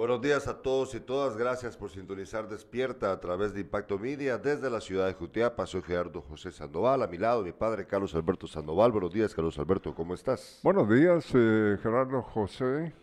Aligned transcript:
Buenos 0.00 0.22
días 0.22 0.48
a 0.48 0.62
todos 0.62 0.94
y 0.94 1.00
todas. 1.00 1.36
Gracias 1.36 1.76
por 1.76 1.90
sintonizar 1.90 2.48
Despierta 2.48 3.12
a 3.12 3.20
través 3.20 3.52
de 3.52 3.60
Impacto 3.60 3.98
Media 3.98 4.38
desde 4.38 4.70
la 4.70 4.80
ciudad 4.80 5.06
de 5.06 5.12
Jutiapa. 5.12 5.66
Soy 5.66 5.82
Gerardo 5.82 6.22
José 6.22 6.52
Sandoval. 6.52 7.02
A 7.02 7.06
mi 7.06 7.18
lado, 7.18 7.42
mi 7.42 7.52
padre 7.52 7.86
Carlos 7.86 8.14
Alberto 8.14 8.46
Sandoval. 8.46 8.92
Buenos 8.92 9.12
días, 9.12 9.34
Carlos 9.34 9.58
Alberto. 9.58 9.94
¿Cómo 9.94 10.14
estás? 10.14 10.58
Buenos 10.62 10.88
días, 10.88 11.30
eh, 11.34 11.76
Gerardo 11.82 12.22
José. 12.22 12.94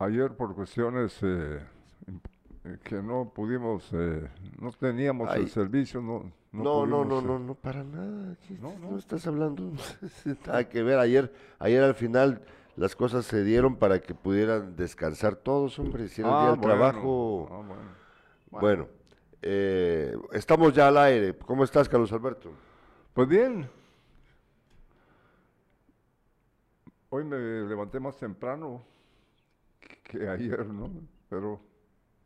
Ayer 0.00 0.36
por 0.36 0.54
cuestiones 0.54 1.18
eh, 1.22 1.60
que 2.84 2.96
no 2.96 3.32
pudimos, 3.34 3.88
eh, 3.94 4.28
no 4.58 4.70
teníamos 4.70 5.34
el 5.34 5.48
servicio, 5.48 6.02
no. 6.02 6.30
No, 6.52 6.84
no, 6.84 7.06
no, 7.06 7.22
no, 7.22 7.38
no, 7.38 7.54
para 7.54 7.82
nada. 7.84 8.36
No, 8.60 8.78
no. 8.78 8.98
estás 8.98 9.26
hablando. 9.26 9.72
Nada 10.46 10.68
que 10.68 10.82
ver. 10.82 10.98
Ayer, 10.98 11.32
ayer 11.58 11.84
al 11.84 11.94
final 11.94 12.42
las 12.76 12.96
cosas 12.96 13.24
se 13.26 13.44
dieron 13.44 13.76
para 13.76 14.00
que 14.00 14.14
pudieran 14.14 14.76
descansar 14.76 15.36
todos, 15.36 15.78
hombre, 15.78 16.04
hicieron 16.04 16.32
ah, 16.34 16.52
el 16.54 16.60
trabajo. 16.60 17.48
Ah, 17.50 18.58
bueno, 18.60 18.88
eh, 19.42 20.16
estamos 20.32 20.74
ya 20.74 20.88
al 20.88 20.98
aire. 20.98 21.36
¿Cómo 21.38 21.64
estás, 21.64 21.88
Carlos 21.88 22.12
Alberto? 22.12 22.52
Pues 23.12 23.28
bien. 23.28 23.68
Hoy 27.10 27.24
me 27.24 27.38
levanté 27.38 27.98
más 27.98 28.16
temprano 28.16 28.84
que 30.04 30.28
ayer, 30.28 30.66
¿no? 30.66 30.90
Pero 31.28 31.60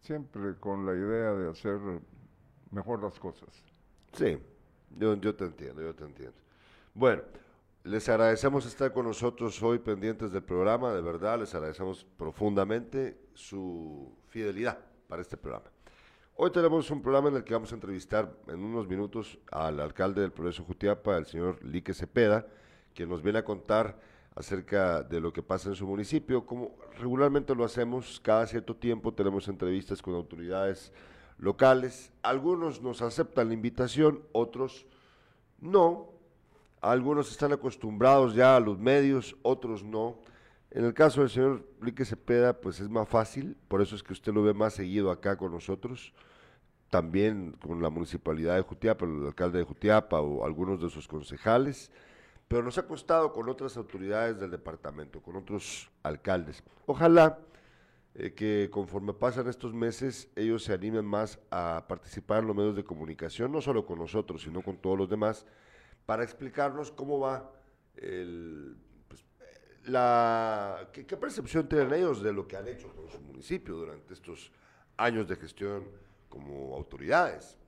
siempre 0.01 0.57
con 0.57 0.85
la 0.85 0.93
idea 0.93 1.33
de 1.33 1.51
hacer 1.51 1.79
mejor 2.71 3.03
las 3.03 3.19
cosas. 3.19 3.49
Sí, 4.13 4.39
yo, 4.99 5.15
yo 5.15 5.35
te 5.35 5.45
entiendo, 5.45 5.83
yo 5.83 5.95
te 5.95 6.05
entiendo. 6.05 6.37
Bueno, 6.93 7.23
les 7.85 8.09
agradecemos 8.09 8.65
estar 8.65 8.95
con 8.95 9.05
nosotros 9.05 9.63
hoy 9.63 9.79
pendientes 9.79 10.33
del 10.33 10.43
programa, 10.43 10.95
de 10.95 11.03
verdad, 11.03 11.39
les 11.39 11.55
agradecemos 11.55 12.07
profundamente 12.17 13.19
su 13.35 14.11
fidelidad 14.29 14.79
para 15.07 15.21
este 15.21 15.37
programa. 15.37 15.71
Hoy 16.35 16.51
tenemos 16.51 16.91
un 16.91 17.03
programa 17.03 17.29
en 17.29 17.37
el 17.37 17.45
que 17.45 17.53
vamos 17.53 17.73
a 17.73 17.75
entrevistar 17.75 18.35
en 18.49 18.65
unos 18.65 18.89
minutos 18.89 19.39
al 19.53 19.81
alcalde 19.81 20.23
del 20.23 20.33
Progreso 20.33 20.65
Jutiapa, 20.65 21.19
el 21.19 21.27
señor 21.27 21.63
Lique 21.63 21.93
Cepeda, 21.93 22.47
que 22.95 23.07
nos 23.07 23.23
viene 23.23 23.41
a 23.41 23.45
contar 23.45 24.01
acerca 24.35 25.03
de 25.03 25.21
lo 25.21 25.35
que 25.35 25.43
pasa 25.43 25.69
en 25.69 25.75
su 25.75 25.87
municipio. 25.87 26.47
Como 26.47 26.77
regularmente 26.99 27.55
lo 27.55 27.65
hacemos, 27.65 28.19
cada 28.19 28.47
cierto 28.47 28.75
tiempo 28.75 29.13
tenemos 29.13 29.47
entrevistas 29.47 30.01
con 30.01 30.15
autoridades 30.15 30.91
locales. 31.37 32.13
Algunos 32.23 32.81
nos 32.81 33.03
aceptan 33.03 33.49
la 33.49 33.55
invitación, 33.55 34.23
otros 34.33 34.87
no, 35.61 36.14
algunos 36.91 37.31
están 37.31 37.53
acostumbrados 37.53 38.35
ya 38.35 38.57
a 38.57 38.61
los 38.61 38.79
medios, 38.79 39.37
otros 39.43 39.83
no. 39.83 40.19
En 40.71 40.85
el 40.85 40.93
caso 40.93 41.21
del 41.21 41.31
señor 41.31 41.67
Enrique 41.81 42.05
Cepeda, 42.05 42.61
pues 42.61 42.81
es 42.81 42.89
más 42.89 43.09
fácil, 43.09 43.57
por 43.69 43.81
eso 43.81 43.95
es 43.97 44.03
que 44.03 44.13
usted 44.13 44.33
lo 44.33 44.43
ve 44.43 44.55
más 44.55 44.75
seguido 44.75 45.11
acá 45.11 45.37
con 45.37 45.53
nosotros, 45.53 46.13
también 46.91 47.53
con 47.63 47.81
la 47.81 47.91
municipalidad 47.91 48.57
de 48.57 48.63
Jutiapa, 48.63 49.07
el 49.07 49.27
alcalde 49.27 49.59
de 49.59 49.65
Jutiapa 49.65 50.21
o 50.21 50.45
algunos 50.45 50.81
de 50.81 50.91
sus 50.91 51.09
concejales, 51.09 51.91
pero 52.49 52.63
nos 52.63 52.77
ha 52.77 52.87
costado 52.87 53.33
con 53.33 53.49
otras 53.49 53.77
autoridades 53.77 54.39
del 54.39 54.51
departamento, 54.51 55.23
con 55.23 55.37
otros 55.37 55.91
alcaldes. 56.03 56.63
Ojalá 56.87 57.39
eh, 58.15 58.35
que 58.35 58.69
conforme 58.71 59.13
pasan 59.13 59.49
estos 59.49 59.73
meses 59.73 60.29
ellos 60.37 60.65
se 60.65 60.73
animen 60.73 61.05
más 61.05 61.39
a 61.51 61.85
participar 61.89 62.41
en 62.41 62.49
los 62.49 62.57
medios 62.57 62.77
de 62.77 62.85
comunicación, 62.85 63.53
no 63.53 63.61
solo 63.61 63.87
con 63.87 63.99
nosotros, 63.99 64.43
sino 64.43 64.61
con 64.63 64.77
todos 64.77 64.99
los 64.99 65.09
demás, 65.09 65.47
para 66.07 66.23
explicarnos 66.23 66.91
cómo 66.91 67.21
va 67.21 67.53
el, 67.97 68.77
pues, 69.09 69.25
la, 69.85 70.89
¿qué, 70.93 71.05
percepción 71.17 71.69
tienen 71.69 71.93
ellos 71.95 72.23
de 72.23 72.33
lo 72.33 72.47
que 72.47 72.57
han 72.57 72.69
hecho 72.69 72.95
con 72.95 73.09
su 73.09 73.21
municipio 73.21 73.75
durante 73.75 74.15
estos 74.15 74.53
años 74.97 75.29
de 75.29 75.37
gestión 75.37 75.85
como 76.29 76.75
autoridades. 76.75 77.59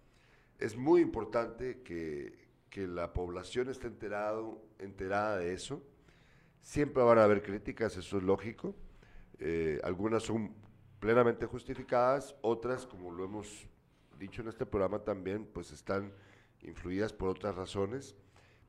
Es 0.58 0.76
muy 0.76 1.00
importante 1.00 1.82
que, 1.82 2.48
que 2.70 2.86
la 2.86 3.12
población 3.12 3.68
esté 3.68 3.86
enterado, 3.86 4.62
enterada 4.78 5.38
de 5.38 5.52
eso. 5.52 5.82
Siempre 6.60 7.02
van 7.02 7.18
a 7.18 7.24
haber 7.24 7.42
críticas, 7.42 7.96
eso 7.96 8.18
es 8.18 8.22
lógico. 8.22 8.74
Eh, 9.38 9.80
algunas 9.84 10.22
son 10.22 10.54
plenamente 10.98 11.46
justificadas, 11.46 12.34
otras, 12.40 12.86
como 12.86 13.10
lo 13.12 13.24
hemos 13.24 13.68
dicho 14.18 14.42
en 14.42 14.48
este 14.48 14.64
programa 14.64 15.00
también, 15.00 15.44
pues 15.44 15.70
están 15.72 16.12
influidas 16.62 17.12
por 17.12 17.28
otras 17.28 17.54
razones. 17.54 18.16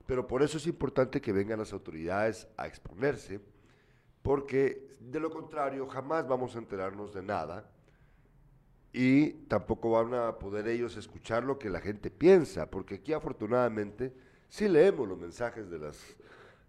Pero 0.07 0.25
por 0.25 0.41
eso 0.41 0.57
es 0.57 0.65
importante 0.65 1.21
que 1.21 1.33
vengan 1.33 1.59
las 1.59 1.73
autoridades 1.73 2.47
a 2.57 2.65
exponerse, 2.65 3.41
porque 4.23 4.95
de 4.99 5.19
lo 5.19 5.29
contrario 5.29 5.85
jamás 5.85 6.27
vamos 6.27 6.55
a 6.55 6.59
enterarnos 6.59 7.13
de 7.13 7.21
nada 7.21 7.69
y 8.93 9.31
tampoco 9.47 9.91
van 9.91 10.13
a 10.13 10.39
poder 10.39 10.67
ellos 10.69 10.95
escuchar 10.95 11.43
lo 11.43 11.59
que 11.59 11.69
la 11.69 11.81
gente 11.81 12.09
piensa, 12.09 12.71
porque 12.71 12.95
aquí 12.95 13.11
afortunadamente 13.11 14.13
sí 14.47 14.69
leemos 14.69 15.07
los 15.07 15.19
mensajes 15.19 15.69
de, 15.69 15.77
las, 15.77 16.15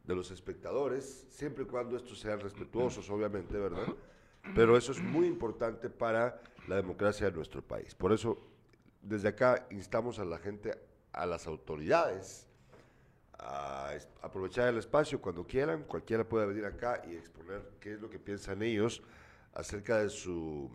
de 0.05 0.15
los 0.17 0.33
espectadores, 0.33 1.27
siempre 1.31 1.63
y 1.63 1.67
cuando 1.67 1.97
estos 1.97 2.19
sean 2.19 2.41
respetuosos, 2.41 3.09
obviamente, 3.09 3.57
¿verdad? 3.57 3.87
Pero 4.55 4.77
eso 4.77 4.91
es 4.91 5.01
muy 5.01 5.29
importante 5.29 5.89
para 5.89 6.41
la 6.67 6.75
democracia 6.75 7.31
de 7.31 7.37
nuestro 7.37 7.63
país. 7.63 7.95
Por 7.95 8.13
eso, 8.13 8.39
desde 9.01 9.29
acá 9.29 9.69
instamos 9.71 10.19
a 10.19 10.25
la 10.25 10.39
gente, 10.39 10.77
a 11.13 11.25
las 11.25 11.47
autoridades, 11.47 12.48
aprovechar 13.39 14.69
el 14.69 14.79
espacio 14.79 15.21
cuando 15.21 15.47
quieran. 15.47 15.85
Cualquiera 15.85 16.29
puede 16.29 16.47
venir 16.47 16.65
acá 16.65 17.03
y 17.09 17.15
exponer 17.15 17.63
qué 17.81 17.95
es 17.95 18.01
lo 18.01 18.11
que 18.11 18.19
piensan 18.19 18.63
ellos 18.63 19.03
acerca 19.55 19.99
de 19.99 20.09
su 20.09 20.71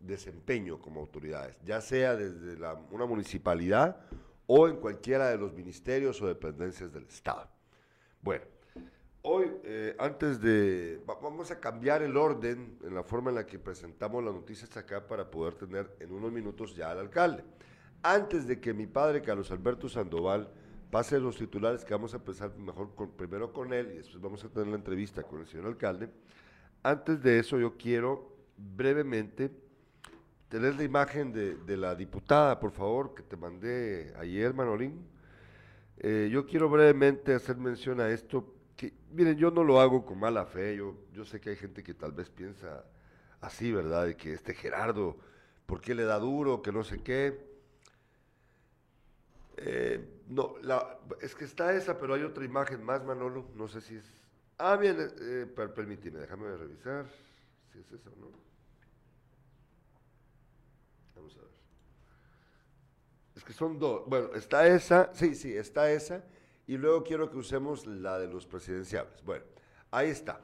desempeño 0.00 0.78
como 0.78 1.00
autoridades, 1.00 1.56
ya 1.64 1.80
sea 1.80 2.16
desde 2.16 2.56
una 2.90 3.06
municipalidad 3.06 4.00
o 4.46 4.66
en 4.66 4.76
cualquiera 4.76 5.28
de 5.28 5.38
los 5.38 5.52
ministerios 5.52 6.20
o 6.22 6.26
dependencias 6.26 6.92
del 6.92 7.04
Estado. 7.04 7.48
Bueno, 8.22 8.44
hoy, 9.22 9.50
eh, 9.64 9.94
antes 9.98 10.40
de, 10.40 11.00
vamos 11.06 11.50
a 11.50 11.60
cambiar 11.60 12.02
el 12.02 12.16
orden 12.16 12.78
en 12.82 12.94
la 12.94 13.02
forma 13.02 13.30
en 13.30 13.36
la 13.36 13.46
que 13.46 13.58
presentamos 13.58 14.24
las 14.24 14.34
noticias 14.34 14.74
acá 14.76 15.06
para 15.06 15.30
poder 15.30 15.54
tener 15.54 15.94
en 16.00 16.12
unos 16.12 16.32
minutos 16.32 16.74
ya 16.74 16.90
al 16.90 16.98
alcalde. 16.98 17.44
Antes 18.02 18.46
de 18.46 18.58
que 18.58 18.72
mi 18.72 18.86
padre, 18.86 19.20
Carlos 19.20 19.50
Alberto 19.50 19.88
Sandoval, 19.88 20.50
pase 20.90 21.20
los 21.20 21.36
titulares 21.36 21.84
que 21.84 21.94
vamos 21.94 22.12
a 22.14 22.16
empezar 22.16 22.56
mejor 22.58 22.94
con, 22.94 23.10
primero 23.12 23.52
con 23.52 23.72
él 23.72 23.90
y 23.92 23.96
después 23.98 24.20
vamos 24.20 24.44
a 24.44 24.48
tener 24.48 24.68
la 24.68 24.76
entrevista 24.76 25.22
con 25.22 25.40
el 25.40 25.46
señor 25.46 25.66
alcalde. 25.66 26.10
Antes 26.82 27.22
de 27.22 27.38
eso 27.38 27.58
yo 27.58 27.76
quiero 27.76 28.36
brevemente 28.56 29.50
tener 30.48 30.74
la 30.74 30.82
imagen 30.82 31.32
de, 31.32 31.76
la 31.76 31.94
diputada, 31.94 32.58
por 32.58 32.72
favor, 32.72 33.14
que 33.14 33.22
te 33.22 33.36
mandé 33.36 34.12
ayer, 34.18 34.52
Manolín. 34.52 35.06
Eh, 35.98 36.28
yo 36.32 36.44
quiero 36.44 36.68
brevemente 36.68 37.34
hacer 37.34 37.56
mención 37.56 38.00
a 38.00 38.08
esto, 38.08 38.52
que 38.76 38.92
miren, 39.12 39.36
yo 39.36 39.50
no 39.50 39.62
lo 39.62 39.80
hago 39.80 40.04
con 40.04 40.18
mala 40.18 40.44
fe, 40.46 40.76
yo, 40.76 40.96
yo 41.12 41.24
sé 41.24 41.40
que 41.40 41.50
hay 41.50 41.56
gente 41.56 41.84
que 41.84 41.94
tal 41.94 42.12
vez 42.12 42.30
piensa 42.30 42.84
así, 43.40 43.70
¿verdad? 43.70 44.06
De 44.06 44.16
que 44.16 44.32
este 44.32 44.54
Gerardo, 44.54 45.18
¿por 45.66 45.80
qué 45.80 45.94
le 45.94 46.04
da 46.04 46.18
duro? 46.18 46.62
Que 46.62 46.72
no 46.72 46.82
sé 46.82 47.00
qué. 47.00 47.49
Eh, 49.62 50.22
no, 50.28 50.54
la, 50.62 50.98
es 51.20 51.34
que 51.34 51.44
está 51.44 51.74
esa, 51.74 51.98
pero 51.98 52.14
hay 52.14 52.22
otra 52.22 52.44
imagen 52.44 52.82
más, 52.82 53.04
Manolo. 53.04 53.50
No 53.54 53.68
sé 53.68 53.82
si 53.82 53.96
es. 53.96 54.04
Ah, 54.56 54.76
bien, 54.76 54.96
eh, 55.20 55.46
permíteme, 55.74 56.20
déjame 56.20 56.56
revisar 56.56 57.06
si 57.72 57.78
es 57.78 57.92
esa 57.92 58.10
o 58.10 58.16
no. 58.16 58.30
Vamos 61.14 61.36
a 61.36 61.40
ver. 61.40 61.50
Es 63.36 63.44
que 63.44 63.52
son 63.52 63.78
dos. 63.78 64.02
Bueno, 64.06 64.34
está 64.34 64.66
esa, 64.66 65.10
sí, 65.14 65.34
sí, 65.34 65.54
está 65.54 65.90
esa. 65.90 66.24
Y 66.66 66.78
luego 66.78 67.04
quiero 67.04 67.30
que 67.30 67.36
usemos 67.36 67.86
la 67.86 68.18
de 68.18 68.28
los 68.28 68.46
presidenciables. 68.46 69.22
Bueno, 69.24 69.44
ahí 69.90 70.08
está. 70.08 70.40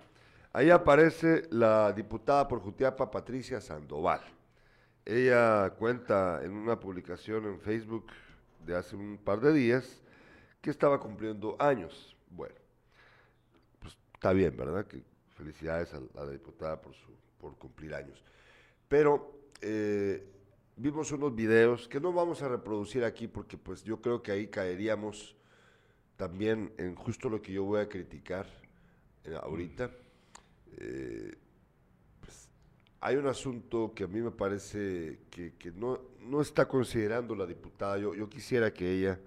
Ahí 0.52 0.70
aparece 0.70 1.42
la 1.50 1.92
diputada 1.92 2.48
por 2.48 2.60
Jutiapa, 2.60 3.10
Patricia 3.10 3.60
Sandoval. 3.60 4.20
Ella 5.04 5.70
cuenta 5.78 6.40
en 6.42 6.52
una 6.52 6.80
publicación 6.80 7.46
en 7.46 7.60
Facebook 7.60 8.06
de 8.66 8.76
hace 8.76 8.96
un 8.96 9.18
par 9.18 9.40
de 9.40 9.52
días 9.52 10.02
que 10.60 10.70
estaba 10.70 11.00
cumpliendo 11.00 11.56
años. 11.58 12.16
Bueno, 12.30 12.56
pues 13.78 13.96
está 14.12 14.32
bien, 14.32 14.56
¿verdad? 14.56 14.86
Que 14.86 15.02
felicidades 15.36 15.94
a 15.94 16.00
la 16.14 16.30
diputada 16.30 16.80
por, 16.80 16.94
su, 16.94 17.12
por 17.38 17.56
cumplir 17.56 17.94
años. 17.94 18.22
Pero 18.88 19.40
eh, 19.60 20.26
vimos 20.76 21.12
unos 21.12 21.34
videos 21.34 21.88
que 21.88 22.00
no 22.00 22.12
vamos 22.12 22.42
a 22.42 22.48
reproducir 22.48 23.04
aquí 23.04 23.28
porque 23.28 23.56
pues 23.56 23.84
yo 23.84 24.00
creo 24.00 24.22
que 24.22 24.32
ahí 24.32 24.48
caeríamos 24.48 25.36
también 26.16 26.72
en 26.78 26.94
justo 26.94 27.28
lo 27.28 27.40
que 27.40 27.52
yo 27.52 27.64
voy 27.64 27.80
a 27.80 27.88
criticar 27.88 28.46
eh, 29.24 29.38
ahorita. 29.40 29.90
Eh, 30.78 31.34
hay 33.00 33.16
un 33.16 33.26
asunto 33.26 33.92
que 33.94 34.04
a 34.04 34.06
mí 34.06 34.20
me 34.20 34.30
parece 34.30 35.20
que, 35.30 35.72
no, 35.74 36.00
no, 36.20 36.40
está 36.40 36.66
considerando 36.66 37.34
la 37.34 37.46
diputada. 37.46 37.98
Yo, 37.98 38.14
yo 38.14 38.28
quisiera 38.28 38.72
que 38.72 38.92
ella, 38.92 39.20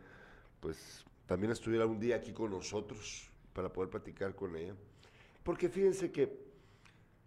pues, 0.59 1.05
también 1.25 1.51
estuviera 1.51 1.85
un 1.85 1.99
día 1.99 2.17
aquí 2.17 2.33
con 2.33 2.51
nosotros 2.51 3.29
para 3.53 3.71
poder 3.71 3.89
platicar 3.89 4.35
con 4.35 4.55
ella. 4.55 4.73
Porque 5.43 5.69
fíjense 5.69 6.11
que, 6.11 6.49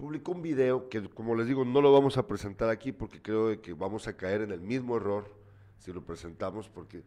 publicó 0.02 0.32
un 0.32 0.42
video 0.42 0.88
que, 0.88 1.08
como 1.08 1.36
les 1.36 1.46
digo, 1.46 1.64
no 1.64 1.80
lo 1.80 1.92
vamos 1.92 2.18
a 2.18 2.26
presentar 2.26 2.68
aquí 2.68 2.90
porque 2.90 3.22
creo 3.22 3.62
que 3.62 3.72
vamos 3.72 4.08
a 4.08 4.16
caer 4.16 4.40
en 4.40 4.50
el 4.50 4.60
mismo 4.60 4.96
error 4.96 5.32
si 5.78 5.92
lo 5.92 6.04
presentamos, 6.04 6.68
porque 6.68 7.04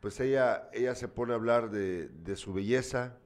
pues 0.00 0.18
ella, 0.18 0.70
ella 0.72 0.94
se 0.94 1.08
pone 1.08 1.32
a 1.32 1.36
hablar 1.36 1.70
de, 1.70 2.08
de 2.08 2.36
su 2.36 2.54
belleza, 2.54 3.18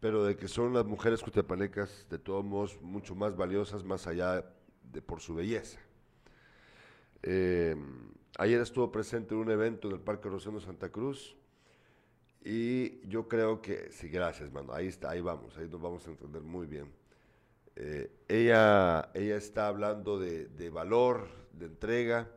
pero 0.00 0.24
de 0.24 0.36
que 0.36 0.48
son 0.48 0.74
las 0.74 0.84
mujeres 0.84 1.22
cutepanecas 1.22 2.06
de 2.08 2.18
todos 2.18 2.44
modos 2.44 2.80
mucho 2.80 3.14
más 3.14 3.36
valiosas 3.36 3.84
más 3.84 4.06
allá 4.06 4.44
de 4.82 5.02
por 5.02 5.20
su 5.20 5.34
belleza. 5.34 5.80
Eh, 7.22 7.76
ayer 8.38 8.60
estuvo 8.60 8.92
presente 8.92 9.34
en 9.34 9.40
un 9.40 9.50
evento 9.50 9.88
en 9.88 9.94
el 9.94 10.00
Parque 10.00 10.28
Rosendo 10.28 10.60
Santa 10.60 10.90
Cruz 10.90 11.36
y 12.44 13.06
yo 13.08 13.28
creo 13.28 13.60
que, 13.60 13.90
sí, 13.90 14.08
gracias, 14.08 14.52
mano, 14.52 14.72
ahí 14.72 14.86
está, 14.86 15.10
ahí 15.10 15.20
vamos, 15.20 15.56
ahí 15.58 15.68
nos 15.68 15.80
vamos 15.80 16.06
a 16.06 16.10
entender 16.10 16.42
muy 16.42 16.66
bien. 16.66 16.92
Eh, 17.74 18.10
ella, 18.28 19.10
ella 19.14 19.36
está 19.36 19.68
hablando 19.68 20.18
de, 20.18 20.46
de 20.46 20.70
valor, 20.70 21.28
de 21.52 21.66
entrega, 21.66 22.28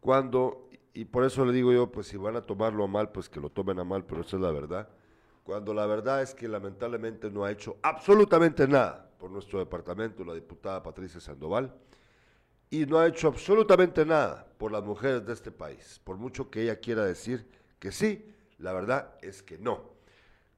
cuando, 0.00 0.68
y 0.92 1.04
por 1.04 1.24
eso 1.24 1.44
le 1.44 1.52
digo 1.52 1.72
yo, 1.72 1.90
pues 1.92 2.08
si 2.08 2.16
van 2.16 2.34
a 2.36 2.42
tomarlo 2.42 2.84
a 2.84 2.88
mal, 2.88 3.12
pues 3.12 3.28
que 3.28 3.40
lo 3.40 3.50
tomen 3.50 3.78
a 3.78 3.84
mal, 3.84 4.04
pero 4.04 4.22
eso 4.22 4.36
es 4.36 4.42
la 4.42 4.50
verdad. 4.50 4.88
Cuando 5.42 5.74
la 5.74 5.86
verdad 5.86 6.22
es 6.22 6.34
que 6.34 6.48
lamentablemente 6.48 7.30
no 7.30 7.44
ha 7.44 7.50
hecho 7.50 7.76
absolutamente 7.82 8.68
nada 8.68 9.10
por 9.18 9.30
nuestro 9.30 9.58
departamento, 9.58 10.24
la 10.24 10.34
diputada 10.34 10.82
Patricia 10.82 11.20
Sandoval, 11.20 11.74
y 12.70 12.86
no 12.86 12.98
ha 12.98 13.06
hecho 13.06 13.28
absolutamente 13.28 14.06
nada 14.06 14.46
por 14.56 14.72
las 14.72 14.82
mujeres 14.82 15.26
de 15.26 15.32
este 15.32 15.50
país. 15.50 16.00
Por 16.04 16.16
mucho 16.16 16.50
que 16.50 16.62
ella 16.62 16.80
quiera 16.80 17.04
decir 17.04 17.46
que 17.78 17.92
sí, 17.92 18.34
la 18.58 18.72
verdad 18.72 19.14
es 19.20 19.42
que 19.42 19.58
no. 19.58 19.90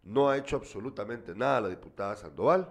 No 0.03 0.29
ha 0.29 0.37
hecho 0.37 0.57
absolutamente 0.57 1.35
nada 1.35 1.63
la 1.63 1.69
diputada 1.69 2.15
Sandoval 2.15 2.69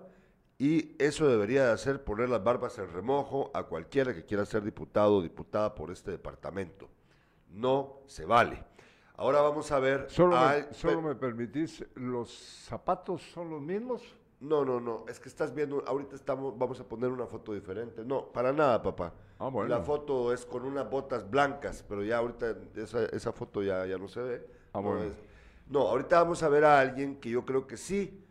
y 0.57 0.95
eso 0.98 1.27
debería 1.27 1.65
de 1.65 1.71
hacer 1.74 2.04
poner 2.04 2.30
las 2.30 2.44
barbas 2.44 2.77
en 2.77 2.94
remojo 2.94 3.51
a 3.54 3.63
cualquiera 3.63 4.13
que 4.13 4.24
quiera 4.24 4.45
ser 4.45 4.63
diputado 4.63 5.18
o 5.18 5.21
diputada 5.21 5.74
por 5.74 5.92
este 5.92 6.12
departamento. 6.12 6.89
No 7.50 8.01
se 8.06 8.25
vale. 8.25 8.63
Ahora 9.15 9.42
vamos 9.42 9.71
a 9.71 9.80
ver... 9.80 10.07
Solo, 10.10 10.36
al- 10.38 10.68
me, 10.68 10.74
solo 10.74 11.01
me 11.01 11.15
permitís, 11.15 11.86
¿los 11.95 12.31
zapatos 12.31 13.21
son 13.33 13.50
los 13.50 13.62
mismos? 13.62 14.01
No, 14.39 14.65
no, 14.65 14.81
no, 14.81 15.06
es 15.07 15.19
que 15.19 15.30
estás 15.30 15.54
viendo, 15.54 15.83
ahorita 15.88 16.15
estamos, 16.15 16.57
vamos 16.57 16.80
a 16.80 16.83
poner 16.83 17.10
una 17.10 17.25
foto 17.27 17.54
diferente. 17.54 18.04
No, 18.04 18.25
para 18.25 18.51
nada, 18.51 18.81
papá. 18.81 19.13
Ah, 19.39 19.48
bueno. 19.48 19.69
La 19.69 19.81
foto 19.81 20.33
es 20.33 20.45
con 20.45 20.65
unas 20.65 20.89
botas 20.89 21.30
blancas, 21.30 21.86
pero 21.88 22.04
ya 22.04 22.18
ahorita 22.18 22.56
esa, 22.75 23.06
esa 23.06 23.31
foto 23.31 23.63
ya, 23.63 23.86
ya 23.86 23.98
no 23.98 24.07
se 24.10 24.21
ve. 24.21 24.48
Ah, 24.74 24.81
no, 24.81 24.89
bueno. 24.89 25.04
es- 25.06 25.13
no, 25.69 25.81
ahorita 25.88 26.21
vamos 26.21 26.44
a 26.44 26.50
ver 26.50 26.65
a 26.65 26.80
alguien 26.80 27.21
que 27.21 27.30
yo 27.30 27.45
creo 27.45 27.65
que 27.68 27.77
sí 27.77 28.21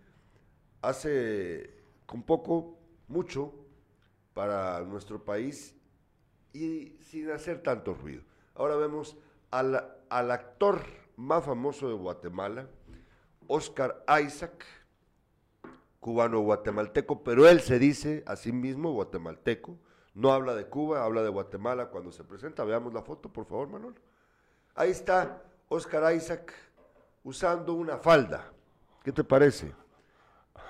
hace 0.83 1.71
con 2.07 2.23
poco, 2.23 2.77
mucho 3.09 3.53
para 4.35 4.81
nuestro 4.83 5.25
país 5.25 5.75
y 6.53 6.97
sin 7.01 7.31
hacer 7.31 7.63
tanto 7.63 7.95
ruido. 7.95 8.23
Ahora 8.55 8.77
vemos 8.77 9.17
al, 9.51 9.83
al 10.13 10.31
actor 10.31 10.83
más 11.17 11.45
famoso 11.45 11.89
de 11.89 11.95
Guatemala, 11.95 12.67
Oscar 13.47 14.05
Isaac, 14.25 14.65
cubano-guatemalteco, 16.01 17.23
pero 17.23 17.49
él 17.49 17.61
se 17.61 17.79
dice 17.79 18.23
a 18.27 18.37
sí 18.37 18.53
mismo 18.53 18.93
guatemalteco, 18.93 19.79
no 20.15 20.33
habla 20.33 20.55
de 20.55 20.67
Cuba, 20.67 21.05
habla 21.05 21.23
de 21.23 21.31
Guatemala 21.31 21.87
cuando 21.87 22.13
se 22.13 22.25
presenta. 22.25 22.65
Veamos 22.65 22.93
la 22.93 23.03
foto, 23.03 23.33
por 23.33 23.47
favor, 23.47 23.69
Manuel. 23.69 23.95
Ahí 24.75 24.91
está 24.91 25.43
Oscar 25.69 26.15
Isaac 26.15 26.53
usando 27.25 27.73
una 27.73 27.97
falda. 27.97 28.53
¿Qué 29.03 29.13
te 29.13 29.25
parece? 29.25 29.73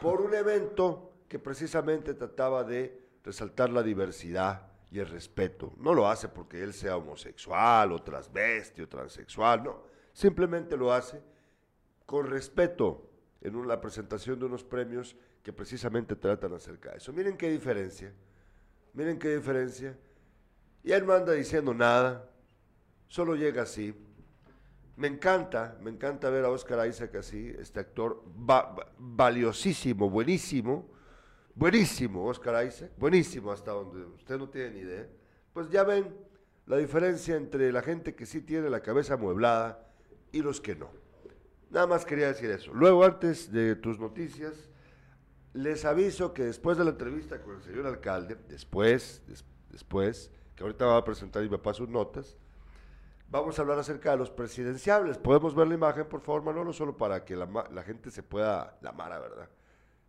Por 0.00 0.20
un 0.20 0.34
evento 0.34 1.12
que 1.28 1.40
precisamente 1.40 2.14
trataba 2.14 2.62
de 2.62 3.02
resaltar 3.24 3.70
la 3.70 3.82
diversidad 3.82 4.71
y 4.92 4.98
el 5.00 5.08
respeto. 5.08 5.72
No 5.78 5.94
lo 5.94 6.06
hace 6.06 6.28
porque 6.28 6.62
él 6.62 6.74
sea 6.74 6.96
homosexual 6.98 7.92
o 7.92 8.02
transvesti 8.02 8.82
o 8.82 8.88
transexual, 8.88 9.64
no. 9.64 9.82
Simplemente 10.12 10.76
lo 10.76 10.92
hace 10.92 11.22
con 12.04 12.26
respeto 12.26 13.08
en 13.40 13.56
una 13.56 13.80
presentación 13.80 14.38
de 14.38 14.44
unos 14.44 14.62
premios 14.62 15.16
que 15.42 15.52
precisamente 15.52 16.14
tratan 16.14 16.52
acerca 16.52 16.90
de 16.90 16.98
eso. 16.98 17.12
Miren 17.12 17.36
qué 17.38 17.50
diferencia, 17.50 18.12
miren 18.92 19.18
qué 19.18 19.34
diferencia. 19.34 19.98
Y 20.84 20.92
él 20.92 21.06
no 21.06 21.14
anda 21.14 21.32
diciendo 21.32 21.72
nada, 21.72 22.28
solo 23.08 23.34
llega 23.34 23.62
así. 23.62 23.94
Me 24.96 25.08
encanta, 25.08 25.78
me 25.80 25.90
encanta 25.90 26.28
ver 26.28 26.44
a 26.44 26.50
Oscar 26.50 26.86
Isaac 26.86 27.14
así, 27.14 27.54
este 27.58 27.80
actor 27.80 28.22
va- 28.38 28.74
va- 28.74 28.92
valiosísimo, 28.98 30.10
buenísimo, 30.10 30.90
buenísimo 31.54 32.24
Oscar 32.26 32.66
Isaac, 32.66 32.92
buenísimo 32.96 33.52
hasta 33.52 33.72
donde 33.72 34.04
usted 34.06 34.38
no 34.38 34.48
tiene 34.48 34.70
ni 34.70 34.80
idea. 34.80 35.08
Pues 35.52 35.68
ya 35.70 35.84
ven 35.84 36.14
la 36.66 36.76
diferencia 36.78 37.36
entre 37.36 37.72
la 37.72 37.82
gente 37.82 38.14
que 38.14 38.26
sí 38.26 38.40
tiene 38.40 38.70
la 38.70 38.80
cabeza 38.80 39.14
amueblada 39.14 39.86
y 40.32 40.40
los 40.42 40.60
que 40.60 40.74
no. 40.74 40.90
Nada 41.70 41.86
más 41.86 42.04
quería 42.04 42.28
decir 42.28 42.50
eso. 42.50 42.72
Luego, 42.74 43.04
antes 43.04 43.50
de 43.50 43.76
tus 43.76 43.98
noticias, 43.98 44.70
les 45.54 45.84
aviso 45.84 46.32
que 46.34 46.44
después 46.44 46.78
de 46.78 46.84
la 46.84 46.90
entrevista 46.90 47.40
con 47.40 47.56
el 47.56 47.62
señor 47.62 47.86
alcalde, 47.86 48.36
después, 48.48 49.22
des- 49.26 49.44
después, 49.70 50.30
que 50.54 50.62
ahorita 50.64 50.86
va 50.86 50.98
a 50.98 51.04
presentar 51.04 51.48
me 51.48 51.58
pasa 51.58 51.78
sus 51.78 51.88
notas, 51.88 52.36
vamos 53.28 53.58
a 53.58 53.62
hablar 53.62 53.78
acerca 53.78 54.10
de 54.10 54.18
los 54.18 54.30
presidenciables. 54.30 55.16
¿Podemos 55.18 55.54
ver 55.54 55.66
la 55.68 55.74
imagen, 55.74 56.06
por 56.06 56.20
favor, 56.20 56.42
Manolo? 56.42 56.72
Solo 56.72 56.96
para 56.96 57.24
que 57.24 57.36
la, 57.36 57.46
la 57.70 57.82
gente 57.82 58.10
se 58.10 58.22
pueda, 58.22 58.78
la 58.82 58.92
mara, 58.92 59.18
¿verdad? 59.18 59.48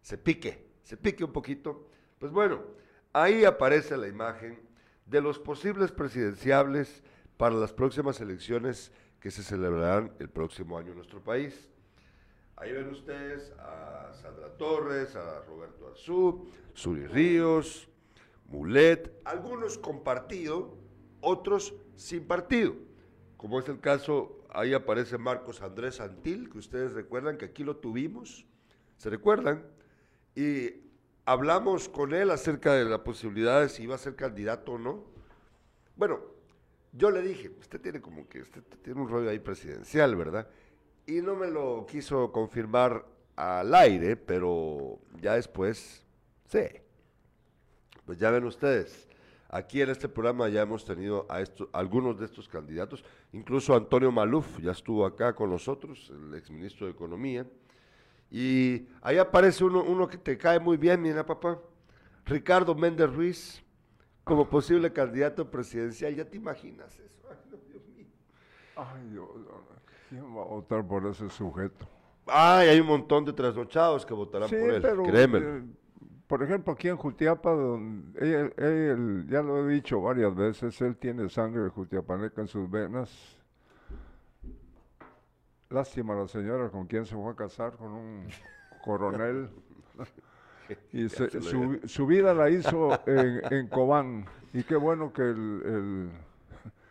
Se 0.01 0.18
pique, 0.18 0.73
se 0.83 0.97
pique 0.97 1.24
un 1.24 1.31
poquito. 1.31 1.88
Pues 2.19 2.31
bueno, 2.31 2.62
ahí 3.12 3.45
aparece 3.45 3.97
la 3.97 4.07
imagen 4.07 4.59
de 5.06 5.21
los 5.21 5.39
posibles 5.39 5.91
presidenciables 5.91 7.03
para 7.38 7.56
las 7.56 7.74
próximas 7.74 8.21
elecciones 8.21 8.91
que 9.19 9.31
se 9.31 9.44
celebrarán 9.44 10.13
el 10.19 10.30
próximo 10.30 10.77
año 10.77 10.89
en 10.91 10.97
nuestro 10.97 11.21
país. 11.21 11.69
Ahí 12.56 12.71
ven 12.71 12.89
ustedes 12.89 13.51
a 13.59 14.12
Sandra 14.13 14.56
Torres, 14.57 15.15
a 15.15 15.41
Roberto 15.41 15.88
Arzú, 15.88 16.47
Suri 16.74 17.07
Ríos, 17.07 17.89
Mulet, 18.47 19.19
algunos 19.25 19.77
con 19.77 20.03
partido, 20.03 20.77
otros 21.21 21.74
sin 21.95 22.27
partido. 22.27 22.75
Como 23.38 23.59
es 23.59 23.68
el 23.68 23.79
caso, 23.79 24.44
ahí 24.50 24.74
aparece 24.74 25.18
Marcos 25.18 25.62
Andrés 25.62 26.00
Antil, 26.00 26.50
que 26.50 26.59
ustedes 26.59 26.94
recuerdan 26.94 27.38
que 27.38 27.45
aquí 27.45 27.63
lo 27.63 27.77
tuvimos, 27.77 28.45
¿se 28.97 29.09
recuerdan? 29.09 29.65
Y 30.35 30.74
hablamos 31.25 31.89
con 31.89 32.13
él 32.13 32.31
acerca 32.31 32.74
de 32.74 32.85
la 32.85 33.03
posibilidad 33.03 33.62
de 33.62 33.69
si 33.69 33.83
iba 33.83 33.95
a 33.95 34.00
ser 34.00 34.15
candidato 34.15 34.74
o 34.74 34.77
no. 34.77 35.03
Bueno, 35.96 36.19
yo 36.91 37.12
le 37.12 37.22
dije, 37.22 37.51
usted 37.60 37.81
tiene 37.81 38.01
como 38.01 38.27
que, 38.27 38.41
usted 38.41 38.63
tiene 38.81 39.01
un 39.01 39.10
rollo 39.10 39.29
ahí 39.29 39.39
presidencial, 39.39 40.15
¿verdad? 40.15 40.48
Y 41.05 41.22
no 41.22 41.36
me 41.36 41.50
lo 41.50 41.86
quiso 41.88 42.31
confirmar 42.31 43.05
al 43.36 43.74
aire, 43.75 44.15
pero 44.15 45.00
ya 45.22 45.36
después, 45.36 46.05
sí. 46.46 46.65
Pues 48.05 48.19
ya 48.19 48.31
ven 48.31 48.43
ustedes, 48.43 49.08
aquí 49.50 49.81
en 49.81 49.89
este 49.89 50.10
programa 50.10 50.50
ya 50.50 50.62
hemos 50.62 50.84
tenido 50.84 51.25
a 51.29 51.43
algunos 51.72 52.19
de 52.19 52.25
estos 52.25 52.48
candidatos, 52.50 53.03
incluso 53.31 53.75
Antonio 53.75 54.12
Maluf 54.12 54.60
ya 54.60 54.72
estuvo 54.72 55.05
acá 55.05 55.34
con 55.34 55.50
nosotros, 55.50 56.12
el 56.12 56.36
exministro 56.36 56.86
de 56.86 56.91
Economía, 56.91 57.48
y 58.36 58.88
ahí 59.02 59.20
aparece 59.20 59.63
uno, 59.63 59.84
uno 59.84 60.08
que 60.08 60.18
te 60.18 60.38
cae 60.40 60.60
muy 60.60 60.75
bien, 60.75 61.00
mira 61.02 61.24
papá, 61.24 61.60
Ricardo 62.25 62.74
Méndez 62.74 63.13
Ruiz, 63.13 63.63
como 64.24 64.50
posible 64.50 64.92
candidato 64.92 65.50
presidencial, 65.52 66.16
ya 66.16 66.25
te 66.25 66.38
imaginas 66.38 67.00
eso. 67.00 67.22
Ay, 67.30 67.38
no, 67.52 67.58
Dios 67.70 67.86
mío. 67.96 68.08
Ay, 68.75 69.08
Dios, 69.12 69.30
¿quién 70.10 70.24
va 70.36 70.42
a 70.42 70.46
votar 70.46 70.84
por 70.88 71.06
ese 71.06 71.30
sujeto? 71.30 71.88
Ay, 72.25 72.70
hay 72.70 72.80
un 72.80 72.88
montón 72.88 73.24
de 73.24 73.34
trasnochados 73.34 74.04
que 74.06 74.13
votarán 74.16 74.50
Sí, 74.50 74.56
por 74.56 74.72
él, 74.72 74.82
pero, 74.82 75.04
créemelo. 75.04 75.58
eh, 75.58 75.63
por 76.25 76.42
ejemplo, 76.42 76.74
aquí 76.74 76.88
en 76.88 76.98
Jutiapa, 76.98 77.52
donde 77.52 78.18
él, 78.20 78.54
él, 78.58 79.28
ya 79.30 79.44
lo 79.44 79.70
he 79.70 79.74
dicho 79.74 80.02
varias 80.02 80.34
veces, 80.34 80.82
él 80.82 80.96
tiene 80.98 81.30
sangre 81.30 81.70
jutiapaneca 81.70 82.42
en 82.42 82.48
sus 82.48 82.68
venas. 82.68 83.38
Lástima 85.74 86.13
la 86.15 86.27
señora 86.27 86.70
con 86.70 86.86
quien 86.86 87.06
se 87.06 87.15
fue 87.15 87.32
a 87.32 87.36
casar, 87.36 87.74
con 87.77 87.92
un 87.92 88.27
coronel. 88.86 89.50
Y 90.94 91.10
se- 91.10 91.30
su, 91.42 91.82
su 91.86 92.08
vida 92.08 92.34
la 92.34 92.50
hizo 92.50 92.98
en, 93.06 93.42
en 93.53 93.68
Cobán. 93.68 94.25
Y 94.53 94.63
qué 94.63 94.75
bueno 94.77 95.12
que 95.12 95.22
el, 95.24 96.10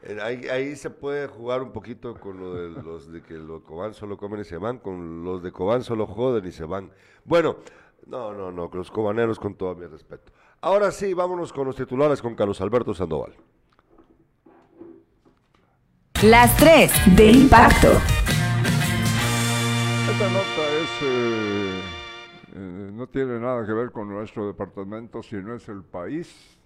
el- 0.05 0.21
Ahí, 0.21 0.47
ahí 0.49 0.77
se 0.77 0.91
puede 0.91 1.27
jugar 1.27 1.63
un 1.63 1.73
poquito 1.73 2.15
con 2.21 2.39
lo 2.39 2.55
de 2.55 2.83
los 2.83 3.11
de 3.11 3.23
que 3.23 3.35
los 3.35 3.63
de 3.63 3.67
Cobán 3.67 3.95
solo 3.95 4.19
comen 4.19 4.41
y 4.41 4.45
se 4.45 4.57
van, 4.59 4.79
con 4.79 5.25
los 5.25 5.43
de 5.43 5.53
Cobán 5.53 5.83
solo 5.85 6.07
joden 6.07 6.45
y 6.45 6.53
se 6.53 6.65
van. 6.65 6.91
Bueno, 7.25 7.57
no, 8.07 8.35
no, 8.35 8.53
no, 8.53 8.69
los 8.73 8.91
cobaneros 8.91 9.39
con 9.39 9.55
todo 9.55 9.75
mi 9.77 9.87
respeto. 9.87 10.33
Ahora 10.61 10.91
sí, 10.91 11.15
vámonos 11.15 11.53
con 11.53 11.67
los 11.67 11.75
titulares 11.77 12.21
con 12.21 12.35
Carlos 12.35 12.61
Alberto 12.61 12.93
Sandoval. 12.95 13.33
Las 16.23 16.57
3 16.57 17.17
de 17.17 17.31
impacto. 17.33 17.89
Esta 20.23 20.35
nota 20.35 20.77
es 20.77 21.03
eh, 21.03 21.81
eh, 22.55 22.91
no 22.93 23.09
tiene 23.09 23.41
nada 23.41 23.67
que 23.67 23.73
ver 23.73 23.91
con 23.91 24.09
nuestro 24.09 24.47
departamento, 24.47 25.21
sino 25.21 25.53
es 25.53 25.69
el 25.69 25.83
país. 25.83 26.57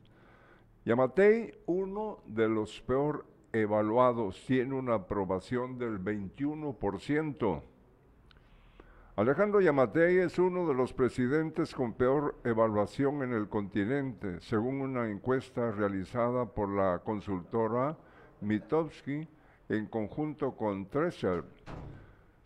Yamatei, 0.84 1.54
uno 1.64 2.18
de 2.26 2.48
los 2.50 2.82
peor 2.82 3.24
evaluados, 3.54 4.44
tiene 4.46 4.74
una 4.74 4.96
aprobación 4.96 5.78
del 5.78 5.98
21%. 5.98 7.62
Alejandro 9.16 9.62
Yamatei 9.62 10.18
es 10.18 10.38
uno 10.38 10.68
de 10.68 10.74
los 10.74 10.92
presidentes 10.92 11.74
con 11.74 11.94
peor 11.94 12.36
evaluación 12.44 13.22
en 13.22 13.32
el 13.32 13.48
continente, 13.48 14.38
según 14.40 14.82
una 14.82 15.08
encuesta 15.08 15.70
realizada 15.70 16.44
por 16.44 16.68
la 16.68 16.98
consultora 16.98 17.96
Mitowski 18.42 19.26
en 19.70 19.86
conjunto 19.86 20.54
con 20.54 20.90
Treasure. 20.90 21.44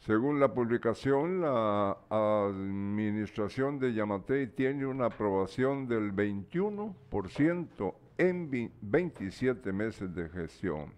Según 0.00 0.40
la 0.40 0.52
publicación, 0.54 1.42
la 1.42 1.96
administración 2.08 3.78
de 3.78 3.92
Yamatei 3.92 4.46
tiene 4.46 4.86
una 4.86 5.06
aprobación 5.06 5.86
del 5.86 6.14
21% 6.14 7.94
en 8.16 8.70
27 8.80 9.72
meses 9.72 10.14
de 10.14 10.30
gestión. 10.30 10.94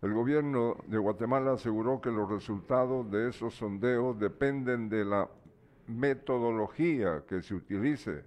El 0.00 0.14
gobierno 0.14 0.78
de 0.86 0.96
Guatemala 0.96 1.52
aseguró 1.52 2.00
que 2.00 2.10
los 2.10 2.30
resultados 2.30 3.10
de 3.10 3.28
esos 3.28 3.54
sondeos 3.54 4.18
dependen 4.18 4.88
de 4.88 5.04
la 5.04 5.28
metodología 5.86 7.24
que 7.28 7.42
se 7.42 7.54
utilice. 7.54 8.24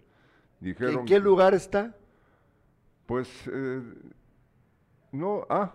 Dijeron, 0.60 1.00
¿En 1.00 1.06
qué 1.06 1.20
lugar 1.20 1.56
está? 1.56 1.96
Pues 3.08 3.28
eh, 3.52 3.82
no, 5.12 5.48
ah, 5.50 5.74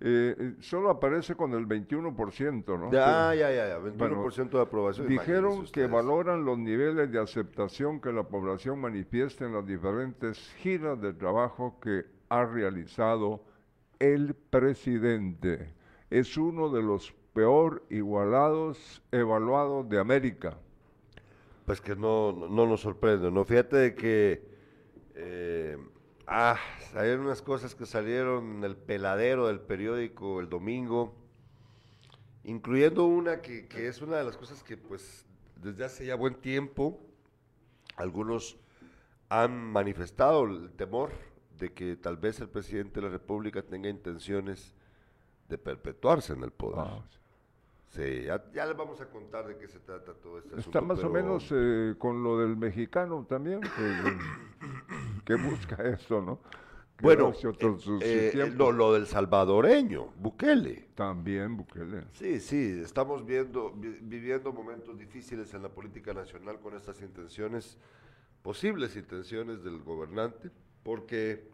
eh, 0.00 0.36
eh, 0.38 0.54
solo 0.60 0.90
aparece 0.90 1.34
con 1.34 1.52
el 1.54 1.66
21%, 1.66 2.78
¿no? 2.78 2.92
Ya, 2.92 3.34
ya, 3.34 3.50
ya, 3.50 3.78
21% 3.80 4.50
de 4.50 4.60
aprobación. 4.60 5.08
Dijeron 5.08 5.66
que 5.66 5.86
valoran 5.88 6.44
los 6.44 6.56
niveles 6.56 7.10
de 7.10 7.20
aceptación 7.20 8.00
que 8.00 8.12
la 8.12 8.22
población 8.22 8.80
manifiesta 8.80 9.44
en 9.44 9.54
las 9.54 9.66
diferentes 9.66 10.38
giras 10.58 11.00
de 11.00 11.12
trabajo 11.12 11.80
que 11.80 12.04
ha 12.28 12.44
realizado 12.44 13.42
el 13.98 14.34
presidente. 14.34 15.72
Es 16.10 16.36
uno 16.36 16.70
de 16.70 16.82
los 16.82 17.12
peor 17.32 17.82
igualados, 17.90 19.02
evaluados 19.10 19.88
de 19.88 19.98
América. 19.98 20.58
Pues 21.66 21.80
que 21.80 21.96
no, 21.96 22.32
no 22.32 22.66
nos 22.66 22.80
sorprende, 22.80 23.30
¿no? 23.30 23.44
Fíjate 23.44 23.94
que, 23.94 24.42
eh, 25.16 25.76
ah, 26.28 26.58
hay 26.94 27.10
unas 27.10 27.42
cosas 27.42 27.74
que 27.74 27.86
salieron 27.86 28.58
en 28.58 28.64
el 28.64 28.76
peladero 28.76 29.48
del 29.48 29.60
periódico 29.60 30.40
el 30.40 30.48
domingo, 30.48 31.14
incluyendo 32.44 33.06
una 33.06 33.40
que, 33.40 33.66
que 33.66 33.88
es 33.88 34.00
una 34.00 34.18
de 34.18 34.24
las 34.24 34.36
cosas 34.36 34.62
que, 34.62 34.76
pues, 34.76 35.26
desde 35.56 35.84
hace 35.84 36.06
ya 36.06 36.14
buen 36.14 36.34
tiempo, 36.36 37.00
algunos 37.96 38.58
han 39.28 39.72
manifestado 39.72 40.44
el 40.44 40.70
temor 40.72 41.10
de 41.58 41.72
que 41.72 41.96
tal 41.96 42.16
vez 42.16 42.40
el 42.40 42.48
presidente 42.48 43.00
de 43.00 43.06
la 43.06 43.12
República 43.12 43.62
tenga 43.62 43.88
intenciones 43.88 44.74
de 45.48 45.58
perpetuarse 45.58 46.32
en 46.32 46.44
el 46.44 46.52
poder. 46.52 46.78
Ah, 46.78 47.02
sí, 47.88 48.24
ya, 48.24 48.66
les 48.66 48.76
vamos 48.76 49.00
a 49.00 49.06
contar 49.08 49.46
de 49.46 49.56
qué 49.56 49.66
se 49.66 49.80
trata 49.80 50.14
todo 50.14 50.38
este 50.38 50.60
Está 50.60 50.80
más 50.80 51.02
o 51.02 51.10
menos 51.10 51.48
eh, 51.50 51.94
con 51.98 52.22
lo 52.22 52.38
del 52.38 52.56
mexicano 52.56 53.26
también, 53.28 53.60
que, 53.60 53.68
busca 55.36 55.76
eso, 55.84 56.20
¿no? 56.20 56.40
bueno, 57.00 57.32
eh, 58.00 58.32
eh, 58.34 58.54
lo, 58.56 58.92
del 58.92 59.06
salvadoreño, 59.06 60.12
Bukele. 60.18 60.88
También 60.96 61.56
Bukele. 61.56 62.04
Sí, 62.12 62.40
sí, 62.40 62.80
estamos 62.82 63.24
viendo, 63.24 63.72
viviendo 63.72 64.52
momentos 64.52 64.98
difíciles 64.98 65.54
en 65.54 65.62
la 65.62 65.68
política 65.68 66.12
nacional 66.12 66.58
con 66.58 66.74
estas 66.74 67.00
intenciones, 67.00 67.78
posibles 68.42 68.96
intenciones 68.96 69.62
del 69.62 69.78
gobernante 69.80 70.50
porque 70.82 71.44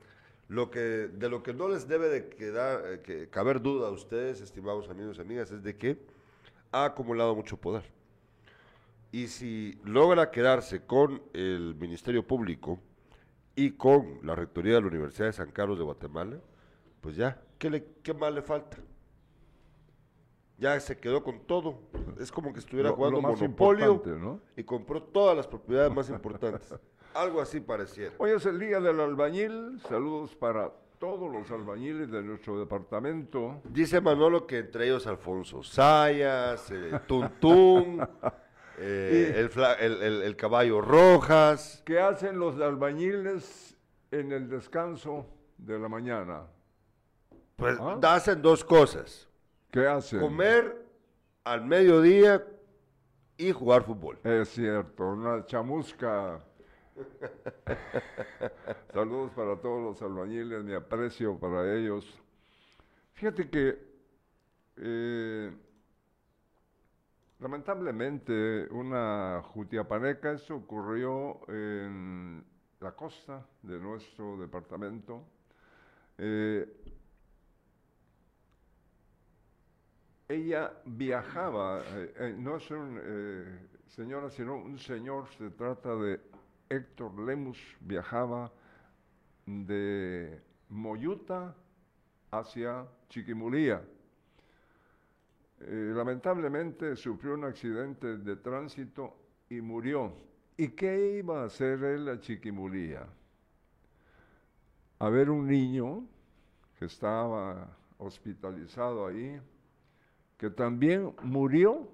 lo 0.49 0.71
que, 0.71 0.81
de 0.81 1.29
lo 1.29 1.43
que 1.43 1.53
no 1.53 1.69
les 1.69 1.89
debe 1.89 2.09
de 2.09 2.29
quedar, 2.29 2.83
eh, 2.87 3.01
que, 3.01 3.29
caber 3.29 3.61
duda 3.61 3.89
a 3.89 3.91
ustedes, 3.91 4.41
estimados 4.41 4.89
amigos 4.89 5.19
y 5.19 5.21
amigas, 5.21 5.51
es 5.51 5.63
de 5.63 5.77
que 5.77 5.99
ha 6.73 6.85
acumulado 6.85 7.35
mucho 7.35 7.57
poder. 7.57 7.85
Y 9.13 9.29
si 9.29 9.79
logra 9.85 10.31
quedarse 10.31 10.87
con 10.87 11.23
el 11.33 11.75
Ministerio 11.75 12.27
Público 12.27 12.81
y 13.57 13.73
con 13.73 14.21
la 14.23 14.35
Rectoría 14.35 14.75
de 14.75 14.81
la 14.81 14.87
Universidad 14.89 15.27
de 15.27 15.33
San 15.33 15.51
Carlos 15.51 15.79
de 15.79 15.85
Guatemala, 15.85 16.39
pues 17.01 17.17
ya, 17.17 17.41
¿qué, 17.59 17.71
le, 17.71 17.85
qué 18.03 18.15
más 18.15 18.33
le 18.33 18.43
falta? 18.43 18.79
Ya 20.59 20.79
se 20.81 20.99
quedó 20.99 21.23
con 21.23 21.41
todo. 21.41 21.81
Es 22.19 22.31
como 22.31 22.53
que 22.53 22.61
estuviera 22.61 22.91
jugando 22.91 23.21
Monopolio 23.21 24.41
y 24.57 24.63
compró 24.65 25.03
todas 25.03 25.37
las 25.37 25.47
propiedades 25.47 25.93
más 25.93 26.09
importantes. 26.09 26.75
Algo 27.15 27.41
así 27.41 27.61
pareciera. 27.61 28.13
Hoy 28.19 28.31
es 28.31 28.47
el 28.47 28.59
día 28.59 28.81
del 28.81 29.01
albañil. 29.01 29.81
Saludos 29.89 30.35
para 30.35 30.73
todos 30.99 31.31
los 31.31 31.51
albañiles 31.51 32.11
de 32.11 32.23
nuestro 32.23 32.59
departamento. 32.59 33.61
Dice 33.65 34.01
Manolo 34.01 34.47
que 34.47 34.59
entre 34.59 34.87
ellos 34.87 35.07
Alfonso 35.07 35.63
Sayas, 35.63 36.71
eh, 36.71 37.01
Tuntún, 37.07 37.99
eh, 38.79 39.49
el, 40.25 40.37
caballo 40.37 40.81
Rojas. 40.81 41.83
¿Qué 41.85 41.99
hacen 41.99 42.39
los 42.39 42.61
albañiles 42.61 43.77
en 44.11 44.33
el 44.33 44.49
descanso 44.49 45.27
de 45.59 45.79
la 45.79 45.89
mañana? 45.89 46.43
Pues 47.57 47.79
¿Ah? 47.81 47.99
hacen 48.03 48.43
dos 48.43 48.65
cosas. 48.65 49.29
¿Qué 49.71 49.87
hacen? 49.87 50.21
Comer 50.21 50.85
al 51.45 51.65
mediodía 51.65 52.45
y 53.37 53.53
jugar 53.53 53.85
fútbol. 53.85 54.19
Es 54.25 54.51
cierto, 54.51 55.09
una 55.09 55.45
chamusca 55.47 56.41
Saludos 58.93 59.33
para 59.33 59.57
todos 59.57 59.83
los 59.83 60.03
albañiles, 60.03 60.63
mi 60.63 60.75
aprecio 60.75 61.39
para 61.39 61.75
ellos. 61.77 62.07
Fíjate 63.15 63.49
que 63.51 63.79
eh, 64.77 65.53
lamentablemente 67.41 68.67
una 68.71 69.43
jutiapaneca, 69.43 70.33
eso 70.33 70.57
ocurrió 70.57 71.41
en 71.49 72.45
la 72.81 72.93
costa 72.93 73.47
de 73.63 73.79
nuestro 73.79 74.37
departamento. 74.37 75.25
Eh, 76.19 76.67
ella 80.29 80.73
viajaba, 80.85 81.83
eh, 81.87 82.35
no 82.39 82.57
es 82.57 82.71
un 82.71 83.01
señora, 83.95 84.29
sino 84.29 84.57
un 84.57 84.79
señor, 84.79 85.29
se 85.39 85.51
trata 85.51 85.95
de 85.95 86.21
Héctor 86.69 87.17
Lemus 87.21 87.59
viajaba 87.81 88.51
de 89.47 90.43
Moyuta 90.69 91.55
hacia 92.33 92.87
Chiquimulía. 93.09 93.83
Eh, 95.67 95.93
lamentablemente 95.95 96.95
sufrió 96.95 97.33
un 97.33 97.45
accidente 97.45 98.19
de 98.19 98.37
tránsito 98.37 99.17
y 99.49 99.63
murió. 99.63 100.13
¿Y 100.59 100.69
qué 100.69 101.17
iba 101.19 101.41
a 101.41 101.47
hacer 101.47 101.83
él 101.85 102.07
a 102.11 102.21
Chiquimulía? 102.21 103.07
A 104.99 105.09
ver 105.09 105.31
un 105.31 105.47
niño 105.47 106.05
que 106.79 106.85
estaba 106.85 107.67
hospitalizado 107.97 109.07
ahí, 109.07 109.41
que 110.37 110.51
también 110.51 111.15
murió 111.23 111.89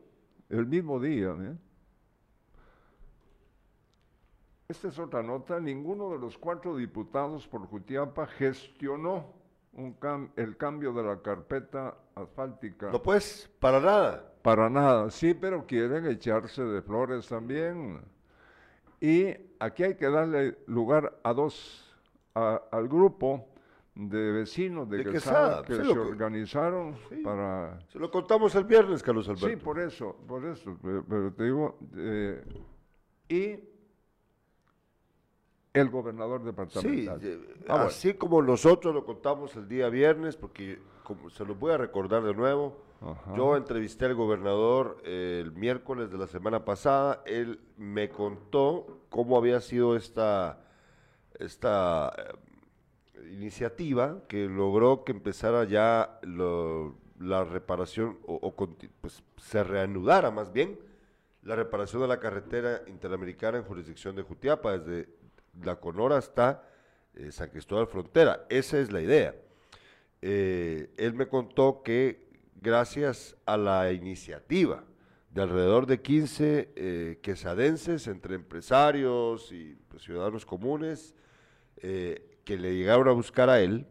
el 0.48 0.66
mismo 0.66 0.98
día. 0.98 1.36
¿eh? 1.40 1.56
Esta 4.68 4.88
es 4.88 4.98
otra 4.98 5.22
nota. 5.22 5.60
Ninguno 5.60 6.10
de 6.10 6.18
los 6.18 6.36
cuatro 6.36 6.76
diputados 6.76 7.46
por 7.46 7.66
Jutiapa 7.68 8.26
gestionó 8.26 9.39
el 10.36 10.56
cambio 10.56 10.92
de 10.92 11.02
la 11.02 11.22
carpeta 11.22 11.96
asfáltica. 12.14 12.90
No, 12.90 13.02
pues, 13.02 13.50
para 13.60 13.80
nada. 13.80 14.32
Para 14.42 14.70
nada, 14.70 15.10
sí, 15.10 15.34
pero 15.34 15.66
quieren 15.66 16.06
echarse 16.06 16.62
de 16.62 16.82
flores 16.82 17.28
también. 17.28 18.00
Y 19.00 19.34
aquí 19.58 19.84
hay 19.84 19.94
que 19.96 20.08
darle 20.08 20.58
lugar 20.66 21.18
a 21.22 21.32
dos, 21.32 21.94
al 22.34 22.88
grupo 22.88 23.46
de 23.94 24.32
vecinos 24.32 24.88
de, 24.88 25.04
que 25.04 25.20
se 25.20 25.30
organizaron 25.30 26.96
para... 27.22 27.78
Se 27.88 27.98
lo 27.98 28.10
contamos 28.10 28.54
el 28.54 28.64
viernes, 28.64 29.02
Carlos 29.02 29.28
Alberto. 29.28 29.48
Sí, 29.48 29.56
por 29.56 29.78
eso, 29.78 30.16
por 30.26 30.44
eso, 30.46 30.78
pero, 30.82 31.32
te 31.32 31.44
digo, 31.44 31.78
eh, 31.96 32.44
y 33.28 33.69
el 35.72 35.88
gobernador 35.88 36.42
departamental. 36.42 37.20
Sí, 37.20 37.38
ah, 37.68 37.84
así 37.84 38.14
como 38.14 38.42
nosotros 38.42 38.94
lo 38.94 39.04
contamos 39.04 39.54
el 39.56 39.68
día 39.68 39.88
viernes, 39.88 40.36
porque 40.36 40.80
como 41.04 41.30
se 41.30 41.44
lo 41.44 41.54
voy 41.54 41.72
a 41.72 41.78
recordar 41.78 42.22
de 42.22 42.34
nuevo, 42.34 42.76
yo 43.34 43.56
entrevisté 43.56 44.04
al 44.04 44.14
gobernador 44.14 44.98
el 45.04 45.52
miércoles 45.52 46.10
de 46.10 46.18
la 46.18 46.26
semana 46.26 46.64
pasada, 46.66 47.22
él 47.24 47.60
me 47.78 48.10
contó 48.10 49.00
cómo 49.08 49.38
había 49.38 49.60
sido 49.60 49.96
esta, 49.96 50.60
esta 51.38 52.12
eh, 53.14 53.32
iniciativa 53.32 54.22
que 54.28 54.46
logró 54.46 55.04
que 55.04 55.12
empezara 55.12 55.64
ya 55.64 56.20
la 57.18 57.44
reparación 57.44 58.18
o, 58.26 58.54
pues, 59.00 59.22
se 59.38 59.64
reanudara 59.64 60.30
más 60.30 60.52
bien 60.52 60.78
la 61.42 61.56
reparación 61.56 62.02
de 62.02 62.08
la 62.08 62.20
carretera 62.20 62.82
interamericana 62.86 63.58
en 63.58 63.64
jurisdicción 63.64 64.14
de 64.14 64.22
Jutiapa, 64.22 64.76
desde 64.78 65.08
la 65.64 65.76
Conora 65.76 66.18
hasta 66.18 66.62
eh, 67.14 67.32
San 67.32 67.50
Cristóbal 67.50 67.86
Frontera. 67.86 68.46
Esa 68.48 68.78
es 68.78 68.92
la 68.92 69.00
idea. 69.00 69.34
Eh, 70.22 70.90
él 70.98 71.14
me 71.14 71.28
contó 71.28 71.82
que 71.82 72.28
gracias 72.56 73.36
a 73.46 73.56
la 73.56 73.92
iniciativa 73.92 74.84
de 75.30 75.42
alrededor 75.42 75.86
de 75.86 76.02
15 76.02 76.72
eh, 76.74 77.18
quesadenses, 77.22 78.06
entre 78.06 78.34
empresarios 78.34 79.50
y 79.52 79.76
pues, 79.88 80.02
ciudadanos 80.02 80.44
comunes, 80.44 81.14
eh, 81.76 82.38
que 82.44 82.58
le 82.58 82.74
llegaron 82.74 83.08
a 83.08 83.12
buscar 83.12 83.48
a 83.48 83.60
él, 83.60 83.86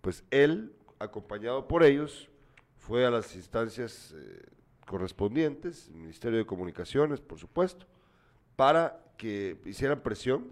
pues 0.00 0.24
él, 0.30 0.72
acompañado 0.98 1.66
por 1.66 1.82
ellos, 1.82 2.28
fue 2.76 3.04
a 3.04 3.10
las 3.10 3.34
instancias 3.34 4.14
correspondientes, 4.86 5.88
el 5.88 5.94
Ministerio 5.94 6.38
de 6.38 6.46
Comunicaciones, 6.46 7.20
por 7.20 7.38
supuesto, 7.38 7.86
para 8.54 9.02
que 9.16 9.56
hicieran 9.64 10.00
presión. 10.00 10.48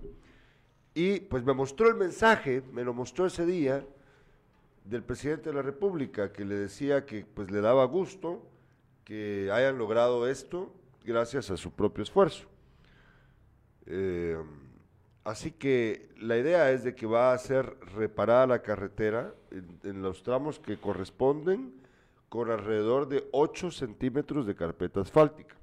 Y 0.95 1.21
pues 1.21 1.45
me 1.45 1.53
mostró 1.53 1.89
el 1.89 1.97
mensaje, 1.97 2.63
me 2.73 2.85
lo 2.85 2.95
mostró 2.95 3.27
ese 3.27 3.45
día, 3.45 3.85
del 4.85 5.03
presidente 5.03 5.51
de 5.51 5.57
la 5.57 5.63
República, 5.63 6.33
que 6.33 6.45
le 6.45 6.55
decía 6.55 7.07
que 7.07 7.25
pues 7.25 7.51
le 7.51 7.61
daba 7.61 7.85
gusto 7.87 8.43
que 9.05 9.51
hayan 9.53 9.79
logrado 9.79 10.29
esto 10.29 10.73
gracias 11.05 11.51
a 11.51 11.57
su 11.57 11.71
propio 11.73 12.03
esfuerzo. 12.03 12.47
Eh, 13.87 14.39
así 15.25 15.53
que 15.53 16.09
la 16.19 16.39
idea 16.39 16.71
es 16.71 16.85
de 16.85 16.95
que 16.95 17.07
va 17.07 17.33
a 17.33 17.39
ser 17.39 17.77
reparada 17.95 18.47
la 18.47 18.63
carretera 18.63 19.35
en, 19.51 19.79
en 19.83 20.03
los 20.03 20.23
tramos 20.23 20.59
que 20.59 20.79
corresponden 20.79 21.75
con 22.29 22.51
alrededor 22.51 23.09
de 23.09 23.29
8 23.33 23.71
centímetros 23.71 24.47
de 24.47 24.55
carpeta 24.55 25.01
asfáltica. 25.01 25.55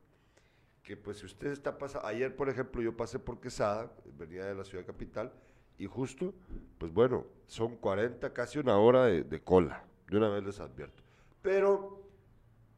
Que 0.84 0.98
pues 0.98 1.20
si 1.20 1.26
usted 1.26 1.52
está 1.52 1.78
pasando, 1.78 2.08
ayer 2.08 2.36
por 2.36 2.50
ejemplo 2.50 2.82
yo 2.82 2.96
pasé 2.96 3.20
por 3.20 3.40
Quesada, 3.40 3.92
venía 4.18 4.46
de 4.46 4.56
la 4.56 4.64
ciudad 4.64 4.86
capital, 4.86 5.32
y 5.78 5.88
justo, 5.88 6.34
pues 6.78 6.94
bueno, 6.94 7.26
son 7.48 7.76
40, 7.78 8.34
casi 8.34 8.60
una 8.60 8.78
hora 8.78 9.06
de, 9.06 9.24
de 9.24 9.42
cola, 9.42 9.84
de 10.08 10.18
una 10.18 10.30
vez 10.30 10.44
les 10.44 10.60
advierto. 10.60 11.02
Pero, 11.42 12.04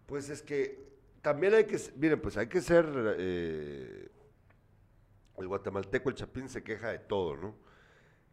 pues 0.05 0.29
es 0.29 0.41
que 0.41 0.93
también 1.21 1.53
hay 1.53 1.63
que, 1.63 1.79
miren, 1.95 2.19
pues 2.19 2.37
hay 2.37 2.47
que 2.47 2.61
ser, 2.61 2.85
eh, 3.17 4.09
el 5.37 5.47
guatemalteco, 5.47 6.09
el 6.09 6.15
chapín 6.15 6.49
se 6.49 6.63
queja 6.63 6.89
de 6.89 6.99
todo, 6.99 7.37
¿no? 7.37 7.55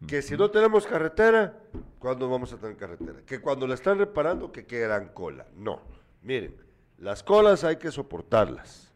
Que 0.07 0.23
si 0.23 0.37
no 0.37 0.51
tenemos 0.51 0.87
carretera, 0.87 1.63
¿cuándo 1.99 2.29
vamos 2.29 2.53
a 2.53 2.57
tener 2.57 2.77
carretera? 2.77 3.21
Que 3.25 3.41
cuando 3.41 3.67
la 3.67 3.75
están 3.75 3.99
reparando, 3.99 4.51
que 4.51 4.67
quedan 4.67 5.11
cola. 5.11 5.47
No, 5.55 5.83
miren, 6.23 6.57
las 6.99 7.23
colas 7.23 7.65
hay 7.65 7.77
que 7.77 7.93
soportarlas. 7.93 8.90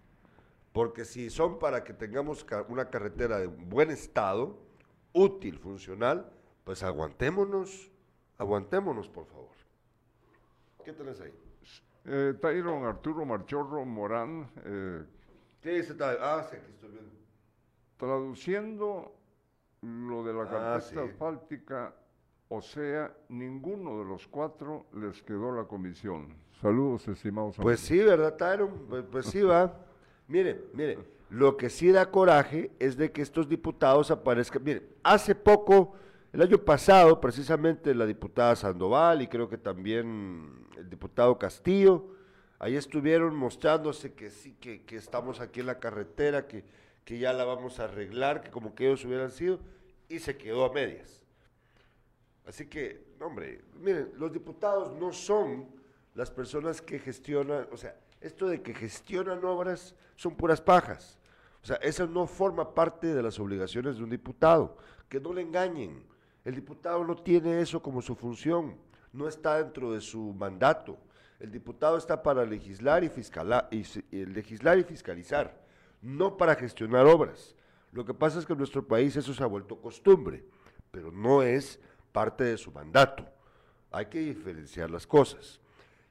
Porque 0.74 1.04
si 1.04 1.30
son 1.30 1.60
para 1.60 1.84
que 1.84 1.92
tengamos 1.92 2.44
una 2.68 2.90
carretera 2.90 3.38
de 3.38 3.46
buen 3.46 3.92
estado, 3.92 4.58
útil, 5.12 5.60
funcional, 5.60 6.28
pues 6.64 6.82
aguantémonos, 6.82 7.92
aguantémonos, 8.38 9.08
por 9.08 9.24
favor. 9.26 9.50
¿Qué 10.84 10.92
tenés 10.92 11.20
ahí? 11.20 11.32
Eh, 12.06 12.34
Tyron 12.42 12.84
Arturo 12.84 13.24
Marchorro 13.24 13.84
Morán, 13.84 14.50
eh, 14.64 15.04
¿Qué 15.62 15.76
dice? 15.76 15.94
Ah, 16.20 16.44
sí, 16.50 16.56
aquí 16.56 16.72
estoy 16.72 16.90
viendo. 16.90 17.10
traduciendo 17.96 19.14
lo 19.80 20.24
de 20.24 20.32
la 20.34 20.42
Ah, 20.42 20.50
carpeta 20.50 20.80
sí. 20.80 20.98
asfáltica, 20.98 21.94
o 22.48 22.60
sea, 22.60 23.16
ninguno 23.28 24.00
de 24.00 24.06
los 24.06 24.26
cuatro 24.26 24.86
les 24.92 25.22
quedó 25.22 25.52
la 25.54 25.64
comisión. 25.68 26.34
Saludos, 26.60 27.06
estimados 27.06 27.56
Pues 27.58 27.78
amigos. 27.78 27.80
sí, 27.80 27.98
¿verdad, 28.10 28.36
Tyron? 28.36 28.86
Pues, 28.88 29.04
pues 29.08 29.26
sí 29.26 29.40
va. 29.40 29.83
Mire, 30.26 30.64
mire, 30.72 30.98
lo 31.30 31.56
que 31.56 31.68
sí 31.68 31.90
da 31.90 32.10
coraje 32.10 32.70
es 32.78 32.96
de 32.96 33.12
que 33.12 33.22
estos 33.22 33.48
diputados 33.48 34.10
aparezcan. 34.10 34.62
Mire, 34.62 34.82
hace 35.02 35.34
poco, 35.34 35.94
el 36.32 36.42
año 36.42 36.58
pasado, 36.58 37.20
precisamente 37.20 37.94
la 37.94 38.06
diputada 38.06 38.56
Sandoval 38.56 39.22
y 39.22 39.28
creo 39.28 39.48
que 39.48 39.58
también 39.58 40.66
el 40.76 40.88
diputado 40.88 41.38
Castillo, 41.38 42.06
ahí 42.58 42.76
estuvieron 42.76 43.34
mostrándose 43.34 44.14
que 44.14 44.30
sí, 44.30 44.54
que, 44.60 44.84
que 44.84 44.96
estamos 44.96 45.40
aquí 45.40 45.60
en 45.60 45.66
la 45.66 45.78
carretera, 45.78 46.46
que, 46.46 46.64
que 47.04 47.18
ya 47.18 47.32
la 47.32 47.44
vamos 47.44 47.80
a 47.80 47.84
arreglar, 47.84 48.40
que 48.40 48.50
como 48.50 48.74
que 48.74 48.86
ellos 48.86 49.04
hubieran 49.04 49.30
sido, 49.30 49.60
y 50.08 50.18
se 50.18 50.36
quedó 50.36 50.64
a 50.64 50.72
medias. 50.72 51.24
Así 52.46 52.66
que, 52.66 53.04
hombre, 53.20 53.62
miren, 53.80 54.12
los 54.16 54.32
diputados 54.32 54.92
no 54.98 55.12
son 55.12 55.66
las 56.14 56.30
personas 56.30 56.80
que 56.80 56.98
gestionan, 56.98 57.66
o 57.72 57.76
sea, 57.76 57.96
esto 58.24 58.46
de 58.46 58.62
que 58.62 58.74
gestionan 58.74 59.44
obras 59.44 59.94
son 60.16 60.34
puras 60.34 60.60
pajas. 60.60 61.18
O 61.62 61.66
sea, 61.66 61.76
eso 61.76 62.06
no 62.06 62.26
forma 62.26 62.74
parte 62.74 63.14
de 63.14 63.22
las 63.22 63.38
obligaciones 63.38 63.96
de 63.96 64.04
un 64.04 64.10
diputado. 64.10 64.76
Que 65.08 65.20
no 65.20 65.32
le 65.32 65.42
engañen. 65.42 66.04
El 66.44 66.54
diputado 66.54 67.04
no 67.04 67.16
tiene 67.16 67.60
eso 67.60 67.82
como 67.82 68.02
su 68.02 68.14
función. 68.14 68.76
No 69.12 69.28
está 69.28 69.62
dentro 69.62 69.92
de 69.92 70.00
su 70.00 70.32
mandato. 70.34 70.98
El 71.40 71.50
diputado 71.50 71.96
está 71.96 72.22
para 72.22 72.44
legislar 72.44 73.04
y, 73.04 73.08
fiscala- 73.08 73.68
y 73.70 74.24
legislar 74.24 74.78
y 74.78 74.84
fiscalizar, 74.84 75.60
no 76.00 76.36
para 76.36 76.54
gestionar 76.54 77.06
obras. 77.06 77.54
Lo 77.92 78.04
que 78.04 78.14
pasa 78.14 78.38
es 78.38 78.46
que 78.46 78.52
en 78.52 78.58
nuestro 78.58 78.86
país 78.86 79.14
eso 79.16 79.34
se 79.34 79.42
ha 79.42 79.46
vuelto 79.46 79.76
costumbre, 79.80 80.44
pero 80.90 81.10
no 81.12 81.42
es 81.42 81.78
parte 82.12 82.44
de 82.44 82.56
su 82.56 82.72
mandato. 82.72 83.26
Hay 83.90 84.06
que 84.06 84.20
diferenciar 84.20 84.90
las 84.90 85.06
cosas. 85.06 85.60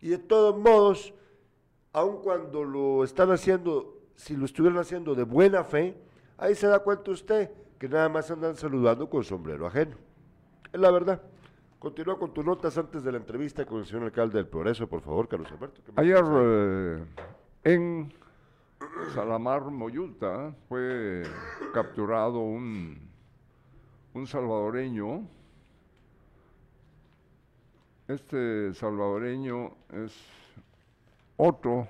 Y 0.01 0.09
de 0.09 0.17
todos 0.19 0.57
modos, 0.57 1.13
aun 1.93 2.17
cuando 2.21 2.63
lo 2.63 3.03
están 3.03 3.31
haciendo, 3.31 4.01
si 4.15 4.35
lo 4.35 4.45
estuvieran 4.45 4.79
haciendo 4.79 5.15
de 5.15 5.23
buena 5.23 5.63
fe, 5.63 5.95
ahí 6.37 6.55
se 6.55 6.67
da 6.67 6.79
cuenta 6.79 7.11
usted 7.11 7.51
que 7.77 7.87
nada 7.87 8.09
más 8.09 8.29
andan 8.31 8.55
saludando 8.55 9.09
con 9.09 9.23
sombrero 9.23 9.67
ajeno. 9.67 9.95
Es 10.71 10.79
la 10.79 10.91
verdad. 10.91 11.21
Continúa 11.79 12.17
con 12.17 12.33
tus 12.33 12.45
notas 12.45 12.77
antes 12.77 13.03
de 13.03 13.11
la 13.11 13.17
entrevista 13.17 13.65
con 13.65 13.79
el 13.79 13.85
señor 13.85 14.03
alcalde 14.03 14.37
del 14.37 14.47
Progreso, 14.47 14.87
por 14.87 15.01
favor, 15.01 15.27
Carlos 15.27 15.51
Alberto. 15.51 15.81
¿qué 15.85 15.91
más 15.91 15.99
Ayer 15.99 16.23
eh, 16.25 17.05
en 17.65 18.13
Salamar, 19.13 19.63
Moyuta, 19.63 20.55
fue 20.69 21.23
capturado 21.73 22.39
un, 22.39 22.97
un 24.13 24.27
salvadoreño. 24.27 25.27
Este 28.07 28.73
salvadoreño 28.73 29.75
es 29.91 30.13
otro 31.37 31.87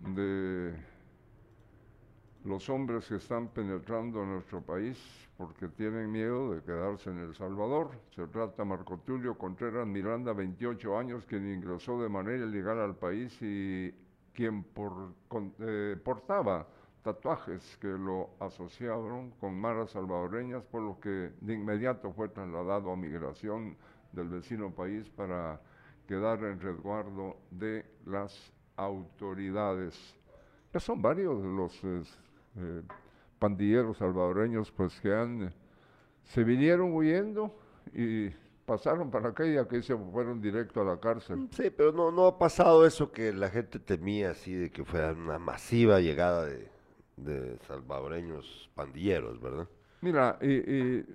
de 0.00 0.74
los 2.44 2.68
hombres 2.70 3.06
que 3.06 3.16
están 3.16 3.48
penetrando 3.48 4.22
en 4.22 4.32
nuestro 4.34 4.60
país 4.62 4.98
porque 5.36 5.68
tienen 5.68 6.10
miedo 6.10 6.52
de 6.52 6.62
quedarse 6.62 7.10
en 7.10 7.18
El 7.18 7.34
Salvador. 7.34 7.90
Se 8.14 8.26
trata 8.26 8.62
de 8.62 8.68
Marco 8.68 8.98
Tulio 8.98 9.38
Contreras 9.38 9.86
Miranda, 9.86 10.32
28 10.32 10.98
años, 10.98 11.24
quien 11.26 11.52
ingresó 11.52 12.02
de 12.02 12.08
manera 12.08 12.44
ilegal 12.44 12.80
al 12.80 12.96
país 12.96 13.36
y 13.40 13.94
quien 14.32 14.66
eh, 15.60 15.96
portaba 16.02 16.66
tatuajes 17.02 17.76
que 17.80 17.86
lo 17.86 18.30
asociaron 18.40 19.30
con 19.32 19.58
maras 19.60 19.90
salvadoreñas, 19.90 20.64
por 20.64 20.82
lo 20.82 20.98
que 20.98 21.32
de 21.40 21.54
inmediato 21.54 22.12
fue 22.12 22.28
trasladado 22.28 22.92
a 22.92 22.96
migración 22.96 23.76
del 24.12 24.28
vecino 24.28 24.70
país 24.70 25.08
para 25.08 25.60
quedar 26.08 26.42
en 26.42 26.58
resguardo 26.58 27.36
de 27.50 27.84
las 28.06 28.34
autoridades. 28.76 29.94
Ya 30.72 30.80
son 30.80 31.00
varios 31.00 31.42
los 31.44 31.72
eh, 31.84 32.82
pandilleros 33.38 33.98
salvadoreños 33.98 34.72
pues 34.72 35.00
que 35.00 35.14
han 35.14 35.42
eh, 35.44 35.52
se 36.24 36.44
vinieron 36.44 36.92
huyendo 36.92 37.54
y 37.94 38.28
pasaron 38.66 39.10
para 39.10 39.30
acá 39.30 39.46
y 39.46 39.56
aquí 39.56 39.82
se 39.82 39.96
fueron 39.96 40.40
directo 40.40 40.80
a 40.82 40.84
la 40.84 41.00
cárcel. 41.00 41.48
Sí, 41.52 41.70
pero 41.70 41.92
no, 41.92 42.10
no 42.10 42.26
ha 42.26 42.38
pasado 42.38 42.84
eso 42.86 43.10
que 43.12 43.32
la 43.32 43.48
gente 43.50 43.78
temía 43.78 44.30
así 44.32 44.52
de 44.54 44.70
que 44.70 44.84
fuera 44.84 45.12
una 45.12 45.38
masiva 45.38 46.00
llegada 46.00 46.44
de, 46.46 46.68
de 47.16 47.58
salvadoreños 47.66 48.70
pandilleros, 48.74 49.40
¿verdad? 49.40 49.68
Mira, 50.02 50.38
y, 50.42 50.52
y- 50.52 51.06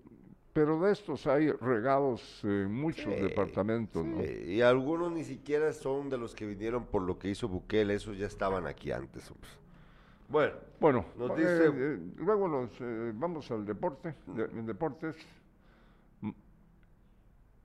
pero 0.54 0.80
de 0.80 0.92
estos 0.94 1.26
hay 1.28 1.52
regados 1.52 2.40
en 2.44 2.72
muchos 2.72 3.12
Sí, 3.14 3.22
departamentos, 3.22 4.06
¿no? 4.06 4.22
Sí, 4.22 4.44
y 4.54 4.62
algunos 4.62 5.12
ni 5.12 5.24
siquiera 5.24 5.74
son 5.74 6.10
de 6.10 6.18
los 6.18 6.36
que 6.36 6.46
vinieron 6.46 6.86
por 6.86 7.02
lo 7.02 7.18
que 7.18 7.30
hizo 7.30 7.48
Bukele, 7.48 7.96
esos 7.96 8.18
ya 8.18 8.28
estaban 8.28 8.68
aquí 8.68 8.92
antes. 8.92 9.32
Bueno, 10.30 10.54
Bueno, 10.80 11.06
Nos 11.18 11.32
eh, 11.32 11.36
dice- 11.36 11.72
eh, 11.74 12.00
luego 12.18 12.48
nos 12.48 12.70
eh, 12.80 13.12
vamos 13.16 13.50
al 13.52 13.66
deporte, 13.66 14.14
de- 14.28 14.48
deportes. 14.64 15.16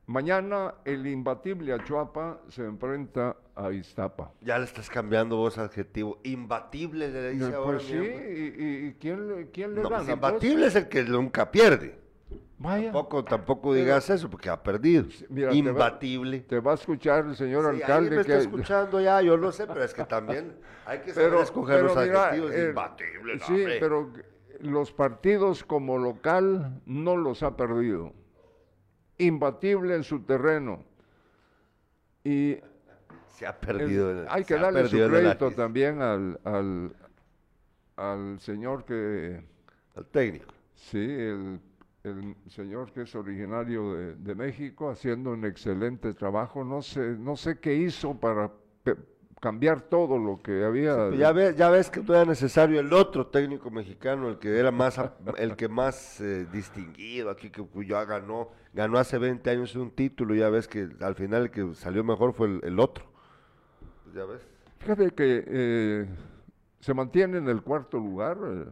Mañana 0.07 0.75
el 0.87 1.07
imbatible 1.07 1.73
Achuapa 1.75 2.41
se 2.49 2.65
enfrenta 2.65 3.37
a 3.55 3.71
Iztapa. 3.73 4.33
ya 4.41 4.59
le 4.59 4.65
estás 4.65 4.89
cambiando 4.89 5.37
vos 5.37 5.59
adjetivo. 5.59 6.19
Imbatible 6.25 7.11
le 7.11 7.31
dice 7.33 7.51
Eh, 7.51 7.55
ahora. 7.55 7.77
pues 7.79 7.83
sí, 7.83 7.95
y, 7.97 8.87
y- 8.89 8.97
quién 8.99 9.29
le, 9.29 9.51
quién 9.51 9.75
le 9.75 9.83
No, 9.83 9.89
pues 9.91 10.07
gana? 10.07 10.19
pues? 10.21 10.33
imbatible 10.33 10.67
es 10.67 10.77
el 10.77 10.89
que 10.89 11.03
nunca 11.05 11.51
pierde. 11.51 11.99
Vaya. 12.61 12.85
Tampoco, 12.91 13.25
tampoco 13.25 13.73
digas 13.73 14.11
eso, 14.11 14.29
porque 14.29 14.49
ha 14.49 14.61
perdido. 14.61 15.05
mira, 15.29 15.51
te 15.51 15.63
va- 15.63 15.71
Imbatible. 15.71 16.41
Te 16.41 16.59
va 16.59 16.73
a 16.73 16.75
escuchar 16.75 17.27
el 17.27 17.37
señor 17.37 17.73
Sí, 17.75 17.81
alcalde 17.83 18.11
me 18.11 18.21
está 18.23 18.33
que 18.33 18.39
escuchando 18.41 19.01
ya, 19.01 19.23
yo 19.23 19.37
lo 19.37 19.53
sé, 19.53 19.67
pero 19.67 19.85
es 19.85 19.95
que 19.95 20.05
también 20.05 20.57
hay 20.85 20.99
que 21.01 21.13
saber 21.15 21.31
pero, 21.31 21.43
escoger 21.43 21.77
pero 21.77 21.95
los 21.95 22.05
mira, 22.05 22.25
adjetivos. 22.25 22.53
eh, 22.53 22.69
imbatible, 22.71 23.37
no, 23.37 23.47
sí, 23.47 23.53
hombre. 23.53 23.77
pero 23.79 24.13
los 24.61 24.93
partidos 24.93 25.63
como 25.63 25.99
local 25.99 26.81
no 26.85 27.17
los 27.17 27.45
ha 27.45 27.57
perdido. 27.57 28.13
Imbatible 29.19 29.95
en 29.95 30.03
su 30.03 30.21
terreno. 30.25 30.83
Y 32.25 32.57
Se 33.29 33.47
ha 33.47 33.57
perdido. 33.59 34.11
en 34.11 34.19
el- 34.19 34.27
hay 34.29 34.43
que 34.45 34.55
darle 34.57 34.89
su 34.89 34.97
crédito 34.97 35.53
también 35.53 36.03
al, 36.03 36.41
al, 36.43 36.93
al 37.97 38.41
señor 38.41 38.85
que, 38.85 39.45
Al 39.95 40.07
técnico. 40.07 40.53
sí, 40.75 40.99
el, 40.99 41.61
el 42.05 42.37
señor 42.49 42.93
que 42.93 43.03
es 43.03 43.15
originario 43.15 43.95
de, 43.95 44.15
de 44.15 44.35
México, 44.35 44.91
haciendo 44.91 45.33
un 45.33 45.45
excelente 45.45 46.15
trabajo. 46.15 46.65
No 46.65 46.83
sé, 46.83 47.17
no 47.19 47.37
sé 47.37 47.59
qué 47.59 47.75
hizo 47.75 48.19
para 48.19 48.51
cambiar 49.41 49.83
todo 49.83 50.19
lo 50.19 50.41
que 50.43 50.65
había. 50.65 50.95
Pero 50.95 51.15
Ya 51.15 51.33
ves, 51.33 51.57
ya 51.57 51.71
ves 51.71 51.91
que 51.91 52.03
no 52.03 52.15
era 52.15 52.25
necesario 52.25 52.81
el 52.81 52.93
otro 52.93 53.27
técnico 53.27 53.71
mexicano, 53.71 54.29
el 54.29 54.39
que 54.39 54.59
era 54.59 54.71
más, 54.71 55.01
el 55.39 55.57
que 55.57 55.69
más 55.69 56.21
eh, 56.21 56.47
distinguido 56.53 57.31
aquí, 57.31 57.51
que 57.51 57.63
pues, 57.63 57.89
ya 57.89 58.05
ganó, 58.05 58.51
ganó 58.73 58.99
hace 58.99 59.19
20 59.19 59.49
años 59.51 59.75
un 59.77 59.91
título, 59.91 60.35
ya 60.35 60.49
ves 60.49 60.69
que 60.69 60.89
al 61.01 61.15
final 61.15 61.43
el 61.43 61.51
que 61.51 61.75
salió 61.75 62.05
mejor 62.05 62.33
fue 62.33 62.49
el, 62.49 62.61
el 62.65 62.81
otro. 62.81 63.05
Pues 64.05 64.15
ya 64.15 64.25
ves. 64.25 64.43
Fíjate 64.79 65.11
que 65.11 65.45
eh, 65.47 66.07
se 66.81 66.95
mantiene 66.95 67.39
en 67.39 67.49
el 67.49 67.63
cuarto 67.63 67.99
lugar 67.99 68.39
eh, 68.45 68.65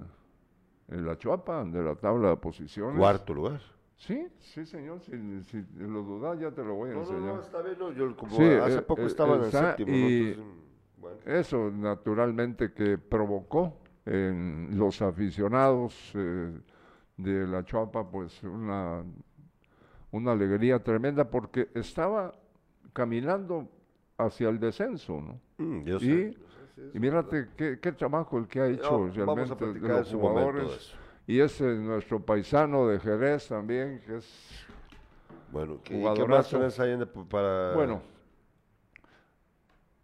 en 0.88 1.06
la 1.06 1.16
Chuapa 1.18 1.64
de 1.64 1.82
la 1.82 1.94
tabla 1.96 2.30
de 2.30 2.36
posiciones. 2.36 2.98
Cuarto 2.98 3.34
lugar. 3.34 3.60
Sí, 3.96 4.26
sí, 4.38 4.66
señor. 4.66 5.00
Si, 5.00 5.42
si 5.44 5.64
lo 5.78 6.02
dudas, 6.02 6.38
ya 6.38 6.50
te 6.50 6.62
lo 6.62 6.74
voy 6.74 6.90
a 6.90 6.94
No, 6.94 6.98
no, 7.00 7.10
enseñar. 7.10 7.34
no, 7.36 7.40
está 7.40 7.62
bien, 7.62 7.76
no, 7.78 7.92
yo 7.92 8.16
como 8.16 8.36
Sí, 8.36 8.42
hace 8.44 8.78
eh, 8.78 8.82
poco 8.82 9.02
eh, 9.02 9.06
estaba 9.06 9.36
en 9.36 9.42
el 9.44 9.52
séptimo, 9.52 9.90
¿no? 9.92 9.96
y- 9.96 10.28
Entonces, 10.30 10.54
bueno. 10.98 11.18
Eso, 11.24 11.70
naturalmente, 11.70 12.72
que 12.72 12.98
provocó 12.98 13.78
en 14.04 14.68
los 14.78 15.00
aficionados 15.02 16.12
eh, 16.14 16.52
de 17.16 17.46
la 17.46 17.64
Chuapa, 17.64 18.08
pues, 18.10 18.42
una, 18.44 19.02
una 20.12 20.32
alegría 20.32 20.82
tremenda, 20.82 21.28
porque 21.30 21.70
estaba 21.74 22.32
caminando 22.92 23.68
hacia 24.18 24.48
el 24.50 24.60
descenso, 24.60 25.20
¿no? 25.20 25.40
Mm, 25.58 25.84
yo 25.84 25.98
sé, 26.00 26.06
Y, 26.06 26.08
yo 26.32 26.32
sé, 26.32 26.38
sí, 26.38 26.55
y 26.76 26.98
mírate 26.98 27.48
qué, 27.56 27.78
qué 27.80 27.92
trabajo 27.92 28.38
el 28.38 28.46
que 28.46 28.60
ha 28.60 28.68
hecho 28.68 29.06
No, 29.06 29.08
realmente 29.08 29.66
de 29.66 29.88
los 29.88 30.12
jugadores. 30.12 30.94
Y 31.26 31.40
ese 31.40 31.72
es 31.72 31.78
nuestro 31.80 32.20
paisano 32.20 32.86
de 32.86 33.00
Jerez 33.00 33.48
también, 33.48 34.00
que 34.06 34.18
es... 34.18 34.66
Bueno, 35.50 35.80
¿qué, 35.82 35.94
y 35.94 35.96
¿qué 35.96 36.02
Jugadorazo. 36.02 36.58
más 36.60 36.76
tenés 36.76 36.80
ahí 36.80 37.24
para...? 37.28 37.74
Bueno, 37.74 38.02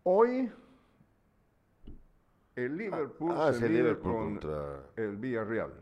hoy 0.03 0.51
el 2.57 2.77
Liverpool 2.77 3.33
ah, 3.37 3.53
se 3.53 3.59
es 3.59 3.63
el 3.63 3.73
Liverpool 3.75 4.13
con 4.13 4.25
contra... 4.33 4.83
el 4.97 5.17
Villarreal. 5.17 5.73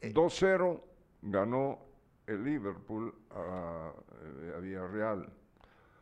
Eh. 0.00 0.12
2-0 0.12 0.80
ganó 1.22 1.78
el 2.26 2.44
Liverpool 2.44 3.14
a, 3.30 3.92
eh, 4.24 4.54
a 4.56 4.60
Villarreal. 4.60 5.32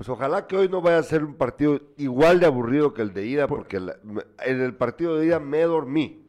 Pues 0.00 0.08
ojalá 0.08 0.46
que 0.46 0.56
hoy 0.56 0.66
no 0.66 0.80
vaya 0.80 0.96
a 0.96 1.02
ser 1.02 1.22
un 1.22 1.34
partido 1.34 1.78
igual 1.98 2.40
de 2.40 2.46
aburrido 2.46 2.94
que 2.94 3.02
el 3.02 3.12
de 3.12 3.26
ida, 3.26 3.46
Pues 3.46 3.58
porque 3.58 3.78
la- 3.80 3.98
en 4.46 4.60
el 4.62 4.74
partido 4.74 5.18
de 5.18 5.26
ida 5.26 5.38
me 5.40 5.60
dormí. 5.60 6.26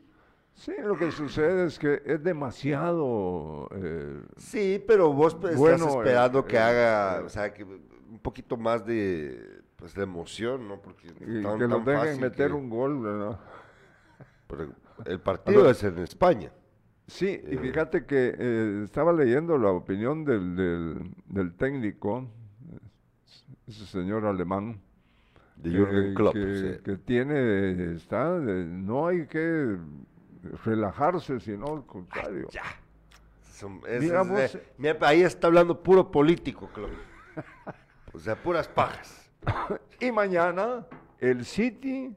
Sí, 0.56 0.74
lo 0.84 0.98
que 0.98 1.10
sucede 1.14 1.68
es 1.68 1.80
que 1.80 2.02
es 2.06 2.22
demasiado... 2.22 3.70
eh, 3.74 4.24
Sí, 4.36 4.84
pero 4.86 5.14
vos 5.14 5.36
pues, 5.36 5.56
Bueno, 5.56 5.76
estás 5.86 5.96
esperando 5.96 6.40
eh, 6.40 6.46
que 6.50 6.56
eh, 6.58 6.60
haga, 6.60 7.22
o 7.26 7.30
sea, 7.30 7.54
que 7.54 7.64
un 7.64 8.20
poquito 8.22 8.58
más 8.58 8.86
de, 8.86 9.62
pues, 9.78 9.94
de 9.96 10.04
emoción, 10.04 10.68
¿no? 10.68 10.82
Porque 10.82 11.08
y 11.08 11.42
tan- 11.42 11.58
que 11.58 11.66
lo 11.66 11.80
dejen 11.80 12.20
meter 12.20 12.50
que- 12.50 12.54
un 12.54 12.70
gol, 12.70 13.38
el 15.06 15.20
partido 15.22 15.70
es 15.70 15.82
en 15.86 15.98
España. 16.00 16.52
Sí, 17.08 17.42
y 17.50 17.56
fíjate 17.56 18.06
que 18.06 18.36
eh, 18.38 18.82
estaba 18.84 19.14
leyendo 19.14 19.58
la 19.58 19.70
opinión 19.72 20.26
del, 20.26 20.58
del, 20.58 21.12
del 21.28 21.56
técnico, 21.56 22.28
ese 23.68 23.86
señor 23.86 24.26
alemán, 24.26 24.82
De 25.56 25.70
Jürgen 25.70 26.14
Klopp. 26.16 26.34
que, 26.34 26.56
sí. 26.78 26.84
que 26.84 26.98
tiene, 26.98 27.94
está, 27.96 28.40
de- 28.40 28.66
no 28.66 29.08
hay 29.08 29.28
que 29.28 29.78
relajarse, 30.66 31.40
sino 31.40 31.68
al 31.76 31.86
contrario. 31.86 32.48
Es- 33.88 34.02
es- 34.46 34.56
eh, 34.56 34.74
mira, 34.78 34.98
ahí 35.02 35.22
está 35.22 35.48
hablando 35.48 35.82
puro 35.84 36.10
político, 36.10 36.68
Klopp. 36.74 36.92
O 38.14 38.20
sea, 38.20 38.36
puras 38.42 38.68
pajas. 38.68 39.30
Y 40.00 40.12
mañana 40.12 40.86
el 41.20 41.46
City 41.46 42.16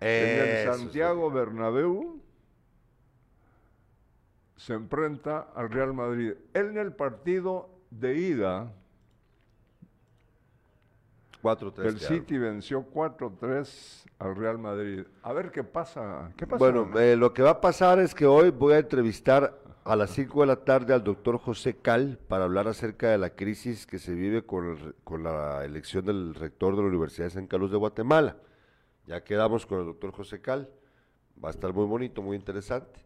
en 0.00 0.40
el 0.40 0.74
Santiago 0.74 1.30
Bernabéu 1.30 2.20
se 4.56 4.74
enfrenta 4.74 5.48
al 5.54 5.70
Real 5.70 5.92
Madrid. 5.92 6.32
En 6.54 6.78
el 6.78 6.92
partido 6.94 7.68
de 7.90 8.16
ida, 8.16 8.72
el 11.88 11.98
City 12.08 12.38
venció 12.38 12.86
4-3 12.92 14.04
al 14.18 14.36
Real 14.36 14.58
Madrid. 14.58 15.02
A 15.22 15.32
ver 15.32 15.50
qué 15.50 15.64
pasa. 15.64 16.30
¿Qué 16.36 16.46
pasa? 16.46 16.58
Bueno, 16.58 16.98
eh, 16.98 17.16
lo 17.16 17.32
que 17.34 17.42
va 17.42 17.50
a 17.50 17.60
pasar 17.60 17.98
es 17.98 18.14
que 18.14 18.26
hoy 18.26 18.50
voy 18.50 18.74
a 18.74 18.78
entrevistar 18.78 19.58
a 19.84 19.96
las 19.96 20.10
5 20.10 20.42
de 20.42 20.46
la 20.46 20.56
tarde 20.64 20.94
al 20.94 21.02
doctor 21.02 21.38
José 21.38 21.76
Cal 21.76 22.18
para 22.28 22.44
hablar 22.44 22.68
acerca 22.68 23.10
de 23.10 23.18
la 23.18 23.30
crisis 23.30 23.84
que 23.86 23.98
se 23.98 24.14
vive 24.14 24.42
con, 24.46 24.70
el 24.70 24.78
re- 24.78 24.92
con 25.02 25.24
la 25.24 25.64
elección 25.64 26.04
del 26.04 26.34
rector 26.36 26.76
de 26.76 26.82
la 26.82 26.88
Universidad 26.88 27.26
de 27.26 27.30
San 27.30 27.48
Carlos 27.48 27.72
de 27.72 27.78
Guatemala. 27.78 28.36
Ya 29.08 29.24
quedamos 29.24 29.66
con 29.66 29.80
el 29.80 29.86
doctor 29.86 30.12
José 30.12 30.40
Cal, 30.40 30.68
va 31.44 31.48
a 31.48 31.50
estar 31.50 31.72
muy 31.72 31.86
bonito, 31.86 32.22
muy 32.22 32.36
interesante, 32.36 33.00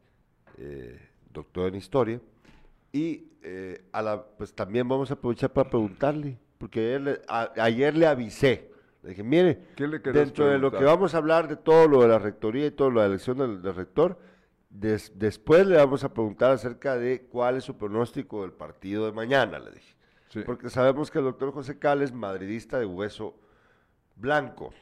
eh, 0.59 1.01
doctor 1.33 1.68
en 1.68 1.77
historia. 1.77 2.20
Y 2.92 3.31
eh, 3.42 3.87
a 3.92 4.03
la, 4.03 4.22
pues 4.22 4.53
también 4.55 4.87
vamos 4.87 5.11
a 5.11 5.14
aprovechar 5.14 5.51
para 5.51 5.70
preguntarle, 5.70 6.38
porque 6.58 6.80
ayer 6.80 7.00
le, 7.00 7.22
a- 7.28 7.52
ayer 7.58 7.96
le 7.96 8.06
avisé, 8.06 8.70
le 9.02 9.10
dije, 9.10 9.22
mire, 9.22 9.62
¿Qué 9.76 9.86
le 9.86 10.00
querés 10.02 10.24
dentro 10.26 10.46
de 10.46 10.58
lo 10.58 10.70
que 10.70 10.84
vamos 10.84 11.14
a 11.14 11.18
hablar 11.18 11.48
de 11.48 11.56
todo 11.56 11.86
lo 11.88 12.02
de 12.02 12.08
la 12.08 12.18
rectoría 12.18 12.66
y 12.66 12.70
todo 12.70 12.90
lo 12.90 13.00
de 13.00 13.06
la 13.08 13.12
elección 13.14 13.38
del, 13.38 13.62
del 13.62 13.74
rector, 13.74 14.18
des- 14.70 15.12
después 15.18 15.66
le 15.66 15.76
vamos 15.76 16.02
a 16.04 16.12
preguntar 16.12 16.50
acerca 16.52 16.96
de 16.96 17.22
cuál 17.26 17.56
es 17.56 17.64
su 17.64 17.76
pronóstico 17.76 18.42
del 18.42 18.52
partido 18.52 19.06
de 19.06 19.12
mañana, 19.12 19.58
le 19.58 19.70
dije. 19.70 19.94
Sí. 20.28 20.40
Porque 20.44 20.68
sabemos 20.70 21.10
que 21.10 21.18
el 21.18 21.24
doctor 21.24 21.52
José 21.52 21.78
Cal 21.78 22.02
es 22.02 22.12
madridista 22.12 22.78
de 22.78 22.84
hueso 22.86 23.38
blanco, 24.16 24.72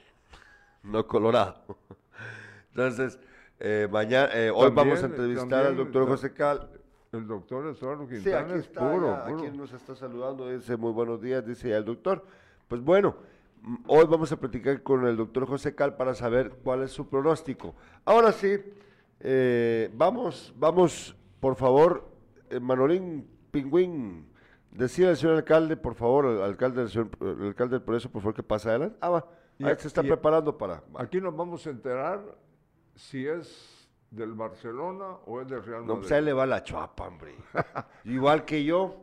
no 0.82 1.06
colorado. 1.06 1.64
Entonces, 2.70 3.18
eh, 3.60 3.88
mañana, 3.90 4.30
eh, 4.34 4.50
hoy 4.50 4.66
También, 4.66 4.88
vamos 4.88 5.02
a 5.02 5.06
entrevistar 5.06 5.66
al 5.66 5.76
doctor 5.76 6.06
José 6.08 6.32
Cal. 6.32 6.70
El 7.14 7.26
doctor 7.28 7.66
Eduardo 7.68 8.06
Sí, 8.08 8.14
Quintana 8.16 8.40
aquí 8.40 8.52
es 8.54 8.60
está, 8.66 8.92
puro, 8.92 9.06
ya, 9.16 9.24
puro. 9.26 9.38
aquí 9.46 9.56
nos 9.56 9.72
está 9.72 9.94
saludando, 9.94 10.48
dice 10.50 10.76
muy 10.76 10.92
buenos 10.92 11.20
días, 11.20 11.46
dice 11.46 11.68
ya 11.68 11.76
el 11.76 11.84
doctor. 11.84 12.24
Pues 12.66 12.82
bueno, 12.82 13.14
mm, 13.62 13.76
hoy 13.86 14.04
vamos 14.08 14.32
a 14.32 14.36
platicar 14.36 14.82
con 14.82 15.06
el 15.06 15.16
doctor 15.16 15.46
José 15.46 15.74
Cal 15.76 15.96
para 15.96 16.14
saber 16.14 16.50
cuál 16.64 16.82
es 16.82 16.90
su 16.90 17.08
pronóstico. 17.08 17.74
Ahora 18.04 18.32
sí, 18.32 18.56
eh, 19.20 19.90
vamos, 19.94 20.52
vamos, 20.58 21.16
por 21.38 21.54
favor, 21.54 22.08
eh, 22.50 22.58
Manolín 22.58 23.28
Pingüín, 23.52 24.26
decía 24.72 25.10
al 25.10 25.16
señor 25.16 25.36
alcalde, 25.36 25.76
por 25.76 25.94
favor, 25.94 26.26
al 26.26 26.42
alcalde 26.42 26.80
del, 26.80 26.90
señor- 26.90 27.10
el 27.20 27.46
alcalde 27.46 27.76
del 27.76 27.82
Progreso, 27.82 28.10
por 28.10 28.22
favor, 28.22 28.34
que 28.34 28.42
pase 28.42 28.68
adelante. 28.70 28.96
Ah, 29.00 29.10
va, 29.10 29.26
Y- 29.58 29.64
ahí 29.66 29.76
se 29.78 29.86
está 29.86 30.02
preparando 30.02 30.58
para... 30.58 30.82
Aquí 30.96 31.20
nos 31.20 31.36
vamos 31.36 31.64
a 31.66 31.70
enterar 31.70 32.20
si 32.96 33.24
es 33.24 33.83
del 34.14 34.32
Barcelona 34.34 35.16
o 35.26 35.40
es 35.40 35.48
del 35.48 35.62
Real 35.64 35.80
No, 35.82 35.94
Madrid. 35.94 36.00
pues 36.02 36.12
ahí 36.12 36.24
le 36.24 36.32
va 36.32 36.46
la 36.46 36.62
chuapa, 36.62 37.06
hombre. 37.08 37.34
Igual 38.04 38.44
que 38.44 38.64
yo. 38.64 38.96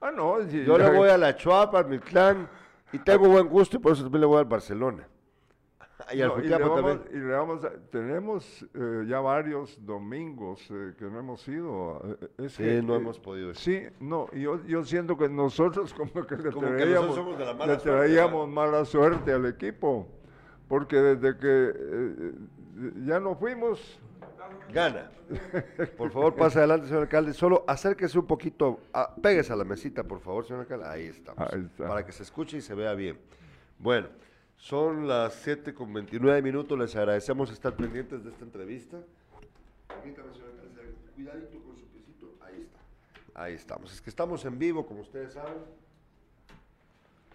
Ah, 0.00 0.10
no, 0.10 0.36
si- 0.48 0.64
Yo 0.64 0.76
le 0.78 0.90
voy 0.90 1.08
a 1.08 1.16
la 1.16 1.34
Chuapa, 1.36 1.78
al 1.78 1.88
Mitlán, 1.88 2.48
y 2.92 2.98
tengo 2.98 3.28
buen 3.28 3.48
gusto 3.48 3.76
y 3.76 3.80
por 3.80 3.92
eso 3.92 4.02
también 4.02 4.20
le 4.20 4.26
voy 4.26 4.38
al 4.38 4.44
Barcelona. 4.44 5.08
Y 6.12 6.20
al 6.20 6.28
No, 6.28 6.38
y 6.40 6.48
le 6.48 6.58
vamos- 6.58 6.76
también. 6.76 7.02
y 7.10 7.26
le 7.26 7.32
vamos 7.34 7.64
a- 7.64 7.72
tenemos 7.90 8.66
eh, 8.74 9.04
ya 9.08 9.18
varios 9.20 9.84
domingos 9.84 10.60
eh, 10.70 10.92
que 10.98 11.06
no 11.06 11.18
hemos 11.18 11.48
ido. 11.48 12.02
eh, 12.38 12.48
Sí, 12.50 12.62
que, 12.62 12.82
no 12.82 12.94
hemos 12.94 13.18
podido 13.18 13.48
ir. 13.50 13.56
Sí, 13.56 13.82
no, 14.00 14.26
y 14.32 14.42
yo, 14.42 14.62
yo 14.66 14.84
siento 14.84 15.16
que 15.16 15.28
nosotros 15.30 15.94
como 15.96 16.26
que 16.26 16.36
le 16.36 16.52
Como 16.52 16.68
traíamos, 16.68 17.14
somos 17.14 17.38
de 17.38 17.44
la 17.46 17.54
mala 17.54 17.72
le 17.74 17.80
suerte, 17.80 17.98
traíamos 18.06 18.48
mala 18.48 18.84
suerte 18.84 19.32
al 19.32 19.46
equipo, 19.46 20.06
porque 20.68 20.96
desde 20.96 21.38
que 21.38 22.32
ya 23.06 23.18
no 23.18 23.34
fuimos, 23.34 23.98
Gana. 24.72 25.10
Por 25.96 26.10
favor, 26.10 26.34
pase 26.34 26.58
adelante, 26.58 26.86
señor 26.86 27.02
alcalde. 27.02 27.32
Solo 27.32 27.64
acérquese 27.66 28.18
un 28.18 28.26
poquito, 28.26 28.80
péguese 29.22 29.52
a 29.52 29.56
la 29.56 29.64
mesita, 29.64 30.04
por 30.04 30.20
favor, 30.20 30.44
señor 30.44 30.60
alcalde. 30.60 30.86
Ahí 30.86 31.06
estamos. 31.06 31.52
Ahí 31.52 31.64
está. 31.64 31.88
Para 31.88 32.04
que 32.04 32.12
se 32.12 32.22
escuche 32.22 32.58
y 32.58 32.60
se 32.60 32.74
vea 32.74 32.94
bien. 32.94 33.18
Bueno, 33.78 34.08
son 34.56 35.06
las 35.06 35.34
7 35.34 35.74
con 35.74 35.92
29 35.92 36.42
minutos. 36.42 36.78
Les 36.78 36.94
agradecemos 36.96 37.50
estar 37.50 37.74
pendientes 37.74 38.24
de 38.24 38.30
esta 38.30 38.44
entrevista. 38.44 38.98
Permítame, 39.88 40.32
señor 40.32 40.50
alcalde, 40.50 40.94
cuidadito 41.14 41.62
con 41.62 41.76
su 41.76 41.86
piecito. 41.86 42.34
Ahí 42.40 42.62
está. 42.62 43.42
Ahí 43.42 43.54
estamos. 43.54 43.92
Es 43.92 44.00
que 44.00 44.10
estamos 44.10 44.44
en 44.44 44.58
vivo, 44.58 44.86
como 44.86 45.00
ustedes 45.00 45.32
saben. 45.32 45.58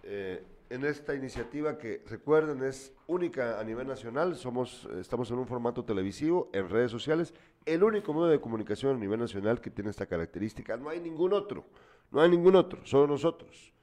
Eh, 0.03 0.43
en 0.71 0.85
esta 0.85 1.13
iniciativa 1.13 1.77
que, 1.77 2.01
recuerden, 2.07 2.63
es 2.63 2.93
única 3.05 3.59
a 3.59 3.63
nivel 3.63 3.87
nacional. 3.87 4.37
Somos, 4.37 4.87
estamos 4.97 5.29
en 5.29 5.37
un 5.37 5.45
formato 5.45 5.83
televisivo, 5.83 6.49
en 6.53 6.69
redes 6.69 6.89
sociales. 6.89 7.33
El 7.65 7.83
único 7.83 8.13
modo 8.13 8.29
de 8.29 8.39
comunicación 8.39 8.95
a 8.95 8.99
nivel 8.99 9.19
nacional 9.19 9.59
que 9.59 9.69
tiene 9.69 9.89
esta 9.89 10.05
característica. 10.05 10.77
No 10.77 10.89
hay 10.89 11.01
ningún 11.01 11.33
otro. 11.33 11.65
No 12.09 12.21
hay 12.21 12.29
ningún 12.29 12.55
otro. 12.55 12.79
Solo 12.85 13.05
nosotros. 13.05 13.73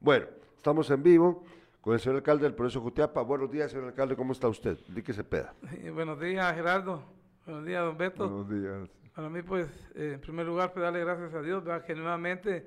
Bueno, 0.00 0.26
estamos 0.56 0.90
en 0.90 1.04
vivo 1.04 1.44
con 1.80 1.94
el 1.94 2.00
señor 2.00 2.16
alcalde 2.16 2.42
del 2.42 2.54
Progreso 2.54 2.80
Jutiapa. 2.80 3.22
Buenos 3.22 3.48
días, 3.48 3.70
señor 3.70 3.86
alcalde. 3.86 4.16
¿Cómo 4.16 4.32
está 4.32 4.48
usted? 4.48 4.76
Di 4.88 5.00
que 5.00 5.12
se 5.12 5.22
peda. 5.22 5.54
buenos 5.94 6.18
días, 6.20 6.52
Gerardo. 6.56 7.04
Buenos 7.46 7.64
días, 7.64 7.84
don 7.84 7.96
Beto. 7.96 8.28
Buenos 8.28 8.50
días. 8.50 8.90
Para 9.14 9.30
mí, 9.30 9.42
pues, 9.42 9.68
eh, 9.94 10.14
en 10.14 10.20
primer 10.20 10.46
lugar, 10.46 10.72
pues, 10.72 10.82
darle 10.82 11.04
gracias 11.04 11.34
a 11.34 11.40
Dios, 11.40 11.62
¿verdad? 11.62 11.84
que 11.84 11.94
nuevamente 11.94 12.66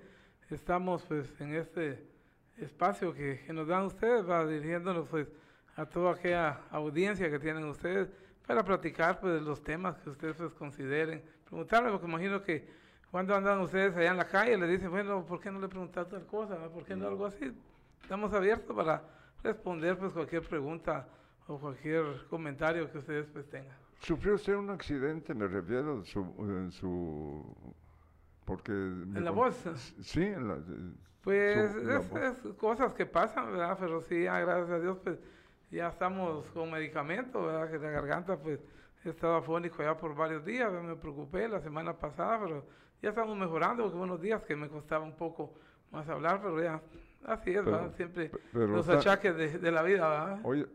estamos, 0.49 1.03
pues, 1.03 1.29
en 1.41 1.55
este 1.55 2.14
espacio 2.57 3.13
que, 3.13 3.41
nos 3.53 3.67
dan 3.67 3.83
ustedes, 3.85 4.25
¿verdad? 4.25 4.47
dirigiéndonos, 4.47 5.07
pues, 5.09 5.27
a 5.75 5.85
toda 5.85 6.13
aquella 6.13 6.61
audiencia 6.71 7.29
que 7.29 7.39
tienen 7.39 7.65
ustedes 7.65 8.09
para 8.47 8.63
platicar, 8.63 9.19
pues, 9.19 9.41
los 9.41 9.61
temas 9.63 9.97
que 9.97 10.09
ustedes, 10.09 10.35
pues, 10.35 10.53
consideren. 10.53 11.23
Preguntarle, 11.45 11.91
porque 11.91 12.07
imagino 12.07 12.41
que 12.41 12.67
cuando 13.11 13.35
andan 13.35 13.59
ustedes 13.59 13.95
allá 13.95 14.11
en 14.11 14.17
la 14.17 14.27
calle, 14.27 14.57
le 14.57 14.67
dicen, 14.67 14.89
bueno, 14.89 15.25
¿por 15.25 15.39
qué 15.39 15.51
no 15.51 15.59
le 15.59 15.67
preguntas 15.67 16.07
tal 16.09 16.25
cosa? 16.25 16.57
¿Por 16.69 16.83
qué 16.83 16.95
no 16.95 17.07
algo 17.07 17.25
así? 17.25 17.51
Estamos 18.01 18.33
abiertos 18.33 18.75
para 18.75 19.03
responder, 19.43 19.97
pues, 19.97 20.13
cualquier 20.13 20.43
pregunta 20.43 21.07
o 21.47 21.59
cualquier 21.59 22.25
comentario 22.29 22.91
que 22.91 22.97
ustedes, 22.97 23.27
pues, 23.27 23.49
tengan. 23.49 23.75
¿Sufrió 23.99 24.35
usted 24.35 24.55
un 24.55 24.69
accidente, 24.69 25.33
me 25.33 25.47
refiero, 25.47 25.97
en 25.97 26.05
su... 26.05 26.21
En 26.39 26.71
su 26.71 27.75
porque... 28.45 28.71
¿En 28.71 29.23
la 29.23 29.31
voz? 29.31 29.55
Sí, 30.01 30.23
en 30.23 30.47
la... 30.47 30.57
Pues 31.21 31.73
es, 31.75 32.53
cosas 32.55 32.93
que 32.93 33.07
pasan, 33.07 33.51
¿verdad? 33.51 33.75
Pero 33.79 33.99
sí, 34.01 34.23
gracias 34.23 34.69
a 34.69 34.79
Dios, 34.79 34.97
pues 35.03 35.17
ya 35.71 35.87
estamos 35.87 36.45
con 36.51 36.71
medicamentos, 36.71 37.43
¿verdad? 37.43 37.71
Que 37.71 37.79
la 37.79 37.89
garganta, 37.89 38.37
pues 38.37 38.59
he 39.03 39.09
estado 39.09 39.35
afónico 39.35 39.81
ya 39.81 39.97
por 39.97 40.15
varios 40.15 40.45
días, 40.45 40.71
me 40.71 40.95
preocupé 40.95 41.47
la 41.47 41.59
semana 41.61 41.93
pasada, 41.93 42.39
pero 42.43 42.65
ya 43.01 43.09
estamos 43.09 43.35
mejorando, 43.37 43.83
porque 43.83 43.97
unos 43.97 44.21
días 44.21 44.43
que 44.43 44.55
me 44.55 44.69
costaba 44.69 45.03
un 45.03 45.15
poco 45.15 45.53
más 45.91 46.07
hablar, 46.09 46.41
pero 46.41 46.61
ya, 46.61 46.81
así 47.25 47.51
es, 47.51 47.65
¿verdad? 47.65 47.91
Siempre 47.95 48.31
los 48.53 48.87
achaques 48.87 49.35
de, 49.35 49.57
de, 49.57 49.71
la 49.71 49.81
vida, 49.81 50.07
¿verdad? 50.07 50.39
Oye, 50.43 50.67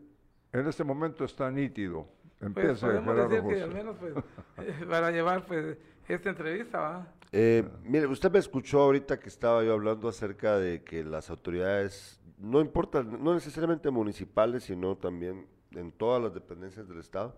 en 0.51 0.67
este 0.67 0.83
momento 0.83 1.23
está 1.23 1.49
nítido. 1.49 2.07
Pues 2.53 2.79
podemos 2.79 3.29
decir 3.29 3.43
que 3.47 3.61
al 3.61 3.73
menos 3.73 3.95
pues, 3.99 4.15
eh, 4.57 4.85
para 4.89 5.11
llevar 5.11 5.45
pues 5.45 5.77
esta 6.07 6.29
entrevista, 6.29 6.79
¿va? 6.79 7.13
Eh, 7.31 7.63
mire, 7.83 8.07
usted 8.07 8.31
me 8.31 8.39
escuchó 8.39 8.81
ahorita 8.81 9.19
que 9.19 9.29
estaba 9.29 9.63
yo 9.63 9.73
hablando 9.73 10.09
acerca 10.09 10.57
de 10.57 10.83
que 10.83 11.03
las 11.03 11.29
autoridades, 11.29 12.19
no 12.39 12.59
importa, 12.59 13.03
no 13.03 13.33
necesariamente 13.33 13.89
municipales, 13.91 14.63
sino 14.63 14.97
también 14.97 15.45
en 15.71 15.91
todas 15.91 16.21
las 16.21 16.33
dependencias 16.33 16.89
del 16.89 16.99
Estado, 16.99 17.37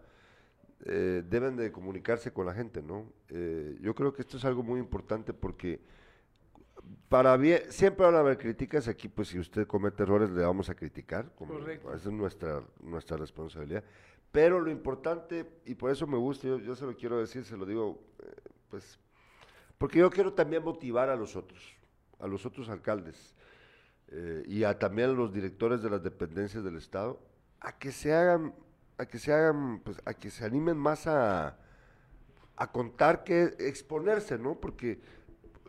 eh, 0.86 1.22
deben 1.30 1.56
de 1.58 1.72
comunicarse 1.72 2.32
con 2.32 2.46
la 2.46 2.54
gente, 2.54 2.82
¿no? 2.82 3.06
yo 3.82 3.96
creo 3.96 4.13
que 4.13 4.22
esto 4.22 4.38
es 4.38 4.46
algo 4.46 4.62
muy 4.62 4.80
importante 4.80 5.34
porque 5.34 5.82
para 7.10 7.38
bien, 7.38 7.62
siempre 7.70 8.06
van 8.06 8.16
a 8.16 8.20
haber 8.20 8.38
críticas 8.38 8.88
aquí, 8.88 9.08
pues 9.08 9.28
si 9.30 9.39
usted 9.39 9.68
comete 9.68 10.04
errores 10.04 10.30
le 10.32 10.44
vamos 10.44 10.70
a 10.70 10.76
criticar, 10.76 11.32
como, 11.36 11.60
esa 11.60 11.96
es 11.96 12.06
nuestra, 12.08 12.63
nuestra 12.82 13.18
responsabilidad. 13.18 13.84
Pero 14.34 14.60
lo 14.60 14.72
importante, 14.72 15.48
y 15.63 15.76
por 15.76 15.91
eso 15.91 16.08
me 16.08 16.17
gusta, 16.17 16.48
yo, 16.48 16.76
se 16.76 16.88
lo 16.88 16.98
quiero 16.98 17.19
decir, 17.19 17.46
se 17.46 17.56
lo 17.56 17.67
digo, 17.67 18.04
eh, 18.17 18.32
pues, 18.67 19.00
porque 19.78 20.00
yo 20.00 20.10
quiero 20.10 20.34
también 20.34 20.63
motivar 20.63 21.10
a 21.10 21.15
los 21.15 21.36
otros, 21.36 21.62
a 22.17 22.26
los 22.26 22.43
otros 22.43 22.67
alcaldes 22.67 23.36
eh, 24.08 24.41
y 24.48 24.63
a 24.63 24.80
también 24.80 25.12
a 25.12 25.13
los 25.13 25.32
directores 25.32 25.84
de 25.84 25.91
las 25.91 26.02
dependencias 26.02 26.63
del 26.63 26.78
Estado, 26.78 27.19
a 27.60 27.78
que 27.78 27.91
se 27.91 28.12
hagan, 28.12 28.56
a 28.98 29.06
que 29.06 29.19
se 29.19 29.32
hagan, 29.32 29.82
pues, 29.82 30.02
a 30.04 30.15
que 30.15 30.32
se 30.32 30.43
animen 30.43 30.78
más 30.78 31.06
a, 31.06 31.60
a 32.56 32.72
contar 32.72 33.24
que 33.24 33.54
exponerse, 33.60 34.39
¿no? 34.39 34.60
Porque 34.60 35.00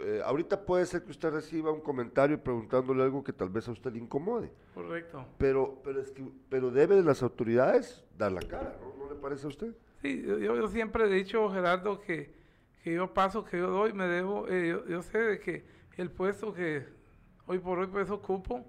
eh, 0.00 0.20
ahorita 0.24 0.64
puede 0.64 0.87
ser 0.87 1.04
que 1.04 1.11
usted 1.11 1.30
reciba 1.30 1.70
un 1.70 1.80
comentario 1.80 2.42
preguntándole 2.42 3.02
algo 3.02 3.22
que 3.22 3.33
tal 3.33 3.48
vez 3.48 3.68
a 3.68 3.72
usted 3.72 3.92
le 3.92 3.98
incomode. 3.98 4.50
Correcto. 4.74 5.24
Pero, 5.38 5.80
pero, 5.85 6.00
es 6.00 6.11
que, 6.11 6.24
pero 6.48 6.70
debe 6.70 6.96
de 6.96 7.02
las 7.02 7.22
autoridades 7.22 8.04
dar 8.18 8.33
la 8.33 8.42
cara, 8.42 8.76
¿no? 8.80 9.04
¿No 9.04 9.12
le 9.12 9.20
parece 9.20 9.46
a 9.46 9.48
usted? 9.48 9.74
Sí, 10.02 10.22
yo, 10.26 10.38
yo 10.38 10.68
siempre 10.68 11.04
he 11.04 11.09
dicho, 11.09 11.48
Gerardo, 11.50 12.00
que, 12.00 12.35
que, 12.83 12.94
yo 12.94 13.14
paso, 13.14 13.44
que 13.44 13.59
yo 13.59 13.70
doy, 13.70 13.92
me 13.92 14.07
debo, 14.07 14.48
eh, 14.48 14.83
yo, 14.88 15.02
sé 15.02 15.18
de 15.18 15.40
que 15.40 15.64
el 15.96 16.11
puesto 16.11 16.52
que 16.52 16.85
hoy 17.46 17.59
por 17.59 17.78
hoy 17.78 17.87
pues 17.87 18.11
ocupo, 18.11 18.64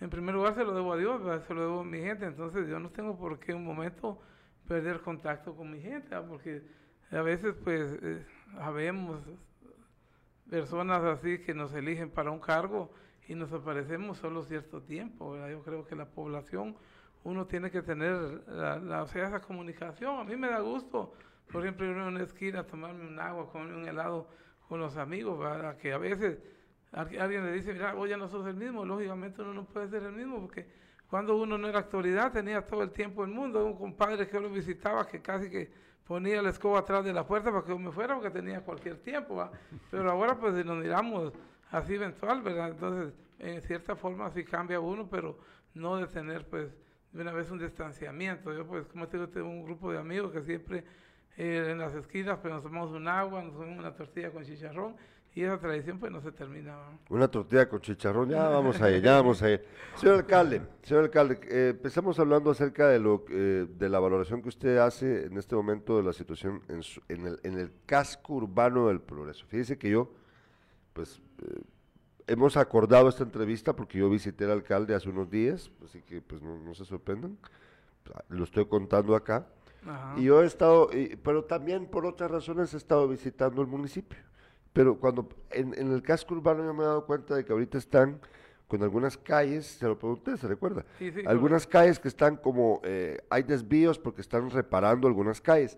en 0.00 0.10
primer 0.10 0.34
lugar 0.34 0.54
se 0.54 0.64
lo 0.64 0.74
debo 0.74 0.92
a 0.92 0.96
Dios, 0.96 1.20
se 1.46 1.54
lo 1.54 1.60
debo 1.60 1.80
a 1.80 1.84
mi 1.84 2.00
gente, 2.00 2.24
entonces 2.24 2.66
yo 2.66 2.80
no 2.80 2.90
tengo 2.90 3.16
por 3.16 3.38
qué 3.38 3.54
un 3.54 3.64
momento 3.64 4.20
perder 4.66 5.00
contacto 5.00 5.54
con 5.54 5.70
mi 5.70 5.80
gente, 5.80 6.16
porque 6.28 6.62
a 7.10 7.22
veces 7.22 7.54
pues 7.62 7.98
eh, 8.02 8.24
sabemos 8.56 9.20
personas 10.48 11.02
así 11.04 11.38
que 11.38 11.54
nos 11.54 11.72
eligen 11.74 12.10
para 12.10 12.30
un 12.30 12.40
cargo 12.40 12.92
y 13.28 13.34
nos 13.34 13.52
aparecemos 13.52 14.18
solo 14.18 14.42
cierto 14.44 14.82
tiempo. 14.82 15.36
Yo 15.48 15.62
creo 15.62 15.86
que 15.86 15.96
la 15.96 16.06
población, 16.06 16.76
uno 17.24 17.46
tiene 17.46 17.70
que 17.70 17.82
tener 17.82 18.42
la, 18.48 19.06
sea, 19.06 19.28
esa 19.28 19.40
comunicación. 19.40 20.18
A 20.18 20.24
mí 20.24 20.36
me 20.36 20.48
da 20.48 20.60
gusto, 20.60 21.14
por 21.50 21.62
ejemplo, 21.62 21.86
ir 21.86 21.96
a 21.96 22.08
una 22.08 22.22
esquina, 22.22 22.64
tomarme 22.64 23.06
un 23.06 23.18
agua, 23.18 23.50
comerme 23.50 23.82
un 23.82 23.88
helado 23.88 24.28
con 24.68 24.80
los 24.80 24.96
amigos, 24.96 25.38
¿verdad? 25.38 25.76
que 25.76 25.92
a 25.92 25.98
veces 25.98 26.38
alguien 26.92 27.44
le 27.44 27.52
dice, 27.52 27.72
mira, 27.72 27.94
vos 27.94 28.08
ya 28.08 28.16
no 28.16 28.28
sos 28.28 28.46
el 28.46 28.54
mismo, 28.54 28.84
lógicamente 28.84 29.42
uno 29.42 29.54
no 29.54 29.64
puede 29.64 29.88
ser 29.88 30.02
el 30.02 30.12
mismo, 30.12 30.40
porque 30.40 30.66
cuando 31.08 31.36
uno 31.36 31.58
no 31.58 31.68
era 31.68 31.80
actualidad 31.80 32.32
tenía 32.32 32.64
todo 32.66 32.82
el 32.82 32.90
tiempo 32.90 33.24
el 33.24 33.30
mundo, 33.30 33.64
un 33.64 33.76
compadre 33.76 34.26
que 34.28 34.40
lo 34.40 34.50
visitaba 34.50 35.06
que 35.06 35.20
casi 35.20 35.50
que 35.50 35.70
ponía 36.06 36.42
la 36.42 36.50
escoba 36.50 36.80
atrás 36.80 37.04
de 37.04 37.12
la 37.12 37.26
puerta 37.26 37.50
para 37.50 37.62
que 37.62 37.70
yo 37.70 37.78
me 37.78 37.92
fuera 37.92 38.14
porque 38.14 38.30
tenía 38.30 38.60
cualquier 38.60 38.96
tiempo, 38.98 39.48
pero 39.90 40.10
ahora 40.10 40.38
pues 40.38 40.64
nos 40.64 40.76
miramos 40.78 41.32
así 41.70 41.94
eventual, 41.94 42.42
¿verdad? 42.42 42.70
Entonces, 42.70 43.14
en 43.38 43.60
cierta 43.62 43.96
forma 43.96 44.30
sí 44.30 44.44
cambia 44.44 44.80
uno, 44.80 45.08
pero 45.08 45.38
no 45.74 45.96
de 45.96 46.06
tener 46.06 46.46
pues 46.46 46.76
de 47.12 47.22
una 47.22 47.32
vez 47.32 47.50
un 47.50 47.58
distanciamiento. 47.58 48.52
Yo 48.52 48.66
pues 48.66 48.86
como 48.86 49.08
tengo, 49.08 49.28
tengo 49.28 49.48
un 49.48 49.64
grupo 49.64 49.90
de 49.92 49.98
amigos 49.98 50.32
que 50.32 50.42
siempre 50.42 50.84
eh, 51.36 51.68
en 51.70 51.78
las 51.78 51.94
esquinas 51.94 52.38
pues 52.38 52.52
nos 52.52 52.62
tomamos 52.62 52.90
un 52.90 53.08
agua, 53.08 53.42
nos 53.42 53.54
tomamos 53.54 53.78
una 53.78 53.94
tortilla 53.94 54.30
con 54.30 54.44
chicharrón 54.44 54.96
y 55.34 55.42
esa 55.42 55.58
tradición 55.58 55.98
pues 55.98 56.12
no 56.12 56.20
se 56.20 56.30
termina. 56.30 56.76
Una 57.08 57.26
tortilla 57.28 57.68
con 57.68 57.80
chicharrón, 57.80 58.28
ya 58.28 58.48
vamos 58.48 58.80
a 58.80 58.90
ir, 58.90 59.02
ya 59.02 59.16
vamos 59.16 59.42
a 59.42 59.50
ir. 59.50 59.64
Señor 59.96 60.16
alcalde, 60.16 60.60
señor 60.82 61.04
alcalde, 61.04 61.40
eh, 61.48 61.68
empezamos 61.70 62.18
hablando 62.18 62.50
acerca 62.50 62.88
de 62.88 62.98
lo 62.98 63.24
eh, 63.30 63.66
de 63.66 63.88
la 63.88 63.98
valoración 63.98 64.42
que 64.42 64.48
usted 64.48 64.76
hace 64.76 65.26
en 65.26 65.38
este 65.38 65.54
momento 65.54 65.96
de 65.96 66.02
la 66.02 66.12
situación 66.12 66.62
en, 66.68 66.82
en, 67.08 67.26
el, 67.26 67.40
en 67.44 67.58
el 67.58 67.72
casco 67.86 68.34
urbano 68.34 68.88
del 68.88 69.00
progreso. 69.00 69.46
Fíjese 69.46 69.78
que 69.78 69.90
yo, 69.90 70.12
pues, 70.92 71.22
eh, 71.42 71.62
hemos 72.26 72.58
acordado 72.58 73.08
esta 73.08 73.24
entrevista 73.24 73.74
porque 73.74 73.98
yo 73.98 74.10
visité 74.10 74.44
al 74.44 74.50
alcalde 74.50 74.94
hace 74.94 75.08
unos 75.08 75.30
días, 75.30 75.70
así 75.82 76.02
que 76.02 76.20
pues 76.20 76.42
no, 76.42 76.74
se 76.74 76.84
sorprendan, 76.84 77.38
lo 78.28 78.44
estoy 78.44 78.66
contando 78.66 79.16
acá. 79.16 79.46
Y 80.16 80.24
yo 80.24 80.42
he 80.42 80.46
estado, 80.46 80.90
pero 81.24 81.42
también 81.44 81.86
por 81.86 82.06
otras 82.06 82.30
razones 82.30 82.72
he 82.72 82.76
estado 82.76 83.08
visitando 83.08 83.62
el 83.62 83.66
municipio. 83.66 84.18
Pero 84.72 84.98
cuando 84.98 85.28
en, 85.50 85.74
el 85.74 86.02
casco 86.02 86.34
urbano 86.34 86.64
yo 86.64 86.72
me 86.72 86.82
he 86.82 86.86
dado 86.86 87.04
cuenta 87.04 87.34
de 87.34 87.44
que 87.44 87.52
ahorita 87.52 87.78
están 87.78 88.20
con 88.66 88.82
algunas 88.82 89.18
calles, 89.18 89.66
se 89.66 89.86
lo 89.86 89.98
pregunté, 89.98 90.36
¿se 90.38 90.48
recuerda? 90.48 90.84
Sí, 90.98 91.12
sí, 91.12 91.22
algunas 91.26 91.66
calles 91.66 91.98
que 91.98 92.08
están 92.08 92.36
como, 92.36 92.80
eh, 92.84 93.18
hay 93.28 93.42
desvíos 93.42 93.98
porque 93.98 94.22
están 94.22 94.48
reparando 94.48 95.06
algunas 95.06 95.42
calles. 95.42 95.76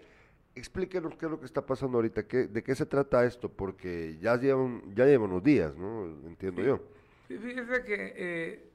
Explíquenos 0.54 1.16
qué 1.16 1.26
es 1.26 1.30
lo 1.32 1.40
que 1.40 1.46
está 1.46 1.66
pasando 1.66 1.98
ahorita, 1.98 2.28
qué, 2.28 2.46
de 2.46 2.62
qué 2.62 2.72
se 2.76 2.86
trata 2.86 3.24
esto, 3.24 3.48
porque 3.48 4.16
ya 4.20 4.36
llevan, 4.36 4.94
ya 4.94 5.06
llevan 5.06 5.30
unos 5.30 5.42
días, 5.42 5.74
¿no? 5.76 6.04
Entiendo 6.28 6.62
yo. 6.62 6.80
Sí, 7.26 7.36
fíjese 7.38 7.82
que, 7.82 8.12
eh, 8.16 8.70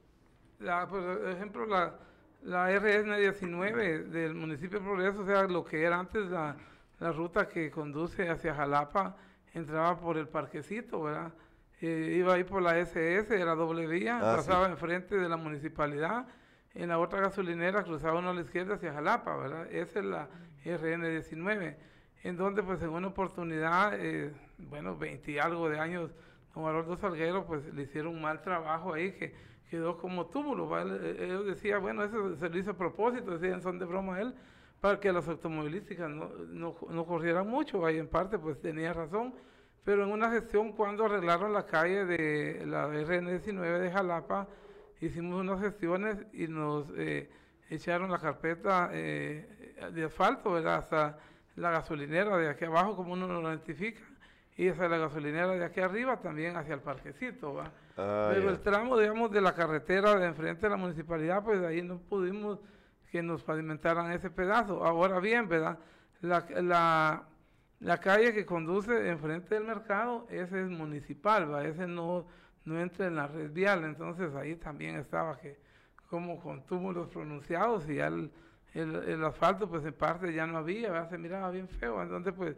por 0.90 1.30
ejemplo, 1.30 1.66
la, 1.66 1.96
la 2.44 2.78
RN 2.78 3.18
19 3.18 4.04
del 4.04 4.34
municipio 4.34 4.80
de 4.80 4.86
Progreso, 4.86 5.22
o 5.22 5.26
sea, 5.26 5.44
lo 5.44 5.64
que 5.64 5.82
era 5.82 5.98
antes 5.98 6.26
la, 6.30 6.58
la 7.00 7.14
ruta 7.14 7.48
que 7.48 7.72
conduce 7.72 8.28
hacia 8.28 8.54
Jalapa, 8.54 9.16
entraba 9.54 10.00
por 10.00 10.18
el 10.18 10.28
parquecito, 10.28 11.04
¿verdad? 11.04 11.34
Eh, 11.82 12.16
iba 12.18 12.34
ahí 12.34 12.44
por 12.44 12.62
la 12.62 12.78
SS, 12.78 13.40
era 13.40 13.56
doble 13.56 13.88
vía, 13.88 14.18
ah, 14.18 14.36
pasaba 14.36 14.68
enfrente 14.68 15.18
de 15.18 15.30
la 15.30 15.38
municipalidad, 15.38 16.28
en 16.74 16.90
la 16.90 17.00
otra 17.00 17.22
gasolinera 17.22 17.84
cruzaba 17.84 18.20
uno 18.20 18.30
a 18.30 18.34
la 18.34 18.42
izquierda 18.42 18.76
hacia 18.76 18.94
Jalapa, 18.94 19.38
¿verdad? 19.38 19.72
Esa 19.72 20.00
es 20.00 20.06
la 20.06 20.28
RN19, 20.66 21.76
en 22.24 22.38
donde 22.38 22.64
pues 22.64 22.82
en 22.82 22.90
una 22.90 23.08
oportunidad, 23.08 23.94
eh, 23.96 24.34
bueno, 24.58 24.98
20 24.98 25.32
y 25.32 25.40
algo 25.40 25.70
de 25.70 25.80
años, 25.80 26.12
don 26.54 26.66
Aroldo 26.66 26.98
Salguero 26.98 27.46
pues 27.46 27.74
le 27.74 27.84
hicieron 27.84 28.16
un 28.16 28.22
mal 28.22 28.42
trabajo 28.42 28.94
ahí 28.94 29.14
que 29.14 29.34
quedó 29.70 29.98
como 29.98 30.26
túmulo, 30.26 30.68
¿vale? 30.68 31.12
Él 31.12 31.46
decía, 31.46 31.78
bueno, 31.78 32.04
eso 32.04 32.36
se 32.36 32.50
lo 32.50 32.58
hizo 32.58 32.72
a 32.72 32.78
propósito, 32.78 33.38
decían, 33.38 33.62
son 33.62 33.80
de 33.80 33.86
broma 33.86 34.20
él, 34.20 34.34
para 34.82 35.00
que 35.00 35.12
las 35.12 35.28
automovilísticas 35.28 36.10
no, 36.10 36.30
no, 36.48 36.76
no 36.90 37.06
corrieran 37.06 37.48
mucho, 37.48 37.86
ahí 37.86 37.98
en 37.98 38.08
parte 38.08 38.40
pues 38.40 38.60
tenía 38.62 38.94
razón, 38.94 39.34
pero 39.84 40.04
en 40.04 40.12
una 40.12 40.32
gestión 40.32 40.72
cuando 40.74 41.06
arreglaron 41.06 41.54
la 41.54 41.66
calle 41.66 42.06
de 42.06 42.66
la 42.66 42.88
RN19 42.88 43.80
de 43.80 43.92
Jalapa, 43.92 44.48
hicimos 45.02 45.40
unas 45.42 45.60
gestiones 45.62 46.18
y 46.34 46.48
nos 46.48 46.86
eh, 46.96 47.30
echaron 47.70 48.12
la 48.12 48.20
carpeta 48.20 48.90
eh, 48.94 49.76
de 49.94 50.06
asfalto, 50.06 50.52
¿verdad? 50.54 50.76
Hasta 50.76 51.20
la 51.56 51.72
gasolinera 51.72 52.38
de 52.38 52.50
aquí 52.50 52.66
abajo, 52.66 52.96
como 52.96 53.14
uno 53.14 53.28
lo 53.28 53.50
identifica, 53.50 54.02
y 54.56 54.68
hasta 54.68 54.88
la 54.88 54.98
gasolinera 54.98 55.52
de 55.54 55.66
aquí 55.66 55.80
arriba 55.80 56.18
también 56.18 56.56
hacia 56.58 56.76
el 56.76 56.82
parquecito, 56.82 57.54
¿va? 57.54 57.72
Ah, 57.98 58.30
Pero 58.34 58.46
ya. 58.46 58.52
el 58.52 58.60
tramo, 58.60 58.98
digamos, 58.98 59.32
de 59.32 59.42
la 59.42 59.54
carretera 59.54 60.16
de 60.16 60.28
enfrente 60.28 60.66
de 60.66 60.70
la 60.70 60.78
municipalidad, 60.78 61.44
pues 61.44 61.62
de 61.62 61.68
ahí 61.68 61.82
no 61.82 61.98
pudimos 61.98 62.60
que 63.12 63.24
nos 63.24 63.44
pavimentaran 63.44 64.12
ese 64.12 64.30
pedazo. 64.30 64.86
Ahora 64.86 65.20
bien, 65.20 65.48
¿verdad? 65.48 65.80
La, 66.22 66.46
la, 66.62 67.24
la 67.80 67.98
calle 68.00 68.34
que 68.34 68.46
conduce 68.46 69.10
enfrente 69.10 69.56
del 69.56 69.64
mercado, 69.64 70.28
ese 70.30 70.62
es 70.62 70.70
municipal, 70.70 71.52
¿va? 71.52 71.64
Ese 71.66 71.88
no, 71.88 72.28
no 72.66 72.80
entra 72.80 73.08
en 73.08 73.16
la 73.16 73.28
red 73.28 73.52
vial, 73.52 73.84
entonces 73.86 74.34
ahí 74.36 74.56
también 74.56 74.96
estaba 74.96 75.38
que 75.40 75.58
como 76.10 76.40
con 76.40 76.66
túmulos 76.66 77.08
pronunciados 77.10 77.88
y 77.90 77.96
ya 77.96 78.08
el, 78.08 79.24
asfalto 79.24 79.70
pues 79.70 79.86
en 79.86 79.94
parte 79.94 80.34
ya 80.34 80.46
no 80.48 80.58
había, 80.58 80.92
¿verdad? 80.92 81.10
se 81.10 81.18
miraba 81.18 81.52
bien 81.52 81.68
feo, 81.68 82.02
entonces 82.02 82.34
pues 82.36 82.58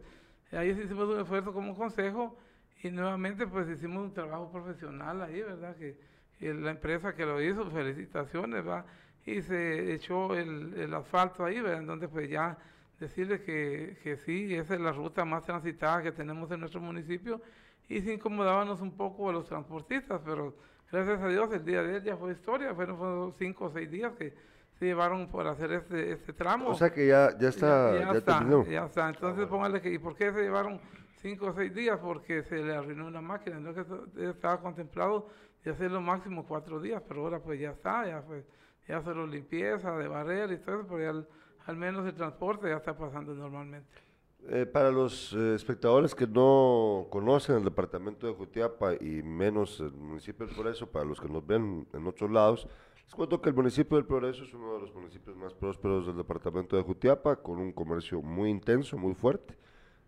ahí 0.52 0.70
hicimos 0.70 1.08
un 1.08 1.20
esfuerzo 1.20 1.52
como 1.52 1.76
consejo 1.76 2.36
y 2.82 2.90
nuevamente 2.90 3.46
pues 3.46 3.68
hicimos 3.68 4.04
un 4.04 4.14
trabajo 4.14 4.50
profesional 4.50 5.22
ahí, 5.22 5.40
¿verdad? 5.42 5.76
Que, 5.76 5.96
que 6.38 6.52
la 6.52 6.70
empresa 6.72 7.14
que 7.14 7.24
lo 7.24 7.40
hizo, 7.40 7.70
felicitaciones, 7.70 8.66
¿va? 8.66 8.84
Y 9.24 9.40
se 9.42 9.94
echó 9.94 10.34
el, 10.34 10.74
el 10.76 10.94
asfalto 10.94 11.44
ahí, 11.44 11.60
¿verdad? 11.60 11.80
Entonces 11.80 12.08
pues 12.10 12.28
ya 12.28 12.56
decirles 12.98 13.40
que, 13.42 13.96
que 14.02 14.16
sí, 14.16 14.54
esa 14.54 14.74
es 14.74 14.80
la 14.80 14.92
ruta 14.92 15.24
más 15.24 15.44
transitada 15.44 16.02
que 16.02 16.12
tenemos 16.12 16.50
en 16.50 16.60
nuestro 16.60 16.80
municipio 16.80 17.40
y 17.88 18.00
sí 18.00 18.12
incomodábamos 18.12 18.80
un 18.80 18.92
poco 18.96 19.28
a 19.30 19.32
los 19.32 19.46
transportistas, 19.46 20.20
pero 20.24 20.54
gracias 20.90 21.20
a 21.20 21.28
Dios 21.28 21.52
el 21.52 21.64
día 21.64 21.82
de 21.82 21.90
ayer 21.90 22.02
ya 22.04 22.16
fue 22.16 22.32
historia, 22.32 22.74
fueron, 22.74 22.96
fueron 22.96 23.34
cinco 23.38 23.66
o 23.66 23.70
seis 23.70 23.90
días 23.90 24.12
que 24.18 24.32
se 24.78 24.86
llevaron 24.86 25.28
por 25.28 25.46
hacer 25.46 25.70
este, 25.72 26.12
este 26.12 26.32
tramo. 26.32 26.68
O 26.70 26.74
sea 26.74 26.90
que 26.92 27.06
ya, 27.06 27.36
ya 27.38 27.48
está, 27.48 27.98
ya, 27.98 28.12
está, 28.12 28.38
terminó. 28.38 28.64
ya 28.66 28.86
está. 28.86 29.08
Entonces 29.08 29.46
póngale 29.46 29.80
que, 29.80 29.92
¿y 29.92 29.98
por 29.98 30.16
qué 30.16 30.32
se 30.32 30.40
llevaron 30.42 30.80
cinco 31.20 31.46
o 31.46 31.52
seis 31.52 31.72
días? 31.74 31.98
Porque 32.00 32.42
se 32.42 32.56
le 32.56 32.74
arruinó 32.74 33.06
una 33.06 33.20
máquina, 33.20 33.60
no 33.60 33.72
que 33.74 33.80
eso- 33.82 34.06
estaba 34.16 34.60
contemplado 34.60 35.28
de 35.64 35.70
hacerlo 35.70 36.00
máximo 36.00 36.44
cuatro 36.46 36.80
días, 36.80 37.02
pero 37.06 37.20
ahora 37.22 37.38
pues 37.40 37.60
ya 37.60 37.70
está, 37.70 38.06
ya 38.06 38.22
pues, 38.22 38.44
ya 38.88 39.02
solo 39.02 39.26
limpieza, 39.26 39.96
de 39.96 40.08
barrer 40.08 40.52
y 40.52 40.58
todo 40.58 40.80
eso, 40.80 40.86
pero 40.88 41.26
al 41.66 41.76
menos 41.76 42.06
el 42.06 42.14
transporte 42.14 42.68
ya 42.68 42.76
está 42.76 42.96
pasando 42.96 43.34
normalmente. 43.34 44.02
Eh, 44.48 44.66
para 44.66 44.90
los 44.90 45.32
eh, 45.34 45.54
espectadores 45.54 46.16
que 46.16 46.26
no 46.26 47.06
conocen 47.10 47.56
el 47.56 47.64
departamento 47.64 48.26
de 48.26 48.32
Jutiapa 48.32 48.94
y 48.94 49.22
menos 49.22 49.78
el 49.78 49.92
municipio 49.92 50.46
del 50.46 50.54
Progreso, 50.54 50.90
para 50.90 51.04
los 51.04 51.20
que 51.20 51.28
nos 51.28 51.46
ven 51.46 51.86
en 51.92 52.06
otros 52.08 52.28
lados, 52.28 52.66
les 53.04 53.14
cuento 53.14 53.40
que 53.40 53.50
el 53.50 53.54
municipio 53.54 53.96
del 53.96 54.06
Progreso 54.06 54.42
es 54.42 54.52
uno 54.52 54.74
de 54.74 54.80
los 54.80 54.94
municipios 54.94 55.36
más 55.36 55.54
prósperos 55.54 56.08
del 56.08 56.16
departamento 56.16 56.76
de 56.76 56.82
Jutiapa, 56.82 57.36
con 57.36 57.58
un 57.58 57.72
comercio 57.72 58.20
muy 58.20 58.50
intenso, 58.50 58.98
muy 58.98 59.14
fuerte. 59.14 59.56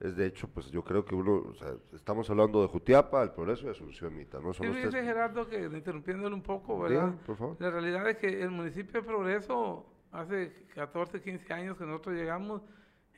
Es 0.01 0.17
de 0.17 0.27
hecho, 0.27 0.49
pues 0.49 0.71
yo 0.71 0.83
creo 0.83 1.05
que 1.05 1.15
uno, 1.15 1.37
o 1.37 1.55
sea, 1.55 1.73
estamos 1.95 2.29
hablando 2.29 2.61
de 2.63 2.69
Jutiapa, 2.69 3.23
el 3.23 3.31
Progreso 3.31 3.67
y 3.67 3.71
Asunción 3.71 4.15
Mita, 4.17 4.41
¿no? 4.41 4.53
Son 4.53 4.67
tres- 4.73 4.93
Gerardo 4.93 5.49
que 5.49 5.63
interrumpiéndole 5.63 6.35
un 6.35 6.43
poco, 6.43 6.89
Diga, 6.89 7.05
¿verdad? 7.07 7.19
por 7.25 7.37
favor. 7.37 7.57
La 7.61 7.71
realidad 7.71 8.09
es 8.11 8.17
que 8.19 8.43
el 8.43 8.51
municipio 8.51 9.01
de 9.01 9.07
Progreso, 9.07 9.87
hace 10.13 10.67
14, 10.75 11.23
15 11.23 11.53
años 11.53 11.79
que 11.79 11.85
nosotros 11.87 12.17
llegamos, 12.17 12.63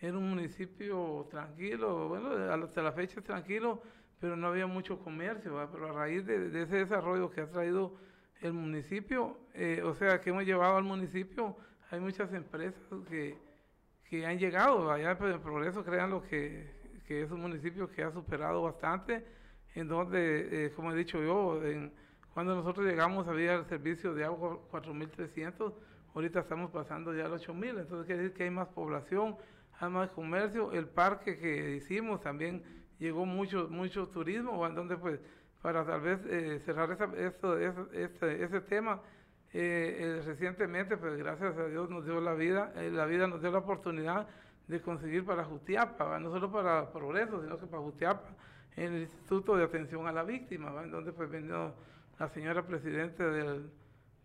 era 0.01 0.17
un 0.17 0.29
municipio 0.31 1.27
tranquilo, 1.31 2.09
bueno, 2.09 2.29
hasta 2.65 2.83
la 2.83 2.93
fecha 2.93 3.21
es 3.21 3.25
tranquilo, 3.25 3.81
pero 4.21 4.37
no 4.37 4.49
había 4.49 4.67
mucho 4.67 4.99
comercio, 4.99 5.55
¿verdad? 5.55 5.71
pero 5.73 5.89
a 5.89 5.93
raíz 5.93 6.27
de, 6.27 6.51
de 6.51 6.63
ese 6.63 6.77
desarrollo 6.77 7.31
que 7.31 7.41
ha 7.41 7.51
traído 7.51 7.95
el 8.43 8.53
municipio, 8.53 9.39
eh, 9.55 9.83
o 9.83 9.95
sea, 9.95 10.21
que 10.21 10.29
hemos 10.31 10.45
llevado 10.45 10.77
al 10.77 10.85
municipio, 10.85 11.57
hay 11.91 12.01
muchas 12.01 12.33
empresas 12.35 12.83
que, 13.09 13.39
que 14.09 14.25
han 14.27 14.39
llegado 14.39 14.91
allá 14.91 15.17
pues, 15.19 15.35
en 15.35 15.41
Progreso, 15.41 15.85
créanlo 15.85 16.23
que, 16.23 16.71
que 17.07 17.23
es 17.23 17.31
un 17.31 17.41
municipio 17.41 17.91
que 17.91 18.03
ha 18.03 18.13
superado 18.13 18.63
bastante, 18.63 19.25
en 19.75 19.89
donde, 19.89 20.67
eh, 20.67 20.73
como 20.75 20.93
he 20.93 20.97
dicho 20.97 21.23
yo, 21.23 21.63
en- 21.65 21.93
cuando 22.33 22.55
nosotros 22.55 22.87
llegamos 22.87 23.27
había 23.29 23.55
el 23.55 23.65
servicio 23.67 24.15
de 24.15 24.25
agua 24.25 24.61
4.300, 24.71 25.73
ahorita 26.15 26.41
estamos 26.41 26.71
pasando 26.71 27.15
ya 27.15 27.25
a 27.27 27.29
los 27.29 27.41
8.000, 27.43 27.79
entonces 27.79 28.07
quiere 28.07 28.23
decir 28.23 28.37
que 28.37 28.45
hay 28.45 28.51
más 28.51 28.69
población, 28.69 29.37
hay 29.81 29.91
más 29.91 30.11
comercio, 30.11 30.73
el 30.73 30.87
parque 30.87 31.39
que 31.39 31.77
hicimos 31.77 32.21
también 32.21 32.63
llegó 32.99 33.27
mucho 33.27 33.69
mucho 33.71 34.09
turismo, 34.09 34.67
entonces 34.67 34.99
pues 35.01 35.21
para 35.63 35.85
tal 35.85 36.01
vez 36.03 36.21
eh, 36.27 36.61
cerrar 36.65 36.91
esa, 36.93 37.05
eso- 37.17 37.59
este, 37.93 38.43
ese 38.45 38.61
tema, 38.61 39.01
eh, 39.59 40.19
eh, 40.19 40.23
recientemente, 40.23 40.99
pues 40.99 41.17
gracias 41.17 41.57
a 41.57 41.67
Dios 41.69 41.89
nos 41.89 42.05
dio 42.05 42.21
la 42.21 42.35
vida, 42.35 42.75
eh, 42.77 42.91
la 42.91 43.07
vida 43.07 43.27
nos 43.27 43.41
dio 43.41 43.51
la 43.51 43.61
oportunidad 43.61 44.29
de 44.69 44.83
conseguir 44.83 45.25
para 45.25 45.45
Jutiapa, 45.45 46.19
no 46.19 46.31
solo 46.31 46.53
para 46.53 46.93
Progreso, 46.93 47.41
sino 47.41 47.59
que 47.59 47.67
para 47.67 47.83
Jutiapa, 47.83 48.29
en 48.77 48.93
el 48.93 49.03
Instituto 49.05 49.57
de 49.57 49.65
Atención 49.65 50.07
a 50.07 50.13
la 50.13 50.25
Víctima, 50.25 50.83
en 50.83 50.91
donde 50.91 51.11
pues 51.11 51.31
vino 51.31 51.73
la 52.19 52.29
señora 52.29 52.67
presidenta 52.67 53.31
del, 53.31 53.71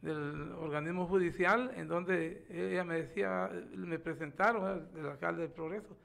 del 0.02 0.52
organismo 0.52 1.08
judicial, 1.08 1.72
en 1.78 1.88
donde 1.88 2.46
ella 2.50 2.84
me 2.84 2.96
decía, 2.96 3.50
me 3.74 4.00
presentaron, 4.00 4.89
el 4.98 5.06
alcalde 5.06 5.44
del 5.44 5.52
Progreso. 5.52 5.96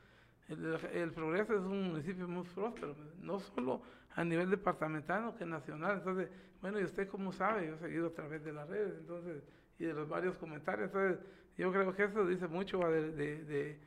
El, 0.49 0.79
el 0.93 1.11
Progreso 1.11 1.55
es 1.55 1.63
un 1.63 1.89
municipio 1.89 2.29
muy 2.29 2.45
próspero, 2.45 2.95
no 3.23 3.41
solo 3.41 3.83
a 4.17 4.25
nivel 4.25 4.51
departamental, 4.51 5.33
que 5.39 5.47
nacional. 5.47 5.99
Entonces, 5.99 6.29
bueno, 6.61 6.81
¿y 6.81 6.85
usted 6.85 7.07
cómo 7.09 7.33
sabe? 7.33 7.67
Yo 7.69 7.75
he 7.75 7.79
seguido 7.79 8.09
a 8.09 8.13
través 8.15 8.43
de 8.45 8.53
las 8.53 8.69
redes, 8.69 8.95
entonces, 8.99 9.43
y 9.79 9.85
de 9.85 9.95
los 9.95 10.09
varios 10.09 10.37
comentarios. 10.39 10.87
Entonces, 10.89 11.19
yo 11.57 11.71
creo 11.71 11.95
que 11.95 12.05
eso 12.05 12.27
dice 12.27 12.49
mucho 12.49 12.79
de, 12.81 13.13
de- 13.13 13.45
de- 13.45 13.79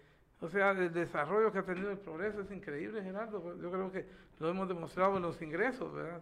o 0.42 0.48
sea, 0.48 0.74
del 0.74 0.94
desarrollo 0.94 1.52
que 1.52 1.60
ha 1.60 1.64
tenido 1.64 1.92
el 1.92 1.98
progreso. 1.98 2.42
Es 2.42 2.52
increíble, 2.52 3.04
Gerardo. 3.04 3.58
Yo 3.62 3.72
creo 3.72 3.92
que 3.92 4.06
lo 4.40 4.50
hemos 4.50 4.68
demostrado 4.70 5.18
en 5.18 5.24
los 5.24 5.42
ingresos, 5.42 5.94
¿verdad? 5.94 6.22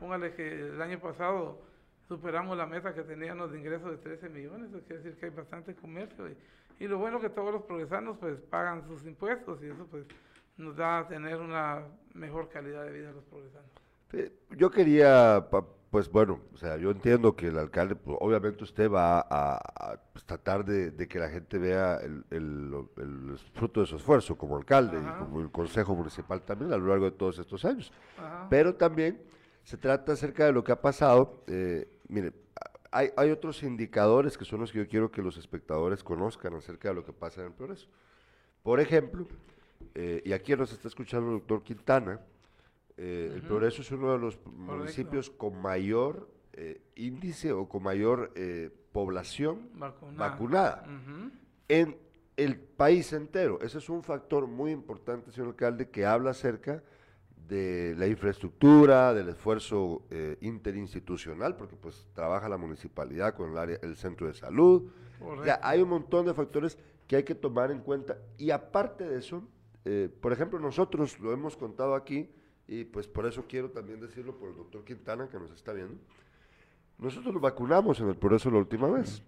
Póngale 0.00 0.32
que 0.34 0.68
el 0.68 0.80
año 0.80 0.98
pasado 1.00 1.60
superamos 2.06 2.56
la 2.56 2.64
meta 2.66 2.94
que 2.94 3.02
teníamos 3.02 3.52
de 3.52 3.58
ingresos 3.58 3.90
de 3.90 3.98
13 3.98 4.28
millones, 4.30 4.70
eso 4.70 4.80
quiere 4.86 5.02
decir 5.02 5.18
que 5.20 5.26
hay 5.26 5.32
bastante 5.32 5.74
comercio. 5.74 6.28
Y, 6.28 6.36
y 6.84 6.88
lo 6.88 6.96
bueno 6.98 7.20
que 7.20 7.28
todos 7.28 7.52
los 7.52 7.62
progresanos 7.64 8.16
pues 8.18 8.40
pagan 8.40 8.82
sus 8.86 9.04
impuestos 9.04 9.62
y 9.62 9.66
eso 9.66 9.86
pues 9.90 10.06
nos 10.58 10.76
da 10.76 10.98
a 11.00 11.08
tener 11.08 11.38
una 11.40 11.84
mejor 12.14 12.48
calidad 12.48 12.84
de 12.84 12.92
vida 12.92 13.10
a 13.10 13.12
los 13.12 13.24
progresanos. 13.24 13.70
Yo 14.56 14.70
quería, 14.70 15.46
pues 15.90 16.10
bueno, 16.10 16.40
o 16.54 16.56
sea, 16.56 16.76
yo 16.78 16.90
entiendo 16.90 17.36
que 17.36 17.48
el 17.48 17.58
alcalde, 17.58 17.94
pues, 17.94 18.16
obviamente 18.20 18.64
usted 18.64 18.90
va 18.90 19.20
a, 19.20 19.56
a, 19.56 19.96
pues, 20.12 20.24
tratar 20.24 20.64
de, 20.64 20.90
de 20.90 21.06
que 21.08 21.18
la 21.18 21.28
gente 21.28 21.58
vea 21.58 21.96
el, 21.96 22.24
el- 22.30 22.74
el 22.96 23.38
fruto 23.54 23.80
de 23.80 23.86
su 23.86 23.96
esfuerzo 23.96 24.36
como 24.36 24.56
alcalde 24.56 24.96
Ajá. 24.98 25.14
y 25.16 25.24
como 25.24 25.40
el 25.40 25.50
consejo 25.50 25.94
municipal 25.94 26.42
también 26.42 26.72
a 26.72 26.76
lo 26.78 26.86
largo 26.86 27.04
de 27.04 27.12
todos 27.12 27.38
estos 27.38 27.64
años. 27.64 27.92
Ajá. 28.18 28.46
Pero 28.50 28.74
también 28.74 29.20
se 29.62 29.76
trata 29.76 30.12
acerca 30.12 30.46
de 30.46 30.52
lo 30.52 30.64
que 30.64 30.72
ha 30.72 30.80
pasado. 30.80 31.44
Eh, 31.46 31.86
mire, 32.08 32.32
hay, 32.90 33.10
hay 33.16 33.30
otros 33.30 33.62
indicadores 33.62 34.38
que 34.38 34.46
son 34.46 34.60
los 34.60 34.72
que 34.72 34.78
yo 34.78 34.88
quiero 34.88 35.10
que 35.10 35.20
los 35.22 35.36
espectadores 35.36 36.02
conozcan 36.02 36.54
acerca 36.54 36.88
de 36.88 36.94
lo 36.94 37.04
que 37.04 37.12
pasa 37.12 37.42
en 37.42 37.48
el 37.48 37.52
progreso. 37.52 37.86
Por 38.62 38.80
ejemplo, 38.80 39.26
eh, 39.94 40.22
y 40.24 40.32
aquí 40.32 40.54
nos 40.56 40.72
está 40.72 40.88
escuchando 40.88 41.28
el 41.30 41.38
doctor 41.38 41.62
Quintana, 41.62 42.20
eh, 42.98 43.30
el 43.32 43.42
progreso 43.42 43.82
es 43.82 43.92
uno 43.92 44.12
de 44.12 44.18
los 44.18 44.44
municipios 44.44 45.30
con 45.30 45.62
mayor 45.62 46.28
eh, 46.52 46.82
índice 46.96 47.52
o 47.52 47.68
con 47.68 47.84
mayor 47.84 48.32
eh, 48.34 48.70
población 48.90 49.70
Vacunada. 50.16 50.84
en 51.68 51.96
el 52.36 52.58
país 52.58 53.12
entero. 53.12 53.60
Ese 53.62 53.78
es 53.78 53.88
un 53.88 54.02
factor 54.02 54.48
muy 54.48 54.72
importante, 54.72 55.30
señor 55.30 55.50
alcalde, 55.50 55.90
que 55.90 56.06
habla 56.06 56.30
acerca 56.30 56.82
de 57.46 57.94
la 57.96 58.08
infraestructura, 58.08 59.14
del 59.14 59.28
esfuerzo 59.28 60.02
interinstitucional, 60.40 61.56
porque 61.56 61.76
pues 61.76 62.06
trabaja 62.14 62.48
la 62.48 62.58
municipalidad 62.58 63.34
con 63.34 63.52
el 63.52 63.58
área, 63.58 63.78
el 63.82 63.96
centro 63.96 64.26
de 64.26 64.34
salud. 64.34 64.90
Hay 65.62 65.80
un 65.80 65.88
montón 65.88 66.26
de 66.26 66.34
factores 66.34 66.76
que 67.06 67.16
hay 67.16 67.22
que 67.22 67.34
tomar 67.34 67.70
en 67.70 67.80
cuenta. 67.80 68.18
Y 68.36 68.50
aparte 68.50 69.08
de 69.08 69.18
eso, 69.18 69.44
eh, 69.90 70.10
por 70.20 70.34
ejemplo, 70.34 70.58
nosotros 70.58 71.18
lo 71.18 71.32
hemos 71.32 71.56
contado 71.56 71.94
aquí, 71.94 72.28
y 72.66 72.84
pues 72.84 73.08
por 73.08 73.24
eso 73.24 73.46
quiero 73.48 73.70
también 73.70 73.98
decirlo 73.98 74.36
por 74.36 74.50
el 74.50 74.56
doctor 74.56 74.84
Quintana 74.84 75.30
que 75.30 75.38
nos 75.38 75.50
está 75.50 75.72
viendo. 75.72 75.96
Nosotros 76.98 77.32
nos 77.32 77.40
vacunamos 77.40 77.98
en 78.00 78.08
el 78.08 78.14
progreso 78.14 78.50
la 78.50 78.58
última 78.58 78.86
vez. 78.88 79.22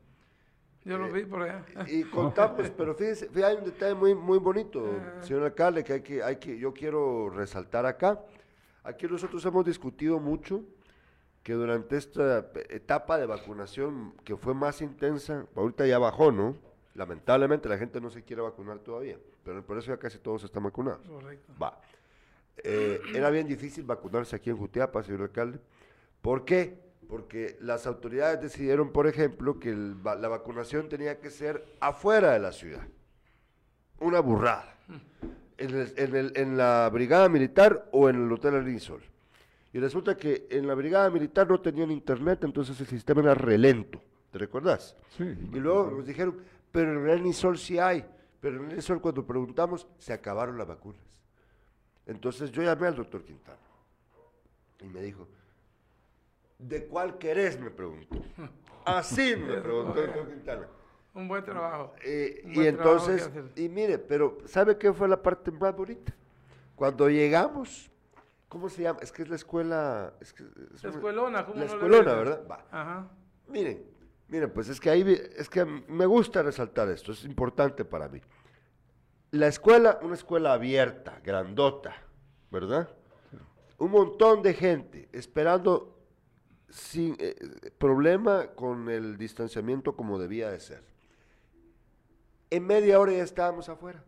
Yo 0.85 0.99
lo 0.99 1.11
vi 1.11 1.25
por 1.25 1.43
allá. 1.43 1.65
Y 1.87 2.05
contamos, 2.05 2.69
pero 2.77 2.95
fíjese, 2.95 3.29
fíjese, 3.29 3.47
hay 3.47 3.57
un 3.57 3.65
detalle 3.65 3.95
muy, 3.95 4.15
muy 4.15 4.39
bonito, 4.39 4.87
señor 5.23 5.45
alcalde, 5.45 5.83
que 5.83 5.95
hay 5.95 6.03
que, 6.03 6.23
hay 6.23 6.37
que, 6.37 6.59
yo 6.59 6.75
quiero 6.75 7.31
resaltar 7.31 7.87
acá. 7.87 8.21
Aquí 8.83 9.07
nosotros 9.07 9.43
hemos 9.47 9.65
discutido 9.65 10.21
mucho 10.21 10.63
que 11.43 11.55
durante 11.55 11.97
esta 11.97 12.51
etapa 12.69 13.17
de 13.17 13.25
vacunación 13.25 14.13
que 14.25 14.37
fue 14.37 14.53
más 14.53 14.83
intensa, 14.83 15.47
ahorita 15.57 15.87
ya 15.87 15.99
bajó, 15.99 16.31
¿no? 16.31 16.70
Lamentablemente 17.01 17.67
la 17.67 17.79
gente 17.79 17.99
no 17.99 18.11
se 18.11 18.23
quiere 18.23 18.43
vacunar 18.43 18.79
todavía, 18.81 19.17
pero 19.43 19.65
por 19.65 19.79
eso 19.79 19.87
ya 19.91 19.97
casi 19.97 20.19
todos 20.19 20.45
están 20.45 20.65
vacunados. 20.65 21.01
Correcto. 21.09 21.51
Va. 21.61 21.81
Eh, 22.63 23.01
era 23.15 23.31
bien 23.31 23.49
difícil 23.49 23.85
vacunarse 23.85 24.37
aquí 24.37 24.51
en 24.51 24.59
Jutiapa, 24.59 25.03
señor 25.03 25.23
alcalde. 25.23 25.59
¿Por 26.21 26.45
qué? 26.45 26.79
Porque 27.09 27.57
las 27.63 27.87
autoridades 27.87 28.43
decidieron, 28.43 28.93
por 28.93 29.07
ejemplo, 29.07 29.59
que 29.59 29.71
el 29.71 29.97
la 30.05 30.29
vacunación 30.29 30.91
tenía 30.91 31.19
que 31.21 31.31
ser 31.31 31.65
afuera 31.81 32.33
de 32.33 32.39
la 32.41 32.53
ciudad. 32.53 32.87
Una 33.99 34.21
burrada. 34.21 34.77
En, 35.57 35.71
el- 35.75 35.95
en 35.97 36.15
el- 36.17 36.33
en 36.37 36.57
la 36.59 36.91
brigada 36.93 37.31
militar 37.31 37.89
o 37.93 38.11
en 38.11 38.17
el 38.27 38.31
hotel 38.31 38.57
Arisol. 38.57 39.01
Y 39.73 39.79
resulta 39.79 40.19
que 40.19 40.47
en 40.51 40.67
la 40.67 40.75
brigada 40.75 41.09
militar 41.09 41.49
no 41.49 41.63
tenían 41.63 41.91
internet, 41.91 42.45
entonces 42.45 42.79
el 42.79 42.87
sistema 42.89 43.23
era 43.23 43.33
relento. 43.35 44.03
¿Te 44.33 44.39
recuerdas? 44.39 44.97
Sí. 45.17 45.25
Y 45.25 45.57
luego 45.61 45.91
nos 45.97 46.07
dijeron, 46.07 46.37
pero 46.73 46.93
en 47.01 47.09
el 47.09 47.19
Anisol 47.21 47.59
sí 47.59 47.79
hay. 47.79 48.05
Pero 48.41 48.57
en 48.59 48.65
el 48.67 48.73
Anisol 48.73 49.01
cuando 49.01 49.27
preguntamos, 49.27 49.87
se 49.99 50.13
acabaron 50.13 50.57
las 50.59 50.67
vacunas. 50.67 51.03
Entonces 52.07 52.51
yo 52.51 52.63
llamé 52.63 52.87
al 52.89 52.97
doctor 52.97 53.25
Quintana 53.25 53.59
y 54.81 54.87
me 54.89 55.01
dijo, 55.03 55.29
¿de 56.59 56.87
cuál 56.87 57.19
querés? 57.19 57.61
Me 57.61 57.71
preguntó. 57.71 58.17
Así 58.85 59.37
me 59.37 59.61
preguntó 59.61 60.01
el 60.01 60.07
doctor 60.07 60.29
Quintana. 60.29 60.69
Un 61.13 61.29
buen 61.29 61.45
trabajo. 61.45 61.93
Eh, 62.05 62.41
Un 62.45 62.53
y 62.53 62.55
buen 62.55 62.77
trabajo 62.77 63.07
que 63.07 63.13
entonces, 63.13 63.29
hacer. 63.29 63.45
y 63.57 63.69
mire, 63.69 63.99
pero 63.99 64.39
¿sabe 64.47 64.79
qué 64.79 64.93
fue 64.93 65.09
la 65.09 65.21
parte 65.21 65.51
más 65.51 65.75
bonita? 65.77 66.15
Cuando 66.77 67.09
llegamos, 67.11 67.91
¿cómo 68.49 68.69
se 68.69 68.83
llama? 68.83 69.01
Es 69.03 69.11
que 69.13 69.23
es 69.23 69.29
la 69.29 69.35
escuela... 69.37 70.15
Es 70.21 70.33
que 70.33 70.45
es 70.75 70.83
La 70.83 70.91
escuelona, 70.91 71.45
¿cómo 71.45 71.59
La 71.59 71.67
no 71.67 71.73
escuelona? 71.73 72.15
¿verdad? 72.15 72.43
Va. 72.51 72.65
Ajá. 72.71 73.09
Miren, 73.49 73.85
miren, 74.31 74.51
pues 74.51 74.69
es 74.69 74.81
que 74.81 74.91
ahí, 74.91 75.05
es 75.37 75.51
que 75.51 75.65
me 75.65 76.07
gusta 76.07 76.43
resaltar 76.43 76.89
esto, 76.89 77.13
es 77.13 77.25
importante 77.25 77.85
para 77.85 78.09
mí. 78.09 78.21
La 79.33 79.49
escuela, 79.49 79.99
una 80.03 80.15
escuela 80.15 80.53
abierta, 80.53 81.21
grandota, 81.23 81.95
¿verdad? 82.51 82.89
Un 83.79 83.91
montón 83.91 84.43
de 84.43 84.55
gente 84.55 85.09
esperando 85.13 85.97
sin 86.69 87.17
eh, 87.19 87.35
problema 87.79 88.49
con 88.49 88.89
el 88.89 89.17
distanciamiento 89.17 89.97
como 89.97 90.19
debía 90.19 90.51
de 90.51 90.61
ser. 90.61 90.83
En 92.51 92.67
media 92.67 92.99
hora 93.01 93.13
ya 93.13 93.23
estábamos 93.23 93.69
afuera, 93.69 94.05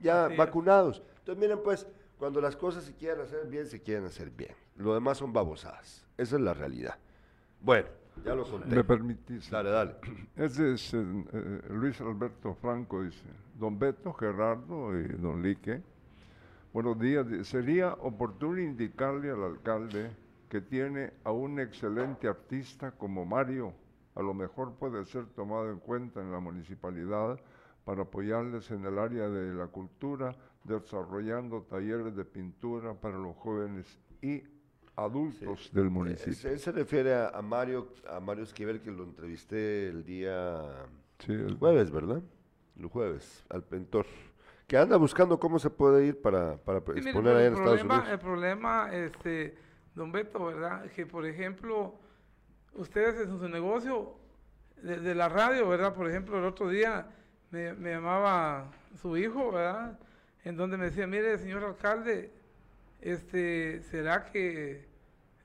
ya 0.00 0.28
vacunados. 0.28 1.02
Entonces 1.18 1.40
miren 1.40 1.62
pues, 1.62 1.86
cuando 2.18 2.40
las 2.40 2.56
cosas 2.56 2.84
se 2.84 2.94
quieren 2.94 3.20
hacer 3.20 3.46
bien, 3.46 3.66
se 3.66 3.82
quieren 3.82 4.04
hacer 4.04 4.30
bien. 4.30 4.54
Lo 4.76 4.94
demás 4.94 5.18
son 5.18 5.32
babosadas. 5.32 6.04
Esa 6.16 6.36
es 6.36 6.42
la 6.42 6.54
realidad. 6.54 6.98
Bueno, 7.60 7.88
ya 8.24 8.34
lo 8.34 8.44
conté. 8.44 8.74
¿Me 8.74 8.84
permitís? 8.84 9.50
Dale, 9.50 9.70
dale. 9.70 9.94
Ese 10.36 10.74
es 10.74 10.94
eh, 10.94 10.98
eh, 11.32 11.60
Luis 11.70 12.00
Alberto 12.00 12.54
Franco, 12.54 13.02
dice. 13.02 13.24
Don 13.58 13.78
Beto, 13.78 14.12
Gerardo 14.12 14.98
y 14.98 15.08
don 15.08 15.42
Lique. 15.42 15.82
Buenos 16.72 16.98
días. 16.98 17.26
Sería 17.46 17.92
oportuno 17.94 18.60
indicarle 18.60 19.30
al 19.30 19.44
alcalde 19.44 20.10
que 20.48 20.60
tiene 20.60 21.12
a 21.24 21.32
un 21.32 21.60
excelente 21.60 22.28
artista 22.28 22.92
como 22.92 23.24
Mario. 23.24 23.72
A 24.14 24.22
lo 24.22 24.34
mejor 24.34 24.74
puede 24.74 25.04
ser 25.04 25.26
tomado 25.26 25.70
en 25.70 25.78
cuenta 25.78 26.20
en 26.20 26.30
la 26.30 26.40
municipalidad 26.40 27.38
para 27.84 28.02
apoyarles 28.02 28.70
en 28.70 28.84
el 28.84 28.98
área 28.98 29.28
de 29.28 29.54
la 29.54 29.66
cultura, 29.66 30.34
desarrollando 30.64 31.62
talleres 31.62 32.14
de 32.14 32.24
pintura 32.24 32.94
para 32.94 33.18
los 33.18 33.36
jóvenes 33.36 33.98
y 34.20 34.42
adultos 34.96 35.70
del 35.72 35.86
Eh, 35.86 35.90
municipio. 35.90 36.34
se- 36.34 36.52
Él 36.52 36.58
se 36.58 36.72
refiere 36.72 37.14
a, 37.14 37.28
a 37.28 37.42
Mario, 37.42 37.88
a 38.08 38.20
Mario 38.20 38.44
Esquivel, 38.44 38.80
que 38.80 38.90
lo 38.90 39.04
entrevisté 39.04 39.88
el 39.88 40.04
día 40.04 40.86
Sí, 41.18 41.32
el- 41.32 41.56
jueves, 41.58 41.90
¿verdad? 41.90 42.20
El 42.78 42.86
jueves, 42.86 43.44
al 43.48 43.62
pintor. 43.62 44.06
Que 44.66 44.76
anda 44.78 44.96
buscando 44.96 45.38
cómo 45.38 45.58
se 45.58 45.70
puede 45.70 46.06
ir 46.06 46.20
para, 46.20 46.56
para 46.56 46.80
Sí, 46.80 46.84
mire, 46.94 47.00
exponer 47.10 47.36
allá 47.36 47.40
el 47.40 47.46
en 47.48 47.52
Estados 47.54 47.78
problema, 47.80 47.94
Unidos. 48.00 48.12
El 48.12 48.18
problema, 48.18 48.88
este, 48.92 49.58
don 49.94 50.12
Beto, 50.12 50.46
¿verdad? 50.46 50.90
Que, 50.92 51.04
por 51.06 51.26
ejemplo, 51.26 51.94
ustedes 52.74 53.28
en 53.28 53.38
su 53.38 53.48
negocio 53.48 54.14
de, 54.82 54.98
de 54.98 55.14
la 55.14 55.28
radio, 55.28 55.68
¿verdad? 55.68 55.94
Por 55.94 56.08
ejemplo, 56.08 56.38
el 56.38 56.44
otro 56.44 56.68
día 56.68 57.06
me, 57.50 57.74
me 57.74 57.90
llamaba 57.90 58.70
su 59.00 59.16
hijo, 59.16 59.52
¿verdad? 59.52 59.98
En 60.44 60.56
donde 60.56 60.76
me 60.76 60.86
decía, 60.86 61.06
mire, 61.06 61.36
señor 61.38 61.62
alcalde, 61.64 62.32
este, 63.02 63.82
¿será 63.82 64.24
que 64.24 64.86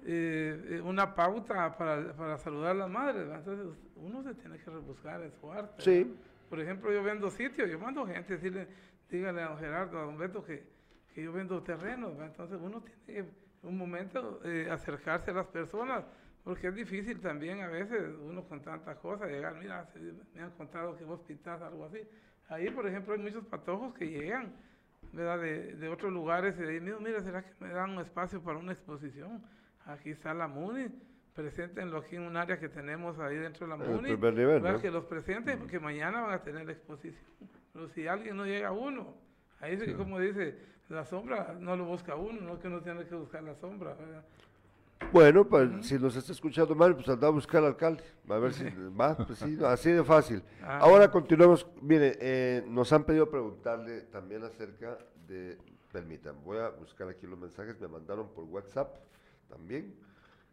eh, 0.06 0.66
eh, 0.70 0.82
una 0.84 1.14
pauta 1.14 1.78
para, 1.78 2.14
para 2.14 2.38
saludar 2.38 2.72
a 2.72 2.76
las 2.76 2.90
madres? 2.90 3.28
Entonces, 3.30 3.78
uno 3.96 4.24
se 4.24 4.34
tiene 4.36 4.58
que 4.60 4.70
rebuscar 4.70 5.22
en 5.22 5.32
su 5.34 5.52
arte. 5.52 5.82
Sí. 5.82 6.04
¿verdad? 6.04 6.16
Por 6.50 6.62
ejemplo, 6.62 6.94
yo 6.94 7.04
vendo 7.04 7.30
sitios, 7.30 7.70
yo 7.70 7.78
mando 7.78 8.06
gente 8.06 8.36
decirle, 8.36 8.68
dígale 9.10 9.42
a 9.42 9.50
don 9.50 9.58
Gerardo, 9.58 10.00
a 10.00 10.04
don 10.04 10.18
Beto 10.18 10.44
que, 10.44 10.64
que 11.14 11.24
yo 11.24 11.34
vendo 11.34 11.62
terrenos, 11.62 12.14
entonces 12.20 12.58
uno 12.62 12.82
tiene 13.06 13.24
que 13.24 13.48
un 13.64 13.78
momento 13.78 14.40
eh, 14.46 14.70
acercarse 14.72 15.32
a 15.32 15.34
las 15.34 15.48
personas, 15.48 16.06
porque 16.44 16.68
es 16.68 16.76
difícil 16.76 17.20
también 17.20 17.62
a 17.62 17.68
veces 17.68 18.02
uno 18.22 18.44
con 18.46 18.62
tantas 18.62 18.98
cosas 19.00 19.30
llegar, 19.30 19.56
mira, 19.56 19.90
me 20.34 20.42
han 20.42 20.52
contado 20.52 20.98
que 20.98 21.04
vos 21.04 21.20
pintás 21.28 21.62
algo 21.62 21.86
así. 21.86 22.00
Ahí, 22.48 22.70
por 22.70 22.88
ejemplo, 22.88 23.14
hay 23.14 23.20
muchos 23.20 23.44
patojos 23.46 23.94
que 23.94 24.08
llegan, 24.08 24.54
¿verdad? 25.14 25.40
De, 25.40 25.76
de 25.76 25.90
otros 25.90 26.12
lugares 26.12 26.56
y 26.58 26.62
dicen, 26.64 26.84
mira, 26.84 26.98
mira, 27.00 27.22
¿será 27.22 27.44
que 27.44 27.54
me 27.60 27.70
dan 27.70 27.92
un 27.92 28.00
espacio 28.00 28.42
para 28.42 28.58
una 28.58 28.72
exposición? 28.72 29.44
Aquí 29.86 30.12
está 30.12 30.34
la 30.34 30.48
MUNI, 30.48 30.88
preséntenlo 31.34 32.00
aquí 32.00 32.16
en 32.18 32.24
un 32.24 32.36
área 32.36 32.60
que 32.60 32.70
tenemos 32.70 33.18
ahí 33.20 33.38
dentro 33.38 33.68
de 33.68 33.78
la 33.78 33.84
el 33.84 33.92
MUNI. 33.92 34.08
primer 34.18 34.34
nivel. 34.34 34.82
Que 34.82 34.92
los 34.92 35.06
presenten, 35.06 35.60
porque 35.60 35.80
mañana 35.80 36.22
van 36.22 36.34
a 36.34 36.44
tener 36.44 36.66
la 36.66 36.72
exposición. 36.74 37.24
Pero 37.74 37.88
si 37.90 38.08
alguien 38.08 38.36
no 38.36 38.46
llega 38.46 38.70
a 38.70 38.72
uno, 38.72 39.14
ahí 39.60 39.72
dice 39.76 39.86
que 39.86 39.96
como 39.96 40.20
dice, 40.20 40.58
la 40.90 41.06
sombra 41.06 41.56
no 41.60 41.76
lo 41.76 41.86
busca 41.86 42.16
uno, 42.16 42.42
no 42.42 42.60
que 42.60 42.68
uno 42.68 42.82
tiene 42.82 43.06
que 43.06 43.16
buscar 43.16 43.44
la 43.44 43.56
sombra, 43.56 43.94
¿verdad? 43.94 44.24
Bueno, 45.14 45.48
pues, 45.48 45.70
si 45.86 45.98
nos 46.00 46.16
está 46.16 46.32
escuchando 46.34 46.74
mal, 46.76 46.96
pues 46.96 47.08
anda 47.08 47.28
a 47.28 47.32
buscar 47.32 47.62
al 47.62 47.68
alcalde. 47.70 48.04
A 48.30 48.38
ver 48.38 48.54
si 48.54 48.64
va, 49.00 49.16
pues 49.16 49.40
sí, 49.40 49.58
así 49.64 49.92
de 49.92 50.04
fácil. 50.04 50.44
Ah. 50.62 50.80
Ahora 50.80 51.10
continuamos. 51.10 51.66
Mire, 51.82 52.18
eh, 52.20 52.66
nos 52.68 52.92
han 52.92 53.06
pedido 53.06 53.30
preguntarle 53.30 54.02
también 54.02 54.44
acerca 54.44 54.98
de. 55.28 55.58
Permítanme, 55.92 56.40
voy 56.44 56.58
a 56.58 56.70
buscar 56.70 57.08
aquí 57.08 57.26
los 57.26 57.40
mensajes. 57.40 57.80
Me 57.80 57.88
mandaron 57.88 58.28
por 58.34 58.44
WhatsApp 58.46 58.96
también. 59.50 59.96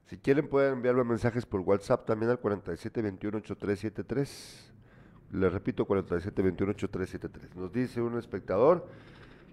Si 0.07 0.17
quieren, 0.19 0.49
pueden 0.49 0.75
enviarme 0.75 1.03
mensajes 1.05 1.45
por 1.47 1.61
WhatsApp 1.61 2.07
también 2.07 2.31
al 2.31 2.41
47218373. 2.41 4.71
Le 5.33 5.51
repito, 5.51 5.87
47218373. 5.87 7.55
Nos 7.57 7.73
dice 7.73 8.01
un 8.01 8.17
espectador. 8.19 8.87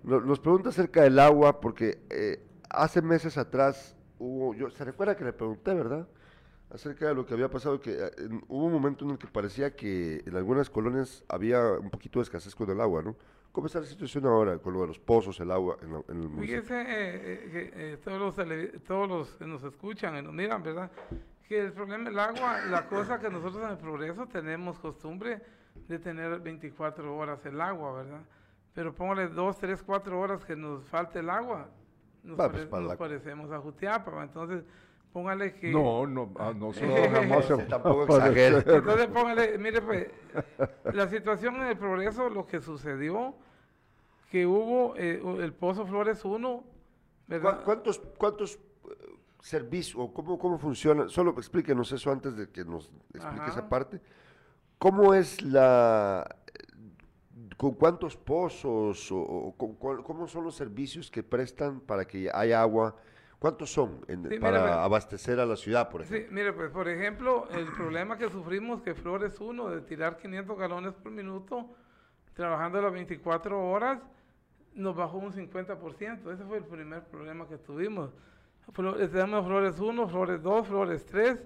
no- 0.04 0.22
Nos 0.22 0.40
pregunta 0.40 0.70
acerca 0.70 1.02
del 1.04 1.18
agua, 1.20 1.60
porque 1.60 2.00
eh, 2.10 2.44
hace 2.70 3.02
meses 3.02 3.38
atrás 3.38 3.96
hubo, 4.22 4.54
yo, 4.54 4.70
se 4.70 4.84
recuerda 4.86 5.16
que 5.16 5.24
le 5.26 5.34
pregunté, 5.34 5.74
¿verdad? 5.74 6.08
Acerca 6.74 7.08
de 7.08 7.16
lo 7.16 7.26
que 7.26 7.34
había 7.34 7.50
pasado, 7.50 7.80
que 7.82 7.92
eh, 7.92 8.12
hubo 8.48 8.66
un 8.68 8.72
momento 8.74 9.04
en 9.04 9.12
el 9.12 9.18
que 9.18 9.28
parecía 9.28 9.76
que 9.76 10.24
en 10.26 10.36
algunas 10.36 10.70
colonias 10.70 11.24
había 11.28 11.62
un 11.74 11.90
poquito 11.90 12.20
de 12.20 12.24
escasez 12.24 12.56
con 12.56 12.70
el 12.70 12.80
agua, 12.80 13.02
¿no? 13.04 13.16
¿Cómo 13.52 13.68
está 13.68 13.82
la 13.82 13.86
situación 13.86 14.26
ahora 14.26 14.58
con 14.60 14.72
lo 14.74 14.82
de 14.82 14.88
los 14.88 15.00
pozos, 15.00 15.38
el 15.42 15.52
agua 15.52 15.76
en, 15.82 15.92
la- 15.92 16.04
en 16.08 16.22
el 16.22 16.30
municipio? 16.30 16.62
Fíjese 16.64 16.82
eh, 16.82 16.86
eh, 16.94 17.50
que 17.52 17.94
eh, 17.94 17.98
todos, 17.98 18.20
los 18.38 18.84
todos 18.84 19.10
los 19.10 19.30
que 19.36 19.46
nos 19.46 19.62
escuchan 19.64 20.16
y 20.18 20.22
nos 20.22 20.34
miran, 20.34 20.64
¿verdad? 20.64 20.90
Que 21.50 21.60
el 21.60 21.74
problema 21.74 22.06
del 22.10 22.18
agua, 22.20 22.62
la 22.70 22.88
cosa 22.88 23.20
que 23.20 23.30
nosotros 23.30 23.62
en 23.66 23.72
el 23.72 23.78
progreso 23.78 24.26
tenemos 24.28 24.80
costumbre 24.80 25.42
de 25.90 26.00
tener 26.00 26.40
24 26.40 27.18
horas 27.18 27.46
el 27.46 27.60
agua, 27.60 27.92
¿verdad? 28.04 28.22
Pero 28.74 28.96
póngale 28.96 29.28
2, 29.28 29.58
3, 29.58 29.84
4 29.84 30.18
horas 30.18 30.46
que 30.46 30.56
nos 30.56 30.86
falte 30.86 31.20
el 31.20 31.30
agua, 31.30 31.68
nos, 32.24 32.40
Va, 32.40 32.50
pues, 32.50 32.60
pare- 32.62 32.68
para 32.68 32.82
nos 32.84 32.92
la- 32.92 32.98
parecemos 32.98 33.52
a 33.52 33.60
Jutiapa, 33.60 34.12
¿va? 34.12 34.24
entonces 34.24 34.64
póngale 35.14 35.54
que... 35.56 35.72
No, 35.72 36.06
no, 36.08 36.32
a 36.40 36.54
nosotros 36.54 37.08
jamás 37.12 37.46
se 37.46 37.56
Sí, 37.58 37.64
tampoco 37.70 38.02
a 38.16 38.18
exagere. 38.18 38.58
Entonces 38.58 39.08
póngale, 39.08 39.58
mire 39.58 39.82
pues, 39.82 40.08
la 40.94 41.08
situación 41.10 41.56
en 41.58 41.64
el 41.68 41.78
progreso, 41.78 42.30
lo 42.30 42.46
que 42.46 42.62
sucedió, 42.62 43.36
que 44.30 44.46
hubo 44.48 44.96
eh, 44.96 45.22
el 45.40 45.54
Pozo 45.54 45.86
Flores 45.86 46.24
1, 46.24 46.64
¿verdad? 47.28 47.56
¿Cuá- 47.58 47.64
¿Cuántos, 47.66 48.00
cuántos 48.18 48.56
eh, 48.56 48.60
servicios 49.42 49.98
o 50.02 50.14
cómo, 50.14 50.40
cómo 50.40 50.58
funciona? 50.58 51.10
Solo 51.10 51.32
explíquenos 51.32 51.92
eso 51.92 52.12
antes 52.12 52.38
de 52.38 52.50
que 52.50 52.64
nos 52.64 52.90
explique 53.14 53.48
esa 53.50 53.60
Ajá. 53.60 53.70
parte. 53.70 54.00
¿Cómo 54.78 55.14
es 55.14 55.42
la... 55.42 56.38
¿Con 57.62 57.74
cuántos 57.76 58.18
pozos 58.18 59.12
o, 59.12 59.20
o 59.20 59.56
con 59.56 59.76
cómo 60.02 60.28
son 60.28 60.44
los 60.46 60.56
servicios 60.56 61.12
que 61.12 61.22
prestan 61.22 61.80
para 61.80 62.06
que 62.06 62.28
haya 62.34 62.60
agua? 62.60 62.96
¿Cuántos 63.38 63.72
son 63.72 64.04
en- 64.08 64.28
Sí, 64.28 64.40
para 64.40 64.84
abastecer 64.84 65.40
a 65.40 65.46
la 65.46 65.56
ciudad, 65.56 65.88
por 65.88 66.04
Sí, 66.04 66.16
ejemplo? 66.16 66.34
mire, 66.36 66.54
pues 66.54 66.72
por 66.72 66.88
ejemplo, 66.90 67.48
el 67.52 67.68
problema 67.68 68.18
que 68.18 68.32
sufrimos 68.32 68.82
que 68.82 68.96
Flores 68.96 69.40
1 69.40 69.70
de 69.70 69.82
tirar 69.82 70.18
500 70.18 70.58
galones 70.58 70.94
por 70.96 71.12
minuto, 71.12 71.70
trabajando 72.34 72.82
las 72.82 72.94
24 72.94 73.64
horas, 73.70 74.00
nos 74.74 74.96
bajó 74.96 75.20
un 75.20 75.32
50%. 75.32 76.32
Ese 76.34 76.44
fue 76.46 76.58
el 76.58 76.64
primer 76.66 77.04
problema 77.04 77.48
que 77.48 77.60
tuvimos. 77.60 78.10
Flo- 78.74 79.00
eh, 79.00 79.08
Tenemos 79.08 79.46
Flores 79.46 79.80
1, 79.80 80.08
Flores 80.08 80.42
2, 80.42 80.68
Flores 80.68 81.06
3, 81.06 81.38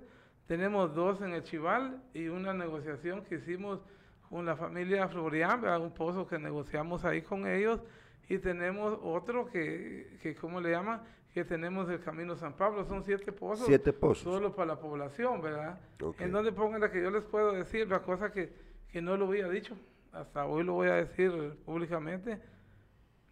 tenemos 0.48 0.96
dos 0.96 1.20
en 1.22 1.34
el 1.34 1.44
Chival 1.44 2.02
y 2.14 2.30
una 2.30 2.54
negociación 2.54 3.26
que 3.26 3.36
hicimos 3.36 3.82
con 4.30 4.46
la 4.46 4.56
familia 4.56 5.08
Florian, 5.08 5.64
un 5.82 5.92
pozo 5.94 6.28
que 6.28 6.38
negociamos 6.38 7.06
ahí 7.06 7.22
con 7.22 7.48
ellos 7.48 7.82
y 8.28 8.38
tenemos 8.40 8.98
otro 9.04 9.48
que, 9.48 10.18
que 10.22 10.36
¿cómo 10.36 10.60
le 10.60 10.72
llama? 10.72 11.04
Que 11.34 11.44
tenemos 11.44 11.90
el 11.90 12.00
Camino 12.00 12.36
San 12.36 12.54
Pablo, 12.54 12.86
son 12.86 13.04
siete 13.04 13.32
pozos. 13.32 13.68
Siete 13.68 13.94
pozos. 13.94 14.24
Solo 14.24 14.56
para 14.56 14.68
la 14.74 14.80
población, 14.80 15.42
¿verdad? 15.42 15.80
En 16.20 16.32
donde 16.32 16.52
pónganle 16.52 16.90
que 16.90 17.02
yo 17.02 17.12
les 17.12 17.24
puedo 17.24 17.52
decir 17.52 17.88
la 17.90 18.02
cosa 18.02 18.32
que, 18.32 18.54
que 18.90 19.02
no 19.02 19.18
lo 19.18 19.28
había 19.28 19.50
dicho, 19.50 19.76
hasta 20.12 20.46
hoy 20.46 20.64
lo 20.64 20.74
voy 20.74 20.88
a 20.88 20.96
decir 20.96 21.32
públicamente. 21.66 22.42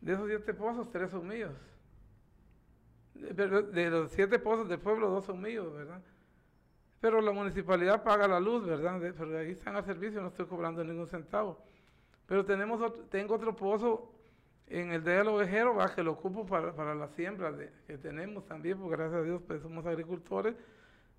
De 0.02 0.14
esos 0.14 0.28
siete 0.28 0.54
pozos, 0.54 0.92
tres 0.92 1.12
son 1.12 1.28
míos. 1.28 1.54
De, 3.14 3.34
pero 3.34 3.62
de 3.62 3.90
los 3.90 4.12
siete 4.12 4.38
pozos 4.38 4.68
del 4.68 4.80
pueblo, 4.80 5.10
dos 5.10 5.26
son 5.26 5.42
míos, 5.42 5.74
¿verdad? 5.74 6.02
Pero 7.04 7.20
la 7.20 7.34
municipalidad 7.34 8.02
paga 8.02 8.30
la 8.30 8.40
luz, 8.40 8.66
¿verdad? 8.66 8.98
De- 8.98 9.12
pero 9.12 9.38
ahí 9.38 9.52
están 9.52 9.76
al 9.76 9.84
servicio, 9.84 10.22
no 10.22 10.30
estoy 10.30 10.46
cobrando 10.46 10.86
ningún 10.86 11.06
centavo. 11.06 11.60
Pero 12.26 12.46
tenemos 12.46 12.82
otro- 12.82 13.04
tengo 13.10 13.36
otro 13.36 13.54
pozo 13.54 14.10
en 14.68 14.94
el 14.94 15.04
de 15.04 15.22
los 15.26 15.34
ovejeros, 15.34 15.92
que 15.92 16.02
lo 16.02 16.14
ocupo 16.14 16.46
para, 16.46 16.72
para 16.72 16.96
la 16.96 17.10
siembra 17.10 17.52
de- 17.52 17.74
que 17.88 17.98
tenemos 17.98 18.46
también, 18.46 18.78
porque 18.80 18.96
gracias 18.96 19.20
a 19.20 19.24
Dios 19.24 19.42
pues 19.46 19.62
somos 19.62 19.86
agricultores 19.86 20.56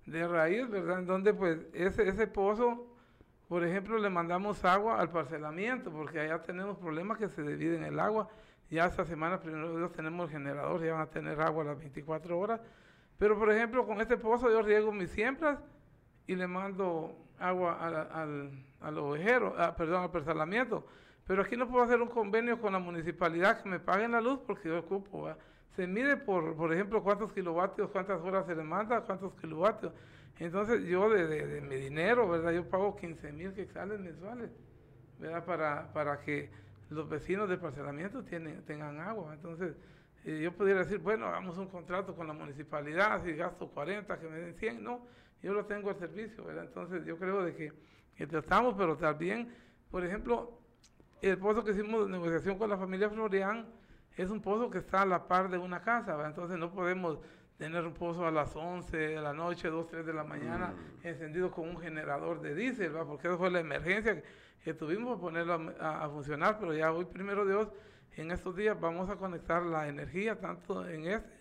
de 0.07 0.27
raíz, 0.27 0.67
¿verdad? 0.67 0.97
En 1.01 1.05
donde 1.05 1.35
pues 1.35 1.59
ese, 1.71 2.09
ese 2.09 2.25
pozo, 2.25 2.87
por 3.47 3.63
ejemplo, 3.63 3.99
le 3.99 4.09
mandamos 4.09 4.65
agua 4.65 4.99
al 4.99 5.11
parcelamiento, 5.11 5.91
porque 5.91 6.19
allá 6.19 6.41
tenemos 6.41 6.79
problemas 6.79 7.19
que 7.19 7.29
se 7.29 7.43
dividen 7.43 7.83
el 7.83 7.99
agua. 7.99 8.27
Ya 8.71 8.87
esta 8.87 9.05
semana, 9.05 9.39
primero 9.39 9.77
Dios, 9.77 9.91
tenemos 9.91 10.31
el 10.31 10.37
generador, 10.39 10.83
ya 10.83 10.93
van 10.93 11.01
a 11.03 11.11
tener 11.11 11.39
agua 11.39 11.61
a 11.61 11.67
las 11.67 11.77
24 11.77 12.39
horas. 12.39 12.59
Pero, 13.19 13.37
por 13.37 13.51
ejemplo, 13.51 13.85
con 13.85 14.01
este 14.01 14.17
pozo 14.17 14.49
yo 14.49 14.63
riego 14.63 14.91
mis 14.91 15.11
siembras 15.11 15.59
y 16.27 16.35
le 16.35 16.47
mando 16.47 17.15
agua 17.39 17.73
a 17.85 17.89
la- 17.89 18.01
al, 18.03 18.51
al 18.81 18.97
ovejero, 18.97 19.55
ah, 19.57 19.75
perdón, 19.75 20.03
al 20.03 20.11
parcelamiento. 20.11 20.85
Pero 21.27 21.41
aquí 21.41 21.57
no 21.57 21.67
puedo 21.67 21.83
hacer 21.83 22.01
un 22.01 22.07
convenio 22.09 22.59
con 22.61 22.73
la 22.73 22.79
municipalidad 22.79 23.61
que 23.61 23.69
me 23.69 23.79
paguen 23.79 24.11
la 24.11 24.21
luz 24.21 24.39
porque 24.45 24.69
yo 24.69 24.79
ocupo. 24.79 25.23
¿va? 25.23 25.37
Se 25.75 25.87
mide 25.87 26.17
por, 26.17 26.55
por 26.55 26.71
ejemplo, 26.73 27.01
cuántos 27.03 27.33
kilovatios, 27.33 27.89
cuántas 27.89 28.21
horas 28.21 28.45
se 28.45 28.55
le 28.55 28.63
manda, 28.63 29.01
cuántos 29.01 29.33
kilovatios. 29.35 29.91
Entonces 30.39 30.83
yo 30.85 31.09
de, 31.09 31.27
de- 31.27 31.47
de 31.47 31.61
mi 31.61 31.75
dinero, 31.75 32.29
¿verdad? 32.29 32.51
Yo 32.51 32.69
pago 32.69 32.95
15 32.95 33.31
mil 33.31 33.53
quetzales 33.53 33.99
mensuales, 33.99 34.51
¿verdad? 35.19 35.43
Para, 35.45 35.93
para 35.93 36.19
que 36.21 36.49
los 36.89 37.09
vecinos 37.09 37.49
del 37.49 37.59
parcelamiento 37.59 38.23
tienen, 38.23 38.61
tengan 38.65 38.99
agua. 38.99 39.33
Entonces 39.33 39.73
eh, 40.25 40.41
yo 40.43 40.51
pudiera 40.51 40.79
decir, 40.79 40.99
bueno, 40.99 41.25
hagamos 41.27 41.57
un 41.57 41.67
contrato 41.67 42.15
con 42.15 42.27
la 42.27 42.33
municipalidad, 42.33 43.23
si 43.23 43.33
gasto 43.33 43.67
40, 43.69 44.19
que 44.19 44.27
me 44.27 44.37
den 44.37 44.53
100, 44.55 44.83
no, 44.83 44.99
yo 45.45 45.53
lo 45.53 45.63
tengo 45.67 45.91
al 45.91 45.95
servicio, 45.95 46.43
¿verdad? 46.43 46.63
Entonces 46.63 47.05
yo 47.05 47.19
creo 47.19 47.43
de 47.43 47.55
que, 47.55 47.71
que 48.15 48.25
tratamos, 48.25 48.73
pero 48.75 48.97
también, 48.97 49.53
por 49.91 50.03
ejemplo, 50.03 50.57
el 51.21 51.37
pozo 51.37 51.63
que 51.63 51.69
hicimos 51.69 52.07
de 52.07 52.13
negociación 52.13 52.57
con 52.57 52.67
la 52.67 52.77
familia 52.77 53.11
Florian 53.11 53.67
es 54.17 54.31
un 54.31 54.41
pozo 54.41 54.71
que 54.71 54.79
está 54.79 55.03
a 55.03 55.05
la 55.05 55.27
par 55.27 55.51
de 55.51 55.59
una 55.59 55.83
casa, 55.83 56.15
¿verdad? 56.15 56.31
entonces 56.31 56.57
no 56.57 56.71
podemos 56.71 57.19
tener 57.59 57.85
un 57.85 57.93
pozo 57.93 58.25
a 58.25 58.31
las 58.31 58.55
11 58.55 58.97
de 58.97 59.21
la 59.21 59.33
noche, 59.33 59.67
2, 59.67 59.87
3 59.87 60.03
de 60.07 60.13
la 60.13 60.23
mañana, 60.23 60.73
encendido 61.03 61.51
con 61.51 61.69
un 61.69 61.77
generador 61.77 62.41
de 62.41 62.55
diésel, 62.55 62.89
¿verdad? 62.89 63.05
porque 63.05 63.27
esa 63.27 63.37
fue 63.37 63.51
la 63.51 63.59
emergencia 63.59 64.15
que, 64.15 64.23
que 64.63 64.73
tuvimos 64.73 65.09
para 65.09 65.21
ponerlo 65.21 65.75
a, 65.79 66.09
funcionar, 66.09 66.57
pero 66.59 66.73
ya 66.73 66.91
hoy, 66.91 67.05
primero 67.05 67.45
Dios, 67.45 67.67
en 68.17 68.31
estos 68.31 68.55
días 68.55 68.81
vamos 68.81 69.11
a 69.11 69.15
conectar 69.17 69.61
la 69.61 69.87
energía, 69.87 70.39
tanto 70.39 70.89
en 70.89 71.05
este 71.05 71.35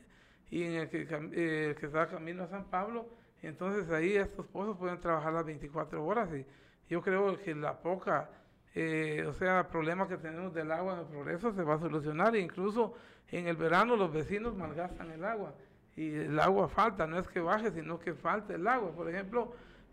y 0.50 0.62
en 0.62 0.72
el 0.74 0.90
que, 0.90 1.02
eh, 1.02 1.70
el 1.70 1.74
que 1.74 1.86
está 1.86 2.06
camino 2.06 2.42
a 2.42 2.48
San 2.48 2.64
Pablo, 2.66 3.08
entonces 3.46 3.90
ahí 3.90 4.14
estos 4.16 4.46
pozos 4.46 4.76
pueden 4.76 5.00
trabajar 5.00 5.32
las 5.32 5.44
24 5.44 6.04
horas 6.04 6.28
y 6.34 6.46
yo 6.88 7.02
creo 7.02 7.38
que 7.38 7.54
la 7.54 7.80
poca 7.80 8.28
eh, 8.74 9.24
o 9.28 9.32
sea, 9.32 9.68
problema 9.68 10.08
que 10.08 10.16
tenemos 10.16 10.52
del 10.52 10.72
agua 10.72 10.94
en 10.94 10.98
el 11.00 11.06
progreso 11.06 11.52
se 11.52 11.62
va 11.62 11.74
a 11.74 11.78
solucionar. 11.78 12.34
E 12.34 12.40
incluso 12.40 12.94
en 13.28 13.46
el 13.46 13.56
verano 13.56 13.96
los 13.96 14.12
vecinos 14.12 14.56
malgastan 14.56 15.10
el 15.12 15.24
agua 15.24 15.54
y 15.96 16.12
el 16.12 16.40
agua 16.40 16.68
falta, 16.68 17.06
no 17.06 17.18
es 17.18 17.28
que 17.28 17.40
baje, 17.40 17.70
sino 17.70 18.00
que 18.00 18.14
falta 18.14 18.54
el 18.54 18.66
agua. 18.66 18.90
Por 18.92 19.08
ejemplo, 19.08 19.52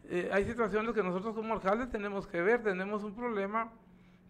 eh, 0.10 0.30
hay 0.34 0.45
situaciones 0.45 0.95
que 0.95 1.04
nosotros 1.04 1.36
como 1.36 1.54
alcaldes 1.54 1.91
tenemos 1.91 2.26
que 2.26 2.41
ver, 2.41 2.64
tenemos 2.64 3.04
un 3.04 3.14
problema, 3.14 3.72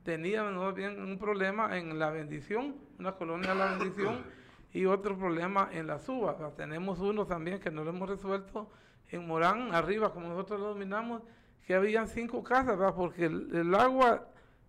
teníamos 0.04 0.76
bien 0.76 1.02
un 1.02 1.18
problema 1.18 1.78
en 1.78 1.98
la 1.98 2.10
bendición, 2.10 2.76
una 3.00 3.14
colonia 3.14 3.52
de 3.52 3.56
la 3.56 3.78
bendición, 3.78 4.26
y 4.74 4.86
otro 4.86 5.18
problema 5.18 5.70
en 5.72 5.88
la 5.88 6.00
suba. 6.00 6.34
O 6.34 6.38
sea, 6.38 6.52
tenemos 6.52 7.00
uno 7.00 7.26
también 7.26 7.60
que 7.60 7.72
no 7.72 7.86
lo 7.86 7.92
hemos 7.92 8.10
resuelto 8.10 8.70
en 9.12 9.28
Morán, 9.28 9.74
arriba, 9.74 10.14
como 10.14 10.30
nosotros 10.30 10.60
lo 10.60 10.68
dominamos, 10.70 11.22
que 11.66 11.76
habían 11.76 12.08
cinco 12.08 12.44
casas, 12.44 12.78
¿verdad? 12.78 12.96
porque 12.96 13.26
el, 13.26 13.76
agua 13.76 14.28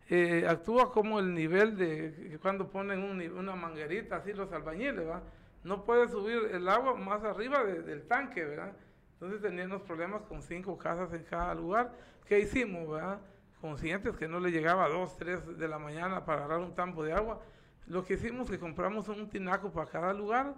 eh, 0.09 0.47
actúa 0.49 0.93
como 0.93 1.19
el 1.21 1.33
nivel 1.35 1.77
de 1.77 2.39
cuando 2.43 2.69
ponen 2.69 3.03
una 3.33 3.57
manguerita, 3.57 4.17
así 4.17 4.33
los 4.33 4.53
albañiles, 4.53 4.97
¿verdad? 4.97 5.23
No 5.65 5.85
puede 5.85 6.09
subir 6.09 6.51
el 6.53 6.69
agua 6.69 6.95
más 6.95 7.23
arriba 7.25 7.65
de- 7.65 7.83
del 7.83 8.03
tanque, 8.07 8.45
¿verdad? 8.45 8.73
Entonces 9.15 9.41
teníamos 9.41 9.83
problemas 9.83 10.23
con 10.23 10.43
cinco 10.43 10.77
casas 10.77 11.13
en 11.13 11.23
cada 11.23 11.55
lugar. 11.55 11.93
¿Qué 12.27 12.41
hicimos, 12.41 12.91
verdad? 12.91 13.21
Conscientes 13.61 14.17
que 14.17 14.27
no 14.27 14.41
le 14.41 14.51
llegaba 14.51 14.87
a 14.87 14.89
dos, 14.89 15.17
tres 15.17 15.57
de 15.57 15.69
la 15.69 15.79
mañana 15.79 16.25
para 16.25 16.45
agarrar 16.45 16.59
un 16.59 16.75
tambo 16.75 17.05
de 17.05 17.13
agua. 17.13 17.41
Lo 17.87 18.05
que 18.05 18.15
hicimos 18.15 18.51
que 18.51 18.59
compramos 18.59 19.09
un 19.09 19.29
tinaco 19.29 19.71
para 19.71 19.89
cada 19.89 20.13
lugar 20.13 20.55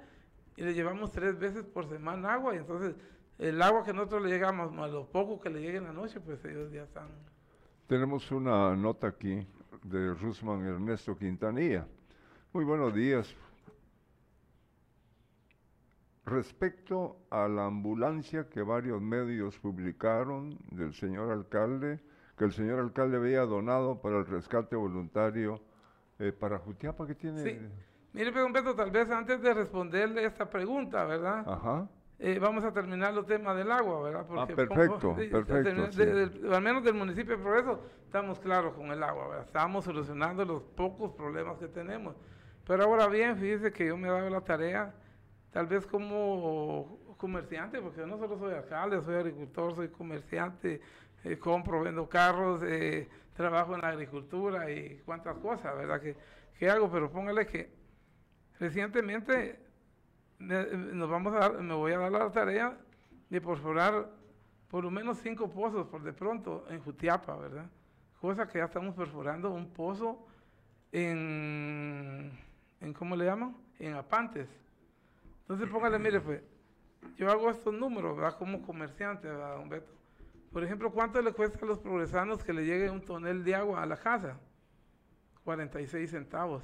y 0.56 0.62
le 0.62 0.72
llevamos 0.72 1.12
tres 1.12 1.38
veces 1.38 1.64
por 1.64 1.86
semana 1.86 2.32
agua 2.32 2.54
y 2.54 2.58
entonces 2.58 2.94
el 3.38 3.60
agua 3.62 3.84
que 3.84 3.92
nosotros 3.92 4.22
le 4.22 4.30
llegamos, 4.30 4.72
más 4.72 4.90
lo 4.90 5.06
poco 5.06 5.40
que 5.40 5.50
le 5.50 5.60
llegue 5.60 5.78
en 5.78 5.84
la 5.84 5.92
noche, 5.92 6.20
pues 6.20 6.44
ellos 6.44 6.70
ya 6.72 6.82
están 6.82 7.08
Tenemos 7.86 8.30
una 8.30 8.74
nota 8.76 9.08
aquí 9.08 9.46
de 9.82 10.14
Rusman 10.14 10.64
Ernesto 10.64 11.16
Quintanilla. 11.16 11.86
Muy 12.52 12.64
buenos 12.64 12.94
días. 12.94 13.34
Respecto 16.24 17.18
a 17.28 17.48
la 17.48 17.66
ambulancia 17.66 18.48
que 18.48 18.62
varios 18.62 19.02
medios 19.02 19.58
publicaron 19.58 20.56
del 20.70 20.94
señor 20.94 21.30
alcalde, 21.30 22.00
que 22.38 22.44
el 22.44 22.52
señor 22.52 22.78
alcalde 22.78 23.18
había 23.18 23.40
donado 23.42 24.00
para 24.00 24.18
el 24.18 24.26
rescate 24.26 24.74
voluntario 24.74 25.60
eh, 26.18 26.32
para 26.32 26.58
Jutiapa, 26.58 27.06
que 27.06 27.14
tiene... 27.14 27.42
Sí. 27.42 27.58
Mire, 28.14 28.30
don 28.30 28.52
Beto, 28.52 28.74
tal 28.74 28.92
vez 28.92 29.10
antes 29.10 29.42
de 29.42 29.52
responderle 29.52 30.24
esta 30.24 30.48
pregunta, 30.48 31.04
¿verdad? 31.04 31.44
Ajá. 31.46 31.88
Eh, 32.26 32.38
vamos 32.38 32.64
a 32.64 32.72
terminar 32.72 33.12
los 33.12 33.26
temas 33.26 33.54
del 33.54 33.70
agua, 33.70 34.00
¿verdad? 34.02 34.26
Ah, 34.34 34.46
perfecto, 34.46 35.14
sí, 35.18 35.26
perfecto, 35.28 35.62
termina- 35.62 35.92
sí. 35.92 35.98
de- 35.98 36.14
del- 36.14 36.54
al 36.54 36.62
menos 36.62 36.82
del 36.82 36.94
municipio 36.94 37.36
de 37.36 37.42
Progreso 37.42 37.82
estamos 38.06 38.40
claros 38.40 38.72
con 38.74 38.90
el 38.90 39.02
agua, 39.02 39.28
¿verdad? 39.28 39.44
Estamos 39.44 39.84
solucionando 39.84 40.42
los 40.46 40.62
pocos 40.62 41.12
problemas 41.12 41.58
que 41.58 41.68
tenemos. 41.68 42.16
Pero 42.66 42.84
ahora 42.84 43.08
bien, 43.08 43.36
fíjese 43.36 43.70
que 43.74 43.88
yo 43.88 43.98
me 43.98 44.08
he 44.08 44.10
dado 44.10 44.30
la 44.30 44.40
tarea, 44.40 44.94
tal 45.52 45.66
vez 45.66 45.86
como 45.86 46.98
comerciante, 47.18 47.82
porque 47.82 48.00
yo 48.00 48.06
no 48.06 48.16
solo 48.16 48.38
soy 48.38 48.54
alcalde, 48.54 49.02
soy 49.02 49.16
agricultor, 49.16 49.74
soy 49.74 49.88
comerciante, 49.88 50.80
eh, 51.24 51.38
compro, 51.38 51.82
vendo 51.82 52.08
carros, 52.08 52.62
eh, 52.64 53.06
trabajo 53.34 53.74
en 53.74 53.82
la 53.82 53.88
agricultura 53.88 54.70
y 54.70 55.02
cuántas 55.04 55.36
cosas, 55.36 55.76
¿verdad? 55.76 56.00
Que, 56.00 56.16
que 56.58 56.70
hago, 56.70 56.90
pero 56.90 57.10
póngale 57.10 57.46
que 57.46 57.70
recientemente 58.58 59.58
me, 60.44 60.64
nos 60.94 61.08
vamos 61.08 61.34
a 61.34 61.50
me 61.50 61.74
voy 61.74 61.92
a 61.92 61.98
dar 61.98 62.12
la 62.12 62.30
tarea 62.30 62.76
de 63.30 63.40
perforar 63.40 64.08
por 64.68 64.84
lo 64.84 64.90
menos 64.90 65.18
cinco 65.18 65.48
pozos 65.48 65.86
por 65.86 66.02
de 66.02 66.12
pronto 66.12 66.64
en 66.68 66.80
Jutiapa, 66.80 67.36
¿verdad? 67.36 67.66
Cosa 68.20 68.46
que 68.48 68.58
ya 68.58 68.64
estamos 68.64 68.94
perforando 68.94 69.50
un 69.50 69.70
pozo 69.70 70.26
en, 70.92 72.30
en 72.80 72.92
¿cómo 72.92 73.16
le 73.16 73.24
llaman? 73.24 73.56
En 73.78 73.94
Apantes. 73.94 74.48
Entonces 75.42 75.68
póngale, 75.68 75.98
mire, 75.98 76.20
pues, 76.20 76.42
yo 77.16 77.30
hago 77.30 77.50
estos 77.50 77.74
números, 77.74 78.16
¿verdad? 78.16 78.38
Como 78.38 78.62
comerciante, 78.62 79.28
¿verdad, 79.28 79.56
don 79.56 79.68
Beto? 79.68 79.92
Por 80.52 80.64
ejemplo, 80.64 80.90
¿cuánto 80.90 81.20
le 81.20 81.32
cuesta 81.32 81.58
a 81.62 81.66
los 81.66 81.78
progresanos 81.78 82.42
que 82.42 82.52
le 82.52 82.64
llegue 82.64 82.88
un 82.88 83.00
tonel 83.00 83.44
de 83.44 83.54
agua 83.54 83.82
a 83.82 83.86
la 83.86 83.96
casa? 83.96 84.38
46 85.44 86.10
centavos. 86.10 86.62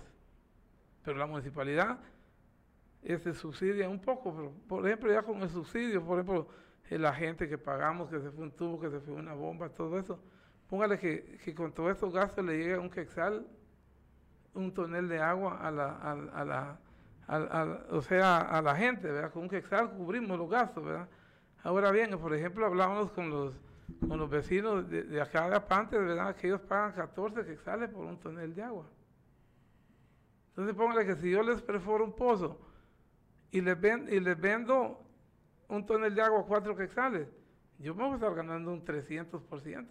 Pero 1.04 1.18
la 1.18 1.26
municipalidad 1.26 1.98
este, 3.02 3.32
subsidia 3.34 3.88
un 3.88 4.00
poco, 4.00 4.34
pero 4.34 4.52
por 4.68 4.86
ejemplo 4.86 5.12
ya 5.12 5.22
con 5.22 5.40
el 5.42 5.48
subsidio, 5.48 6.04
por 6.04 6.18
ejemplo, 6.18 6.48
eh, 6.90 6.98
la 6.98 7.12
gente 7.14 7.48
que 7.48 7.58
pagamos, 7.58 8.08
que 8.10 8.20
se 8.20 8.30
fue 8.30 8.44
un 8.44 8.50
tubo, 8.52 8.80
que 8.80 8.90
se 8.90 9.00
fue 9.00 9.14
una 9.14 9.34
bomba, 9.34 9.68
todo 9.70 9.98
eso, 9.98 10.20
póngale 10.68 10.98
que, 10.98 11.38
que 11.44 11.54
con 11.54 11.72
todos 11.72 11.92
estos 11.92 12.12
gastos 12.12 12.44
le 12.44 12.58
llegue 12.58 12.78
un 12.78 12.90
quexal, 12.90 13.46
un 14.54 14.72
tonel 14.74 15.08
de 15.08 15.20
agua 15.20 15.58
a 15.66 15.70
la, 15.70 15.84
a, 15.96 16.12
a 16.12 16.44
la, 16.44 16.78
al- 17.26 17.48
al- 17.52 17.86
o 17.90 18.02
sea, 18.02 18.38
a 18.40 18.60
la 18.60 18.74
gente, 18.74 19.10
¿verdad? 19.10 19.32
Con 19.32 19.42
un 19.44 19.48
quexal 19.48 19.90
cubrimos 19.92 20.36
los 20.38 20.50
gastos, 20.50 20.84
¿verdad? 20.84 21.08
Ahora 21.62 21.90
bien, 21.92 22.10
por 22.18 22.34
ejemplo, 22.34 22.66
hablábamos 22.66 23.10
con 23.12 23.30
los, 23.30 23.60
con 24.08 24.18
los 24.18 24.28
vecinos 24.28 24.88
de, 24.90 25.20
acá 25.20 25.48
de 25.48 25.56
Apantes, 25.56 26.00
¿verdad? 26.00 26.34
Que 26.34 26.48
ellos 26.48 26.60
pagan 26.62 26.92
14 26.92 27.44
quexales 27.44 27.88
por 27.90 28.04
un 28.04 28.18
tonel 28.18 28.54
de 28.54 28.62
agua. 28.62 28.86
Entonces 30.50 30.74
póngale 30.74 31.06
que 31.06 31.16
si 31.16 31.30
yo 31.30 31.42
les 31.42 31.62
perforo 31.62 32.04
un 32.04 32.12
pozo 32.12 32.58
y 33.50 33.60
les, 33.60 33.80
ven, 33.80 34.06
y 34.10 34.20
les 34.20 34.38
vendo 34.40 35.00
un 35.68 35.84
tonel 35.86 36.14
de 36.14 36.22
agua 36.22 36.40
a 36.40 36.44
cuatro 36.44 36.76
quetzales, 36.76 37.28
yo 37.78 37.94
me 37.94 38.02
voy 38.04 38.12
a 38.12 38.14
estar 38.16 38.34
ganando 38.34 38.72
un 38.72 38.84
300%. 38.84 39.86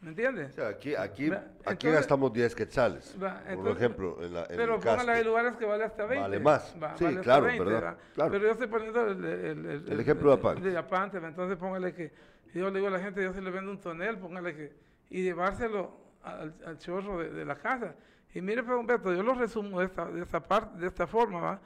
¿Me 0.00 0.08
entiendes? 0.08 0.52
O 0.52 0.54
sea, 0.54 0.68
aquí, 0.68 0.94
aquí, 0.94 1.30
aquí 1.66 1.90
gastamos 1.90 2.32
10 2.32 2.54
quetzales. 2.54 3.14
Por 3.54 3.68
ejemplo, 3.76 4.16
en 4.22 4.32
la 4.32 4.40
en 4.44 4.56
Pero 4.56 4.80
casco. 4.80 5.10
en 5.10 5.26
lugares 5.26 5.56
que 5.56 5.66
vale 5.66 5.84
hasta 5.84 6.06
20. 6.06 6.22
Vale 6.22 6.40
más. 6.40 6.74
Va, 6.82 6.96
Sí, 6.96 7.04
vale 7.04 7.20
claro, 7.20 7.44
20, 7.44 7.64
¿verdad? 7.64 7.98
Claro. 8.14 8.30
Pero 8.30 8.44
yo 8.46 8.52
estoy 8.52 8.66
poniendo 8.68 9.06
el, 9.06 9.24
el, 9.24 9.66
el, 9.66 9.92
El 9.92 10.00
ejemplo 10.00 10.30
de 10.30 10.78
Apante. 10.78 11.20
de 11.20 11.26
entonces 11.28 11.58
póngale 11.58 11.92
que 11.94 12.12
yo 12.54 12.70
le 12.70 12.78
digo 12.78 12.88
a 12.88 12.90
la 12.90 13.00
gente, 13.00 13.22
yo 13.22 13.34
se 13.34 13.42
le 13.42 13.50
vendo 13.50 13.70
un 13.70 13.78
tonel, 13.78 14.18
póngale 14.18 14.56
que, 14.56 14.72
y 15.10 15.22
llevárselo 15.22 15.92
al, 16.22 16.54
al 16.64 16.78
chorro 16.78 17.18
de, 17.18 17.30
de 17.30 17.44
la 17.44 17.56
casa. 17.56 17.94
Y 18.34 18.40
mire, 18.40 18.62
pues, 18.62 18.78
Humberto, 18.78 19.12
yo 19.12 19.22
lo 19.22 19.34
resumo 19.34 19.80
de 19.80 19.86
esta, 19.86 20.06
de 20.10 20.22
esta 20.22 20.40
parte, 20.40 20.78
de 20.78 20.86
esta 20.86 21.06
forma, 21.06 21.40
¿va? 21.40 21.60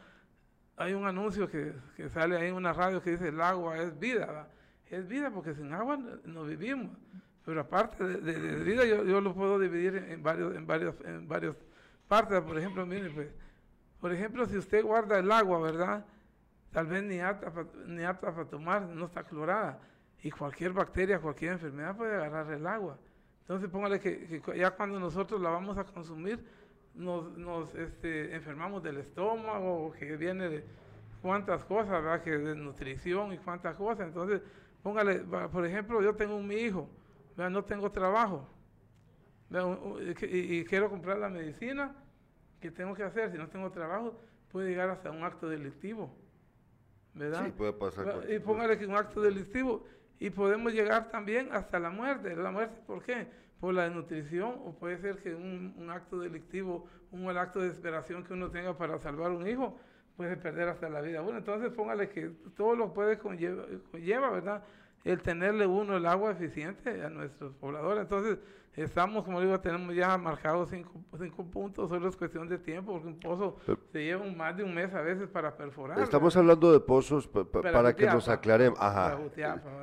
Hay 0.76 0.92
un 0.94 1.06
anuncio 1.06 1.48
que, 1.48 1.72
que 1.96 2.08
sale 2.08 2.36
ahí 2.36 2.48
en 2.48 2.54
una 2.54 2.72
radio 2.72 3.02
que 3.02 3.12
dice, 3.12 3.28
el 3.28 3.40
agua 3.40 3.78
es 3.78 3.98
vida, 3.98 4.26
¿va? 4.26 4.48
Es 4.88 5.06
vida 5.06 5.30
porque 5.30 5.54
sin 5.54 5.72
agua 5.72 5.98
no, 6.24 6.44
vivimos. 6.44 6.96
Pero 7.44 7.60
aparte 7.60 8.02
de, 8.04 8.16
de- 8.20 8.64
vida, 8.64 8.84
yo, 8.84 9.04
yo 9.04 9.20
lo 9.20 9.34
puedo 9.34 9.58
dividir 9.58 9.96
en, 9.96 10.22
varios, 10.22 10.54
en 10.56 10.66
varios, 10.66 10.94
en 11.04 11.28
varios 11.28 11.56
partes. 12.08 12.40
Por 12.40 12.58
ejemplo, 12.58 12.86
mire, 12.86 13.10
pues, 13.10 13.28
por 14.00 14.12
ejemplo, 14.12 14.46
si 14.46 14.56
usted 14.56 14.82
guarda 14.82 15.18
el 15.18 15.30
agua, 15.30 15.60
¿verdad? 15.60 16.04
Tal 16.72 16.86
vez 16.86 17.02
ni 17.04 17.20
apta, 17.20 17.52
ni 17.86 18.02
apta 18.02 18.34
para 18.34 18.48
tomar, 18.48 18.82
no 18.82 19.06
está 19.06 19.22
clorada. 19.22 19.78
Y 20.22 20.30
cualquier 20.30 20.72
bacteria, 20.72 21.20
cualquier 21.20 21.52
enfermedad 21.52 21.96
puede 21.96 22.14
agarrar 22.14 22.50
el 22.52 22.66
agua. 22.66 22.98
Entonces 23.44 23.68
póngale 23.68 24.00
que, 24.00 24.40
que 24.40 24.58
ya 24.58 24.70
cuando 24.70 24.98
nosotros 24.98 25.40
la 25.40 25.50
vamos 25.50 25.76
a 25.76 25.84
consumir, 25.84 26.42
nos, 26.94 27.36
nos 27.36 27.74
este, 27.74 28.34
enfermamos 28.34 28.82
del 28.82 28.96
estómago, 28.96 29.92
que 29.92 30.16
viene 30.16 30.48
de 30.48 30.64
cuántas 31.20 31.64
cosas, 31.64 32.02
¿verdad? 32.02 32.22
Que 32.22 32.38
de 32.38 32.54
nutrición 32.54 33.32
y 33.32 33.38
cuántas 33.38 33.76
cosas. 33.76 34.06
Entonces, 34.06 34.40
póngale, 34.82 35.16
por 35.18 35.66
ejemplo, 35.66 36.00
yo 36.00 36.14
tengo 36.14 36.36
un 36.36 36.46
mi 36.46 36.54
hijo, 36.54 36.88
¿verdad? 37.36 37.50
no 37.50 37.64
tengo 37.64 37.90
trabajo, 37.90 38.48
y 39.50 40.58
y, 40.58 40.64
quiero 40.64 40.90
comprar 40.90 41.18
la 41.18 41.28
medicina, 41.28 41.94
¿qué 42.60 42.70
tengo 42.70 42.94
que 42.94 43.02
hacer? 43.02 43.30
Si 43.30 43.38
no 43.38 43.48
tengo 43.48 43.70
trabajo, 43.70 44.20
puede 44.50 44.70
llegar 44.70 44.90
hasta 44.90 45.10
un 45.10 45.22
acto 45.22 45.48
delictivo, 45.48 46.14
¿verdad? 47.12 47.44
Sí, 47.46 47.52
puede 47.52 47.72
pasar 47.72 48.26
Y 48.30 48.38
póngale 48.38 48.78
que 48.78 48.86
un 48.86 48.96
acto 48.96 49.20
delictivo. 49.20 49.84
Y 50.18 50.30
podemos 50.30 50.72
llegar 50.72 51.10
también 51.10 51.48
hasta 51.52 51.78
la 51.78 51.90
muerte. 51.90 52.34
¿La 52.36 52.50
muerte 52.50 52.76
por 52.86 53.02
qué? 53.02 53.26
Por 53.60 53.74
la 53.74 53.84
desnutrición 53.84 54.60
o 54.64 54.74
puede 54.74 54.98
ser 54.98 55.18
que 55.18 55.34
un, 55.34 55.88
acto 55.90 56.18
delictivo, 56.18 56.86
un 57.10 57.24
mal 57.24 57.38
acto 57.38 57.60
de 57.60 57.68
desesperación 57.68 58.24
que 58.24 58.32
uno 58.32 58.50
tenga 58.50 58.76
para 58.76 58.98
salvar 58.98 59.30
un 59.30 59.46
hijo, 59.46 59.78
puede 60.16 60.36
perder 60.36 60.68
hasta 60.68 60.88
la 60.88 61.00
vida. 61.00 61.20
Bueno, 61.20 61.38
entonces 61.38 61.70
póngale 61.70 62.08
que 62.08 62.30
todo 62.56 62.76
lo 62.76 62.92
puede 62.94 63.18
conlleva, 63.18 63.64
conlleva, 63.90 64.30
¿verdad? 64.30 64.64
El 65.04 65.20
tenerle 65.20 65.66
uno 65.66 65.96
el 65.96 66.06
agua 66.06 66.32
eficiente 66.32 67.02
a 67.04 67.10
nuestros 67.10 67.54
pobladores. 67.54 68.02
Entonces, 68.02 68.38
estamos, 68.76 69.24
como 69.24 69.40
digo, 69.40 69.58
tenemos 69.60 69.94
ya 69.94 70.16
marcados 70.18 70.68
cinco, 70.70 70.92
cinco 71.18 71.44
puntos, 71.44 71.88
solo 71.88 72.08
es 72.08 72.16
cuestión 72.16 72.48
de 72.48 72.58
tiempo, 72.58 72.92
porque 72.92 73.08
un 73.08 73.18
pozo 73.20 73.56
Pero- 73.66 73.78
se 73.92 74.04
lleva 74.04 74.22
un- 74.24 74.36
más 74.36 74.56
de 74.56 74.64
un 74.64 74.74
mes 74.74 74.92
a 74.94 75.00
veces 75.00 75.28
para 75.28 75.56
perforar. 75.56 75.98
Estamos 76.00 76.34
¿verdad? 76.34 76.50
hablando 76.50 76.72
de 76.72 76.80
pozos 76.80 77.26
pa- 77.28 77.44
pa- 77.44 77.62
Para 77.62 77.94
que 77.94 78.06
nos 78.06 78.28
aclaremos. 78.28 78.78
Ajá. 78.80 79.18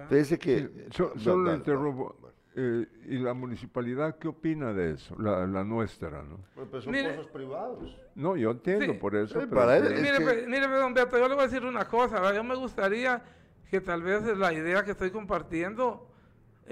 Fíjese 0.09 0.37
que... 0.37 0.59
Sí, 0.59 0.69
so- 0.91 1.11
No, 1.15 1.21
solo 1.21 1.43
dale, 1.45 1.57
interrumpo. 1.57 2.15
Eh, 2.53 2.85
¿Y 3.07 3.17
la 3.17 3.33
municipalidad 3.33 4.17
qué 4.17 4.27
opina 4.27 4.73
de 4.73 4.91
eso? 4.91 5.15
La, 5.17 5.47
la 5.47 5.63
nuestra, 5.63 6.21
¿no? 6.21 6.37
Bueno, 6.53 6.69
pues 6.69 6.83
son 6.83 6.91
Mire- 6.91 7.11
pozos 7.13 7.27
privados. 7.31 7.97
No, 8.13 8.35
yo 8.35 8.51
entiendo 8.51 8.85
Sí. 8.91 8.99
por 8.99 9.15
eso. 9.15 9.39
Sí, 9.39 9.45
pero 9.49 9.61
para 9.61 9.77
él 9.77 9.85
es 9.85 10.01
mire, 10.01 10.17
que- 10.17 10.23
pues, 10.25 10.47
mire, 10.49 10.67
pues, 10.67 10.81
don 10.81 10.93
Beto, 10.93 11.17
yo 11.17 11.29
le 11.29 11.35
voy 11.35 11.45
a 11.45 11.47
decir 11.47 11.63
una 11.65 11.87
cosa, 11.87 12.15
¿verdad? 12.15 12.33
yo 12.35 12.43
me 12.43 12.55
gustaría 12.55 13.23
que 13.69 13.79
tal 13.79 14.03
vez 14.03 14.23
la 14.37 14.51
idea 14.51 14.83
que 14.83 14.91
estoy 14.91 15.11
compartiendo, 15.11 16.10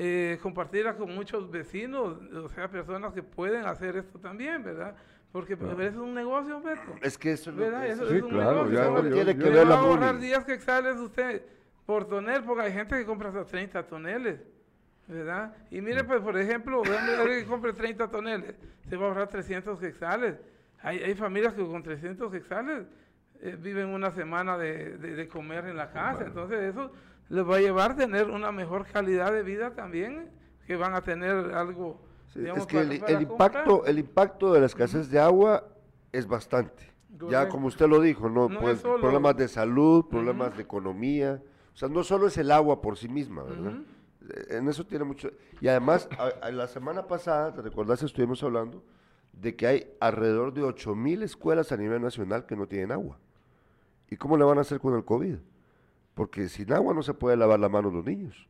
eh, 0.02 0.40
compartirla 0.42 0.96
con 0.96 1.14
muchos 1.14 1.52
vecinos, 1.52 2.18
o 2.34 2.48
sea, 2.48 2.70
personas 2.70 3.12
que 3.14 3.22
pueden 3.22 3.66
hacer 3.66 3.98
esto 3.98 4.18
también, 4.18 4.64
¿verdad? 4.64 4.96
Porque 5.34 5.54
eso 5.54 5.78
es 5.82 5.96
un 5.98 6.14
negocio, 6.14 6.62
Beto. 6.62 6.96
Es 7.02 7.18
que 7.18 7.34
eso 7.34 7.50
es 7.50 7.58
lo 7.58 7.64
¿Verdad? 7.64 7.84
que... 7.86 7.92
Eso 7.92 8.08
Sí, 8.10 8.16
es 8.16 8.24
un 8.24 8.30
claro, 8.30 8.66
negocio. 8.66 8.74
ya, 8.74 8.86
yo- 9.10 9.14
tiene 9.14 9.34
yo- 9.36 9.44
que 9.44 9.50
ver 9.50 9.66
va 9.66 9.70
la 9.70 9.76
a 9.76 9.80
ahorrar 9.80 10.14
muni. 10.16 10.28
10 10.28 10.46
quetzales 10.46 10.96
usted 10.98 11.42
por 11.86 12.08
tonel, 12.08 12.44
porque 12.44 12.62
hay 12.64 12.72
gente 12.72 12.96
que 12.98 13.06
compra 13.06 13.28
hasta 13.30 13.44
30 13.46 13.84
toneles, 13.86 14.40
¿verdad? 15.08 15.54
Y 15.70 15.82
Mm. 15.82 15.84
mire, 15.84 16.04
pues, 16.06 16.22
por 16.22 16.38
ejemplo, 16.38 16.82
alguien 16.84 17.42
que 17.42 17.46
compre 17.46 17.74
30 17.74 18.08
toneles, 18.10 18.56
se 18.88 18.96
va 18.96 19.06
a 19.06 19.10
ahorrar 19.10 19.28
300 19.28 19.80
quetzales. 19.80 20.36
Hay, 20.82 21.00
hay 21.00 21.14
familias 21.14 21.54
que 21.54 21.66
con 21.66 21.84
300 21.84 22.32
quetzales 22.32 22.86
eh, 23.42 23.56
viven 23.60 23.88
una 23.90 24.12
semana 24.12 24.58
de, 24.58 24.98
de- 24.98 25.16
de 25.16 25.28
comer 25.28 25.66
en 25.66 25.76
la 25.78 25.92
casa, 25.92 26.26
entonces 26.26 26.60
eso 26.60 26.92
les 27.30 27.48
va 27.48 27.58
a 27.58 27.60
llevar 27.60 27.92
a 27.92 27.96
tener 27.96 28.30
una 28.30 28.52
mejor 28.52 28.86
calidad 28.86 29.32
de 29.32 29.44
vida 29.44 29.74
también, 29.76 30.30
que 30.68 30.76
van 30.76 30.94
a 30.96 31.02
tener 31.02 31.54
algo, 31.54 32.00
Sí, 32.34 32.40
digamos, 32.40 32.62
es 32.62 32.68
que 32.68 32.78
para- 32.78 32.94
el, 32.94 33.00
para 33.00 33.12
el 33.20 33.28
comprar. 33.28 33.50
impacto, 33.52 33.86
el 33.86 34.00
impacto 34.00 34.54
de 34.54 34.60
la 34.60 34.66
escasez 34.66 35.10
de 35.10 35.20
agua 35.20 35.64
es 36.12 36.28
bastante. 36.28 36.90
Ya 37.30 37.50
como 37.50 37.68
usted 37.68 37.88
lo 37.88 38.00
dijo, 38.02 38.30
¿no? 38.30 38.48
No 38.50 38.60
Pues, 38.60 38.80
solo- 38.80 39.02
problemas 39.02 39.36
de 39.36 39.48
salud, 39.48 40.06
problemas 40.10 40.56
de 40.56 40.64
economía. 40.64 41.42
O 41.74 41.78
sea, 41.78 41.90
no 41.90 42.04
solo 42.04 42.28
es 42.28 42.38
el 42.38 42.52
agua 42.52 42.82
por 42.82 42.98
sí 42.98 43.10
misma, 43.10 43.44
¿verdad? 43.44 43.74
Eh, 44.30 44.58
En 44.58 44.68
eso 44.70 44.86
tiene 44.86 45.06
mucho... 45.06 45.30
Y 45.60 45.68
además, 45.68 46.08
a- 46.18 46.46
a 46.46 46.52
la 46.52 46.68
semana 46.68 47.08
pasada, 47.08 47.54
¿te 47.54 47.62
recordás? 47.62 48.04
Estuvimos 48.04 48.42
hablando 48.44 48.84
de 49.34 49.56
que 49.56 49.68
hay 49.68 49.94
alrededor 50.00 50.54
de 50.54 50.64
8 50.64 50.96
mil 50.96 51.24
escuelas 51.24 51.72
a 51.72 51.78
nivel 51.78 52.02
nacional 52.02 52.46
que 52.46 52.56
no 52.56 52.68
tienen 52.68 52.92
agua. 52.92 53.18
¿Y 54.10 54.16
cómo 54.18 54.38
le 54.38 54.44
van 54.44 54.58
a 54.58 54.62
hacer 54.62 54.80
con 54.80 54.96
el 54.96 55.04
COVID? 55.06 55.36
Porque 56.20 56.50
sin 56.50 56.74
agua 56.74 56.94
no 56.94 57.02
se 57.02 57.14
puede 57.14 57.38
lavar 57.38 57.62
la 57.62 57.70
mano 57.70 57.90
los 57.90 58.04
niños. 58.06 58.46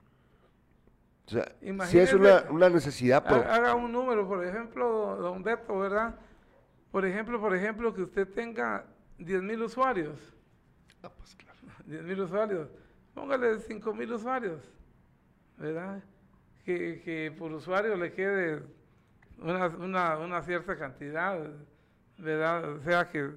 O 1.27 1.29
sea, 1.29 1.45
si 1.85 1.99
es 1.99 2.11
una, 2.15 2.45
una 2.49 2.67
necesidad... 2.67 3.23
pero- 3.23 3.43
Ha- 3.47 3.53
Haga 3.57 3.75
un 3.75 3.91
número, 3.91 4.27
por 4.27 4.43
ejemplo, 4.43 5.15
don 5.17 5.43
Beto, 5.43 5.77
¿verdad? 5.77 6.15
Por 6.91 7.05
ejemplo, 7.05 7.39
por 7.39 7.55
ejemplo, 7.55 7.93
que 7.93 8.01
usted 8.01 8.27
tenga 8.27 8.85
10 9.19 9.43
mil 9.43 9.61
usuarios. 9.61 10.17
Ah, 11.03 11.11
pues, 11.15 11.35
claro. 11.35 11.59
10 11.85 12.01
mil 12.05 12.21
usuarios. 12.21 12.69
Póngale 13.13 13.59
5 13.59 13.93
mil 13.93 14.13
usuarios, 14.13 14.63
¿verdad? 15.55 16.01
Que, 16.65 16.99
que 17.05 17.31
por 17.37 17.51
usuario 17.51 17.95
le 17.97 18.11
quede 18.13 18.63
una, 19.37 19.67
una, 19.67 20.17
una 20.17 20.41
cierta 20.41 20.75
cantidad, 20.75 21.37
¿verdad? 22.17 22.71
O 22.71 22.81
sea, 22.81 23.07
que 23.07 23.29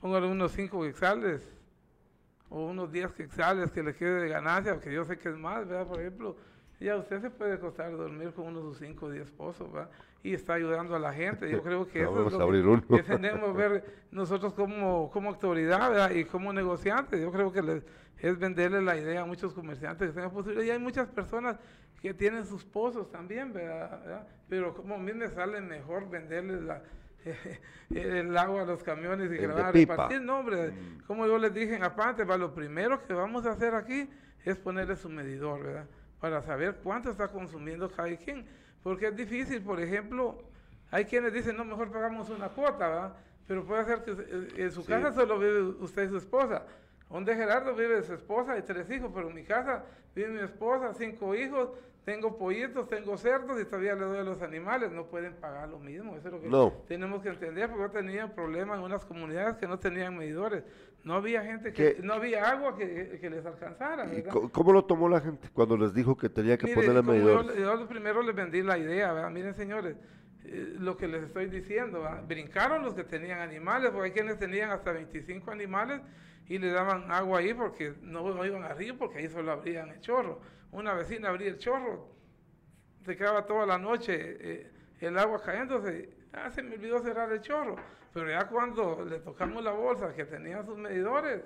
póngale 0.00 0.26
unos 0.26 0.50
5 0.50 0.82
quexales 0.82 1.55
o 2.50 2.66
unos 2.66 2.90
10 2.92 3.12
quexales 3.12 3.70
que 3.70 3.82
le 3.82 3.94
quede 3.94 4.22
de 4.22 4.28
ganancia, 4.28 4.78
que 4.80 4.92
yo 4.92 5.04
sé 5.04 5.18
que 5.18 5.28
es 5.30 5.36
más, 5.36 5.66
¿verdad? 5.66 5.86
Por 5.86 6.00
ejemplo, 6.00 6.36
ya 6.80 6.96
usted 6.96 7.20
se 7.20 7.30
puede 7.30 7.58
costar 7.58 7.90
dormir 7.96 8.32
con 8.32 8.46
unos 8.48 8.62
sus 8.62 8.78
5 8.78 9.06
o 9.06 9.10
10 9.10 9.30
pozos, 9.32 9.72
¿verdad? 9.72 9.90
Y 10.22 10.34
está 10.34 10.54
ayudando 10.54 10.94
a 10.94 10.98
la 10.98 11.12
gente. 11.12 11.50
Yo 11.50 11.62
creo 11.62 11.86
que 11.88 12.02
eso 12.02 12.26
es 12.26 12.32
lo 12.32 12.38
que, 12.62 12.62
que 12.96 13.02
tenemos 13.02 13.56
que 13.56 13.68
ver 13.68 13.84
nosotros 14.10 14.52
como, 14.54 15.10
como 15.10 15.30
autoridad 15.30 15.90
¿verdad? 15.90 16.10
y 16.10 16.24
como 16.24 16.52
negociantes. 16.52 17.20
Yo 17.20 17.30
creo 17.32 17.52
que 17.52 17.62
les- 17.62 17.86
es 18.18 18.38
venderle 18.38 18.82
la 18.82 18.96
idea 18.96 19.22
a 19.22 19.24
muchos 19.26 19.52
comerciantes 19.52 20.08
que 20.08 20.14
tengan 20.14 20.30
posibilidad. 20.32 20.64
Y 20.64 20.70
hay 20.70 20.78
muchas 20.78 21.08
personas 21.08 21.56
que 22.00 22.12
tienen 22.14 22.44
sus 22.46 22.64
pozos 22.64 23.10
también, 23.10 23.52
¿verdad? 23.52 24.00
¿verdad? 24.02 24.28
Pero 24.48 24.74
como 24.74 24.94
a 24.94 24.98
mí 24.98 25.12
me 25.12 25.28
sale 25.28 25.60
mejor 25.60 26.08
venderles 26.10 26.62
la, 26.62 26.82
el 27.94 28.36
agua 28.36 28.62
a 28.62 28.64
los 28.64 28.82
camiones 28.82 29.30
y 29.32 29.36
que 29.36 29.46
la 29.46 29.54
van 29.54 29.64
a. 29.66 29.70
Mm. 29.70 29.72
repartir. 29.74 30.20
No, 30.22 30.38
hombre, 30.40 30.72
como 31.06 31.26
yo 31.26 31.38
les 31.38 31.52
dije 31.54 31.74
en 31.76 31.82
Apante, 31.84 32.24
va, 32.24 32.36
lo 32.36 32.54
primero 32.54 33.04
que 33.06 33.12
vamos 33.14 33.46
a 33.46 33.52
hacer 33.52 33.74
aquí 33.74 34.08
es 34.44 34.56
ponerle 34.58 34.96
su 34.96 35.08
medidor, 35.08 35.62
¿verdad? 35.62 35.86
Para 36.20 36.42
saber 36.42 36.76
cuánto 36.82 37.10
está 37.10 37.28
consumiendo 37.28 37.90
cada 37.90 38.14
quien. 38.16 38.46
Porque 38.82 39.08
es 39.08 39.16
difícil, 39.16 39.62
por 39.62 39.80
ejemplo, 39.80 40.42
hay 40.90 41.04
quienes 41.04 41.32
dicen, 41.32 41.56
no, 41.56 41.64
mejor 41.64 41.90
pagamos 41.90 42.30
una 42.30 42.48
cuota, 42.48 42.88
¿verdad? 42.88 43.16
Pero 43.48 43.64
puede 43.64 43.84
ser 43.84 44.02
que 44.04 44.12
eh, 44.12 44.48
en 44.64 44.72
su 44.72 44.82
Sí. 44.82 44.88
casa 44.88 45.12
solo 45.12 45.38
vive 45.38 45.60
usted 45.62 46.04
y 46.04 46.08
su 46.08 46.16
esposa. 46.18 46.64
Donde 47.10 47.34
Gerardo 47.36 47.74
vive 47.74 48.02
su 48.02 48.14
esposa 48.14 48.58
y 48.58 48.62
tres 48.62 48.90
hijos, 48.90 49.10
pero 49.14 49.28
en 49.28 49.34
mi 49.34 49.44
casa 49.44 49.84
vive 50.14 50.28
mi 50.28 50.40
esposa, 50.40 50.92
cinco 50.94 51.34
hijos, 51.34 51.70
tengo 52.04 52.36
pollitos, 52.38 52.88
tengo 52.88 53.16
cerdos 53.16 53.60
y 53.60 53.64
todavía 53.64 53.94
le 53.94 54.04
doy 54.04 54.18
a 54.18 54.22
los 54.22 54.40
animales. 54.42 54.90
No 54.92 55.06
pueden 55.06 55.34
pagar 55.34 55.68
lo 55.68 55.78
mismo. 55.78 56.16
Eso 56.16 56.28
es 56.28 56.34
lo 56.34 56.40
que 56.40 56.48
No. 56.48 56.72
tenemos 56.88 57.22
que 57.22 57.28
entender, 57.30 57.68
porque 57.68 57.82
yo 57.84 57.90
tenía 57.90 58.34
problemas 58.34 58.78
en 58.78 58.84
unas 58.84 59.04
comunidades 59.04 59.56
que 59.56 59.66
no 59.66 59.78
tenían 59.78 60.16
medidores. 60.16 60.62
No 61.04 61.14
había 61.14 61.42
gente 61.42 61.72
que, 61.72 61.94
¿Qué? 61.96 62.02
no 62.02 62.14
había 62.14 62.48
agua 62.50 62.76
que, 62.76 63.18
que 63.20 63.30
les 63.30 63.46
alcanzara. 63.46 64.12
¿Y 64.12 64.22
cómo 64.24 64.72
lo 64.72 64.84
tomó 64.84 65.08
la 65.08 65.20
gente 65.20 65.48
cuando 65.52 65.76
les 65.76 65.94
dijo 65.94 66.16
que 66.16 66.28
tenía 66.28 66.56
que 66.58 66.66
Mire, 66.66 66.74
ponerle 66.76 67.00
como 67.00 67.12
medidores? 67.12 67.56
Yo, 67.56 67.78
yo 67.80 67.88
primero 67.88 68.22
les 68.22 68.34
vendí 68.34 68.62
la 68.62 68.78
idea, 68.78 69.12
¿verdad? 69.12 69.30
Miren, 69.30 69.54
señores, 69.54 69.96
eh, 70.44 70.74
lo 70.78 70.96
que 70.96 71.06
les 71.06 71.22
estoy 71.24 71.46
diciendo, 71.46 72.02
¿verdad? 72.02 72.24
brincaron 72.26 72.82
los 72.82 72.94
que 72.94 73.04
tenían 73.04 73.38
animales, 73.40 73.90
porque 73.92 74.06
hay 74.06 74.12
quienes 74.12 74.38
tenían 74.38 74.70
hasta 74.70 74.90
25 74.92 75.50
animales 75.52 76.00
y 76.48 76.58
le 76.58 76.70
daban 76.70 77.10
agua 77.10 77.40
ahí 77.40 77.52
porque 77.54 77.94
no, 78.02 78.32
no 78.34 78.44
iban 78.44 78.62
arriba, 78.64 78.96
porque 78.98 79.18
ahí 79.18 79.28
solo 79.28 79.52
abrían 79.52 79.90
el 79.90 80.00
chorro. 80.00 80.40
Una 80.72 80.94
vecina 80.94 81.28
abría 81.28 81.48
el 81.48 81.58
chorro, 81.58 82.08
se 83.04 83.16
quedaba 83.16 83.46
toda 83.46 83.66
la 83.66 83.78
noche 83.78 84.14
eh, 84.40 84.70
el 85.00 85.18
agua 85.18 85.42
cayéndose. 85.42 86.10
Ah, 86.32 86.50
se 86.50 86.62
me 86.62 86.74
olvidó 86.74 86.98
cerrar 87.00 87.32
el 87.32 87.40
chorro. 87.40 87.76
Pero 88.12 88.30
ya 88.30 88.46
cuando 88.48 89.04
le 89.04 89.18
tocamos 89.20 89.62
la 89.62 89.72
bolsa 89.72 90.14
que 90.14 90.24
tenían 90.24 90.64
sus 90.64 90.76
medidores, 90.76 91.42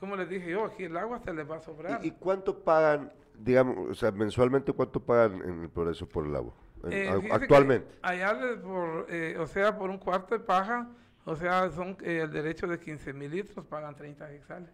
como 0.00 0.16
les 0.16 0.28
dije 0.28 0.50
yo, 0.50 0.64
aquí 0.64 0.84
el 0.84 0.96
agua 0.96 1.18
se 1.18 1.32
les 1.32 1.48
va 1.48 1.56
a 1.56 1.60
sobrar. 1.60 2.00
¿Y, 2.04 2.08
y 2.08 2.10
cuánto 2.12 2.62
pagan, 2.62 3.12
digamos, 3.38 3.90
o 3.90 3.94
sea, 3.94 4.12
mensualmente 4.12 4.72
cuánto 4.72 5.00
pagan 5.00 5.42
en 5.42 5.62
el 5.62 5.68
progreso 5.70 6.08
por 6.08 6.26
el 6.26 6.34
agua? 6.36 6.54
en- 6.84 6.92
Eh, 6.92 7.08
a- 7.30 7.34
actualmente? 7.34 7.86
Allá, 8.02 8.38
por, 8.62 9.06
eh, 9.10 9.36
o 9.38 9.46
sea, 9.46 9.76
por 9.78 9.90
un 9.90 9.98
cuarto 9.98 10.36
de 10.38 10.44
paja, 10.44 10.88
o 11.26 11.36
sea, 11.36 11.70
son 11.70 11.96
eh, 12.02 12.20
el 12.22 12.30
derecho 12.32 12.66
de 12.66 12.78
15 12.80 13.12
mil 13.12 13.30
litros, 13.30 13.66
pagan 13.66 13.94
30 13.94 14.32
hexales. 14.32 14.70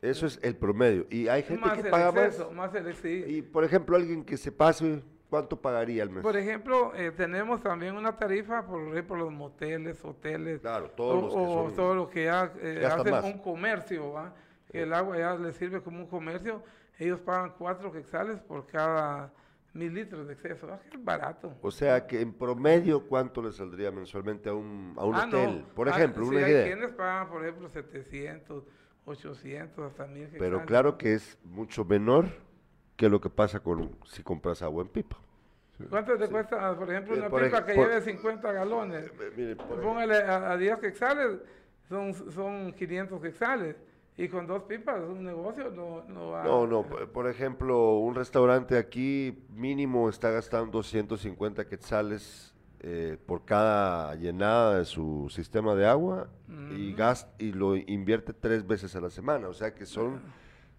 Eso 0.00 0.26
es 0.26 0.38
el 0.42 0.54
promedio. 0.56 1.06
Y 1.10 1.26
hay 1.28 1.42
gente 1.42 1.60
más 1.64 1.74
que 1.74 1.80
el 1.86 1.90
paga 1.90 2.08
exceso, 2.26 2.46
más. 2.52 2.72
más 2.72 2.74
el 2.74 2.88
exceso. 2.88 3.28
Y, 3.28 3.42
por 3.42 3.64
ejemplo, 3.64 3.96
alguien 3.96 4.24
que 4.24 4.36
se 4.36 4.50
pase, 4.52 5.02
¿cuánto 5.30 5.60
pagaría 5.60 6.02
al 6.02 6.10
mes? 6.10 6.22
Por 6.22 6.36
ejemplo, 6.36 6.92
eh, 6.94 7.10
tenemos 7.12 7.62
también 7.62 7.96
una 7.96 8.16
tarifa 8.16 8.66
por, 8.66 9.04
por 9.04 9.18
los 9.18 9.32
moteles, 9.32 10.04
hoteles, 10.04 10.60
Claro, 10.60 10.90
todos 10.90 11.14
o, 11.16 11.20
los 11.26 11.34
que 11.34 11.40
o 11.40 11.64
son- 11.66 11.74
todo 11.76 11.94
lo 11.94 12.08
que 12.10 12.24
ya, 12.24 12.52
eh, 12.60 12.78
Gastan 12.82 13.00
hacen 13.00 13.12
más. 13.12 13.24
un 13.24 13.38
comercio, 13.38 14.12
¿va? 14.12 14.34
que 14.70 14.82
el 14.82 14.92
agua 14.92 15.18
ya 15.18 15.34
les 15.36 15.54
sirve 15.56 15.80
como 15.82 15.98
un 16.00 16.06
comercio, 16.06 16.62
ellos 16.98 17.20
pagan 17.20 17.52
cuatro 17.58 17.92
quetzales 17.92 18.40
por 18.40 18.66
cada 18.66 19.32
mil 19.74 19.94
litros 19.94 20.26
de 20.26 20.34
exceso, 20.34 20.66
que 20.90 20.96
es 20.98 21.04
barato. 21.04 21.54
O 21.62 21.70
sea 21.70 22.06
que 22.06 22.20
en 22.20 22.32
promedio, 22.34 23.06
¿cuánto 23.06 23.42
le 23.42 23.52
saldría 23.52 23.90
mensualmente 23.90 24.48
a 24.50 24.54
un, 24.54 24.94
a 24.96 25.04
un 25.04 25.14
Ah, 25.14 25.26
no. 25.26 25.38
hotel? 25.38 25.64
Por 25.74 25.88
Ah, 25.88 25.92
ejemplo, 25.92 26.24
sí, 26.24 26.30
una 26.36 26.46
hay 26.46 26.52
idea. 26.52 26.64
quienes 26.66 26.92
pagan, 26.92 27.28
por 27.28 27.42
ejemplo, 27.42 27.68
700, 27.70 28.64
800, 29.06 29.90
hasta 29.90 30.06
1000 30.06 30.28
Pero 30.28 30.40
quetzales. 30.40 30.66
claro 30.66 30.98
que 30.98 31.14
es 31.14 31.38
mucho 31.44 31.84
menor 31.84 32.26
que 32.96 33.08
lo 33.08 33.20
que 33.20 33.30
pasa 33.30 33.60
con 33.60 33.96
si 34.04 34.22
compras 34.22 34.62
agua 34.62 34.82
en 34.82 34.88
pipa. 34.88 35.16
¿Cuánto 35.90 36.16
te 36.16 36.28
cuesta, 36.28 36.76
por 36.76 36.88
ejemplo, 36.90 37.14
Eh, 37.14 37.18
una 37.18 37.28
por 37.30 37.42
pipa 37.42 37.58
ej- 37.58 37.64
que 37.64 37.74
por- 37.74 37.88
lleve 37.88 38.02
50 38.02 38.52
galones? 38.52 39.06
Eh, 39.06 39.32
mire, 39.36 39.56
por 39.56 39.64
ejemplo, 39.66 39.82
Póngale 39.88 40.16
a, 40.18 40.52
a 40.52 40.56
10 40.56 40.78
quetzales, 40.78 41.38
son, 41.88 42.14
son 42.30 42.72
500 42.74 43.20
quetzales. 43.20 43.74
Y 44.18 44.28
con 44.28 44.46
dos 44.46 44.64
pipas, 44.64 45.00
un 45.00 45.24
negocio 45.24 45.70
no, 45.70 46.04
no 46.08 46.30
va. 46.30 46.44
No, 46.44 46.66
no, 46.66 46.82
por- 46.84 47.28
ejemplo, 47.28 47.94
un 47.96 48.14
restaurante 48.14 48.76
aquí 48.76 49.42
mínimo 49.54 50.08
está 50.10 50.30
gastando 50.30 50.82
150 50.82 51.66
quetzales 51.66 52.54
eh, 52.80 53.16
por 53.26 53.44
cada 53.44 54.14
llenada 54.16 54.78
de 54.78 54.84
su 54.84 55.28
sistema 55.30 55.74
de 55.74 55.86
agua 55.86 56.28
y, 56.76 56.92
gas, 56.94 57.26
y 57.38 57.52
lo 57.52 57.76
invierte 57.76 58.32
tres 58.34 58.66
veces 58.66 58.94
a 58.96 59.00
la 59.00 59.08
semana, 59.08 59.48
o 59.48 59.54
sea 59.54 59.74
que 59.74 59.86
son 59.86 60.20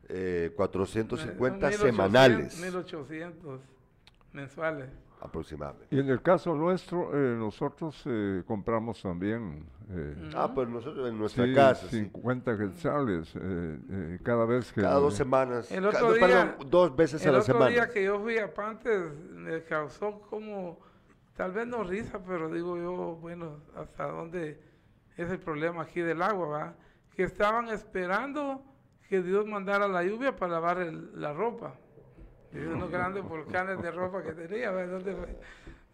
eh, 0.10 0.52
450 0.56 1.72
Son 1.72 1.80
1800, 1.80 1.80
semanales 1.80 2.60
1800 2.62 3.62
mensuales. 4.34 4.90
Aproximadamente. 5.24 5.88
Y 5.96 6.00
en 6.00 6.10
el 6.10 6.22
caso 6.22 6.54
nuestro, 6.54 7.10
eh, 7.14 7.36
nosotros 7.38 8.02
eh, 8.06 8.44
compramos 8.46 9.02
también 9.02 9.66
eh, 9.90 10.32
Ah, 10.36 10.52
pues 10.54 10.68
nosotros 10.70 11.10
en 11.10 11.18
nuestra 11.18 11.46
sí, 11.46 11.54
casa, 11.54 11.88
sí. 11.90 12.00
50 12.06 12.58
quetzales 12.58 13.36
eh, 13.36 13.80
eh, 13.90 14.20
cada 14.24 14.46
vez 14.46 14.72
que... 14.74 14.82
Cada 14.82 14.96
dos 15.00 15.14
semanas, 15.16 15.72
El 15.72 15.84
ca- 15.84 15.90
otro 15.90 16.08
no, 16.10 16.14
día- 16.14 16.28
perdón, 16.56 16.70
dos 16.70 16.96
veces 16.96 17.22
a 17.26 17.30
El 17.30 17.34
la 17.36 17.40
otro 17.40 17.54
semana. 17.54 17.72
día 17.72 17.90
que 17.90 18.04
yo 18.04 18.20
fui 18.20 18.38
a 18.38 18.54
Pantes 18.54 19.12
me 19.32 19.64
causó 19.64 20.20
como, 20.30 20.80
tal 21.36 21.52
vez 21.54 21.68
no 21.68 21.84
risa, 21.84 22.20
pero 22.26 22.50
digo 22.52 22.78
yo, 22.78 23.18
bueno, 23.22 23.58
hasta 23.76 24.08
dónde 24.08 24.62
es 25.18 25.30
el 25.30 25.40
problema 25.40 25.84
aquí 25.84 26.02
del 26.02 26.22
agua, 26.22 26.48
¿va? 26.48 26.74
Que 27.16 27.24
estaban 27.24 27.70
esperando 27.70 28.64
que 29.08 29.22
Dios 29.22 29.46
mandara 29.46 29.88
la 29.88 30.04
lluvia 30.04 30.36
para 30.36 30.54
lavar 30.54 30.80
el- 30.80 31.12
la 31.22 31.32
ropa. 31.34 31.76
Y 32.54 32.58
unos 32.60 32.90
grandes 32.92 33.24
volcanes 33.24 33.82
de 33.82 33.92
ropa 33.92 34.22
que 34.24 34.34
tenía, 34.34 34.72
¿va? 34.72 34.84
Entonces, 34.84 35.16
pues, 35.16 35.30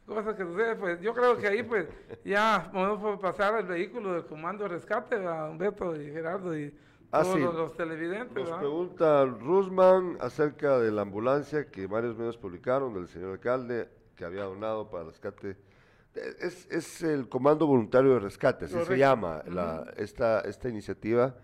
cosas 0.05 0.36
que 0.36 0.43
suceden, 0.43 0.78
pues 0.80 0.99
yo 1.01 1.14
creo 1.14 1.38
que 1.38 1.47
ahí 1.47 1.64
pues 1.64 1.88
ya 2.26 2.70
podemos 2.74 3.20
pasar 3.20 3.60
el 3.60 3.66
vehículo 3.68 4.14
del 4.14 4.26
comando 4.26 4.64
de 4.64 4.70
rescate 4.70 5.16
a 5.26 5.45
Humberto 5.49 5.95
y 6.01 6.12
Gerardo 6.12 6.57
y 6.57 6.74
Ah, 7.12 7.24
todos 7.24 7.36
sí. 7.38 7.41
los, 7.41 7.55
los 7.55 7.76
televidentes, 7.76 8.36
Nos 8.43 8.51
¿va? 8.51 8.60
pregunta 8.60 9.26
Rusman 9.26 10.18
acerca 10.20 10.78
de 10.78 10.91
la 10.91 11.01
ambulancia 11.01 11.66
que 11.72 11.88
varios 11.88 12.16
medios 12.16 12.38
publicaron 12.38 12.93
del 12.93 13.07
señor 13.07 13.32
alcalde 13.32 13.89
que 14.16 14.26
había 14.26 14.43
donado 14.43 14.89
para 14.91 15.05
rescate. 15.05 15.57
Es, 16.39 16.68
es 16.70 17.01
el 17.01 17.28
Comando 17.28 17.66
Voluntario 17.66 18.14
de 18.14 18.20
Rescate, 18.20 18.66
así 18.66 18.74
se 18.76 18.80
Correcto. 18.82 18.95
llama 18.99 19.41
la, 19.47 19.91
esta, 19.97 20.41
esta 20.41 20.70
iniciativa. 20.70 21.36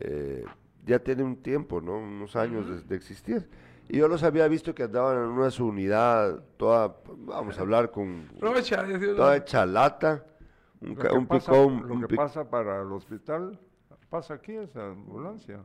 eh, 0.00 0.44
ya 0.84 0.98
tiene 0.98 1.22
un 1.22 1.36
tiempo, 1.42 1.80
¿no? 1.80 1.98
Unos 1.98 2.34
años 2.36 2.68
de, 2.68 2.80
de 2.82 2.96
existir. 2.96 3.48
Y 3.92 3.96
yo 3.98 4.06
los 4.06 4.22
había 4.22 4.46
visto 4.46 4.72
que 4.72 4.84
andaban 4.84 5.16
en 5.16 5.30
una 5.30 5.50
su 5.50 5.66
unidad 5.66 6.40
toda, 6.56 6.94
vamos 7.16 7.58
a 7.58 7.60
hablar 7.62 7.90
con 7.90 8.28
Rocha, 8.40 8.86
toda 9.16 9.36
hecha 9.36 9.66
lata, 9.66 10.24
un, 10.80 10.90
Lo 10.90 10.96
que, 10.96 11.08
un 11.08 11.26
pasa, 11.26 11.50
picón, 11.50 11.88
lo 11.88 11.94
un 11.94 12.00
que 12.02 12.06
pic- 12.06 12.16
pasa 12.16 12.48
para 12.48 12.82
el 12.82 12.92
hospital, 12.92 13.58
pasa 14.08 14.34
aquí 14.34 14.52
esa 14.52 14.90
ambulancia. 14.90 15.58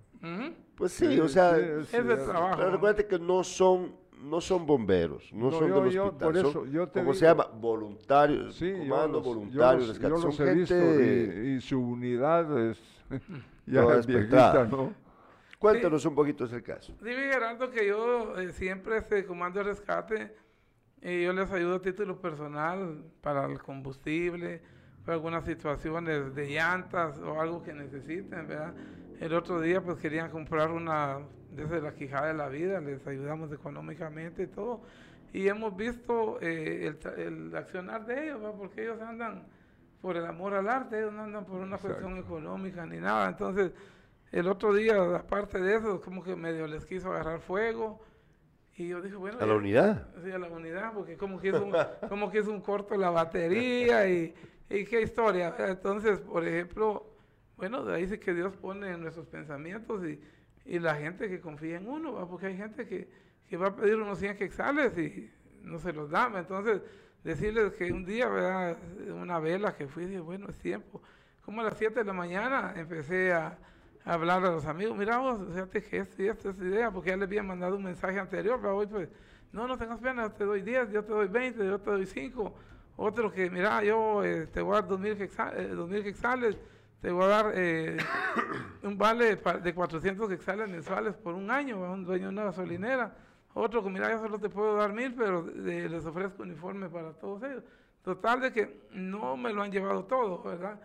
Pues 0.76 0.91
sí, 0.93 1.19
o 1.19 1.28
sea, 1.28 1.55
sí, 1.55 1.61
es- 1.82 1.93
Es 1.93 2.05
de 2.05 2.15
trabajo. 2.17 2.55
Pero 2.57 2.69
¿no? 2.71 2.76
recuerda 2.76 3.03
que 3.07 3.19
no 3.19 3.43
son, 3.43 3.95
no 4.23 4.41
son 4.41 4.65
bomberos, 4.65 5.32
no, 5.32 5.51
No, 5.51 5.59
son 5.59 5.69
yo- 5.69 5.82
del 5.82 5.91
yo, 5.91 6.05
hospital. 6.05 6.36
son, 6.36 6.45
eso, 6.47 6.65
yo 6.65 6.88
te 6.88 6.99
¿Cómo 7.01 7.13
se 7.13 7.26
llama? 7.28 7.45
Voluntarios, 7.59 8.55
Sí, 8.55 8.71
yo 8.71 8.80
comando 8.89 9.19
los- 9.19 9.23
voluntario 9.28 9.61
yo 9.61 9.69
de 9.71 9.78
los, 9.78 9.88
rescate. 9.89 10.09
yo 10.09 10.32
Son 10.32 10.47
he 10.47 10.53
visto 10.55 10.73
gente- 10.76 11.41
y, 11.45 11.49
y 11.57 11.61
su 11.61 11.80
unidad 11.80 12.59
es 12.71 12.80
ya 13.67 13.84
es 13.84 14.07
viejita. 14.07 14.67
Cuéntanos 15.72 16.05
un 16.05 16.13
poquito 16.13 16.45
ese 16.45 16.61
caso. 16.61 16.95
Dime, 17.01 17.32
Gerardo, 17.32 17.72
que 17.72 17.88
yo 17.88 18.38
eh, 18.38 18.51
siempre 18.51 18.97
este 18.97 19.26
comando 19.26 19.59
de 19.59 19.66
rescate, 19.66 20.36
eh, 21.01 21.24
yo 21.24 21.34
les 21.34 21.51
ayudo 21.51 21.76
a 21.76 21.82
título 21.82 22.22
personal 22.22 23.03
para 23.22 23.45
el 23.45 23.59
combustible, 23.59 24.61
para 25.03 25.16
algunas 25.16 25.43
situaciones 25.43 26.36
de 26.36 26.49
llantas 26.49 27.18
o 27.20 27.41
algo 27.41 27.63
que 27.63 27.74
necesiten, 27.74 28.47
¿verdad? 28.47 28.74
El 29.20 29.34
otro 29.34 29.59
día 29.59 29.82
pues 29.82 29.97
querían 29.97 30.30
comprar 30.30 30.70
una 30.70 31.20
desde 31.49 31.82
la 31.82 31.95
quijada 31.95 32.28
de 32.28 32.34
la 32.36 32.49
vida, 32.49 32.80
les 32.80 33.05
ayudamos 33.07 33.51
económicamente 33.51 34.43
y 34.43 34.47
todo. 34.47 34.82
Y 35.34 35.47
hemos 35.47 35.76
visto 35.76 36.38
eh, 36.41 36.95
el, 37.18 37.55
accionar 37.55 38.05
de 38.05 38.26
ellos, 38.26 38.41
¿verdad? 38.41 38.55
porque 38.57 38.84
ellos 38.84 39.01
andan 39.01 39.47
por 40.01 40.16
el 40.16 40.26
amor 40.26 40.53
al 40.53 40.70
arte, 40.70 40.99
ellos 40.99 41.13
no 41.13 41.24
andan 41.24 41.45
por 41.45 41.59
una 41.59 41.78
cuestión 41.78 42.18
económica 42.18 42.86
ni 42.86 42.97
nada. 42.97 43.30
Entonces, 43.30 43.72
el 44.40 44.48
otro 44.48 44.74
día, 44.74 44.96
aparte 45.16 45.60
de 45.60 45.76
eso, 45.78 46.02
como 46.02 46.24
que 46.24 46.36
medio 46.36 46.68
les 46.68 46.86
quiso 46.86 47.12
agarrar 47.12 47.40
fuego. 47.40 48.02
Y 48.76 48.90
yo 48.90 49.02
dije, 49.02 49.16
bueno. 49.16 49.38
¿A 49.40 49.46
la 49.46 49.54
ya- 49.54 49.58
unidad? 49.58 50.08
Sí, 50.24 50.32
a 50.32 50.38
la 50.38 50.48
unidad, 50.48 50.94
porque 50.94 51.16
como 51.16 51.40
que 51.40 51.50
es 51.50 51.56
un, 51.56 51.72
como 52.10 52.30
que 52.30 52.40
es 52.40 52.48
un 52.48 52.60
corto 52.62 52.96
la 52.98 53.10
batería 53.10 54.08
y, 54.10 54.34
y 54.70 54.84
qué 54.86 55.02
historia. 55.02 55.56
Entonces, 55.60 56.20
por 56.20 56.46
ejemplo, 56.46 57.06
bueno, 57.56 57.86
de 57.86 57.96
ahí 57.96 58.08
sí 58.08 58.18
que 58.18 58.34
Dios 58.34 58.54
pone 58.58 58.92
en 58.92 59.02
nuestros 59.02 59.28
pensamientos 59.28 60.04
y, 60.06 60.20
y 60.66 60.80
la 60.80 60.96
gente 60.96 61.30
que 61.30 61.40
confía 61.40 61.78
en 61.78 61.88
uno, 61.88 62.12
¿va? 62.14 62.28
porque 62.28 62.48
hay 62.48 62.58
gente 62.58 62.86
que, 62.86 63.10
que 63.48 63.56
va 63.56 63.68
a 63.68 63.76
pedir 63.76 63.96
unos 63.96 64.20
100 64.20 64.36
quetzales 64.36 64.98
y 64.98 65.32
no 65.62 65.80
se 65.80 65.94
los 65.94 66.10
da. 66.10 66.30
Entonces, 66.36 66.82
decirles 67.24 67.72
que 67.76 67.92
un 67.94 68.04
día, 68.04 68.28
¿verdad? 68.28 68.78
Una 69.10 69.40
vela 69.40 69.74
que 69.76 69.88
fui, 69.88 70.06
dije, 70.06 70.20
bueno, 70.20 70.48
es 70.50 70.60
tiempo. 70.60 71.02
Como 71.46 71.62
a 71.62 71.64
las 71.64 71.78
7 71.78 72.00
de 72.02 72.04
la 72.06 72.12
mañana 72.14 72.74
empecé 72.76 73.32
a 73.32 73.58
hablar 74.06 74.45
a 74.45 74.51
los 74.51 74.66
amigos, 74.66 74.95
mira 74.95 75.18
vos, 75.18 75.39
fíjate 75.51 75.84
que 75.84 75.97
esto 75.97 76.22
y 76.22 76.28
esto 76.28 76.49
es 76.51 76.60
idea, 76.60 76.91
porque 76.91 77.10
ya 77.10 77.18
les 77.18 77.28
había 77.28 77.43
mandado 77.43 77.76
un 77.76 77.84
mensaje 77.84 78.20
anterior, 78.20 78.60
pero 78.62 78.78
hoy 78.78 78.88
pues, 78.88 79.10
no, 79.51 79.68
no 79.68 79.78
tengas 79.78 79.99
pena, 79.99 80.30
te 80.32 80.45
doy 80.45 80.62
10, 80.62 80.91
yo 80.91 81.03
te 81.03 81.12
doy 81.12 81.28
20, 81.28 81.66
yo 81.66 81.80
te 81.80 81.89
doy 81.89 82.06
5. 82.06 82.56
Otro 82.97 83.32
que, 83.32 83.49
mira, 83.49 83.84
yo 83.84 84.24
eh, 84.24 84.47
te 84.47 84.62
voy 84.62 84.78
a 84.78 84.82
dar 84.82 84.89
2.000 84.89 85.18
quetzales, 85.18 85.60
eh, 85.60 85.74
2.000 85.74 86.03
quetzales, 86.03 86.58
te 87.01 87.12
voy 87.12 87.24
a 87.24 87.28
dar 87.28 87.51
eh, 87.56 87.97
un 88.84 88.97
vale 88.97 89.36
de 89.36 89.74
400 89.74 90.30
quetzales 90.30 90.70
mensuales 90.70 91.16
por 91.16 91.34
un 91.34 91.49
año 91.51 91.84
a 91.84 91.91
un 91.91 92.06
dueño 92.06 92.28
de 92.28 92.34
una 92.34 92.43
gasolinera. 92.45 93.16
Otro 93.53 93.84
que, 93.84 93.89
mira, 93.89 94.12
yo 94.12 94.20
solo 94.20 94.39
te 94.39 94.49
puedo 94.49 94.76
dar 94.76 94.91
1.000, 94.91 95.16
pero 95.18 95.47
eh, 95.70 95.88
les 95.89 96.06
ofrezco 96.06 96.43
uniforme 96.43 96.89
para 96.89 97.14
todos 97.14 97.43
ellos. 97.43 97.64
Total 98.03 98.39
de 98.39 98.51
que 98.51 98.88
no 98.91 99.36
me 99.36 99.51
lo 99.51 99.64
han 99.64 99.72
llevado 99.72 100.06
todo, 100.06 100.43
¿verdad? 100.43 100.80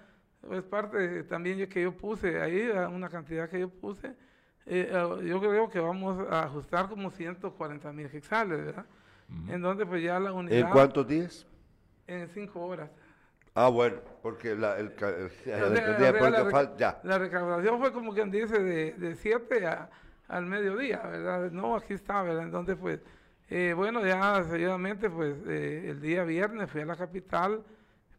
Es 0.51 0.63
parte 0.63 1.25
también 1.25 1.59
yo- 1.59 1.69
que 1.69 1.83
yo 1.83 1.93
puse 1.93 2.41
ahí, 2.41 2.71
una 2.93 3.09
cantidad 3.09 3.49
que 3.49 3.61
yo 3.61 3.69
puse. 3.69 4.15
eh, 4.67 4.91
yo 5.25 5.41
creo 5.41 5.69
que 5.69 5.81
vamos 5.81 6.27
a 6.31 6.45
ajustar 6.45 6.89
como 6.89 7.11
140 7.11 7.93
mil 7.93 8.09
quetzales, 8.09 8.65
¿verdad? 8.67 8.85
En 9.49 9.61
donde 9.63 9.85
pues 9.87 10.03
ya 10.03 10.19
la 10.21 10.33
unidad... 10.33 10.59
¿En 10.59 10.69
cuántos 10.69 11.07
días? 11.07 11.47
En 12.07 12.29
cinco 12.29 12.65
horas. 12.67 12.91
Ah, 13.55 13.69
bueno, 13.69 13.99
porque 14.23 14.55
la, 14.55 14.77
el, 14.79 14.87
el- 14.87 14.93
porque 14.97 16.31
la, 16.31 16.45
fal- 16.51 16.77
ya. 16.77 17.01
la 17.03 17.19
recaudación 17.19 17.79
fue 17.81 17.93
como 17.93 18.13
quien 18.15 18.31
dice 18.31 18.63
de, 18.63 18.93
de 18.93 19.15
7 19.17 19.67
a- 19.67 19.91
al 20.29 20.47
mediodía, 20.47 20.99
¿verdad? 20.99 21.51
No, 21.51 21.75
aquí 21.77 21.95
está, 21.95 22.23
¿verdad? 22.23 22.45
Entonces, 22.45 22.77
pues, 22.81 23.01
eh, 23.49 23.73
bueno, 23.77 24.05
ya 24.07 24.45
seguidamente, 24.45 25.11
pues, 25.11 25.35
eh, 25.49 25.87
el 25.91 26.01
día 26.01 26.23
viernes 26.25 26.71
fui 26.71 26.83
a 26.83 26.87
la 26.87 26.97
capital, 26.97 27.63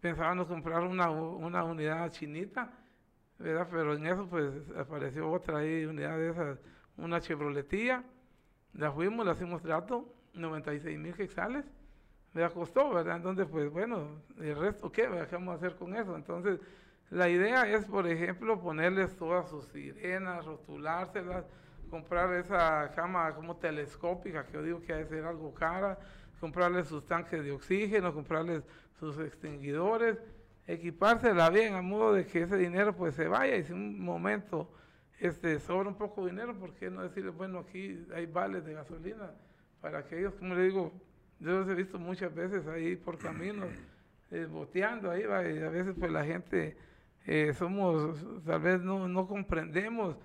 pensábamos 0.02 0.48
comprar 0.48 0.82
una, 0.82 1.10
una 1.10 1.64
unidad 1.64 2.12
chinita, 2.12 2.72
¿verdad? 3.38 3.68
Pero 3.72 3.94
en 3.94 4.06
eso, 4.06 4.28
pues, 4.28 4.52
apareció 4.78 5.32
otra 5.32 5.60
ahí, 5.60 5.86
unidad 5.86 6.18
de 6.18 6.32
esas, 6.32 6.60
una 6.98 7.22
Chevroletía, 7.22 8.04
la 8.74 8.92
fuimos, 8.92 9.26
le 9.26 9.32
hicimos 9.32 9.62
trato, 9.62 10.14
96 10.34 11.00
mil 11.00 11.14
quetzales, 11.14 11.66
me 12.34 12.50
costó, 12.50 12.94
¿verdad? 12.94 13.18
Entonces, 13.18 13.48
pues 13.50 13.70
bueno, 13.72 14.22
el 14.40 14.56
resto, 14.58 14.92
¿qué? 14.92 15.08
¿Verdad? 15.08 15.28
¿Qué 15.28 15.36
vamos 15.36 15.54
a 15.54 15.58
hacer 15.58 15.76
con 15.76 15.96
eso? 15.96 16.16
Entonces, 16.16 16.60
la 17.10 17.30
idea 17.30 17.70
es, 17.70 17.86
por 17.86 18.08
ejemplo, 18.08 18.60
ponerles 18.60 19.16
todas 19.18 19.50
sus 19.50 19.66
sirenas, 19.66 20.46
rotulárselas 20.46 21.46
comprar 21.92 22.34
esa 22.36 22.90
cama 22.96 23.36
como 23.36 23.58
telescópica, 23.58 24.46
que 24.46 24.54
yo 24.54 24.64
digo 24.64 24.82
que 24.82 24.94
ha 24.94 24.98
de 24.98 25.06
ser 25.06 25.26
algo 25.26 25.54
cara, 25.54 26.00
comprarles 26.42 26.88
sus 26.88 27.06
tanques 27.06 27.44
de 27.44 27.52
oxígeno, 27.52 28.14
comprarles 28.14 28.64
sus 29.00 29.18
extinguidores, 29.20 30.18
equipársela 30.68 31.50
bien 31.52 31.76
a 31.76 31.82
modo 31.82 32.14
de 32.14 32.26
que 32.26 32.42
ese 32.42 32.58
dinero 32.58 32.96
pues 32.96 33.16
se 33.16 33.28
vaya 33.28 33.56
y 33.56 33.64
si 33.64 33.72
un 33.72 34.04
momento 34.04 34.70
este 35.20 35.60
sobra 35.60 35.88
un 35.88 35.96
poco 35.96 36.26
de 36.26 36.32
dinero, 36.32 36.60
¿por 36.60 36.74
qué 36.74 36.90
no 36.90 37.04
decirle, 37.04 37.30
bueno, 37.30 37.60
aquí 37.60 38.06
hay 38.14 38.26
vales 38.26 38.66
de 38.66 38.74
gasolina 38.74 39.32
para 39.80 40.04
que 40.08 40.20
ellos, 40.20 40.34
como 40.34 40.56
le 40.56 40.64
digo, 40.64 40.92
yo 41.40 41.60
los 41.60 41.70
he 41.70 41.76
visto 41.76 42.00
muchas 42.00 42.34
veces 42.34 42.68
ahí 42.68 42.96
por 42.96 43.20
caminos, 43.20 43.70
eh, 44.32 44.48
boteando 44.50 45.12
ahí, 45.12 45.24
va, 45.24 45.48
y 45.48 45.62
a 45.62 45.70
veces 45.70 45.94
pues 45.98 46.12
la 46.12 46.26
gente 46.26 46.76
eh, 47.28 47.54
somos, 47.54 48.26
tal 48.46 48.62
vez 48.62 48.82
no, 48.82 49.08
no 49.08 49.28
comprendemos, 49.28 50.18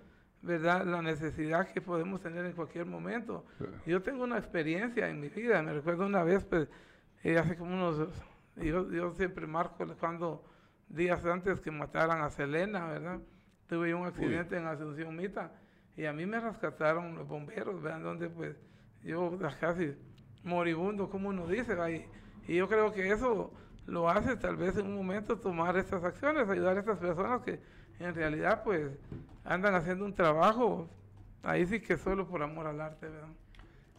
¿verdad?, 0.47 0.85
la 0.87 1.03
necesidad 1.03 1.69
que 1.69 1.81
podemos 1.81 2.21
tener 2.21 2.45
en 2.45 2.53
cualquier 2.53 2.87
momento. 2.87 3.45
Yo 3.85 4.03
tengo 4.03 4.25
una 4.25 4.39
experiencia 4.39 5.09
en 5.09 5.21
mi 5.21 5.29
vida, 5.29 5.63
me 5.63 5.73
recuerdo 5.73 6.07
una 6.07 6.23
vez, 6.23 6.45
pues, 6.45 6.69
eh, 7.25 7.39
hace 7.39 7.57
como 7.57 7.75
unos, 7.75 8.09
yo, 8.57 8.91
yo 8.91 9.13
siempre 9.13 9.47
marco 9.47 9.85
cuando 9.99 10.45
días 10.89 11.25
antes 11.25 11.61
que 11.61 11.71
mataran 11.71 12.23
a 12.23 12.31
Selena, 12.31 12.87
¿verdad? 12.87 13.21
Tuve 13.69 13.95
un 13.95 14.07
accidente 14.07 14.57
en 14.57 14.67
Asunción 14.67 15.17
Mita 15.17 15.53
y 15.97 16.05
a 16.05 16.13
mí 16.13 16.27
me 16.27 16.39
rescataron 16.39 17.17
los 17.17 17.27
bomberos, 17.27 17.83
¿verdad? 17.83 18.01
Donde 18.01 18.29
pues 18.29 18.57
yo 19.03 19.37
casi 19.61 19.95
moribundo, 20.45 21.11
como 21.11 21.31
uno 21.31 21.47
dice, 21.47 21.73
ahí. 21.81 22.07
Y 22.47 22.57
yo 22.57 22.69
creo 22.69 22.93
que 22.93 23.11
eso 23.11 23.53
lo 23.87 24.09
hace 24.09 24.37
tal 24.37 24.57
vez 24.57 24.77
en 24.77 24.87
un 24.87 24.95
momento 24.95 25.39
tomar 25.39 25.77
estas 25.77 26.05
acciones, 26.05 26.49
ayudar 26.49 26.77
a 26.77 26.81
estas 26.81 26.99
personas 26.99 27.43
que 27.43 27.61
en 27.99 28.15
realidad 28.15 28.63
pues 28.63 28.93
andan 29.47 29.75
haciendo 29.75 30.05
un 30.05 30.15
trabajo, 30.15 30.89
ahí 31.43 31.67
sí 31.67 31.81
que 31.81 31.97
solo 31.97 32.27
por 32.27 32.43
amor 32.43 32.67
al 32.67 32.81
arte, 32.81 33.09
¿verdad? 33.09 33.29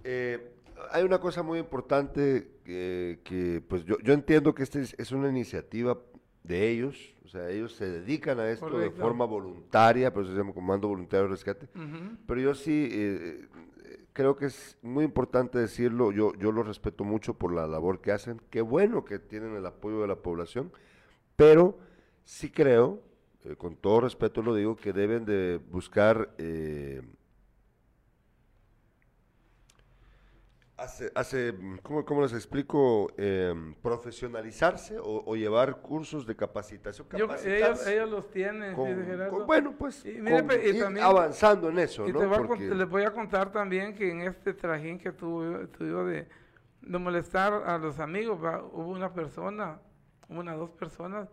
Eh, 0.03 0.53
hay 0.91 1.03
una 1.03 1.19
cosa 1.19 1.41
muy 1.43 1.59
importante 1.59 2.51
que 2.63 3.63
pues 3.67 3.83
yo, 3.85 3.97
yo 3.99 4.13
entiendo 4.13 4.53
que 4.53 4.63
esta 4.63 4.79
es, 4.79 4.95
es, 4.97 5.11
una 5.11 5.29
iniciativa 5.29 5.97
de 6.43 6.69
ellos, 6.69 7.15
o 7.25 7.27
sea, 7.29 7.49
ellos 7.49 7.73
se 7.73 7.89
dedican 7.89 8.39
a 8.39 8.49
esto 8.49 8.77
de 8.77 8.91
forma 8.91 9.25
voluntaria, 9.25 10.13
pero 10.13 10.25
se 10.25 10.33
llama 10.33 10.53
Comando 10.53 10.87
Voluntario 10.87 11.25
de 11.25 11.31
Rescate, 11.31 11.67
pero 12.25 12.39
yo 12.39 12.53
sí 12.53 12.89
eh, 12.91 13.47
creo 14.13 14.35
que 14.35 14.45
es 14.45 14.77
muy 14.81 15.03
importante 15.03 15.59
decirlo, 15.59 16.11
yo, 16.11 16.33
yo 16.35 16.51
lo 16.51 16.63
respeto 16.63 17.03
mucho 17.03 17.33
por 17.35 17.53
la 17.53 17.67
labor 17.67 18.01
que 18.01 18.11
hacen, 18.11 18.41
qué 18.49 18.61
bueno 18.61 19.05
que 19.05 19.19
tienen 19.19 19.55
el 19.55 19.65
apoyo 19.65 20.01
de 20.01 20.07
la 20.07 20.17
población, 20.17 20.71
pero 21.35 21.77
sí 22.23 22.49
creo, 22.49 23.01
eh, 23.47 23.55
con 23.55 23.75
todo 23.75 24.01
respeto 24.01 24.41
lo 24.41 24.53
digo, 24.53 24.75
que 24.75 24.91
deben 24.91 25.25
de 25.25 25.59
buscar 25.69 26.33
eh, 26.37 27.01
hace, 30.75 31.11
hace 31.15 31.53
¿cómo, 31.81 32.21
les 32.21 32.33
explico? 32.33 33.11
Em, 33.17 33.73
profesionalizarse 33.75 34.97
o, 35.01 35.35
llevar 35.35 35.81
cursos 35.81 36.25
de 36.25 36.35
capacitación. 36.35 37.07
ellos, 37.13 38.09
los 38.09 38.29
tienen, 38.31 38.75
bueno, 39.45 39.75
pues 39.77 40.05
avanzando 41.01 41.69
en 41.69 41.79
eso, 41.79 42.07
y 42.07 42.11
les 42.11 42.89
voy 42.89 43.03
a 43.03 43.11
contar 43.11 43.51
también 43.51 43.95
que 43.95 44.11
en 44.11 44.21
este 44.21 44.53
trajín 44.53 44.99
que 44.99 45.11
tuve, 45.11 45.67
de, 45.77 46.27
de 46.81 46.97
molestar 46.97 47.53
a 47.53 47.77
los 47.77 47.99
amigos, 47.99 48.39
hubo 48.71 48.91
una 48.91 49.13
persona, 49.13 49.79
una, 50.29 50.53
dos 50.53 50.71
personas, 50.71 51.29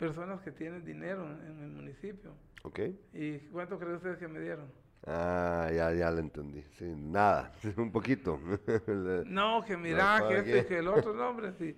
personas 0.00 0.40
que 0.40 0.50
tienen 0.50 0.84
dinero 0.84 1.24
en, 1.24 1.62
el 1.62 1.70
municipio. 1.70 2.32
Ok. 2.62 2.80
¿Y 3.12 3.38
cuánto 3.52 3.78
creen 3.78 3.96
ustedes 3.96 4.16
que 4.18 4.26
me 4.26 4.40
dieron? 4.40 4.66
Ah, 5.06 5.70
ya, 5.72 5.92
ya 5.92 6.10
lo 6.10 6.18
entendí. 6.18 6.62
Sí, 6.72 6.86
nada, 6.96 7.52
un 7.76 7.92
poquito. 7.92 8.40
no, 9.26 9.62
que 9.64 9.76
mira, 9.76 10.24
que 10.26 10.38
este, 10.38 10.66
que 10.66 10.78
el 10.78 10.88
otro, 10.88 11.12
nombre, 11.14 11.52
sí. 11.52 11.76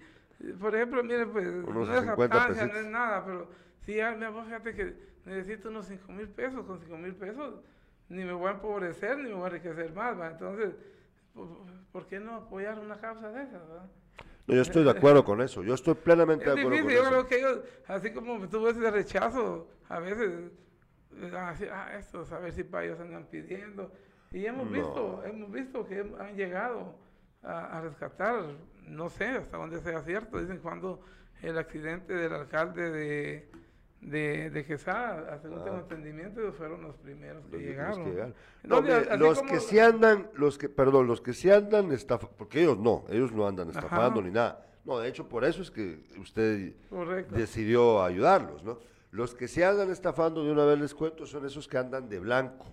Por 0.58 0.74
ejemplo, 0.74 1.02
mire, 1.04 1.26
pues, 1.26 1.46
no 1.46 1.82
es 1.82 2.04
jactancia, 2.04 2.66
no 2.66 2.78
es 2.78 2.86
nada, 2.86 3.24
pero 3.24 3.48
si 3.80 3.96
ya, 3.96 4.12
me 4.14 4.44
fíjate 4.44 4.74
que 4.74 4.96
necesito 5.24 5.68
unos 5.68 5.86
5 5.86 6.12
mil 6.12 6.28
pesos, 6.28 6.64
con 6.64 6.80
5 6.80 6.96
mil 6.96 7.14
pesos 7.14 7.60
ni 8.08 8.24
me 8.24 8.32
voy 8.32 8.48
a 8.48 8.52
empobrecer, 8.52 9.18
ni 9.18 9.30
me 9.30 9.34
voy 9.34 9.44
a 9.44 9.46
enriquecer 9.46 9.92
más, 9.94 10.18
¿va? 10.18 10.28
Entonces, 10.28 10.74
¿por, 11.92 12.06
qué 12.06 12.20
no 12.20 12.34
apoyar 12.34 12.78
una 12.78 13.00
causa 13.00 13.30
de 13.32 13.42
esas, 13.42 13.62
va? 13.62 13.88
No, 14.46 14.54
yo 14.54 14.62
estoy 14.62 14.84
de 14.84 14.90
acuerdo 14.90 15.24
con 15.24 15.40
eso, 15.40 15.62
yo 15.62 15.74
estoy 15.74 15.94
plenamente 15.94 16.44
de 16.44 16.50
acuerdo 16.50 16.82
con 16.82 16.90
eso. 16.90 17.02
Yo 17.02 17.08
creo 17.08 17.26
que 17.28 17.36
ellos, 17.38 17.60
así 17.86 18.12
como 18.12 18.48
tuvo 18.48 18.70
ese 18.70 18.90
rechazo, 18.90 19.68
a 19.88 20.00
veces 20.00 20.50
ah, 21.32 21.54
ah, 21.72 21.96
esto, 21.98 22.26
a 22.30 22.38
ver 22.38 22.52
si 22.52 22.64
para 22.64 22.84
ellos 22.84 23.00
andan 23.00 23.26
pidiendo. 23.26 23.92
Y 24.32 24.46
hemos 24.46 24.70
visto, 24.70 25.22
hemos 25.24 25.52
visto 25.52 25.86
que 25.86 26.00
han 26.18 26.36
llegado 26.36 26.96
a, 27.42 27.80
rescatar, 27.82 28.44
no 28.86 29.10
sé 29.10 29.26
hasta 29.26 29.56
dónde 29.58 29.80
sea 29.80 30.02
cierto, 30.02 30.40
dicen 30.40 30.58
cuando 30.58 31.02
el 31.42 31.58
accidente 31.58 32.14
del 32.14 32.32
alcalde 32.32 32.90
de, 32.90 33.50
de, 34.02 34.50
de 34.50 34.64
Quesada, 34.64 35.38
según 35.40 35.60
ah. 35.60 35.64
tengo 35.64 35.78
entendimiento, 35.78 36.52
fueron 36.52 36.82
los 36.82 36.96
primeros 36.96 37.46
que 37.46 37.58
llegaron. 37.58 38.34
los 38.64 39.42
que 39.42 39.60
sí 39.60 39.78
andan, 39.78 40.28
los 40.34 40.58
que, 40.58 40.68
perdón, 40.68 41.06
los 41.06 41.20
que 41.20 41.32
sí 41.32 41.50
andan 41.50 41.92
estafando, 41.92 42.36
porque 42.36 42.62
ellos 42.62 42.78
no, 42.78 43.04
ellos 43.08 43.32
no 43.32 43.46
andan 43.46 43.70
estafando 43.70 44.20
ni 44.20 44.30
nada. 44.30 44.66
No, 44.84 44.98
de 44.98 45.08
hecho, 45.08 45.28
por 45.28 45.44
eso 45.44 45.62
es 45.62 45.70
que 45.70 46.04
usted 46.18 46.74
decidió 47.30 48.02
ayudarlos, 48.02 48.64
¿no? 48.64 48.78
Los 49.12 49.34
que 49.34 49.46
se 49.46 49.64
andan 49.64 49.90
estafando, 49.90 50.44
de 50.44 50.50
una 50.50 50.64
vez 50.64 50.80
les 50.80 50.94
cuento, 50.94 51.26
son 51.26 51.46
esos 51.46 51.68
que 51.68 51.78
andan 51.78 52.08
de 52.08 52.18
blanco, 52.18 52.66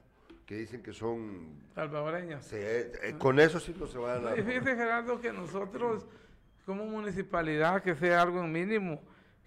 que 0.45 0.55
dicen 0.55 0.81
que 0.81 0.93
son... 0.93 1.59
Salvadoreños. 1.75 2.51
Eh, 2.53 2.91
eh, 3.03 3.15
con 3.19 3.39
eso 3.39 3.59
sí 3.59 3.75
no 3.77 3.85
se 3.85 3.97
van 3.99 4.25
a... 4.25 4.35
Y 4.35 4.41
fíjese, 4.41 4.75
Gerardo, 4.75 5.19
que 5.19 5.31
nosotros, 5.31 6.07
como 6.65 6.85
municipalidad, 6.85 7.83
que 7.83 7.93
sea 7.93 8.21
algo 8.21 8.41
mínimo, 8.43 9.01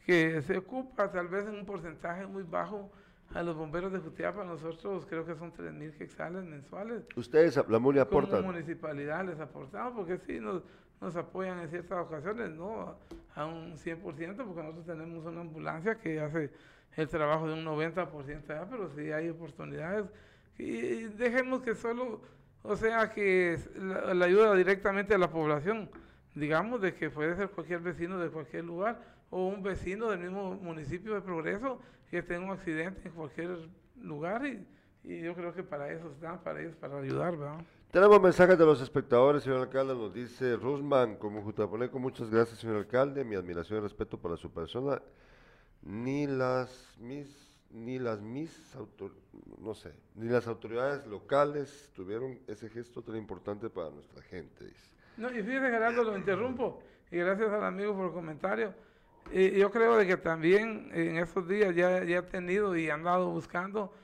que 0.04 0.42
se 0.42 0.58
ocupa 0.58 1.10
tal 1.10 1.28
vez 1.28 1.46
en 1.46 1.54
un 1.54 1.66
porcentaje 1.66 2.26
muy 2.26 2.42
bajo 2.42 2.90
a 3.34 3.42
los 3.42 3.56
bomberos 3.56 3.92
de 3.92 3.98
Jutiapa, 3.98 4.44
nosotros 4.44 5.06
creo 5.06 5.24
que 5.24 5.34
son 5.34 5.52
3 5.52 5.72
mil 5.72 5.92
quexales 5.92 6.44
mensuales. 6.44 7.04
Ustedes, 7.16 7.56
la 7.68 7.78
MUNI 7.78 8.00
aportan. 8.00 8.42
Como 8.42 8.52
municipalidad 8.52 9.24
les 9.24 9.40
aportamos, 9.40 9.94
porque 9.94 10.18
sí, 10.18 10.38
nos, 10.38 10.62
nos 11.00 11.16
apoyan 11.16 11.58
en 11.60 11.68
ciertas 11.70 11.98
ocasiones, 11.98 12.50
no 12.50 12.96
a 13.34 13.46
un 13.46 13.76
100%, 13.76 14.02
porque 14.02 14.62
nosotros 14.62 14.86
tenemos 14.86 15.24
una 15.24 15.40
ambulancia 15.40 15.94
que 15.94 16.20
hace 16.20 16.50
el 16.96 17.08
trabajo 17.08 17.48
de 17.48 17.54
un 17.54 17.64
90% 17.64 18.48
ya, 18.48 18.66
pero 18.68 18.90
sí 18.94 19.10
hay 19.10 19.30
oportunidades. 19.30 20.06
Y 20.58 21.04
dejemos 21.04 21.62
que 21.62 21.74
solo, 21.74 22.20
o 22.62 22.76
sea, 22.76 23.10
que 23.10 23.58
la, 23.76 24.24
ayuda 24.26 24.54
directamente 24.54 25.14
a 25.14 25.18
la 25.18 25.30
población, 25.30 25.90
digamos, 26.34 26.82
de 26.82 26.94
que 26.94 27.08
puede 27.08 27.34
ser 27.36 27.48
cualquier 27.48 27.80
vecino 27.80 28.18
de 28.18 28.28
cualquier 28.28 28.64
lugar 28.64 29.00
o 29.32 29.48
un 29.48 29.62
vecino 29.62 30.10
del 30.10 30.20
mismo 30.20 30.54
municipio 30.56 31.14
de 31.14 31.22
Progreso 31.22 31.80
que 32.10 32.22
tenga 32.22 32.44
un 32.44 32.50
accidente 32.52 33.08
en 33.08 33.14
cualquier 33.14 33.68
lugar 34.00 34.46
y, 34.46 34.64
yo 35.04 35.34
creo 35.34 35.52
que 35.52 35.64
para 35.64 35.90
eso 35.90 36.12
están, 36.12 36.40
para 36.44 36.60
ellos, 36.60 36.76
para 36.76 36.98
ayudar, 36.98 37.36
¿verdad? 37.36 37.64
Tenemos 37.90 38.22
mensajes 38.22 38.56
de 38.56 38.64
los 38.64 38.80
espectadores, 38.80 39.42
señor 39.42 39.62
alcalde, 39.62 39.94
nos 39.94 40.14
dice 40.14 40.54
Rusman, 40.54 41.16
como 41.16 41.42
Jutaponeco, 41.42 41.98
muchas 41.98 42.30
gracias, 42.30 42.60
señor 42.60 42.76
alcalde, 42.76 43.24
mi 43.24 43.34
admiración 43.34 43.80
y 43.80 43.82
respeto 43.82 44.16
para 44.18 44.36
su 44.36 44.52
persona 44.52 45.02
ni 45.82 46.26
las 46.26 46.94
mis 47.00 47.26
ni 47.70 47.98
las 47.98 48.20
mis 48.20 48.76
no 49.58 49.74
sé, 49.74 49.92
ni 50.14 50.28
las 50.28 50.46
autoridades 50.46 51.06
locales 51.06 51.90
tuvieron 51.94 52.38
ese 52.46 52.68
gesto 52.68 53.02
tan 53.02 53.16
importante 53.16 53.70
para 53.70 53.90
nuestra 53.90 54.22
gente, 54.22 54.66
dice. 54.66 54.94
No, 55.16 55.30
y 55.30 55.42
fíjese 55.42 55.70
Gerardo, 55.70 56.04
lo 56.04 56.16
interrumpo, 56.16 56.82
y 57.10 57.16
gracias 57.16 57.50
al 57.50 57.64
amigo 57.64 57.96
por 57.96 58.06
el 58.06 58.12
comentario. 58.12 58.91
Y 59.30 59.58
yo 59.58 59.70
creo 59.70 59.96
de 59.96 60.06
que 60.06 60.16
también 60.16 60.90
en 60.92 61.16
estos 61.16 61.48
días 61.48 61.74
ya, 61.74 62.02
ya 62.04 62.18
he 62.18 62.22
tenido 62.22 62.76
y 62.76 62.90
han 62.90 63.04
dado 63.04 63.30
buscando, 63.30 63.94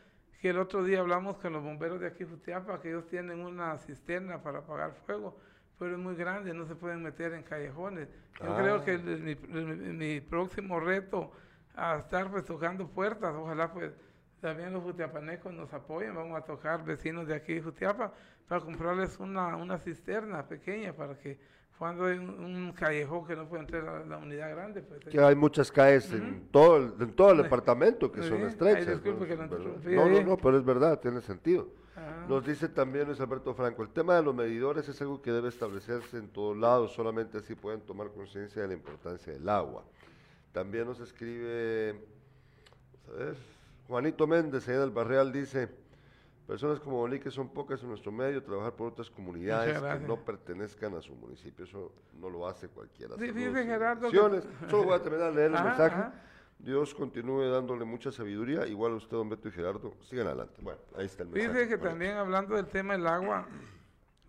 que 0.41 0.51
el 0.51 0.59
otro 0.59 0.85
día 0.85 1.01
hablamos 1.01 1.39
con 1.39 1.53
los 1.53 1.62
bomberos 1.62 2.01
de 2.01 2.07
aquí 2.07 2.25
Jutiapa, 2.25 2.81
que 2.81 2.91
ellos 2.91 3.07
tienen 3.07 3.41
una 3.41 3.77
cisterna 3.79 4.43
para 4.43 4.61
apagar 4.61 4.95
fuego, 5.05 5.37
pero 5.79 5.93
es 5.93 5.99
muy 5.99 6.14
grande, 6.14 6.55
no 6.55 6.66
se 6.66 6.75
pueden 6.77 7.03
meter 7.03 7.33
en 7.33 7.43
callejones. 7.43 8.09
Yo 8.41 8.57
creo 8.57 8.77
ah. 8.77 8.85
que 8.85 8.99
mi, 8.99 9.35
mi 9.35 10.21
próximo 10.21 10.79
reto 10.79 11.33
a 11.79 11.99
estar 11.99 12.31
pues 12.31 12.45
tocando 12.45 12.89
puertas. 12.89 13.35
Ojalá 13.35 13.73
pues 13.73 13.93
también 14.41 14.73
los 14.73 14.83
jutiapanecos 14.83 15.53
nos 15.53 15.73
apoyen. 15.73 16.14
Vamos 16.14 16.37
a 16.37 16.45
tocar 16.45 16.85
vecinos 16.85 17.27
de 17.27 17.35
aquí 17.35 17.55
de 17.55 17.62
Jutiapa 17.62 18.12
para 18.49 18.61
comprarles 18.61 19.19
una, 19.19 19.57
una 19.57 19.79
cisterna 19.79 20.47
pequeña 20.47 20.93
para 20.93 21.16
que 21.19 21.39
cuando 21.79 22.07
hay 22.07 22.18
un, 22.18 22.72
callejón 22.72 23.24
que 23.24 23.37
no 23.37 23.49
puede 23.49 23.62
entrar 23.62 23.89
a 23.89 24.05
la 24.05 24.18
unidad 24.18 24.51
grande. 24.51 24.83
Pues, 24.83 25.01
que 25.05 25.20
hay 25.20 25.37
muchas 25.37 25.70
calles 25.70 26.12
en, 26.12 26.49
todo 26.51 26.76
el, 26.76 26.93
en 27.01 27.12
todo 27.12 27.31
el 27.31 27.43
departamento 27.43 28.11
que 28.11 28.22
son 28.22 28.43
estrechas. 28.43 29.01
¿no? 29.05 30.09
no, 30.09 30.22
no, 30.22 30.37
pero 30.37 30.59
es 30.59 30.64
verdad, 30.64 30.99
tiene 30.99 31.20
sentido. 31.20 31.68
Ah. 31.97 32.26
Nos 32.29 32.45
dice 32.45 32.68
también 32.68 33.07
Luis 33.07 33.20
Alberto 33.20 33.55
Franco, 33.55 33.83
el 33.83 33.91
tema 33.91 34.16
de 34.16 34.22
los 34.22 34.35
medidores 34.35 34.89
es 34.89 35.01
algo 35.01 35.22
que 35.22 35.31
debe 35.31 35.49
establecerse 35.49 36.18
en 36.18 36.29
todos 36.29 36.57
lados, 36.57 36.93
solamente 36.93 37.39
así 37.39 37.55
pueden 37.55 37.81
tomar 37.81 38.11
conciencia 38.11 38.62
de 38.62 38.68
la 38.68 38.74
importancia 38.74 39.33
del 39.33 39.49
agua. 39.49 39.85
También 40.53 40.87
nos 40.87 40.99
escribe, 40.99 42.01
a 43.09 43.16
ver, 43.16 43.37
Juanito 43.87 44.26
Méndez, 44.26 44.68
allá 44.68 44.81
del 44.81 44.91
Barreal, 44.91 45.33
dice, 45.33 45.68
Personas 46.49 46.81
como 46.81 47.03
Oli, 47.03 47.21
que 47.21 47.31
son 47.31 47.51
pocas 47.51 47.83
en 47.83 47.91
nuestro 47.91 48.11
medio, 48.11 48.43
trabajar 48.43 48.73
por 48.73 48.89
otras 48.89 49.11
comunidades 49.11 49.79
que 49.79 50.07
no 50.07 50.17
pertenezcan 50.25 50.95
a 50.95 51.03
su 51.03 51.15
municipio. 51.15 51.67
Eso 51.67 51.93
no 52.19 52.31
lo 52.31 52.49
hace 52.49 52.69
cualquiera. 52.69 53.17
Sí, 53.19 53.31
dice 53.33 53.65
Gerardo 53.65 54.11
que-. 54.11 54.17
Solo 54.71 54.85
voy 54.85 54.95
a 54.95 55.03
terminar 55.03 55.29
de 55.33 55.37
leer 55.37 55.51
el 55.51 55.57
Ajá, 55.57 55.65
mensaje. 55.69 55.95
ajá. 55.95 56.13
Dios 56.59 56.95
continúe 56.95 57.43
dándole 57.51 57.85
mucha 57.85 58.11
sabiduría. 58.11 58.67
Igual 58.67 58.93
a 58.93 58.95
usted, 58.97 59.15
don 59.15 59.29
Beto 59.29 59.49
y 59.49 59.51
Gerardo, 59.53 59.95
sigan 60.01 60.27
adelante. 60.27 60.55
Bueno, 60.63 60.81
ahí 60.97 61.05
está 61.05 61.23
el 61.23 61.29
mensaje. 61.29 61.53
Dice 61.53 61.69
que 61.69 61.77
Bueno. 61.77 61.91
también 61.91 62.17
hablando 62.17 62.57
del 62.57 62.67
tema 62.67 62.95
del 62.95 63.07
agua, 63.07 63.47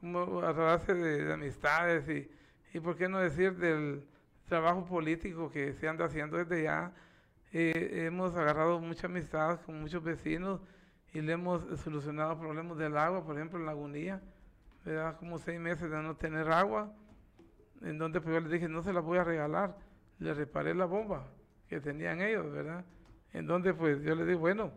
a 0.04 0.52
base 0.52 0.94
de, 0.94 1.24
de 1.24 1.34
amistades 1.34 2.08
y, 2.10 2.30
y 2.74 2.80
por 2.82 2.98
qué 2.98 3.08
no 3.08 3.20
decir 3.20 3.56
del 3.56 4.04
trabajo 4.50 4.86
político 4.86 5.50
que 5.50 5.72
se 5.74 5.88
anda 5.88 6.04
haciendo 6.06 6.36
desde 6.36 6.64
ya, 6.64 6.92
eh, 7.54 8.04
hemos 8.08 8.36
agarrado 8.36 8.80
mucha 8.82 9.08
amistad 9.08 9.62
con 9.62 9.80
muchos 9.80 10.04
vecinos 10.04 10.60
y 11.14 11.22
le 11.22 11.34
hemos 11.34 11.64
solucionado 11.80 12.38
problemas 12.40 12.78
del 12.78 12.98
agua, 12.98 13.24
por 13.24 13.36
ejemplo 13.36 13.60
en 13.60 13.66
Lagunía, 13.66 14.22
¿verdad? 14.86 15.18
como 15.18 15.38
seis 15.38 15.60
meses 15.60 15.90
de 15.90 16.02
no 16.02 16.16
tener 16.16 16.52
agua, 16.52 16.94
en 17.82 17.98
donde 17.98 18.22
pues 18.22 18.34
yo 18.36 18.42
les 18.42 18.52
dije 18.52 18.68
no 18.68 18.82
se 18.82 18.94
la 18.94 19.00
voy 19.00 19.18
a 19.18 19.24
regalar, 19.24 19.76
le 20.20 20.34
reparé 20.34 20.74
la 20.74 20.86
bomba 20.86 21.28
que 21.68 21.80
tenían 21.80 22.22
ellos, 22.22 22.52
¿verdad? 22.52 22.84
En 23.32 23.46
donde 23.46 23.74
pues 23.74 24.02
yo 24.02 24.16
les 24.16 24.26
dije, 24.26 24.38
bueno, 24.38 24.72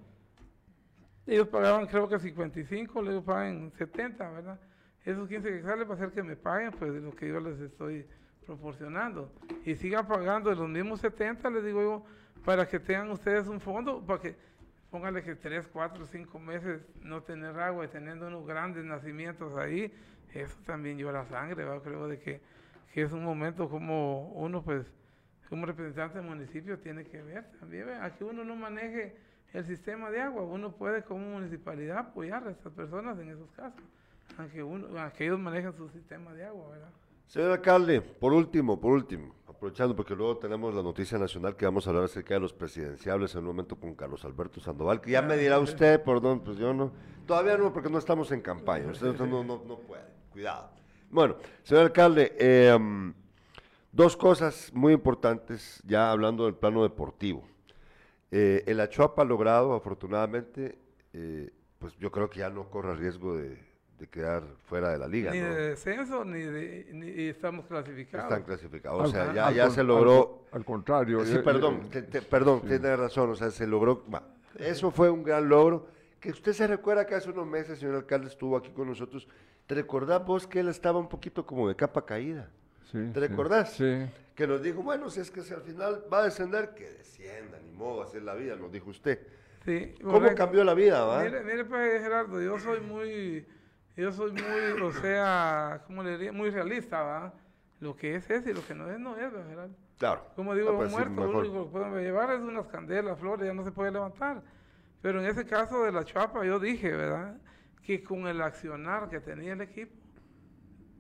ellos 1.26 1.48
pagaban 1.48 1.86
creo 1.86 2.08
que 2.08 2.18
55, 2.18 3.00
ellos 3.00 3.24
pagan 3.24 3.72
70, 3.72 4.30
¿verdad? 4.30 4.60
Esos 5.04 5.28
15 5.28 5.48
que 5.48 5.62
sale 5.62 5.84
para 5.84 5.94
hacer 5.94 6.12
que 6.12 6.22
me 6.22 6.36
paguen, 6.36 6.70
pues 6.72 6.92
lo 6.92 7.14
que 7.14 7.28
yo 7.28 7.40
les 7.40 7.58
estoy 7.60 8.06
proporcionando. 8.46 9.32
Y 9.64 9.74
sigan 9.74 10.06
pagando 10.06 10.52
los 10.54 10.68
mismos 10.68 11.00
70, 11.00 11.48
les 11.50 11.64
digo 11.64 11.82
yo, 11.82 12.04
para 12.44 12.66
que 12.66 12.78
tengan 12.78 13.10
ustedes 13.10 13.48
un 13.48 13.60
fondo, 13.60 14.04
para 14.04 14.20
que 14.20 14.36
póngale 14.93 15.22
que 15.22 15.34
3, 15.34 15.66
4, 15.72 16.07
5 16.07 16.38
meses 16.38 16.82
no 17.01 17.22
tener 17.22 17.59
agua 17.59 17.86
y 17.86 17.88
teniendo 17.88 18.26
unos 18.26 18.47
grandes 18.47 18.84
nacimientos 18.84 19.57
ahí, 19.57 19.90
eso 20.34 20.55
también 20.66 20.99
llora 20.99 21.24
sangre, 21.24 21.64
¿verdad? 21.64 21.82
Creo 21.82 22.07
de 22.09 22.20
que, 22.20 22.43
que 22.93 23.03
es 23.03 23.11
un 23.11 23.24
momento 23.24 23.70
como 23.70 24.28
uno, 24.34 24.62
pues, 24.62 24.86
como 25.49 25.64
representante 25.64 26.18
del 26.18 26.26
municipio 26.26 26.78
tiene 26.78 27.05
que 27.05 27.22
ver 27.22 27.45
también, 27.59 27.86
¿verdad? 27.86 28.05
a 28.05 28.14
que 28.14 28.24
uno 28.24 28.45
no 28.45 28.55
maneje 28.55 29.16
el 29.55 29.64
sistema 29.64 30.11
de 30.11 30.20
agua, 30.20 30.43
uno 30.43 30.72
puede 30.72 31.03
como 31.03 31.26
municipalidad 31.26 31.97
apoyar 31.97 32.47
a 32.47 32.51
estas 32.51 32.72
personas 32.74 33.18
en 33.18 33.30
esos 33.30 33.51
casos, 33.53 33.82
aunque, 34.36 34.62
uno, 34.62 34.88
aunque 34.99 35.24
ellos 35.24 35.40
manejen 35.40 35.72
su 35.72 35.88
sistema 35.88 36.34
de 36.34 36.45
agua, 36.45 36.68
¿verdad? 36.68 36.90
Señor 37.26 37.52
alcalde, 37.52 38.00
por 38.00 38.32
último, 38.32 38.78
por 38.78 38.92
último, 38.92 39.34
aprovechando 39.48 39.96
porque 39.96 40.14
luego 40.14 40.36
tenemos 40.36 40.74
la 40.74 40.82
noticia 40.82 41.18
nacional 41.18 41.56
que 41.56 41.64
vamos 41.64 41.86
a 41.86 41.90
hablar 41.90 42.04
acerca 42.04 42.34
de 42.34 42.40
los 42.40 42.52
presidenciables 42.52 43.34
en 43.34 43.40
un 43.40 43.46
momento 43.46 43.76
con 43.76 43.94
Carlos 43.94 44.24
Alberto 44.24 44.60
Sandoval, 44.60 45.00
que 45.00 45.12
ya 45.12 45.22
me 45.22 45.36
dirá 45.36 45.58
usted, 45.58 46.02
perdón, 46.02 46.40
pues 46.40 46.58
yo 46.58 46.74
no, 46.74 46.92
todavía 47.26 47.56
no, 47.56 47.72
porque 47.72 47.88
no 47.88 47.98
estamos 47.98 48.30
en 48.32 48.40
campaña, 48.40 48.90
usted 48.90 49.14
no, 49.18 49.42
no, 49.42 49.62
no 49.66 49.78
puede, 49.78 50.04
cuidado. 50.30 50.70
Bueno, 51.10 51.36
señor 51.62 51.84
alcalde, 51.84 52.34
eh, 52.38 52.78
dos 53.92 54.16
cosas 54.16 54.70
muy 54.74 54.92
importantes, 54.92 55.82
ya 55.86 56.10
hablando 56.10 56.46
del 56.46 56.54
plano 56.54 56.82
deportivo. 56.82 57.44
Eh, 58.30 58.64
el 58.66 58.80
Achuapa 58.80 59.22
ha 59.22 59.24
logrado, 59.26 59.74
afortunadamente, 59.74 60.78
eh, 61.12 61.50
pues 61.78 61.94
yo 61.98 62.10
creo 62.10 62.30
que 62.30 62.40
ya 62.40 62.48
no 62.48 62.70
corre 62.70 62.96
riesgo 62.96 63.36
de, 63.36 63.58
de 64.03 64.09
quedar 64.09 64.42
fuera 64.66 64.90
de 64.90 64.98
la 64.98 65.07
liga. 65.07 65.30
Ni 65.30 65.38
¿no? 65.40 65.55
de 65.55 65.68
descenso, 65.70 66.24
ni 66.24 66.40
de, 66.40 66.88
ni 66.92 67.07
y 67.09 67.28
estamos 67.28 67.66
clasificados. 67.66 68.24
Están 68.30 68.42
clasificados. 68.42 69.00
O 69.00 69.05
Al- 69.05 69.11
sea, 69.12 69.32
ya, 69.32 69.46
al 69.46 69.55
ya 69.55 69.70
se 69.70 69.80
al 69.80 69.86
logró. 69.86 70.46
Al, 70.50 70.64
contrario. 70.64 71.24
Sí, 71.24 71.36
eh, 71.36 71.38
perdón, 71.38 71.82
eh, 71.84 71.88
te- 71.90 72.03
te- 72.03 72.22
perdón, 72.22 72.62
tiene 72.62 72.96
razón. 72.96 73.30
O 73.30 73.36
sea, 73.36 73.50
se 73.53 73.64
logró. 73.64 74.05
va, 74.12 74.24
Eso 74.59 74.90
fue 74.90 75.09
un 75.09 75.22
gran 75.22 75.48
logro. 75.48 75.86
Que 76.18 76.30
usted 76.30 76.53
se 76.53 76.66
recuerda 76.66 77.07
que 77.07 77.14
hace 77.14 77.30
unos 77.30 77.46
meses, 77.46 77.78
señor 77.78 77.94
alcalde, 77.94 78.26
estuvo 78.26 78.57
aquí 78.57 78.70
con 78.70 78.88
nosotros. 78.88 79.28
¿Te 79.66 79.76
recordás 79.76 80.24
vos 80.26 80.46
que 80.48 80.59
él 80.61 80.68
estaba 80.68 80.98
un 80.98 81.09
poquito 81.09 81.46
como 81.46 81.68
de 81.68 81.76
capa 81.76 82.05
caída? 82.05 82.50
sí, 82.90 82.98
¿Te 83.14 83.20
sí, 83.20 83.26
recordás? 83.28 83.72
Sí. 83.74 84.05
Que 84.34 84.46
nos 84.48 84.62
dijo, 84.62 84.82
bueno, 84.82 85.11
si 85.11 85.20
es 85.20 85.30
que 85.30 85.42
si 85.42 85.55
al 85.55 85.62
final 85.62 86.05
va 86.12 86.20
a 86.20 86.24
descender, 86.24 86.74
que 86.74 86.90
descienda, 86.90 87.59
ni 87.64 87.70
modo, 87.70 88.03
así 88.03 88.16
es 88.16 88.22
la 88.24 88.34
vida, 88.34 88.57
nos 88.57 88.72
dijo 88.72 88.90
usted. 88.90 89.20
Sí, 89.64 89.94
¿Cómo 90.03 90.34
cambió 90.34 90.64
la 90.64 90.74
vida, 90.74 91.05
va? 91.05 91.22
Mire, 91.22 91.42
mire 91.44 91.64
pues 91.64 92.03
Gerardo, 92.03 92.42
yo 92.42 92.59
soy 92.59 92.80
muy, 92.80 93.46
yo 93.97 94.12
soy 94.12 94.32
muy, 94.32 94.82
o 94.82 94.93
sea, 94.93 95.82
¿cómo 95.86 96.03
le 96.03 96.12
diría? 96.12 96.32
Muy 96.32 96.51
realista, 96.51 97.03
¿va? 97.03 97.34
Lo 97.80 97.97
que 97.97 98.14
es 98.16 98.30
es 98.30 98.47
y 98.47 98.53
lo 98.53 98.64
que 98.66 98.74
no 98.74 98.90
es, 98.90 98.99
no 98.99 99.16
es. 99.16 99.32
Claro. 99.99 100.26
Como 100.34 100.55
digo, 100.55 100.70
Ah, 100.70 100.76
pues 100.76 100.93
un 100.93 100.99
muerto, 100.99 101.32
lo 101.32 101.38
único 101.40 101.64
que 101.64 101.70
pueden 101.70 101.95
llevar 102.03 102.30
es 102.32 102.40
unas 102.40 102.66
candelas, 102.68 103.18
flores, 103.18 103.47
ya 103.47 103.55
no 103.55 103.64
se 103.64 103.72
puede 103.72 103.90
levantar. 103.90 104.43
Pero 105.01 105.20
en 105.20 105.26
ese 105.26 105.45
caso 105.47 105.82
de 105.84 105.93
la 105.93 106.05
Chapa, 106.05 106.45
yo 106.45 106.59
dije, 106.59 106.90
¿verdad? 106.93 107.36
Que 107.82 108.03
con 108.03 108.26
el 108.28 108.40
accionar 108.40 109.09
que 109.09 109.20
tenía 109.20 109.53
el 109.53 109.61
equipo, 109.61 109.93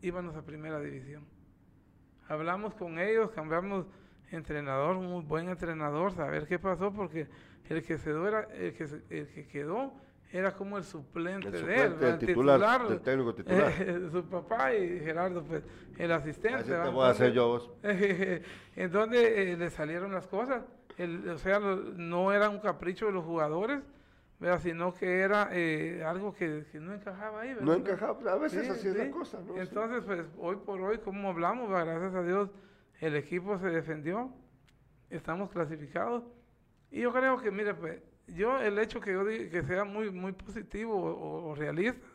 íbamos 0.00 0.34
a 0.36 0.42
primera 0.42 0.80
división. 0.80 1.24
Hablamos 2.28 2.74
con 2.74 2.98
ellos, 2.98 3.30
cambiamos 3.30 3.86
entrenador, 4.30 4.96
un 4.96 5.06
muy 5.10 5.22
buen 5.24 5.48
entrenador, 5.48 6.12
saber 6.12 6.46
qué 6.46 6.58
pasó, 6.58 6.92
porque 6.92 7.28
el 7.68 7.82
que, 7.84 7.98
se 7.98 8.10
dio 8.10 8.26
era, 8.26 8.40
el 8.54 8.74
que, 8.74 8.86
se- 8.88 9.02
el 9.10 9.28
que 9.28 9.46
quedó 9.46 9.92
era 10.32 10.52
como 10.54 10.78
el 10.78 10.84
suplente, 10.84 11.48
El 11.48 11.52
de 11.52 11.58
él, 11.58 11.64
suplente, 11.64 11.88
¿verdad? 11.98 12.08
el 12.22 12.26
titular, 12.26 12.88
del 12.88 13.00
técnico 13.00 13.34
titular. 13.36 13.72
eh, 13.78 14.08
su 14.10 14.24
papá 14.24 14.74
y 14.74 15.00
Gerardo, 15.00 15.42
pues, 15.44 15.62
el 15.98 16.10
asistente. 16.12 16.56
Así 16.58 16.64
te 16.64 16.70
¿verdad? 16.72 16.90
voy 16.92 17.06
a 17.06 17.10
hacer 17.10 17.28
Entonces, 17.28 17.34
yo 17.34 17.48
vos. 17.48 17.70
en 18.76 18.90
donde 18.92 19.52
eh, 19.52 19.56
le 19.56 19.70
salieron 19.70 20.12
las 20.12 20.26
cosas. 20.26 20.62
El- 20.98 21.28
o 21.28 21.38
sea, 21.38 21.58
lo- 21.58 21.76
no 21.76 22.32
era 22.32 22.48
un 22.48 22.60
capricho 22.60 23.06
de 23.06 23.12
los 23.12 23.24
jugadores, 23.24 23.80
¿verdad? 24.40 24.60
sino 24.60 24.92
que 24.94 25.20
era 25.20 25.48
eh, 25.52 26.02
algo 26.04 26.34
que, 26.34 26.64
que 26.72 26.80
no 26.80 26.92
encajaba 26.94 27.42
ahí. 27.42 27.50
No 27.60 27.66
¿verdad? 27.72 27.76
encajaba, 27.76 28.32
a 28.32 28.36
veces 28.36 28.64
Sí, 28.64 28.70
así 28.70 28.88
es 28.88 28.96
la 28.96 29.04
sí. 29.04 29.10
cosa, 29.10 29.38
¿no? 29.46 29.54
Sí. 29.54 29.60
Entonces, 29.60 30.02
pues 30.04 30.24
hoy 30.38 30.56
por 30.56 30.80
hoy, 30.80 30.98
como 30.98 31.28
hablamos, 31.28 31.70
va, 31.70 31.84
gracias 31.84 32.14
a 32.14 32.22
Dios, 32.22 32.50
el 33.00 33.16
equipo 33.16 33.58
se 33.58 33.68
defendió, 33.68 34.30
estamos 35.10 35.50
clasificados. 35.50 36.24
Y 36.90 37.00
yo 37.00 37.12
creo 37.12 37.38
que, 37.40 37.50
mire, 37.50 37.74
pues, 37.74 38.00
yo 38.28 38.60
el 38.60 38.78
hecho 38.78 39.00
que 39.00 39.12
yo 39.12 39.24
diga 39.24 39.50
que 39.50 39.62
sea 39.66 39.84
muy, 39.84 40.10
muy 40.10 40.32
positivo 40.32 40.94
o, 40.96 41.50
o 41.50 41.54
realista, 41.54 42.06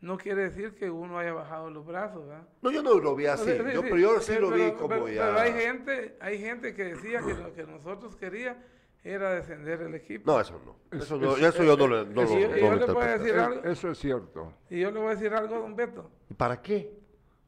no 0.00 0.16
quiere 0.16 0.44
decir 0.44 0.74
que 0.74 0.90
uno 0.90 1.18
haya 1.18 1.32
bajado 1.34 1.70
los 1.70 1.84
brazos, 1.86 2.26
¿verdad? 2.26 2.46
No, 2.62 2.70
yo 2.70 2.82
no 2.82 2.98
lo 2.98 3.14
vi 3.14 3.26
así, 3.26 3.44
Sí, 3.44 3.50
sí, 3.52 3.72
yo, 3.74 3.82
sí. 3.82 3.88
pero 3.90 3.96
yo 3.98 4.20
sí 4.20 4.32
lo 4.40 4.50
vi 4.50 4.62
pero- 4.62 4.76
como 4.76 4.88
pero- 4.88 5.08
ya. 5.08 5.26
Pero 5.26 5.38
hay 5.40 5.52
gente, 5.52 6.16
hay 6.20 6.38
gente 6.38 6.74
que 6.74 6.84
decía 6.84 7.20
que 7.20 7.34
lo 7.34 7.52
que 7.54 7.64
nosotros 7.64 8.16
quería 8.16 8.56
era 9.04 9.34
descender 9.34 9.80
el 9.82 9.94
equipo. 9.94 10.30
No, 10.30 10.40
eso 10.40 10.60
no. 10.64 10.76
Es- 10.96 11.04
Eso, 11.04 11.16
no, 11.18 11.36
es- 11.36 11.42
eso 11.42 11.64
yo 11.64 11.76
no, 11.76 11.86
lo- 11.86 12.04
no, 12.06 12.22
lo- 12.22 12.22
y 12.22 12.40
yo- 12.42 12.48
le 12.54 12.60
puedo 12.60 12.72
interpreto. 12.74 13.18
decir 13.22 13.34
algo. 13.38 13.62
Eso 13.64 13.90
es 13.90 13.98
cierto. 13.98 14.52
Y 14.70 14.80
yo 14.80 14.90
le 14.90 14.98
voy 14.98 15.08
a 15.08 15.10
decir 15.10 15.34
algo 15.34 15.54
a 15.54 15.58
don 15.58 15.76
Beto. 15.76 16.10
¿Y 16.30 16.34
para 16.34 16.60
qué? 16.62 16.98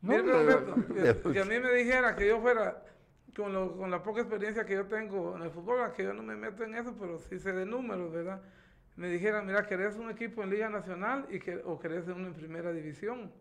Mire, 0.02 0.22
No, 0.22 0.32
don 0.32 0.46
no, 0.46 0.84
Beto, 0.94 1.22
que, 1.24 1.32
que 1.32 1.40
a 1.40 1.44
mí 1.44 1.58
me 1.58 1.72
dijera 1.72 2.14
que 2.16 2.26
yo 2.28 2.40
fuera, 2.40 2.82
con, 3.36 3.52
lo- 3.52 3.76
con 3.76 3.90
la 3.90 4.02
poca 4.02 4.20
experiencia 4.20 4.64
que 4.64 4.74
yo 4.74 4.86
tengo 4.86 5.36
en 5.36 5.42
el 5.42 5.50
fútbol, 5.50 5.92
que 5.96 6.04
yo 6.04 6.12
no 6.12 6.22
me 6.22 6.36
meto 6.36 6.64
en 6.64 6.74
eso, 6.74 6.94
pero 6.98 7.18
sí 7.18 7.38
sé 7.38 7.52
de 7.52 7.64
números, 7.66 8.12
¿verdad? 8.12 8.40
Me 8.96 9.08
dijera, 9.08 9.40
mira, 9.42 9.66
¿querés 9.66 9.96
un 9.96 10.10
equipo 10.10 10.42
en 10.42 10.50
Liga 10.50 10.68
Nacional 10.68 11.26
y 11.30 11.38
que, 11.38 11.56
o 11.64 11.78
querés 11.78 12.06
uno 12.08 12.26
en 12.26 12.34
Primera 12.34 12.72
División? 12.72 13.32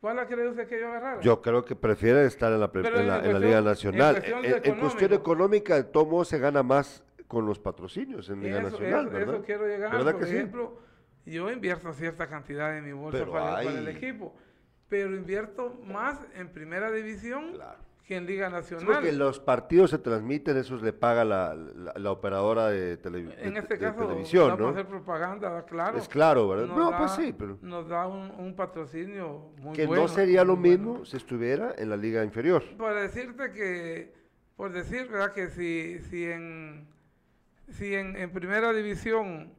¿Cuál 0.00 0.16
la 0.16 0.26
cree 0.26 0.46
usted 0.48 0.68
que 0.68 0.78
yo 0.78 0.88
agarrara? 0.88 1.20
Yo 1.22 1.40
creo 1.40 1.64
que 1.64 1.74
prefiere 1.74 2.26
estar 2.26 2.52
en 2.52 2.60
la, 2.60 2.66
en 2.74 2.82
la, 2.82 2.90
en 2.90 3.06
la 3.06 3.12
cuestión- 3.22 3.40
Liga 3.42 3.60
Nacional. 3.62 4.14
cuestión 4.16 4.44
En, 4.44 4.50
cuestión 4.50 4.74
económico. 4.74 5.14
económica, 5.14 5.74
de 5.76 5.84
todo 5.84 6.04
modo 6.04 6.24
se 6.26 6.38
gana 6.38 6.62
más 6.62 7.02
con 7.26 7.46
los 7.46 7.58
patrocinios 7.58 8.28
en 8.28 8.42
Liga 8.42 8.58
eso, 8.60 8.70
Nacional, 8.72 9.06
eso- 9.06 9.10
¿verdad? 9.14 9.34
eso 9.36 9.44
quiero 9.44 9.66
llegar. 9.66 9.90
¿Verdad 9.92 10.12
Por 10.12 10.20
que 10.20 10.26
sí? 10.26 10.36
ejemplo, 10.36 10.78
yo 11.24 11.50
invierto 11.50 11.90
cierta 11.94 12.26
cantidad 12.28 12.74
de 12.74 12.82
mi 12.82 12.92
bolsa 12.92 13.24
para, 13.24 13.54
para 13.64 13.70
el 13.78 13.88
equipo, 13.88 14.36
pero 14.90 15.16
invierto 15.16 15.70
más 15.86 16.20
en 16.34 16.50
Primera 16.50 16.90
División 16.92 17.52
Claro. 17.54 17.78
Que 18.06 18.16
en 18.16 18.26
Liga 18.26 18.50
Nacional. 18.50 18.86
porque 18.86 19.12
los 19.12 19.40
partidos 19.40 19.90
se 19.90 19.98
transmiten, 19.98 20.56
esos 20.58 20.82
le 20.82 20.92
paga 20.92 21.24
la, 21.24 21.54
la, 21.54 21.94
la 21.96 22.10
operadora 22.10 22.68
de, 22.68 22.98
tele- 23.00 23.34
En 23.38 23.54
de- 23.54 23.60
este 23.60 23.74
de 23.78 23.80
caso, 23.80 24.06
televisión, 24.06 24.48
vamos 24.50 24.60
¿no? 24.60 24.66
a 24.68 24.70
hacer 24.72 24.86
propaganda, 24.86 25.64
claro. 25.64 25.96
Es 25.98 26.08
claro, 26.08 26.48
¿verdad? 26.48 26.66
Nos 26.66 26.76
No, 26.76 26.90
da- 26.90 26.98
pues 26.98 27.12
sí, 27.12 27.34
pero 27.36 27.58
Nos 27.62 27.88
da 27.88 28.06
un, 28.06 28.30
un 28.38 28.54
patrocinio 28.54 29.52
muy 29.58 29.74
que 29.74 29.86
bueno. 29.86 30.02
no 30.02 30.08
sería 30.08 30.44
lo 30.44 30.56
mismo 30.56 30.90
bueno. 30.90 31.04
si 31.06 31.16
estuviera 31.16 31.74
en 31.78 31.88
la 31.88 31.96
liga 31.96 32.22
inferior. 32.22 32.62
Por 32.76 32.94
decirte 32.94 33.52
que, 33.52 34.12
por 34.56 34.70
decir, 34.72 35.08
¿verdad? 35.08 35.32
Que 35.32 35.48
si, 35.48 35.98
si 36.10 36.26
en, 36.26 36.86
si 37.70 37.94
en, 37.94 38.16
en 38.16 38.30
primera 38.32 38.70
división 38.74 39.54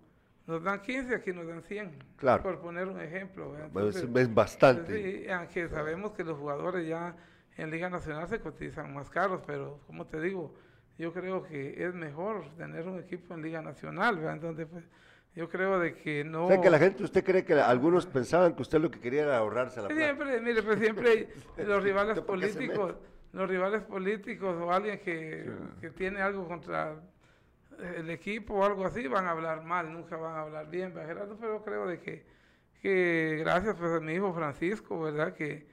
nos 0.46 0.64
dan 0.64 0.84
15, 0.84 1.16
aquí 1.16 1.34
nos 1.34 1.48
dan 1.48 1.64
100. 1.64 1.98
Claro. 2.18 2.44
Por 2.44 2.60
poner 2.60 2.88
un 2.88 3.02
ejemplo. 3.02 3.58
Entonces, 3.58 4.08
es 4.16 4.32
bastante. 4.34 5.24
Sí, 5.24 5.30
aunque 5.32 5.68
sabemos 5.68 6.12
que 6.12 6.24
los 6.24 6.38
jugadores 6.38 6.88
ya 6.88 7.16
en 7.58 7.72
Liga 7.72 7.90
Nacional 7.90 8.28
se 8.28 8.40
cotizan 8.40 8.94
más 8.94 9.10
caros, 9.10 9.42
pero 9.46 9.80
como 9.88 10.06
te 10.06 10.20
digo, 10.20 10.54
yo 10.98 11.14
creo 11.14 11.44
que 11.44 11.84
es 11.84 11.94
mejor 11.94 12.46
tener 12.58 12.88
un 12.88 13.00
equipo 13.00 13.34
en 13.34 13.42
Liga 13.42 13.62
Nacional, 13.62 14.18
¿verdad? 14.18 14.34
Entonces, 14.34 14.68
pues, 14.70 14.84
yo 15.36 15.50
creo 15.50 15.80
de 15.80 15.96
que 15.96 16.24
no... 16.24 16.46
O 16.46 16.48
sea 16.48 16.62
que 16.62 16.70
la 16.70 16.80
gente, 16.80 17.04
¿usted 17.04 17.24
cree 17.24 17.44
que 17.44 17.54
algunos 17.54 18.06
pensaban 18.06 18.56
que 18.56 18.62
usted 18.62 18.80
lo 18.80 18.90
que 18.90 19.00
quería 19.00 19.24
era 19.24 19.38
ahorrarse 19.38 19.82
la 19.82 19.88
plata? 19.88 20.02
Siempre, 20.02 20.42
mire, 20.42 20.64
pues 20.64 20.80
siempre 20.80 21.30
los 21.58 21.84
rivales 21.84 22.18
¿Usted 22.18 22.26
por 22.26 22.40
qué 22.40 22.48
se 22.48 22.54
políticos, 22.54 22.96
los 23.34 23.50
rivales 23.50 23.84
políticos 23.84 24.56
o 24.62 24.72
alguien 24.72 25.00
que, 25.00 25.50
que 25.82 25.90
tiene 25.92 26.22
algo 26.22 26.48
contra 26.48 26.96
el 27.98 28.10
equipo 28.10 28.56
o 28.56 28.64
algo 28.64 28.86
así, 28.86 29.08
van 29.08 29.26
a 29.26 29.32
hablar 29.32 29.64
mal, 29.64 29.92
nunca 29.92 30.16
van 30.16 30.36
a 30.36 30.42
hablar 30.42 30.70
bien, 30.70 30.94
¿verdad? 30.94 31.28
Pero 31.40 31.62
creo 31.64 31.86
de 31.88 32.00
que, 32.00 32.26
que 32.82 33.38
gracias 33.40 33.76
pues, 33.76 33.92
a 33.92 34.00
mi 34.00 34.14
hijo 34.14 34.34
Francisco, 34.34 35.02
¿verdad? 35.02 35.34
Que, 35.34 35.68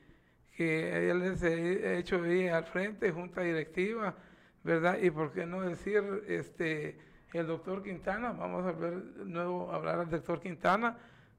que 0.63 1.11
él 1.11 1.19
les 1.19 1.43
ha 1.43 1.95
hecho 1.95 2.23
ahí 2.23 2.49
al 2.49 2.65
frente, 2.65 3.11
junta 3.11 3.41
directiva, 3.41 4.15
¿verdad? 4.63 4.99
Y 5.03 5.11
por 5.11 5.33
qué 5.33 5.45
no 5.45 5.63
decir, 5.63 6.03
este, 6.29 6.99
el 7.33 7.47
doctor 7.47 7.83
Quintana, 7.83 8.33
vamos 8.33 8.65
a 8.67 8.73
ver 8.73 8.95
nuevo 9.25 9.73
hablar 9.73 9.99
al 9.99 10.11
doctor 10.11 10.41
Quintana, 10.41 10.97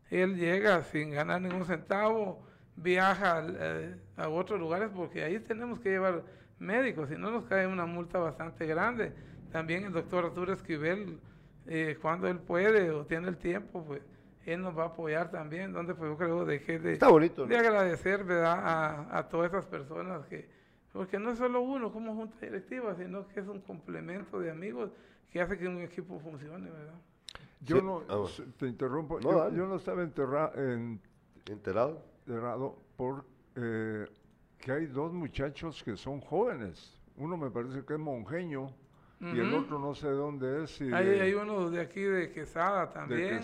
él 0.09 0.35
llega 0.35 0.83
sin 0.83 1.11
ganar 1.11 1.41
ningún 1.41 1.65
centavo, 1.65 2.45
viaja 2.75 3.45
eh, 3.47 3.95
a 4.17 4.27
otros 4.27 4.59
lugares 4.59 4.89
porque 4.93 5.23
ahí 5.23 5.39
tenemos 5.39 5.79
que 5.79 5.89
llevar 5.89 6.23
médicos, 6.59 7.09
si 7.09 7.15
no 7.15 7.31
nos 7.31 7.45
cae 7.45 7.65
una 7.65 7.85
multa 7.85 8.19
bastante 8.19 8.65
grande. 8.65 9.13
También 9.51 9.85
el 9.85 9.93
doctor 9.93 10.25
Arturo 10.25 10.51
Esquivel, 10.51 11.19
eh, 11.67 11.97
cuando 12.01 12.27
él 12.27 12.39
puede 12.39 12.91
o 12.91 13.05
tiene 13.05 13.29
el 13.29 13.37
tiempo, 13.37 13.85
pues 13.85 14.01
él 14.45 14.61
nos 14.61 14.77
va 14.77 14.83
a 14.83 14.87
apoyar 14.87 15.31
también, 15.31 15.71
donde 15.71 15.95
pues 15.95 16.11
yo 16.11 16.17
creo 16.17 16.45
dejé 16.45 16.79
de, 16.79 16.93
Está 16.93 17.09
bonito, 17.09 17.43
¿no? 17.43 17.47
de 17.47 17.57
agradecer 17.57 18.23
¿verdad? 18.23 18.59
A, 18.59 19.17
a 19.19 19.29
todas 19.29 19.51
esas 19.51 19.65
personas 19.65 20.25
que, 20.27 20.47
porque 20.91 21.17
no 21.19 21.31
es 21.31 21.37
solo 21.37 21.61
uno 21.61 21.91
como 21.91 22.13
junta 22.15 22.35
directiva, 22.45 22.95
sino 22.95 23.27
que 23.27 23.39
es 23.39 23.47
un 23.47 23.61
complemento 23.61 24.39
de 24.39 24.51
amigos 24.51 24.91
que 25.31 25.41
hace 25.41 25.57
que 25.57 25.67
un 25.67 25.79
equipo 25.81 26.19
funcione, 26.19 26.69
¿verdad? 26.69 26.93
Yo 27.61 27.77
Sí, 27.77 27.83
no, 27.85 28.01
vamos. 28.07 28.39
s- 28.39 28.47
te 28.57 28.67
interrumpo, 28.67 29.19
No, 29.21 29.49
yo, 29.49 29.55
yo 29.55 29.67
no 29.67 29.75
estaba 29.77 30.03
enterra- 30.03 30.51
en- 30.55 30.99
¿Enterado? 31.49 32.01
enterrado 32.27 32.77
por 32.97 33.25
eh, 33.55 34.07
que 34.59 34.71
hay 34.71 34.85
dos 34.87 35.13
muchachos 35.13 35.81
que 35.83 35.95
son 35.97 36.19
jóvenes. 36.21 36.99
Uno 37.17 37.37
me 37.37 37.49
parece 37.51 37.83
que 37.85 37.93
es 37.93 37.99
monjeño 37.99 38.67
y 39.19 39.39
el 39.39 39.53
otro 39.53 39.79
no 39.79 39.93
sé 39.95 40.09
dónde 40.09 40.63
es. 40.63 40.81
y 40.81 40.91
Hay, 40.93 41.05
de- 41.05 41.21
hay 41.21 41.33
uno 41.33 41.69
de 41.69 41.79
aquí 41.81 42.01
de 42.01 42.31
Quesada 42.31 42.87
de 42.87 42.93
también. 42.93 43.39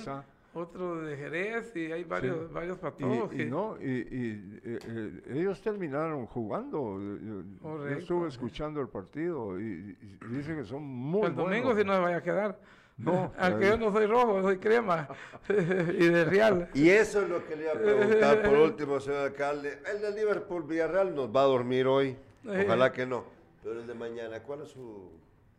Otro 0.53 1.01
de 1.01 1.15
Jerez 1.15 1.75
y 1.75 1.91
hay 1.91 2.03
varios, 2.03 2.51
varios 2.51 2.77
para 2.77 2.95
Y, 2.97 3.01
todos. 3.01 3.33
y 3.33 3.37
que- 3.37 3.45
no, 3.45 3.77
y, 3.79 3.85
y, 3.85 4.59
eh, 4.63 4.79
eh, 4.87 5.21
ellos 5.35 5.61
terminaron 5.61 6.25
jugando. 6.25 6.99
Yo- 6.99 7.87
estuve 7.89 8.27
escuchando 8.29 8.81
el 8.81 8.87
partido 8.89 9.59
y, 9.59 9.63
y 10.01 10.25
dicen 10.29 10.57
que 10.57 10.63
son 10.65 10.83
muy 10.83 11.27
el 11.27 11.35
domingo 11.35 11.73
buenos. 11.73 11.81
si 11.81 11.87
no 11.87 11.93
se 11.95 11.99
vaya 12.01 12.17
a 12.17 12.23
quedar. 12.23 12.59
No, 12.97 13.31
Aunque 13.37 13.65
eh, 13.65 13.69
yo 13.69 13.77
no 13.77 13.91
soy 13.91 14.05
rojo, 14.07 14.41
soy 14.41 14.57
crema 14.57 15.07
y 15.49 16.05
de 16.07 16.25
real. 16.25 16.69
Y 16.73 16.89
eso 16.89 17.21
es 17.21 17.29
lo 17.29 17.45
que 17.45 17.55
le 17.55 17.63
iba 17.63 17.71
a 17.71 17.75
preguntar 17.75 18.41
por 18.43 18.57
último, 18.57 18.99
señor 18.99 19.19
alcalde. 19.27 19.79
El 19.93 20.01
de 20.01 20.11
Liverpool 20.19 20.63
Villarreal 20.63 21.15
nos 21.15 21.33
va 21.33 21.41
a 21.41 21.45
dormir 21.45 21.87
hoy. 21.87 22.17
Ojalá 22.45 22.91
que 22.91 23.05
no. 23.05 23.23
Pero 23.63 23.79
el 23.79 23.87
de 23.87 23.93
mañana, 23.93 24.41
¿cuál 24.41 24.61
es 24.63 24.69
su, 24.69 25.11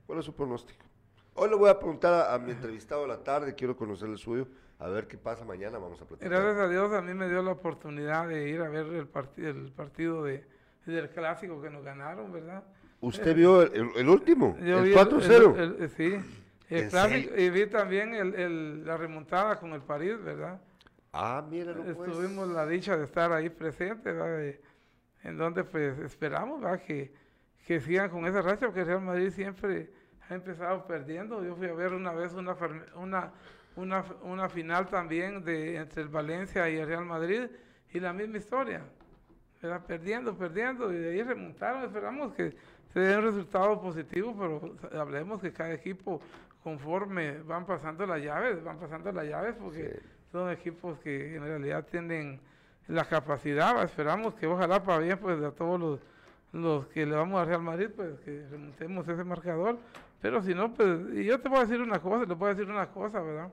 cuál 0.06 0.18
es 0.18 0.24
su 0.24 0.34
pronóstico? 0.34 0.84
Hoy 1.34 1.48
le 1.48 1.54
voy 1.56 1.70
a 1.70 1.78
preguntar 1.78 2.12
a, 2.12 2.34
a 2.34 2.38
mi 2.38 2.50
entrevistado 2.50 3.02
de 3.02 3.08
la 3.08 3.22
tarde, 3.22 3.54
quiero 3.54 3.76
conocer 3.76 4.08
el 4.10 4.18
suyo, 4.18 4.46
a 4.80 4.88
ver 4.88 5.06
qué 5.06 5.16
pasa 5.18 5.44
mañana, 5.44 5.78
vamos 5.78 6.00
a 6.02 6.04
platicar. 6.06 6.30
Gracias 6.30 6.56
a 6.56 6.68
Dios 6.68 6.92
a 6.92 7.02
mí 7.02 7.14
me 7.14 7.28
dio 7.28 7.42
la 7.42 7.52
oportunidad 7.52 8.26
de 8.28 8.48
ir 8.48 8.60
a 8.62 8.68
ver 8.68 8.86
el, 8.86 9.06
parti- 9.06 9.44
el 9.44 9.70
partido 9.72 10.24
de, 10.24 10.44
del 10.86 11.08
clásico 11.10 11.60
que 11.62 11.70
nos 11.70 11.84
ganaron, 11.84 12.32
¿verdad? 12.32 12.64
¿Usted 13.00 13.34
vio 13.36 13.62
el, 13.62 13.90
el- 13.96 14.08
último? 14.08 14.56
El 14.60 14.82
vi 14.84 14.92
4-0. 14.92 15.56
el- 15.58 15.82
el- 15.82 15.90
sí, 15.90 16.14
el 16.70 16.78
¿En 16.84 16.88
clásico, 16.90 17.36
y 17.36 17.50
vi 17.50 17.66
también 17.66 18.14
el, 18.14 18.84
la 18.86 18.96
remontada 18.96 19.58
con 19.60 19.72
el 19.72 19.80
París, 19.82 20.22
¿verdad? 20.22 20.60
Ah, 21.12 21.44
míralo 21.48 21.82
pues. 21.82 22.08
Estuvimos 22.08 22.48
la 22.48 22.66
dicha 22.66 22.96
de 22.96 23.04
estar 23.04 23.32
ahí 23.32 23.48
presentes, 23.50 24.14
¿verdad? 24.16 24.54
En 25.24 25.36
donde 25.36 25.64
pues 25.64 25.98
esperamos 25.98 26.60
¿verdad? 26.60 26.80
Que, 26.82 27.12
que 27.66 27.80
sigan 27.80 28.08
con 28.10 28.24
esa 28.26 28.40
racha, 28.42 28.66
porque 28.66 28.84
Real 28.84 29.00
Madrid 29.02 29.30
siempre 29.30 29.90
ha 30.28 30.34
empezado 30.34 30.86
perdiendo. 30.86 31.42
Yo 31.44 31.56
fui 31.56 31.66
a 31.68 31.74
ver 31.74 31.92
una 31.92 32.12
vez 32.12 32.32
una, 32.34 32.56
una, 32.94 33.32
una, 33.80 34.04
una 34.22 34.48
final 34.48 34.88
también 34.88 35.44
de, 35.44 35.76
entre 35.76 36.02
el 36.02 36.08
Valencia 36.08 36.68
y 36.68 36.76
el 36.76 36.86
Real 36.86 37.04
Madrid 37.04 37.48
y 37.92 38.00
la 38.00 38.12
misma 38.12 38.36
historia. 38.38 38.82
Perdiendo, 39.86 40.34
perdiendo, 40.36 40.90
y 40.92 40.96
de 40.96 41.10
ahí 41.10 41.22
remontaron. 41.22 41.84
Esperamos 41.84 42.32
que 42.32 42.54
se 42.92 43.00
dé 43.00 43.18
un 43.18 43.24
resultado 43.24 43.80
positivo, 43.80 44.34
pero 44.38 44.98
hablemos 44.98 45.40
que 45.42 45.52
cada 45.52 45.72
equipo 45.72 46.20
conforme 46.62 47.38
van 47.42 47.66
pasando 47.66 48.06
las 48.06 48.22
llaves, 48.22 48.62
van 48.62 48.78
pasando 48.78 49.12
las 49.12 49.26
llaves 49.26 49.54
porque 49.58 50.00
Sí. 50.00 50.08
son 50.32 50.50
equipos 50.50 50.98
que 51.00 51.36
en 51.36 51.42
realidad 51.42 51.84
tienen 51.90 52.40
la 52.88 53.04
capacidad, 53.04 53.82
esperamos 53.82 54.34
que 54.34 54.46
ojalá 54.46 54.82
para 54.82 54.98
bien 54.98 55.18
pues 55.18 55.42
a 55.42 55.52
todos 55.52 55.78
los, 55.80 56.00
los 56.52 56.86
que 56.88 57.06
le 57.06 57.14
vamos 57.14 57.40
a 57.40 57.44
Real 57.44 57.62
Madrid, 57.62 57.88
pues 57.94 58.18
que 58.20 58.46
remontemos 58.50 59.06
ese 59.08 59.24
marcador, 59.24 59.78
pero 60.20 60.42
si 60.42 60.54
no, 60.54 60.72
pues, 60.74 61.00
y 61.14 61.24
yo 61.24 61.40
te 61.40 61.48
voy 61.48 61.58
a 61.58 61.62
decir 61.62 61.80
una 61.80 61.98
cosa, 61.98 62.24
les 62.26 62.36
voy 62.36 62.50
a 62.50 62.54
decir 62.54 62.70
una 62.70 62.86
cosa, 62.88 63.20
¿verdad? 63.20 63.50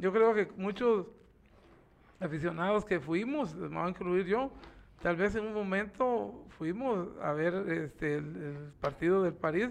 Yo 0.00 0.12
creo 0.12 0.34
que 0.34 0.48
muchos 0.56 1.06
aficionados 2.18 2.84
que 2.86 3.00
fuimos, 3.00 3.54
me 3.54 3.68
voy 3.68 3.86
a 3.86 3.88
incluir 3.90 4.26
yo, 4.26 4.50
tal 5.02 5.16
vez 5.16 5.34
en 5.34 5.44
un 5.46 5.52
momento 5.52 6.46
fuimos 6.48 7.08
a 7.22 7.32
ver 7.32 7.54
este 7.70 8.16
el, 8.16 8.24
el 8.36 8.72
partido 8.80 9.22
del 9.22 9.34
París, 9.34 9.68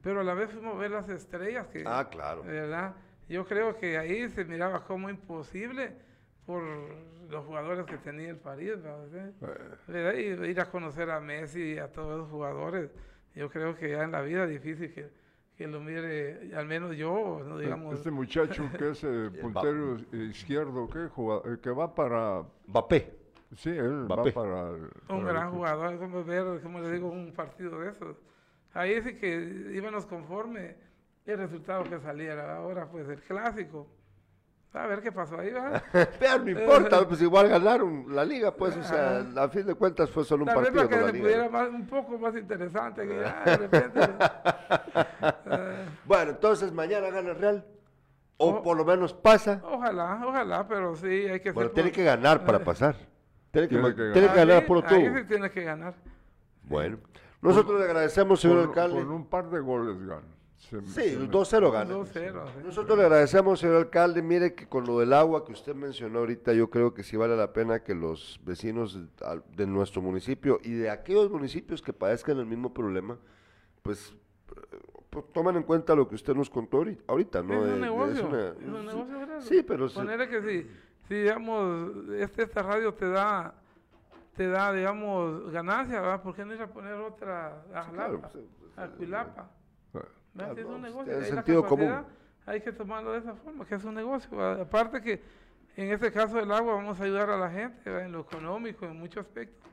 pero 0.00 0.20
a 0.20 0.24
la 0.24 0.34
vez 0.34 0.50
fuimos 0.50 0.76
a 0.76 0.78
ver 0.78 0.92
las 0.92 1.08
estrellas 1.08 1.66
que 1.66 1.82
Ah, 1.86 2.08
claro. 2.08 2.44
¿verdad? 2.44 2.94
Yo 3.28 3.44
creo 3.46 3.76
que 3.76 3.98
ahí 3.98 4.28
se 4.28 4.44
miraba 4.44 4.84
como 4.84 5.10
imposible 5.10 5.96
por 6.46 6.62
los 7.28 7.44
jugadores 7.44 7.84
que 7.86 7.96
tenía 7.98 8.30
el 8.30 8.36
París, 8.36 8.80
¿verdad? 8.80 9.32
¿verdad? 9.88 10.14
Y 10.14 10.50
ir 10.50 10.60
a 10.60 10.70
conocer 10.70 11.10
a 11.10 11.20
Messi 11.20 11.74
y 11.74 11.78
a 11.78 11.90
todos 11.90 12.18
los 12.18 12.30
jugadores. 12.30 12.90
Yo 13.34 13.50
creo 13.50 13.74
que 13.74 13.90
ya 13.90 14.04
en 14.04 14.12
la 14.12 14.20
vida 14.20 14.44
es 14.44 14.50
difícil 14.50 14.92
que, 14.92 15.10
que 15.56 15.66
lo 15.68 15.80
mire, 15.80 16.50
al 16.56 16.66
menos 16.66 16.96
yo, 16.96 17.40
no 17.46 17.58
digamos. 17.58 17.94
Este 17.94 18.10
muchacho 18.10 18.68
que 18.76 18.90
es 18.90 19.04
eh, 19.04 19.30
puntero 19.40 19.96
izquierdo, 20.12 20.88
¿qué? 20.88 21.08
Juga- 21.08 21.42
eh, 21.44 21.58
que 21.62 21.70
va 21.70 21.94
para... 21.94 22.42
Mbappé. 22.66 23.14
Sí, 23.56 23.70
él 23.70 24.04
Mbappé. 24.04 24.30
va 24.32 24.34
para... 24.42 24.70
el- 24.70 24.82
Un 24.84 24.90
para 25.06 25.18
el 25.18 25.24
gran 25.26 25.42
equipo. 25.44 25.56
jugador, 25.56 25.98
como 25.98 26.24
ver, 26.24 26.60
como 26.62 26.80
le 26.80 26.90
digo, 26.92 27.08
un 27.08 27.32
partido 27.32 27.78
de 27.78 27.90
esos. 27.90 28.16
Ahí 28.72 29.00
sí 29.02 29.14
que 29.16 29.70
íbamos 29.74 30.04
conforme 30.06 30.76
el 31.24 31.38
resultado 31.38 31.84
que 31.84 32.00
saliera. 32.00 32.56
Ahora, 32.56 32.90
pues 32.90 33.08
el 33.08 33.20
clásico. 33.20 33.86
A 34.74 34.86
ver 34.88 35.00
qué 35.02 35.12
pasó 35.12 35.38
ahí, 35.38 35.52
¿verdad? 35.52 35.82
Pero 36.18 36.38
no 36.40 36.50
importa, 36.50 37.06
pues 37.06 37.22
igual 37.22 37.48
ganaron 37.48 38.06
la 38.14 38.24
liga, 38.24 38.50
pues, 38.52 38.76
o 38.76 38.82
sea, 38.82 39.24
a 39.36 39.48
fin 39.48 39.64
de 39.66 39.74
cuentas 39.76 40.10
fue 40.10 40.24
solo 40.24 40.42
un 40.42 40.46
vez 40.46 40.54
partido, 40.56 40.74
para 40.74 40.84
no 40.84 40.90
que 40.90 40.96
la 41.06 41.12
liga. 41.12 41.22
pudiera 41.24 41.48
más, 41.48 41.68
un 41.68 41.86
poco 41.86 42.18
más 42.18 42.34
interesante, 42.34 43.06
que 43.06 43.20
ya 43.20 43.42
de 43.44 43.56
repente. 43.68 44.00
Bueno, 46.04 46.30
entonces 46.32 46.72
mañana 46.72 47.08
gana 47.10 47.30
el 47.30 47.36
Real. 47.36 47.64
O 48.36 48.62
por 48.62 48.76
lo 48.76 48.84
menos 48.84 49.14
pasa. 49.14 49.60
ojalá, 49.64 50.20
ojalá, 50.26 50.66
pero 50.66 50.96
sí 50.96 51.06
hay 51.06 51.38
que 51.40 51.52
Bueno, 51.52 51.68
ser 51.68 51.74
tiene 51.74 51.90
por- 51.90 51.96
que 51.96 52.04
ganar 52.04 52.44
para 52.44 52.58
pasar. 52.64 52.96
Tiene 53.52 53.68
que, 53.68 53.76
Tiene 53.76 53.82
ma- 53.88 53.94
que 53.94 54.10
tiene 54.12 54.26
que 54.26 54.40
Ahí- 54.40 54.46
ganar 54.48 54.66
por 54.66 54.82
todo. 54.82 54.98
Sí 54.98 55.24
tiene 55.28 55.50
que 55.50 55.62
ganar. 55.62 55.94
Bueno, 56.64 56.98
nosotros 57.40 57.78
le 57.78 57.84
agradecemos, 57.86 58.40
señor 58.40 58.58
Con, 58.58 58.68
alcalde. 58.70 58.96
con 59.04 59.10
un 59.12 59.26
par 59.26 59.48
de 59.50 59.60
goles 59.60 60.00
gana. 60.04 60.22
Se- 60.56 60.80
Sí, 60.82 61.10
se 61.10 61.18
me- 61.18 61.28
2-0 61.28 61.70
gana. 61.70 61.90
2-0. 61.94 62.46
sí. 62.48 62.60
Nosotros 62.64 62.96
le 62.98 63.04
agradecemos, 63.04 63.60
señor 63.60 63.76
alcalde. 63.76 64.22
Mire 64.22 64.54
que 64.54 64.66
con 64.66 64.84
lo 64.86 64.98
del 65.00 65.12
agua 65.12 65.44
que 65.44 65.52
usted 65.52 65.74
mencionó 65.74 66.20
ahorita, 66.20 66.52
yo 66.54 66.70
creo 66.70 66.94
que 66.94 67.02
sí 67.02 67.16
vale 67.16 67.36
la 67.36 67.52
pena 67.52 67.82
que 67.82 67.94
los 67.94 68.40
vecinos 68.44 68.98
de, 69.56 69.66
nuestro 69.66 70.00
municipio 70.00 70.58
y 70.62 70.72
de 70.72 70.90
aquellos 70.90 71.30
municipios 71.30 71.82
que 71.82 71.92
padezcan 71.92 72.38
el 72.38 72.46
mismo 72.46 72.72
problema, 72.72 73.18
pues, 73.82 74.14
eh, 74.56 74.78
pues, 75.10 75.24
tomen 75.32 75.56
en 75.56 75.62
cuenta 75.64 75.94
lo 75.94 76.08
que 76.08 76.14
usted 76.14 76.34
nos 76.34 76.48
contó 76.48 76.78
ahori- 76.82 76.98
ahorita, 77.06 77.42
¿no? 77.42 77.64
es 77.66 77.72
un 77.72 77.80
negocio. 77.80 78.26
una- 78.26 78.48
es 78.48 78.56
un 78.66 78.86
negocio 78.86 79.20
grande. 79.20 79.42
Sí, 79.44 79.62
pero 79.62 79.88
sí. 79.88 79.94
Ponerle 79.96 80.28
que 80.28 80.40
si, 80.42 80.70
si 81.08 81.14
digamos, 81.14 81.92
este, 82.16 82.44
esta 82.44 82.62
radio 82.62 82.94
te 82.94 83.08
da, 83.10 83.54
te 84.34 84.48
da, 84.48 84.72
digamos, 84.72 85.50
ganancia, 85.52 86.00
¿verdad? 86.00 86.22
¿Por 86.22 86.34
qué 86.34 86.44
no 86.44 86.54
ir 86.54 86.62
a 86.62 86.66
poner 86.68 86.94
otra 86.94 87.62
a 87.74 87.84
Sí, 87.84 87.90
claro, 87.92 88.20
Jalapa, 88.20 88.28
pues, 88.30 88.44
a 88.76 88.88
Cuilapa? 88.88 89.50
Ah, 90.38 90.50
Si 90.54 90.60
es 90.60 90.66
un 90.66 90.82
negocio, 90.82 91.12
la 91.18 91.24
sentido 91.24 91.64
común. 91.66 91.94
Hay 92.46 92.60
que 92.60 92.72
tomarlo 92.72 93.12
de 93.12 93.18
esa 93.20 93.34
forma, 93.34 93.64
que 93.64 93.74
es 93.76 93.84
un 93.84 93.94
negocio. 93.94 94.44
Aparte 94.60 95.00
que 95.00 95.22
en 95.76 95.90
este 95.92 96.12
caso 96.12 96.36
del 96.36 96.50
agua 96.52 96.74
vamos 96.74 97.00
a 97.00 97.04
ayudar 97.04 97.30
a 97.30 97.36
la 97.38 97.50
gente 97.50 97.88
¿verdad? 97.88 98.06
en 98.06 98.12
lo 98.12 98.20
económico, 98.20 98.84
en 98.86 98.98
muchos 98.98 99.24
aspectos. 99.26 99.68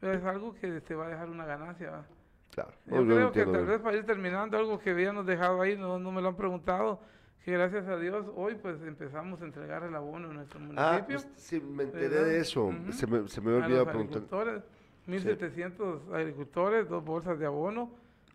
Pero 0.00 0.12
es 0.14 0.24
algo 0.24 0.54
que 0.54 0.80
te 0.80 0.94
va 0.94 1.06
a 1.06 1.08
dejar 1.08 1.28
una 1.30 1.44
ganancia. 1.44 1.90
¿verdad? 1.90 2.06
Claro. 2.50 2.70
Yo 2.86 3.02
yo 3.02 3.06
creo 3.06 3.32
que 3.32 3.46
tal 3.46 3.64
vez 3.66 3.80
para 3.80 3.96
ir 3.96 4.04
terminando 4.04 4.56
algo 4.58 4.78
que 4.78 4.90
habíamos 4.90 5.24
dejado 5.26 5.60
ahí, 5.62 5.76
no, 5.76 5.98
no 5.98 6.12
me 6.12 6.20
lo 6.20 6.28
han 6.28 6.36
preguntado, 6.36 7.00
que 7.44 7.52
gracias 7.52 7.88
a 7.88 7.96
Dios 7.96 8.26
hoy 8.36 8.54
pues 8.56 8.80
empezamos 8.82 9.40
a 9.40 9.44
entregar 9.46 9.82
el 9.84 9.94
abono 9.96 10.28
en 10.30 10.36
nuestro 10.36 10.60
Ah, 10.76 11.00
municipio. 11.00 11.16
pues, 11.16 11.28
sí, 11.42 11.60
me 11.60 11.84
enteré 11.84 12.08
¿verdad? 12.08 12.24
de 12.26 12.38
eso. 12.40 12.64
Ujú. 12.66 12.92
Se 12.92 13.06
me, 13.06 13.26
se 13.28 13.40
me 13.40 13.50
a 13.52 13.54
había 13.54 13.66
olvidado 13.66 13.84
los 13.86 13.94
preguntar. 13.94 14.22
agricultores, 14.22 14.62
1.700 15.08 16.14
agricultores, 16.14 16.88
dos 16.88 17.04
bolsas 17.04 17.38
de 17.38 17.46
abono. 17.46 17.90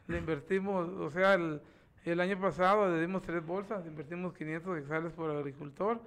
Le 0.07 0.17
invertimos, 0.19 0.88
o 0.88 1.09
sea, 1.09 1.34
el, 1.34 2.19
año 2.21 2.39
pasado 2.39 2.89
le 2.89 3.01
dimos 3.01 3.23
tres 3.23 3.45
bolsas, 3.45 3.85
invertimos 3.85 4.34
500 4.34 4.77
hectáreas 4.77 5.11
por 5.11 5.29
agricultor. 5.29 5.99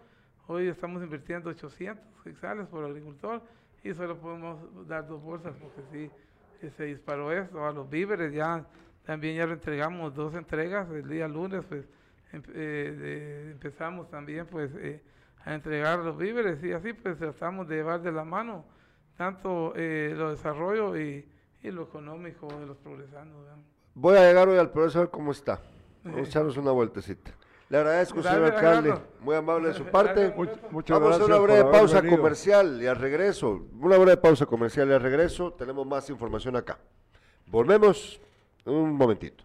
Hoy 0.47 0.69
estamos 0.69 1.03
invirtiendo 1.03 1.51
800 1.51 2.27
hectáreas 2.27 2.67
por 2.69 2.83
agricultor 2.83 3.43
y 3.85 3.93
solo 3.93 4.17
podemos 4.19 4.59
dar 4.89 5.07
dos 5.07 5.23
bolsas 5.23 5.55
porque 5.61 5.83
sí 5.93 6.11
eh, 6.63 6.71
se 6.79 6.85
disparó 6.85 7.31
esto. 7.31 7.67
A 7.67 7.73
los 7.73 7.91
víveres 7.91 8.33
ya 8.33 8.65
también 9.05 9.37
ya 9.37 9.47
lo 9.47 9.53
entregamos 9.53 10.15
dos 10.15 10.35
entregas 10.35 10.89
el 10.91 11.07
día 11.07 11.29
lunes, 11.29 11.63
pues 11.69 11.85
em- 12.33 12.43
eh, 12.55 13.49
empezamos 13.53 14.09
también 14.09 14.47
pues 14.47 14.71
eh, 14.77 15.03
a 15.45 15.53
entregar 15.55 15.99
los 15.99 16.17
víveres 16.17 16.65
y 16.65 16.73
así 16.73 16.95
pues 16.95 17.19
tratamos 17.19 17.69
de 17.69 17.77
llevar 17.77 18.01
de 18.01 18.13
la 18.13 18.25
mano 18.25 18.65
tanto 19.19 19.75
eh, 19.77 20.15
lo 20.17 20.31
desarrollo 20.31 20.97
y, 20.97 21.29
y 21.63 21.71
lo 21.71 21.83
económico 21.83 22.49
de 22.59 22.65
los 22.65 22.79
progresanos. 22.79 23.45
¿verdad? 23.45 23.59
Voy 23.95 24.17
a 24.17 24.21
llegar 24.27 24.49
hoy 24.49 24.59
al 24.59 24.71
progreso 24.71 24.99
a 24.99 25.03
ver 25.03 25.11
cómo 25.11 25.33
está. 25.33 25.61
Vamos 26.05 26.21
a 26.21 26.23
echarnos 26.23 26.57
una 26.57 26.71
vueltecita. 26.71 27.33
Le 27.69 27.79
agradezco, 27.79 28.23
señor 28.23 28.45
alcalde. 28.45 28.95
Muy 29.21 29.37
amable 29.37 29.69
de 29.69 29.75
su 29.75 29.85
parte. 29.85 30.35
Much- 30.35 30.59
muchas 30.71 30.99
Vamos 30.99 31.15
a 31.15 31.19
gracias 31.19 31.29
una 31.29 31.37
por 31.37 31.49
breve 31.51 31.65
pausa 31.71 32.01
venido. 32.01 32.17
comercial 32.17 32.83
y 32.83 32.87
al 32.87 32.97
regreso. 32.97 33.67
Una 33.81 33.97
breve 33.97 34.17
pausa 34.17 34.47
comercial 34.47 34.89
y 34.89 34.93
al 34.93 35.01
regreso 35.01 35.53
tenemos 35.53 35.87
más 35.87 36.09
información 36.11 36.57
acá. 36.57 36.79
Volvemos 37.47 38.21
en 38.65 38.73
un 38.75 38.93
momentito. 38.95 39.45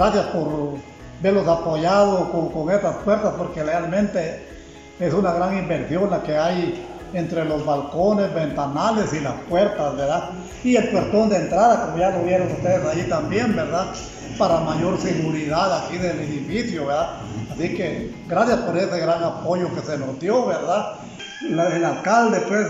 Gracias 0.00 0.28
por 0.28 0.78
verlos 1.20 1.46
apoyados 1.46 2.30
con, 2.30 2.48
con 2.48 2.74
estas 2.74 2.96
puertas 3.04 3.34
porque 3.36 3.62
realmente 3.62 4.42
es 4.98 5.12
una 5.12 5.34
gran 5.34 5.58
inversión 5.58 6.08
la 6.08 6.22
que 6.22 6.38
hay 6.38 6.86
entre 7.12 7.44
los 7.44 7.66
balcones, 7.66 8.32
ventanales 8.32 9.12
y 9.12 9.20
las 9.20 9.34
puertas, 9.46 9.94
¿verdad? 9.98 10.30
Y 10.64 10.76
el 10.76 10.88
puertón 10.88 11.28
de 11.28 11.36
entrada, 11.36 11.84
como 11.84 11.98
ya 11.98 12.16
lo 12.16 12.24
vieron 12.24 12.50
ustedes 12.50 12.82
allí 12.86 13.02
también, 13.10 13.54
¿verdad? 13.54 13.88
Para 14.38 14.60
mayor 14.60 14.98
seguridad 14.98 15.84
aquí 15.84 15.98
del 15.98 16.18
edificio, 16.18 16.86
¿verdad? 16.86 17.16
Así 17.52 17.74
que 17.74 18.14
gracias 18.26 18.60
por 18.60 18.78
ese 18.78 19.00
gran 19.00 19.22
apoyo 19.22 19.68
que 19.74 19.82
se 19.82 19.98
nos 19.98 20.18
dio, 20.18 20.46
¿verdad? 20.46 20.94
El 21.42 21.84
alcalde, 21.84 22.40
pues, 22.48 22.68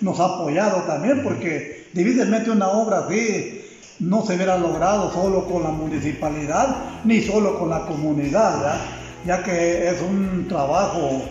nos 0.00 0.18
ha 0.18 0.24
apoyado 0.24 0.82
también 0.88 1.22
porque 1.22 1.86
difícilmente 1.92 2.50
una 2.50 2.66
obra 2.66 3.06
así 3.06 3.63
no 4.00 4.24
se 4.24 4.34
hubiera 4.34 4.56
logrado 4.58 5.12
solo 5.12 5.46
con 5.46 5.62
la 5.62 5.70
municipalidad 5.70 6.76
ni 7.04 7.20
solo 7.20 7.58
con 7.58 7.70
la 7.70 7.86
comunidad, 7.86 8.58
¿verdad? 8.58 8.80
ya 9.26 9.42
que 9.42 9.88
es 9.88 10.00
un 10.02 10.46
trabajo 10.48 11.22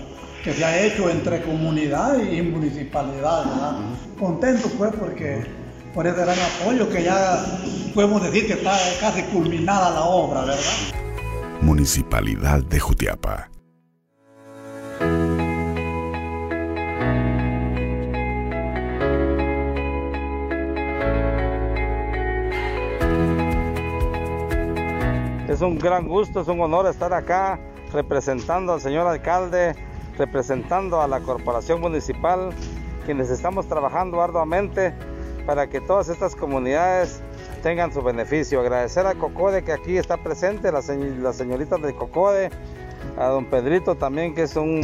que 0.44 0.54
se 0.54 0.66
ha 0.66 0.84
hecho 0.84 1.10
entre 1.10 1.42
comunidad 1.44 2.20
y 2.22 2.42
municipalidad. 2.42 3.46
¿verdad? 3.46 3.76
Contento 4.20 4.70
pues 4.78 4.92
porque 5.00 5.46
por 5.94 6.08
ese 6.08 6.18
gran 6.18 6.38
apoyo 6.40 6.90
que 6.90 7.04
ya 7.04 7.46
podemos 7.94 8.24
decir 8.24 8.48
que 8.48 8.54
está 8.54 8.78
casi 9.00 9.22
culminada 9.24 9.92
la 9.92 10.02
obra, 10.02 10.42
¿verdad? 10.42 10.56
Municipalidad 11.62 12.64
de 12.64 12.80
Jutiapa. 12.80 13.53
Es 25.54 25.62
un 25.62 25.78
gran 25.78 26.08
gusto, 26.08 26.42
es 26.42 26.48
un 26.48 26.60
honor 26.62 26.88
estar 26.88 27.14
acá 27.14 27.60
representando 27.92 28.74
al 28.74 28.82
señor 28.82 29.06
alcalde, 29.06 29.76
representando 30.18 31.00
a 31.00 31.08
la 31.08 31.20
corporación 31.20 31.80
municipal, 31.80 32.50
quienes 33.06 33.30
estamos 33.30 33.68
trabajando 33.68 34.20
arduamente 34.20 34.96
para 35.46 35.68
que 35.68 35.80
todas 35.80 36.10
estas 36.10 36.36
comunidades 36.36 37.22
tengan 37.62 37.94
su 37.94 38.02
beneficio. 38.02 38.62
Agradecer 38.62 39.06
a 39.06 39.14
Cocode 39.14 39.64
que 39.64 39.74
aquí 39.74 39.96
está 39.96 40.18
presente, 40.18 40.72
la, 40.72 40.80
señ- 40.80 41.18
la 41.20 41.34
señorita 41.34 41.78
de 41.78 41.94
Cocode, 41.94 42.50
a 43.20 43.28
don 43.28 43.46
Pedrito 43.46 43.94
también 43.94 44.34
que 44.34 44.44
es 44.44 44.56
un, 44.56 44.82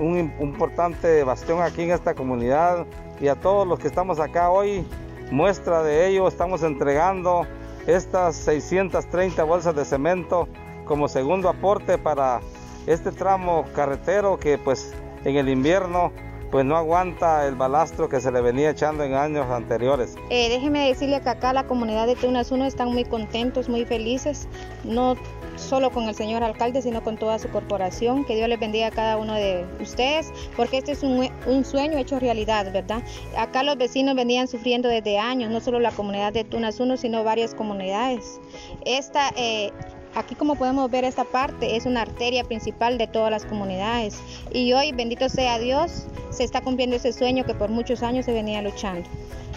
un 0.00 0.16
im- 0.18 0.40
importante 0.40 1.22
bastión 1.22 1.62
aquí 1.62 1.82
en 1.82 1.92
esta 1.92 2.14
comunidad 2.14 2.84
y 3.20 3.28
a 3.28 3.36
todos 3.36 3.64
los 3.64 3.78
que 3.78 3.86
estamos 3.86 4.18
acá 4.18 4.50
hoy, 4.50 4.84
muestra 5.30 5.84
de 5.84 6.08
ello, 6.08 6.26
estamos 6.26 6.64
entregando 6.64 7.46
estas 7.86 8.36
630 8.36 9.42
bolsas 9.44 9.74
de 9.74 9.84
cemento 9.84 10.48
como 10.84 11.08
segundo 11.08 11.48
aporte 11.48 11.98
para 11.98 12.40
este 12.86 13.12
tramo 13.12 13.64
carretero 13.74 14.38
que 14.38 14.58
pues 14.58 14.94
en 15.24 15.36
el 15.36 15.48
invierno 15.48 16.12
pues 16.50 16.64
no 16.64 16.76
aguanta 16.76 17.46
el 17.46 17.56
balastro 17.56 18.08
que 18.08 18.20
se 18.20 18.30
le 18.30 18.40
venía 18.40 18.70
echando 18.70 19.02
en 19.02 19.14
años 19.14 19.50
anteriores. 19.50 20.14
Eh, 20.30 20.48
déjeme 20.48 20.86
decirle 20.86 21.20
que 21.20 21.28
acá 21.28 21.52
la 21.52 21.64
comunidad 21.64 22.06
de 22.06 22.14
Tunas 22.14 22.52
1 22.52 22.66
están 22.66 22.92
muy 22.92 23.04
contentos, 23.04 23.68
muy 23.68 23.84
felices, 23.84 24.46
no 24.84 25.16
solo 25.56 25.90
con 25.90 26.08
el 26.08 26.14
señor 26.14 26.42
alcalde, 26.42 26.82
sino 26.82 27.02
con 27.02 27.16
toda 27.16 27.38
su 27.38 27.48
corporación. 27.48 28.24
Que 28.24 28.36
Dios 28.36 28.48
les 28.48 28.58
bendiga 28.58 28.88
a 28.88 28.90
cada 28.90 29.16
uno 29.16 29.34
de 29.34 29.64
ustedes, 29.80 30.32
porque 30.56 30.78
este 30.78 30.92
es 30.92 31.02
un, 31.02 31.28
un 31.46 31.64
sueño 31.64 31.98
hecho 31.98 32.18
realidad, 32.18 32.72
¿verdad? 32.72 33.02
Acá 33.36 33.62
los 33.62 33.76
vecinos 33.76 34.14
venían 34.14 34.48
sufriendo 34.48 34.88
desde 34.88 35.18
años, 35.18 35.50
no 35.50 35.60
solo 35.60 35.80
la 35.80 35.90
comunidad 35.90 36.32
de 36.32 36.44
Tunas 36.44 36.80
1, 36.80 36.96
sino 36.96 37.24
varias 37.24 37.54
comunidades. 37.54 38.40
Esta, 38.84 39.30
eh, 39.36 39.72
Aquí 40.14 40.36
como 40.36 40.54
podemos 40.54 40.88
ver 40.92 41.02
esta 41.02 41.24
parte 41.24 41.74
es 41.74 41.86
una 41.86 42.02
arteria 42.02 42.44
principal 42.44 42.98
de 42.98 43.08
todas 43.08 43.32
las 43.32 43.44
comunidades 43.44 44.20
y 44.52 44.72
hoy, 44.72 44.92
bendito 44.92 45.28
sea 45.28 45.58
Dios, 45.58 46.06
se 46.30 46.44
está 46.44 46.60
cumpliendo 46.60 46.94
ese 46.94 47.12
sueño 47.12 47.44
que 47.44 47.54
por 47.54 47.68
muchos 47.68 48.02
años 48.04 48.24
se 48.24 48.32
venía 48.32 48.62
luchando. 48.62 49.08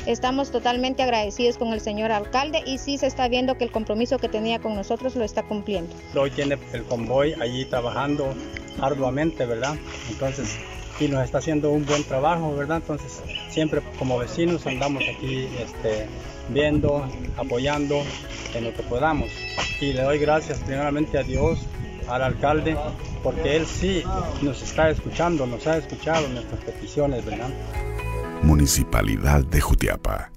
Estamos 0.08 0.52
totalmente 0.52 1.04
agradecidos 1.04 1.58
con 1.58 1.74
el 1.74 1.82
señor 1.82 2.14
alcalde 2.14 2.64
y 2.66 2.78
sí 2.78 2.98
se 2.98 3.08
está 3.08 3.28
viendo 3.28 3.58
que 3.58 3.66
el 3.66 3.72
compromiso 3.72 4.18
que 4.20 4.30
tenía 4.30 4.58
con 4.58 4.74
nosotros 4.74 5.18
lo 5.18 5.26
está 5.26 5.44
cumpliendo. 5.44 5.94
Hoy 6.16 6.32
tiene 6.32 6.58
el 6.72 6.84
convoy 6.84 7.34
allí 7.34 7.66
trabajando 7.66 8.34
arduamente, 8.80 9.46
¿verdad? 9.46 9.76
Entonces, 10.10 10.58
y 11.02 11.10
nos 11.10 11.26
está 11.26 11.40
haciendo 11.40 11.72
un 11.72 11.86
buen 11.86 12.06
trabajo, 12.06 12.56
¿verdad? 12.56 12.78
Entonces, 12.78 13.22
siempre 13.50 13.82
como 14.00 14.18
vecinos 14.18 14.66
andamos 14.66 15.04
aquí 15.14 15.50
este, 15.60 16.08
viendo, 16.48 17.06
apoyando 17.36 18.02
en 18.56 18.64
lo 18.64 18.74
que 18.74 18.84
podamos. 18.84 19.30
Y 19.82 19.92
le 19.92 20.04
doy 20.04 20.20
gracias 20.20 20.60
primeramente 20.60 21.18
a 21.18 21.24
Dios, 21.24 21.60
al 22.08 22.22
alcalde, 22.22 22.78
porque 23.24 23.58
él 23.58 23.66
sí 23.66 24.04
nos 24.42 24.62
está 24.62 24.90
escuchando, 24.90 25.46
nos 25.46 25.68
ha 25.68 25.76
escuchado 25.76 26.30
nuestras 26.30 26.64
peticiones, 26.64 27.26
¿verdad? 27.26 27.50
Municipalidad 28.44 29.44
de 29.46 29.62
Jutiapa. 29.62 30.37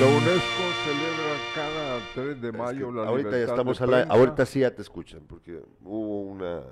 La 0.00 0.06
UNESCO 0.06 0.62
celebra 0.84 1.34
cada 1.54 2.00
3 2.14 2.40
de 2.40 2.52
mayo 2.52 2.92
la 2.92 3.02
ahorita 3.08 3.30
libertad 3.30 3.38
ya 3.38 3.52
estamos 3.52 3.78
de 3.78 3.84
a 3.84 3.86
la, 3.88 4.02
ahorita 4.04 4.46
sí 4.46 4.60
ya 4.60 4.72
te 4.74 4.82
escuchan, 4.82 5.22
porque 5.26 5.60
hubo 5.82 6.22
una 6.22 6.62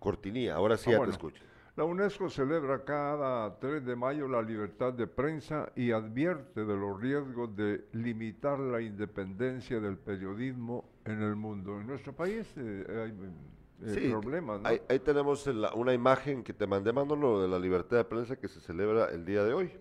cortinilla, 0.00 0.56
ahora 0.56 0.76
sí 0.76 0.86
Ah, 0.88 0.92
ya 0.92 0.98
bueno. 0.98 1.12
te 1.12 1.16
escuchan. 1.16 1.42
La 1.76 1.84
UNESCO 1.84 2.28
celebra 2.28 2.84
cada 2.84 3.58
3 3.60 3.84
de 3.86 3.94
mayo 3.96 4.26
la 4.26 4.42
libertad 4.42 4.92
de 4.92 5.06
prensa 5.06 5.70
y 5.76 5.92
advierte 5.92 6.64
de 6.64 6.76
los 6.76 7.00
riesgos 7.00 7.54
de 7.56 7.84
limitar 7.92 8.58
la 8.58 8.80
independencia 8.82 9.78
del 9.80 9.96
periodismo 9.96 10.84
en 11.04 11.22
el 11.22 11.36
mundo. 11.36 11.80
En 11.80 11.86
nuestro 11.86 12.12
país 12.12 12.46
eh, 12.56 12.84
hay 13.04 13.88
eh, 13.88 13.94
Sí, 13.94 14.08
problemas, 14.10 14.60
¿no? 14.60 14.68
Ahí, 14.68 14.80
ahí 14.88 14.98
tenemos 14.98 15.46
la- 15.46 15.72
una 15.74 15.94
imagen 15.94 16.42
que 16.42 16.52
te 16.52 16.66
mandé, 16.66 16.92
Manolo, 16.92 17.40
de 17.40 17.48
la 17.48 17.58
libertad 17.60 17.96
de 17.98 18.04
prensa 18.04 18.36
que 18.36 18.48
se 18.48 18.60
celebra 18.60 19.06
el 19.06 19.24
día 19.24 19.44
de 19.44 19.54
hoy. 19.54 19.72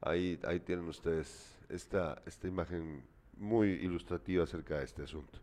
Ahí, 0.00 0.40
ahí 0.44 0.60
tienen 0.60 0.88
ustedes 0.88 1.56
esta, 1.70 2.20
esta 2.26 2.48
imagen 2.48 3.02
muy 3.36 3.68
ilustrativa 3.70 4.44
acerca 4.44 4.78
de 4.78 4.84
este 4.84 5.02
asunto. 5.04 5.38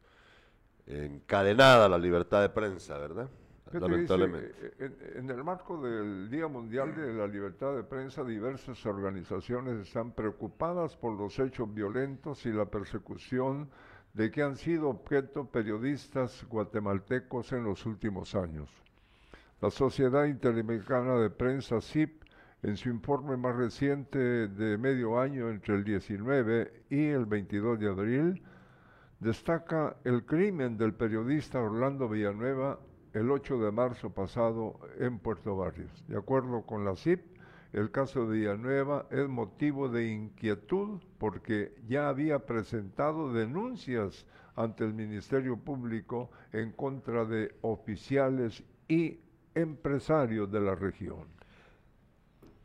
Encadenada 0.85 1.89
la 1.89 1.97
libertad 1.97 2.41
de 2.41 2.49
prensa, 2.49 2.97
¿verdad? 2.97 3.29
Dice, 3.65 3.79
Lamentablemente. 3.81 4.53
eh, 4.79 4.91
en, 5.15 5.25
en 5.25 5.29
el 5.29 5.43
marco 5.43 5.81
del 5.81 6.29
Día 6.29 6.47
Mundial 6.47 6.95
de 6.95 7.13
la 7.13 7.27
Libertad 7.27 7.75
de 7.75 7.83
Prensa, 7.83 8.23
diversas 8.23 8.85
organizaciones 8.85 9.85
están 9.85 10.13
preocupadas 10.13 10.95
por 10.95 11.17
los 11.17 11.37
hechos 11.39 11.73
violentos 11.73 12.45
y 12.45 12.53
la 12.53 12.65
persecución 12.65 13.69
de 14.13 14.31
que 14.31 14.41
han 14.41 14.55
sido 14.55 14.87
objeto 14.89 15.45
periodistas 15.45 16.45
guatemaltecos 16.47 17.51
en 17.51 17.65
los 17.65 17.85
últimos 17.85 18.35
años. 18.35 18.69
La 19.59 19.69
Sociedad 19.69 20.25
Interamericana 20.25 21.15
de 21.15 21.29
Prensa, 21.29 21.81
CIP, 21.81 22.23
en 22.67 22.75
su 22.75 22.89
informe 22.89 23.37
más 23.37 23.55
reciente 23.55 24.49
de 24.49 24.77
medio 24.77 25.21
año 25.21 25.49
entre 25.49 25.75
el 25.75 25.85
19 25.85 26.83
y 26.89 27.05
el 27.05 27.25
22 27.25 27.79
de 27.79 27.87
abril, 27.87 28.43
destaca 29.21 29.95
el 30.03 30.25
crimen 30.25 30.77
del 30.77 30.93
periodista 30.93 31.61
Orlando 31.61 32.09
Villanueva 32.09 32.77
el 33.13 33.31
8 33.31 33.59
de 33.59 33.71
marzo 33.71 34.09
pasado 34.09 34.81
en 34.99 35.17
Puerto 35.17 35.55
Barrios. 35.55 36.03
De 36.09 36.17
acuerdo 36.17 36.65
con 36.65 36.83
la 36.83 36.97
CIP, 36.97 37.37
el 37.71 37.89
caso 37.89 38.27
de 38.27 38.39
Villanueva 38.39 39.05
es 39.11 39.29
motivo 39.29 39.87
de 39.87 40.11
inquietud 40.11 40.99
porque 41.19 41.73
ya 41.87 42.09
había 42.09 42.45
presentado 42.45 43.31
denuncias 43.31 44.25
ante 44.57 44.83
el 44.83 44.93
Ministerio 44.93 45.55
Público 45.55 46.31
en 46.51 46.73
contra 46.73 47.23
de 47.23 47.55
oficiales 47.61 48.61
y 48.89 49.21
empresarios 49.55 50.51
de 50.51 50.59
la 50.59 50.75
región. 50.75 51.36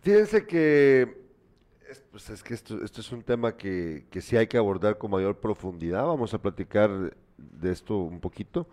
Fíjense 0.03 0.45
que 0.47 1.17
es, 1.89 2.03
pues 2.11 2.29
es 2.29 2.43
que 2.43 2.55
esto, 2.55 2.83
esto 2.83 3.01
es 3.01 3.13
un 3.13 3.23
tema 3.23 3.57
que, 3.57 4.07
que 4.11 4.21
sí 4.21 4.37
hay 4.37 4.49
que 4.49 4.59
abordar 4.59 4.99
con 4.99 5.13
mayor 5.13 5.39
profundidad. 5.39 6.05
Vamos 6.05 6.35
a 6.35 6.43
platicar 6.43 7.17
de 7.39 7.71
esto 7.71 7.99
un 7.99 8.19
poquito. 8.19 8.67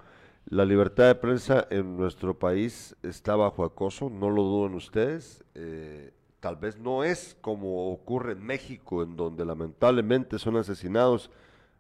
La 0.48 0.66
libertad 0.66 1.06
de 1.06 1.14
prensa 1.14 1.68
en 1.70 1.96
nuestro 1.96 2.38
país 2.40 2.96
está 3.04 3.36
bajo 3.36 3.64
acoso, 3.64 4.10
no 4.10 4.32
lo 4.32 4.42
duden 4.42 4.74
ustedes. 4.74 5.44
eh, 5.54 6.12
tal 6.40 6.56
vez 6.56 6.80
no 6.80 7.04
es 7.04 7.38
como 7.42 7.92
ocurre 7.92 8.32
en 8.32 8.44
México, 8.44 9.04
en 9.04 9.16
donde 9.16 9.46
lamentablemente 9.46 10.40
son 10.40 10.58
asesinados 10.58 11.30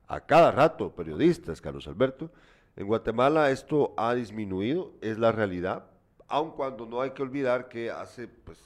a 0.07 0.19
cada 0.19 0.51
rato 0.51 0.93
periodistas, 0.93 1.59
Carlos 1.59 1.87
Alberto. 1.87 2.29
En 2.75 2.85
Guatemala 2.85 3.49
esto 3.49 3.95
ha 3.97 4.13
disminuido, 4.13 4.91
es 5.01 5.17
la 5.17 5.31
realidad, 5.31 5.85
aun 6.27 6.51
cuando 6.51 6.85
no 6.85 7.01
hay 7.01 7.11
que 7.11 7.23
olvidar 7.23 7.67
que 7.67 7.89
hace, 7.89 8.27
pues, 8.27 8.59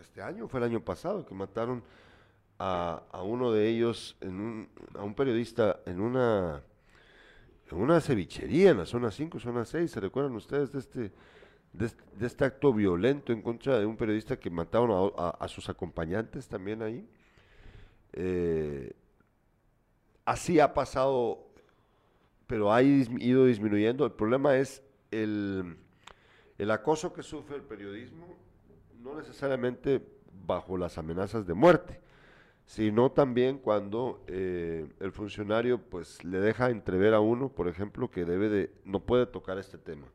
este 0.00 0.22
año, 0.22 0.48
fue 0.48 0.60
el 0.60 0.64
año 0.64 0.80
pasado, 0.80 1.24
que 1.26 1.34
mataron 1.34 1.82
a, 2.58 3.02
uno 3.24 3.52
de 3.52 3.68
ellos, 3.68 4.16
en 4.20 4.40
un, 4.40 4.68
a 4.94 5.02
un 5.02 5.14
periodista 5.14 5.80
en 5.86 6.00
una, 6.00 6.62
en 7.70 7.78
una 7.78 8.00
cevichería 8.00 8.70
en 8.70 8.78
la 8.78 8.86
zona 8.86 9.10
5, 9.10 9.38
zona 9.40 9.64
6, 9.64 9.90
¿se 9.90 10.00
recuerdan 10.00 10.34
ustedes 10.36 10.72
de 10.72 10.78
este, 10.78 11.12
de 11.72 11.90
de 12.16 12.26
este 12.26 12.44
acto 12.44 12.72
violento 12.72 13.32
en 13.32 13.42
contra 13.42 13.78
de 13.78 13.86
un 13.86 13.96
periodista 13.96 14.38
que 14.38 14.48
mataron 14.50 14.90
a, 14.92 15.22
a- 15.22 15.30
a 15.44 15.48
sus 15.48 15.68
acompañantes 15.68 16.46
también 16.48 16.82
ahí? 16.82 17.08
Eh, 18.12 18.92
así 20.24 20.60
ha 20.60 20.72
pasado, 20.72 21.46
pero 22.46 22.72
ha 22.72 22.82
ido 22.82 23.46
disminuyendo. 23.46 24.06
El 24.06 24.12
problema 24.12 24.56
es 24.56 24.82
el, 25.10 25.76
el 26.58 26.70
acoso 26.70 27.12
que 27.12 27.22
sufre 27.24 27.56
el 27.56 27.62
periodismo, 27.62 28.26
no 29.04 29.14
necesariamente 29.14 30.02
bajo 30.46 30.78
las 30.78 30.96
amenazas 30.96 31.46
de 31.46 31.52
muerte, 31.52 32.00
sino 32.64 33.12
también 33.12 33.58
cuando 33.58 34.24
eh, 34.26 34.88
el 34.98 35.12
funcionario 35.12 35.78
pues 35.78 36.24
le 36.24 36.40
deja 36.40 36.70
entrever 36.70 37.12
a 37.12 37.20
uno, 37.20 37.50
por 37.50 37.68
ejemplo, 37.68 38.10
que 38.10 38.24
debe 38.24 38.48
de, 38.48 38.74
no 38.84 39.00
puede 39.00 39.26
tocar 39.26 39.58
este 39.58 39.76
tema. 39.76 40.06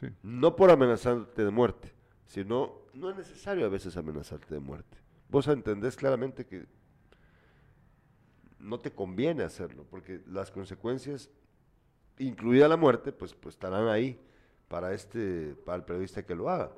Sí. 0.00 0.06
No 0.22 0.54
por 0.54 0.70
amenazarte 0.70 1.44
de 1.44 1.50
muerte, 1.50 1.92
sino 2.26 2.82
no 2.94 3.10
es 3.10 3.16
necesario 3.16 3.66
a 3.66 3.68
veces 3.68 3.96
amenazarte 3.96 4.54
de 4.54 4.60
muerte. 4.60 4.96
Vos 5.28 5.48
entendés 5.48 5.96
claramente 5.96 6.46
que 6.46 6.66
no 8.60 8.78
te 8.78 8.92
conviene 8.92 9.42
hacerlo, 9.42 9.84
porque 9.90 10.22
las 10.26 10.52
consecuencias, 10.52 11.30
incluida 12.18 12.68
la 12.68 12.76
muerte, 12.76 13.10
pues, 13.10 13.34
pues 13.34 13.56
estarán 13.56 13.88
ahí 13.88 14.20
para, 14.68 14.94
este, 14.94 15.56
para 15.64 15.76
el 15.76 15.84
periodista 15.84 16.24
que 16.24 16.36
lo 16.36 16.48
haga. 16.48 16.70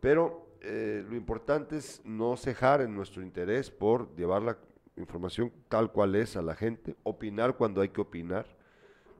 Pero 0.00 0.47
eh, 0.62 1.04
lo 1.08 1.16
importante 1.16 1.76
es 1.76 2.00
no 2.04 2.36
cejar 2.36 2.80
en 2.80 2.94
nuestro 2.94 3.22
interés 3.22 3.70
por 3.70 4.14
llevar 4.16 4.42
la 4.42 4.58
información 4.96 5.52
tal 5.68 5.92
cual 5.92 6.14
es 6.16 6.36
a 6.36 6.42
la 6.42 6.54
gente, 6.54 6.96
opinar 7.04 7.56
cuando 7.56 7.80
hay 7.80 7.90
que 7.90 8.00
opinar, 8.00 8.46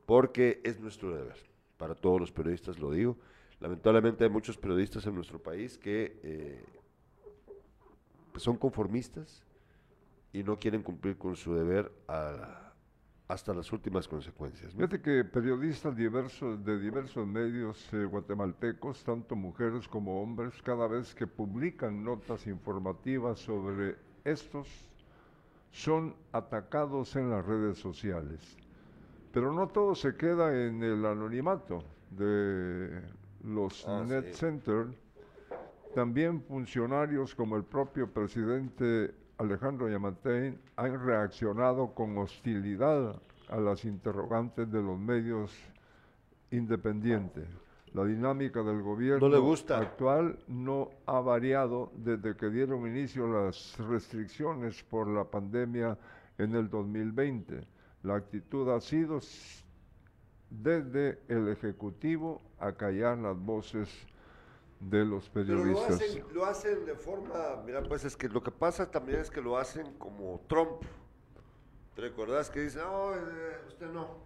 porque 0.05 0.59
es 0.63 0.79
nuestro 0.79 1.15
deber. 1.15 1.35
Para 1.77 1.95
todos 1.95 2.19
los 2.19 2.31
periodistas 2.31 2.79
lo 2.79 2.91
digo. 2.91 3.17
Lamentablemente 3.59 4.23
hay 4.23 4.29
muchos 4.29 4.57
periodistas 4.57 5.05
en 5.05 5.15
nuestro 5.15 5.41
país 5.41 5.77
que 5.77 6.19
eh, 6.23 6.63
pues 8.31 8.43
son 8.43 8.57
conformistas 8.57 9.43
y 10.33 10.43
no 10.43 10.57
quieren 10.57 10.83
cumplir 10.83 11.17
con 11.17 11.35
su 11.35 11.53
deber 11.53 11.91
a- 12.07 12.68
hasta 13.29 13.53
las 13.53 13.71
últimas 13.71 14.07
consecuencias. 14.07 14.73
Fíjate 14.73 15.01
que 15.01 15.23
periodistas 15.23 15.95
diversos 15.95 16.65
de 16.65 16.79
diversos 16.79 17.27
medios 17.27 17.87
eh, 17.93 18.03
guatemaltecos, 18.05 19.03
tanto 19.03 19.35
mujeres 19.35 19.87
como 19.87 20.21
hombres, 20.21 20.59
cada 20.63 20.87
vez 20.87 21.13
que 21.13 21.27
publican 21.27 22.03
notas 22.03 22.47
informativas 22.47 23.39
sobre 23.39 23.97
estos, 24.25 24.67
son 25.71 26.15
atacados 26.31 27.15
en 27.15 27.29
las 27.29 27.45
redes 27.45 27.77
sociales. 27.77 28.57
Pero 29.31 29.53
no 29.53 29.67
todo 29.67 29.93
se 29.93 30.15
queda 30.15 30.65
en 30.65 30.81
el 30.81 31.05
anonimato 31.05 31.83
de 32.09 32.99
los 33.43 33.87
Ah, 33.87 34.03
net 34.07 34.25
sí. 34.33 34.33
center. 34.33 34.87
También 35.93 36.41
funcionarios 36.41 37.35
como 37.35 37.55
el 37.55 37.63
propio 37.63 38.11
presidente 38.11 39.13
Alejandro 39.39 39.87
Yamatei 39.87 40.53
han 40.75 41.05
reaccionado 41.05 41.93
con 41.93 42.17
hostilidad 42.17 43.15
a 43.47 43.57
las 43.57 43.85
interrogantes 43.85 44.69
de 44.69 44.81
los 44.81 44.99
medios 44.99 45.51
independiente. 46.51 47.45
La 47.93 48.03
dinámica 48.03 48.61
del 48.61 48.81
gobierno 48.81 49.29
No 49.29 49.33
le 49.33 49.39
gusta. 49.39 49.79
actual 49.79 50.37
no 50.47 50.89
ha 51.05 51.21
variado 51.21 51.91
desde 51.95 52.35
que 52.35 52.49
dieron 52.49 52.85
inicio 52.85 53.27
las 53.27 53.77
restricciones 53.77 54.83
por 54.83 55.07
la 55.07 55.23
pandemia 55.23 55.97
en 56.37 56.55
el 56.55 56.69
2020. 56.69 57.61
La 58.03 58.15
actitud 58.15 58.69
ha 58.69 58.81
sido 58.81 59.19
desde 60.49 61.19
el 61.29 61.47
Ejecutivo 61.47 62.41
a 62.59 62.73
callar 62.73 63.17
las 63.17 63.37
voces 63.37 63.89
de 64.79 65.05
los 65.05 65.29
Pero 65.29 65.55
lo 65.55 65.63
periodistas. 65.63 65.95
hacen, 66.01 66.23
lo 66.33 66.45
hacen 66.45 66.85
de 66.85 66.95
forma, 66.95 67.61
mira, 67.65 67.83
pues 67.83 68.05
es 68.05 68.15
que 68.15 68.29
lo 68.29 68.41
que 68.41 68.51
pasa 68.51 68.89
también 68.89 69.19
es 69.19 69.29
que 69.29 69.41
lo 69.41 69.57
hacen 69.57 69.93
como 69.97 70.41
Trump. 70.47 70.83
¿Te 71.95 72.01
recordás 72.01 72.49
que 72.49 72.61
dice, 72.61 72.79
no, 72.79 73.13
eh, 73.13 73.19
usted 73.67 73.87
no? 73.91 74.17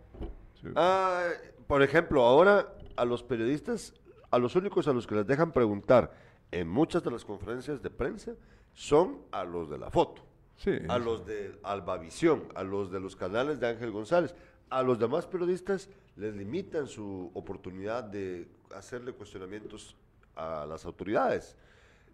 Sí. 0.62 0.68
Ah, 0.76 1.28
por 1.66 1.82
ejemplo, 1.82 2.24
ahora 2.24 2.76
a 2.96 3.06
los 3.06 3.24
periodistas, 3.24 3.94
a 4.30 4.38
los 4.38 4.56
únicos 4.56 4.88
a 4.88 4.94
los 4.94 5.08
que 5.08 5.16
les 5.16 5.26
dejan 5.26 5.52
preguntar 5.52 6.14
en 6.52 6.68
muchas 6.68 7.04
de 7.04 7.10
las 7.10 7.26
conferencias 7.26 7.82
de 7.82 7.90
prensa 7.90 8.34
son 8.74 9.22
a 9.32 9.44
los 9.44 9.70
de 9.70 9.78
la 9.80 9.90
foto, 9.90 10.24
Sí, 10.56 10.72
a 10.88 11.00
los 11.00 11.26
de 11.26 11.60
Albavisión, 11.64 12.44
a 12.54 12.64
los 12.64 12.92
de 12.92 13.00
los 13.00 13.16
canales 13.16 13.60
de 13.60 13.68
Ángel 13.68 13.92
González. 13.92 14.36
A 14.70 14.82
los 14.84 14.98
demás 15.00 15.26
periodistas 15.26 15.90
les 16.16 16.36
limitan 16.36 16.88
su 16.88 17.32
oportunidad 17.34 18.04
de 18.04 18.48
hacerle 18.76 19.14
cuestionamientos 19.14 19.96
a 20.36 20.66
las 20.66 20.86
autoridades. 20.86 21.56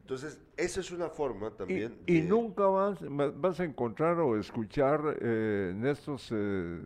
Entonces, 0.02 0.42
esa 0.58 0.80
es 0.80 0.92
una 0.92 1.10
forma 1.10 1.52
también. 1.52 2.00
y 2.08 2.22
de- 2.22 2.28
nunca 2.28 2.66
vas, 2.66 2.98
vas 3.40 3.60
a 3.60 3.64
encontrar 3.64 4.20
o 4.20 4.38
escuchar 4.40 5.18
eh, 5.22 5.70
en 5.72 5.86
estos 5.86 6.32
eh, 6.32 6.82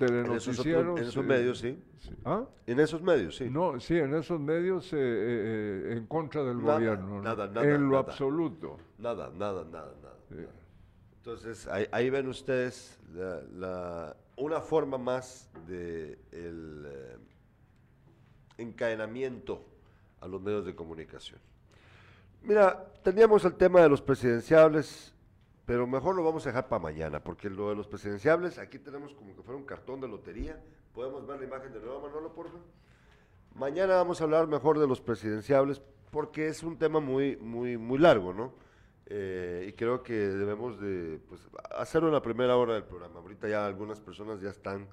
en 0.00 0.32
esos, 0.32 0.58
otros- 0.60 0.62
telenoticieros. 0.64 1.00
en 1.00 1.06
esos 1.06 1.24
eh, 1.24 1.26
medios, 1.26 1.58
sí. 1.58 1.82
¿Ah? 2.24 2.44
En 2.66 2.80
esos 2.80 3.02
medios, 3.02 3.36
sí. 3.36 3.50
No, 3.50 3.78
sí, 3.80 3.98
en 3.98 4.14
esos 4.14 4.40
medios 4.40 4.92
eh, 4.92 4.96
eh, 4.98 5.92
en 5.96 6.06
contra 6.06 6.42
del 6.44 6.58
Nada, 6.58 6.74
gobierno. 6.74 7.16
¿no? 7.16 7.22
nada, 7.22 7.48
nada, 7.48 7.66
En 7.66 7.82
lo 7.82 7.88
nada. 7.90 7.98
absoluto. 8.00 8.78
Nada, 8.98 9.30
nada, 9.36 9.64
nada, 9.64 9.92
nada. 10.00 10.16
Sí. 10.28 10.34
nada. 10.36 10.48
Entonces, 11.16 11.66
ahí, 11.66 11.86
ahí 11.92 12.08
ven 12.08 12.28
ustedes 12.28 12.98
la, 13.12 13.42
la- 13.54 14.16
una 14.36 14.60
forma 14.62 14.96
más 14.96 15.50
de 15.66 16.18
el 16.32 16.86
encadenamiento 18.56 19.64
a 20.20 20.28
los 20.28 20.40
medios 20.40 20.64
de 20.64 20.74
comunicación. 20.74 21.40
Mira, 22.42 22.92
teníamos 23.02 23.44
el 23.44 23.54
tema 23.54 23.80
de 23.80 23.88
los 23.88 24.00
presidenciables, 24.00 25.14
pero 25.66 25.86
mejor 25.86 26.14
lo 26.14 26.24
vamos 26.24 26.46
a 26.46 26.50
dejar 26.50 26.68
para 26.68 26.82
mañana, 26.82 27.20
porque 27.20 27.50
lo 27.50 27.68
de 27.68 27.76
los 27.76 27.86
presidenciables, 27.86 28.58
aquí 28.58 28.78
tenemos 28.78 29.12
como 29.14 29.34
que 29.34 29.42
fuera 29.42 29.58
un 29.58 29.66
cartón 29.66 30.00
de 30.00 30.08
lotería. 30.08 30.58
Podemos 30.94 31.26
ver 31.26 31.40
la 31.40 31.46
imagen 31.46 31.72
de 31.72 31.80
nuevo, 31.80 32.00
Manolo, 32.00 32.32
por 32.32 32.46
favor. 32.46 32.62
Mañana 33.54 33.96
vamos 33.96 34.20
a 34.20 34.24
hablar 34.24 34.46
mejor 34.46 34.78
de 34.78 34.86
los 34.86 35.00
presidenciables, 35.00 35.82
porque 36.10 36.48
es 36.48 36.62
un 36.62 36.78
tema 36.78 37.00
muy, 37.00 37.36
muy, 37.36 37.76
muy 37.76 37.98
largo, 37.98 38.32
¿no? 38.32 38.52
Eh, 39.06 39.66
y 39.68 39.72
creo 39.72 40.02
que 40.02 40.14
debemos 40.14 40.80
de 40.80 41.18
pues, 41.28 41.40
hacerlo 41.76 42.08
en 42.08 42.14
la 42.14 42.22
primera 42.22 42.56
hora 42.56 42.74
del 42.74 42.84
programa. 42.84 43.20
Ahorita 43.20 43.48
ya 43.48 43.66
algunas 43.66 44.00
personas 44.00 44.40
ya 44.40 44.50
están 44.50 44.86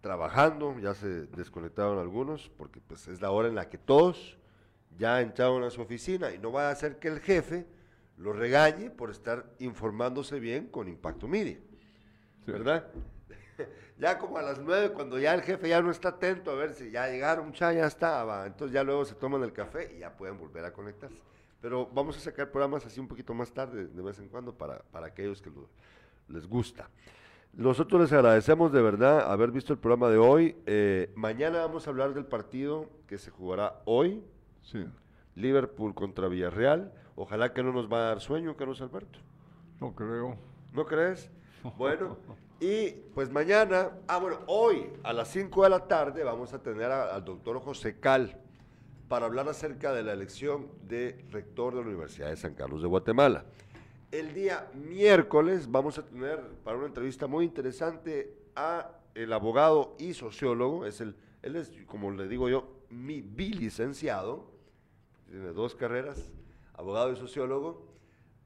trabajando, 0.00 0.78
ya 0.78 0.94
se 0.94 1.26
desconectaron 1.26 1.98
algunos, 1.98 2.50
porque 2.56 2.80
pues 2.80 3.06
es 3.08 3.20
la 3.20 3.30
hora 3.30 3.48
en 3.48 3.54
la 3.54 3.68
que 3.68 3.78
todos 3.78 4.38
ya 5.00 5.20
entraron 5.22 5.64
a 5.64 5.70
su 5.70 5.80
oficina 5.80 6.30
y 6.30 6.38
no 6.38 6.52
va 6.52 6.68
a 6.68 6.72
hacer 6.72 6.98
que 6.98 7.08
el 7.08 7.20
jefe 7.20 7.66
lo 8.18 8.34
regañe 8.34 8.90
por 8.90 9.10
estar 9.10 9.46
informándose 9.58 10.38
bien 10.38 10.66
con 10.66 10.88
Impacto 10.88 11.26
Media, 11.26 11.56
Sí. 12.44 12.52
¿verdad? 12.52 12.86
ya 13.98 14.18
como 14.18 14.36
a 14.36 14.42
las 14.42 14.58
nueve, 14.58 14.90
cuando 14.92 15.18
ya 15.18 15.32
el 15.34 15.40
jefe 15.42 15.68
ya 15.70 15.80
no 15.80 15.90
está 15.90 16.10
atento 16.10 16.50
a 16.50 16.54
ver 16.54 16.74
si 16.74 16.90
ya 16.90 17.08
llegaron, 17.08 17.52
ya, 17.54 17.72
ya 17.72 17.86
estaba, 17.86 18.46
entonces 18.46 18.74
ya 18.74 18.84
luego 18.84 19.04
se 19.06 19.14
toman 19.14 19.42
el 19.42 19.52
café 19.54 19.94
y 19.96 20.00
ya 20.00 20.14
pueden 20.16 20.38
volver 20.38 20.64
a 20.66 20.72
conectarse. 20.72 21.16
Pero 21.62 21.86
vamos 21.92 22.16
a 22.16 22.20
sacar 22.20 22.50
programas 22.50 22.84
así 22.86 23.00
un 23.00 23.08
poquito 23.08 23.32
más 23.34 23.50
tarde, 23.52 23.86
de 23.86 24.02
vez 24.02 24.18
en 24.18 24.28
cuando, 24.28 24.54
para, 24.54 24.78
para 24.90 25.06
aquellos 25.08 25.40
que 25.42 25.48
lo- 25.50 25.68
les 26.28 26.46
gusta. 26.46 26.88
Nosotros 27.52 28.00
les 28.02 28.12
agradecemos 28.12 28.70
de 28.72 28.80
verdad 28.80 29.30
haber 29.32 29.50
visto 29.50 29.72
el 29.72 29.78
programa 29.78 30.08
de 30.10 30.16
hoy. 30.18 30.56
Eh, 30.66 31.10
mañana 31.16 31.58
vamos 31.60 31.86
a 31.86 31.90
hablar 31.90 32.14
del 32.14 32.24
partido 32.26 32.88
que 33.08 33.18
se 33.18 33.30
jugará 33.30 33.80
hoy, 33.86 34.22
Sí. 34.70 34.84
Liverpool 35.34 35.94
contra 35.94 36.28
Villarreal. 36.28 36.92
Ojalá 37.16 37.52
que 37.52 37.62
no 37.62 37.72
nos 37.72 37.90
va 37.90 37.98
a 37.98 38.04
dar 38.08 38.20
sueño, 38.20 38.56
Carlos 38.56 38.80
Alberto. 38.80 39.18
No 39.80 39.94
creo. 39.94 40.36
¿No 40.72 40.84
crees? 40.86 41.30
Bueno, 41.76 42.16
y 42.58 42.90
pues 43.14 43.30
mañana, 43.30 43.90
ah 44.08 44.16
bueno, 44.18 44.38
hoy 44.46 44.86
a 45.02 45.12
las 45.12 45.28
5 45.28 45.64
de 45.64 45.68
la 45.70 45.86
tarde 45.86 46.24
vamos 46.24 46.54
a 46.54 46.62
tener 46.62 46.90
a- 46.90 47.14
al 47.14 47.22
doctor 47.22 47.60
José 47.60 48.00
Cal 48.00 48.34
para 49.08 49.26
hablar 49.26 49.46
acerca 49.46 49.92
de 49.92 50.02
la 50.02 50.14
elección 50.14 50.68
de 50.88 51.22
rector 51.30 51.74
de 51.74 51.80
la 51.82 51.86
Universidad 51.88 52.28
de 52.30 52.36
San 52.36 52.54
Carlos 52.54 52.80
de 52.80 52.88
Guatemala. 52.88 53.44
El 54.10 54.32
día 54.32 54.70
miércoles 54.74 55.70
vamos 55.70 55.98
a 55.98 56.06
tener 56.06 56.40
para 56.64 56.78
una 56.78 56.86
entrevista 56.86 57.26
muy 57.26 57.44
interesante 57.44 58.34
a 58.56 58.90
el 59.14 59.32
abogado 59.34 59.94
y 59.98 60.14
sociólogo, 60.14 60.86
es 60.86 61.02
el, 61.02 61.16
él 61.42 61.56
es, 61.56 61.70
como 61.86 62.10
le 62.10 62.26
digo 62.26 62.48
yo, 62.48 62.72
mi 62.88 63.20
bilicenciado, 63.20 64.50
tiene 65.30 65.52
dos 65.52 65.76
carreras, 65.76 66.28
abogado 66.74 67.12
y 67.12 67.16
sociólogo, 67.16 67.86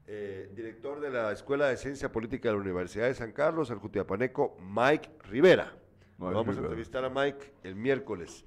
eh, 0.05 0.51
director 0.55 0.99
de 0.99 1.09
la 1.09 1.31
Escuela 1.31 1.67
de 1.67 1.77
Ciencia 1.77 2.11
Política 2.11 2.49
de 2.49 2.55
la 2.55 2.61
Universidad 2.61 3.07
de 3.07 3.15
San 3.15 3.31
Carlos, 3.31 3.71
el 3.71 3.79
jutiapaneco 3.79 4.55
Mike 4.61 5.09
Rivera. 5.23 5.75
Mike 6.19 6.33
vamos 6.33 6.57
a 6.57 6.59
entrevistar 6.59 7.03
a 7.03 7.09
Mike 7.09 7.53
el 7.63 7.75
miércoles. 7.75 8.45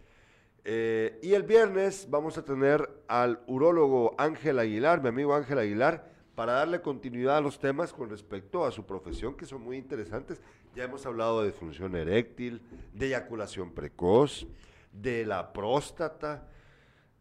Eh, 0.65 1.19
y 1.21 1.33
el 1.33 1.43
viernes 1.43 2.07
vamos 2.09 2.39
a 2.39 2.45
tener 2.45 2.89
al 3.09 3.41
urólogo 3.49 4.15
Ángel 4.19 4.61
Aguilar, 4.61 5.03
mi 5.03 5.09
amigo 5.09 5.35
Ángel 5.35 5.59
Aguilar, 5.59 6.09
para 6.37 6.53
darle 6.53 6.81
continuidad 6.81 7.39
a 7.39 7.41
los 7.41 7.59
temas 7.59 7.93
con 7.93 8.09
respecto 8.09 8.65
a 8.65 8.71
su 8.71 8.87
profesión, 8.87 9.37
que 9.37 9.47
son 9.47 9.63
muy 9.63 9.79
interesantes. 9.79 10.41
Ya 10.77 10.85
hemos 10.85 11.05
hablado 11.07 11.43
de 11.43 11.51
función 11.51 11.97
eréctil, 11.97 12.63
de 12.93 13.07
eyaculación 13.07 13.73
precoz, 13.73 14.47
de 14.93 15.27
la 15.27 15.53
próstata, 15.53 16.47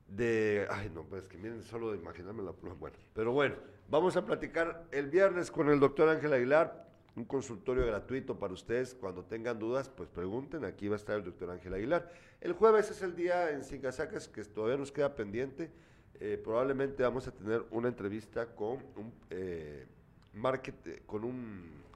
de... 0.08 0.68
Ay, 0.70 0.92
no, 0.94 1.04
pues 1.04 1.24
que 1.28 1.38
miren, 1.38 1.62
solo 1.64 1.92
de 1.92 1.98
imaginarme 1.98 2.44
la... 2.44 2.52
Bueno, 2.52 2.96
pero 3.14 3.32
bueno, 3.32 3.56
vamos 3.90 4.16
a 4.16 4.26
platicar 4.26 4.86
el 4.92 5.08
viernes 5.10 5.52
con 5.52 5.70
el 5.70 5.80
doctor 5.80 6.10
Ángel 6.10 6.34
Aguilar, 6.34 6.88
un 7.16 7.26
consultorio 7.26 7.86
gratuito 7.86 8.38
para 8.38 8.54
ustedes. 8.54 8.94
Cuando 8.94 9.24
tengan 9.24 9.60
dudas, 9.60 9.90
pues 9.90 10.10
pregunten, 10.10 10.66
aquí 10.66 10.88
va 10.88 10.96
a 10.96 10.98
estar 10.98 11.18
el 11.18 11.24
doctor 11.24 11.50
Ángel 11.50 11.74
Aguilar. 11.74 12.12
El 12.42 12.54
jueves 12.54 12.92
es 12.92 13.02
el 13.02 13.16
día 13.16 13.50
en 13.52 13.64
Cingasacas 13.64 14.28
que 14.28 14.44
todavía 14.44 14.78
nos 14.78 14.92
queda 14.92 15.16
pendiente. 15.16 15.72
Eh, 16.20 16.40
probablemente 16.44 17.04
vamos 17.04 17.28
a 17.28 17.32
tener 17.32 17.64
una 17.72 17.90
entrevista 17.90 18.48
con 18.56 18.78
un, 18.96 19.14
eh, 19.30 19.86
market- 20.34 21.06
con 21.06 21.24
un 21.24 21.87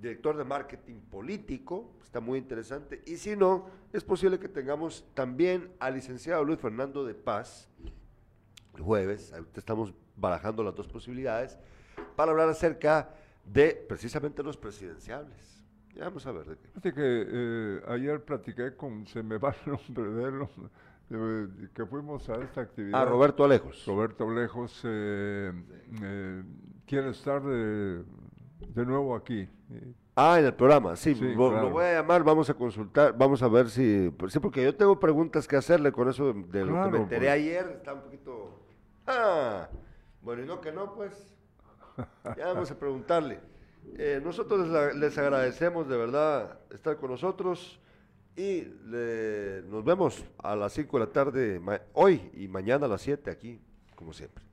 director 0.00 0.36
de 0.36 0.44
marketing 0.44 1.00
político, 1.10 1.90
está 2.02 2.20
muy 2.20 2.38
interesante, 2.38 3.02
y 3.06 3.16
si 3.16 3.36
no, 3.36 3.66
es 3.92 4.04
posible 4.04 4.38
que 4.38 4.48
tengamos 4.48 5.04
también 5.14 5.70
al 5.78 5.94
licenciado 5.94 6.44
Luis 6.44 6.58
Fernando 6.58 7.04
de 7.04 7.14
Paz, 7.14 7.68
el 8.74 8.82
jueves, 8.82 9.32
ahorita 9.32 9.60
estamos 9.60 9.92
barajando 10.16 10.62
las 10.62 10.74
dos 10.74 10.88
posibilidades, 10.88 11.58
para 12.16 12.30
hablar 12.30 12.48
acerca 12.48 13.10
de 13.44 13.84
precisamente 13.88 14.42
los 14.42 14.56
presidenciables. 14.56 15.62
Ya 15.94 16.04
vamos 16.04 16.26
a 16.26 16.32
ver 16.32 16.46
de 16.46 16.56
qué. 16.56 16.68
Fíjate 16.68 16.92
que 16.92 17.26
eh, 17.28 17.80
ayer 17.88 18.22
platiqué 18.24 18.76
con, 18.76 19.06
se 19.06 19.22
me 19.22 19.38
va 19.38 19.54
el 19.66 19.72
nombre 19.72 20.04
de 20.04 20.28
él, 20.28 21.70
que 21.74 21.86
fuimos 21.86 22.28
a 22.28 22.34
esta 22.36 22.60
actividad. 22.60 23.00
Ah, 23.00 23.04
Roberto 23.04 23.44
Alejos. 23.44 23.84
Roberto 23.86 24.30
Lejos 24.30 24.80
eh, 24.84 25.52
eh, 26.02 26.42
quiere 26.86 27.10
estar 27.10 27.42
de, 27.42 28.04
de 28.60 28.84
nuevo 28.86 29.14
aquí. 29.14 29.48
Ah, 30.16 30.38
en 30.40 30.46
el 30.46 30.54
programa, 30.54 30.96
sí, 30.96 31.14
Sí, 31.14 31.34
lo, 31.34 31.70
voy 31.70 31.84
a 31.84 31.94
llamar, 31.94 32.24
vamos 32.24 32.50
a 32.50 32.54
consultar, 32.54 33.16
vamos 33.16 33.40
a 33.42 33.48
ver 33.48 33.70
si, 33.70 34.12
sí, 34.28 34.38
porque 34.40 34.64
yo 34.64 34.74
tengo 34.74 34.98
preguntas 34.98 35.46
que 35.46 35.54
hacerle 35.56 35.92
con 35.92 36.08
eso 36.08 36.32
de, 36.32 36.42
de 36.42 36.64
lo 36.64 36.82
que 36.84 36.90
me 36.90 36.98
enteré 36.98 37.20
pues. 37.26 37.30
ayer, 37.30 37.66
está 37.76 37.94
un 37.94 38.00
poquito, 38.02 38.62
ah, 39.06 39.68
bueno, 40.22 40.42
y 40.42 40.46
no 40.46 40.60
que 40.60 40.72
no, 40.72 40.92
pues, 40.94 41.36
ya 42.36 42.46
vamos 42.52 42.70
a 42.70 42.78
preguntarle. 42.78 43.38
Eh, 43.96 44.20
nosotros 44.22 44.68
les, 44.68 44.96
les 44.96 45.16
agradecemos 45.18 45.88
de 45.88 45.96
verdad 45.96 46.58
estar 46.72 46.96
con 46.96 47.10
nosotros 47.12 47.80
y 48.36 48.62
le- 48.86 49.62
nos 49.62 49.84
vemos 49.84 50.24
a 50.42 50.54
las 50.56 50.72
5 50.72 50.98
de 50.98 51.06
la 51.06 51.12
tarde 51.12 51.60
hoy 51.94 52.28
y 52.34 52.48
mañana 52.48 52.86
a 52.86 52.88
las 52.88 53.02
7 53.02 53.30
aquí, 53.30 53.60
como 53.94 54.12
siempre. 54.12 54.44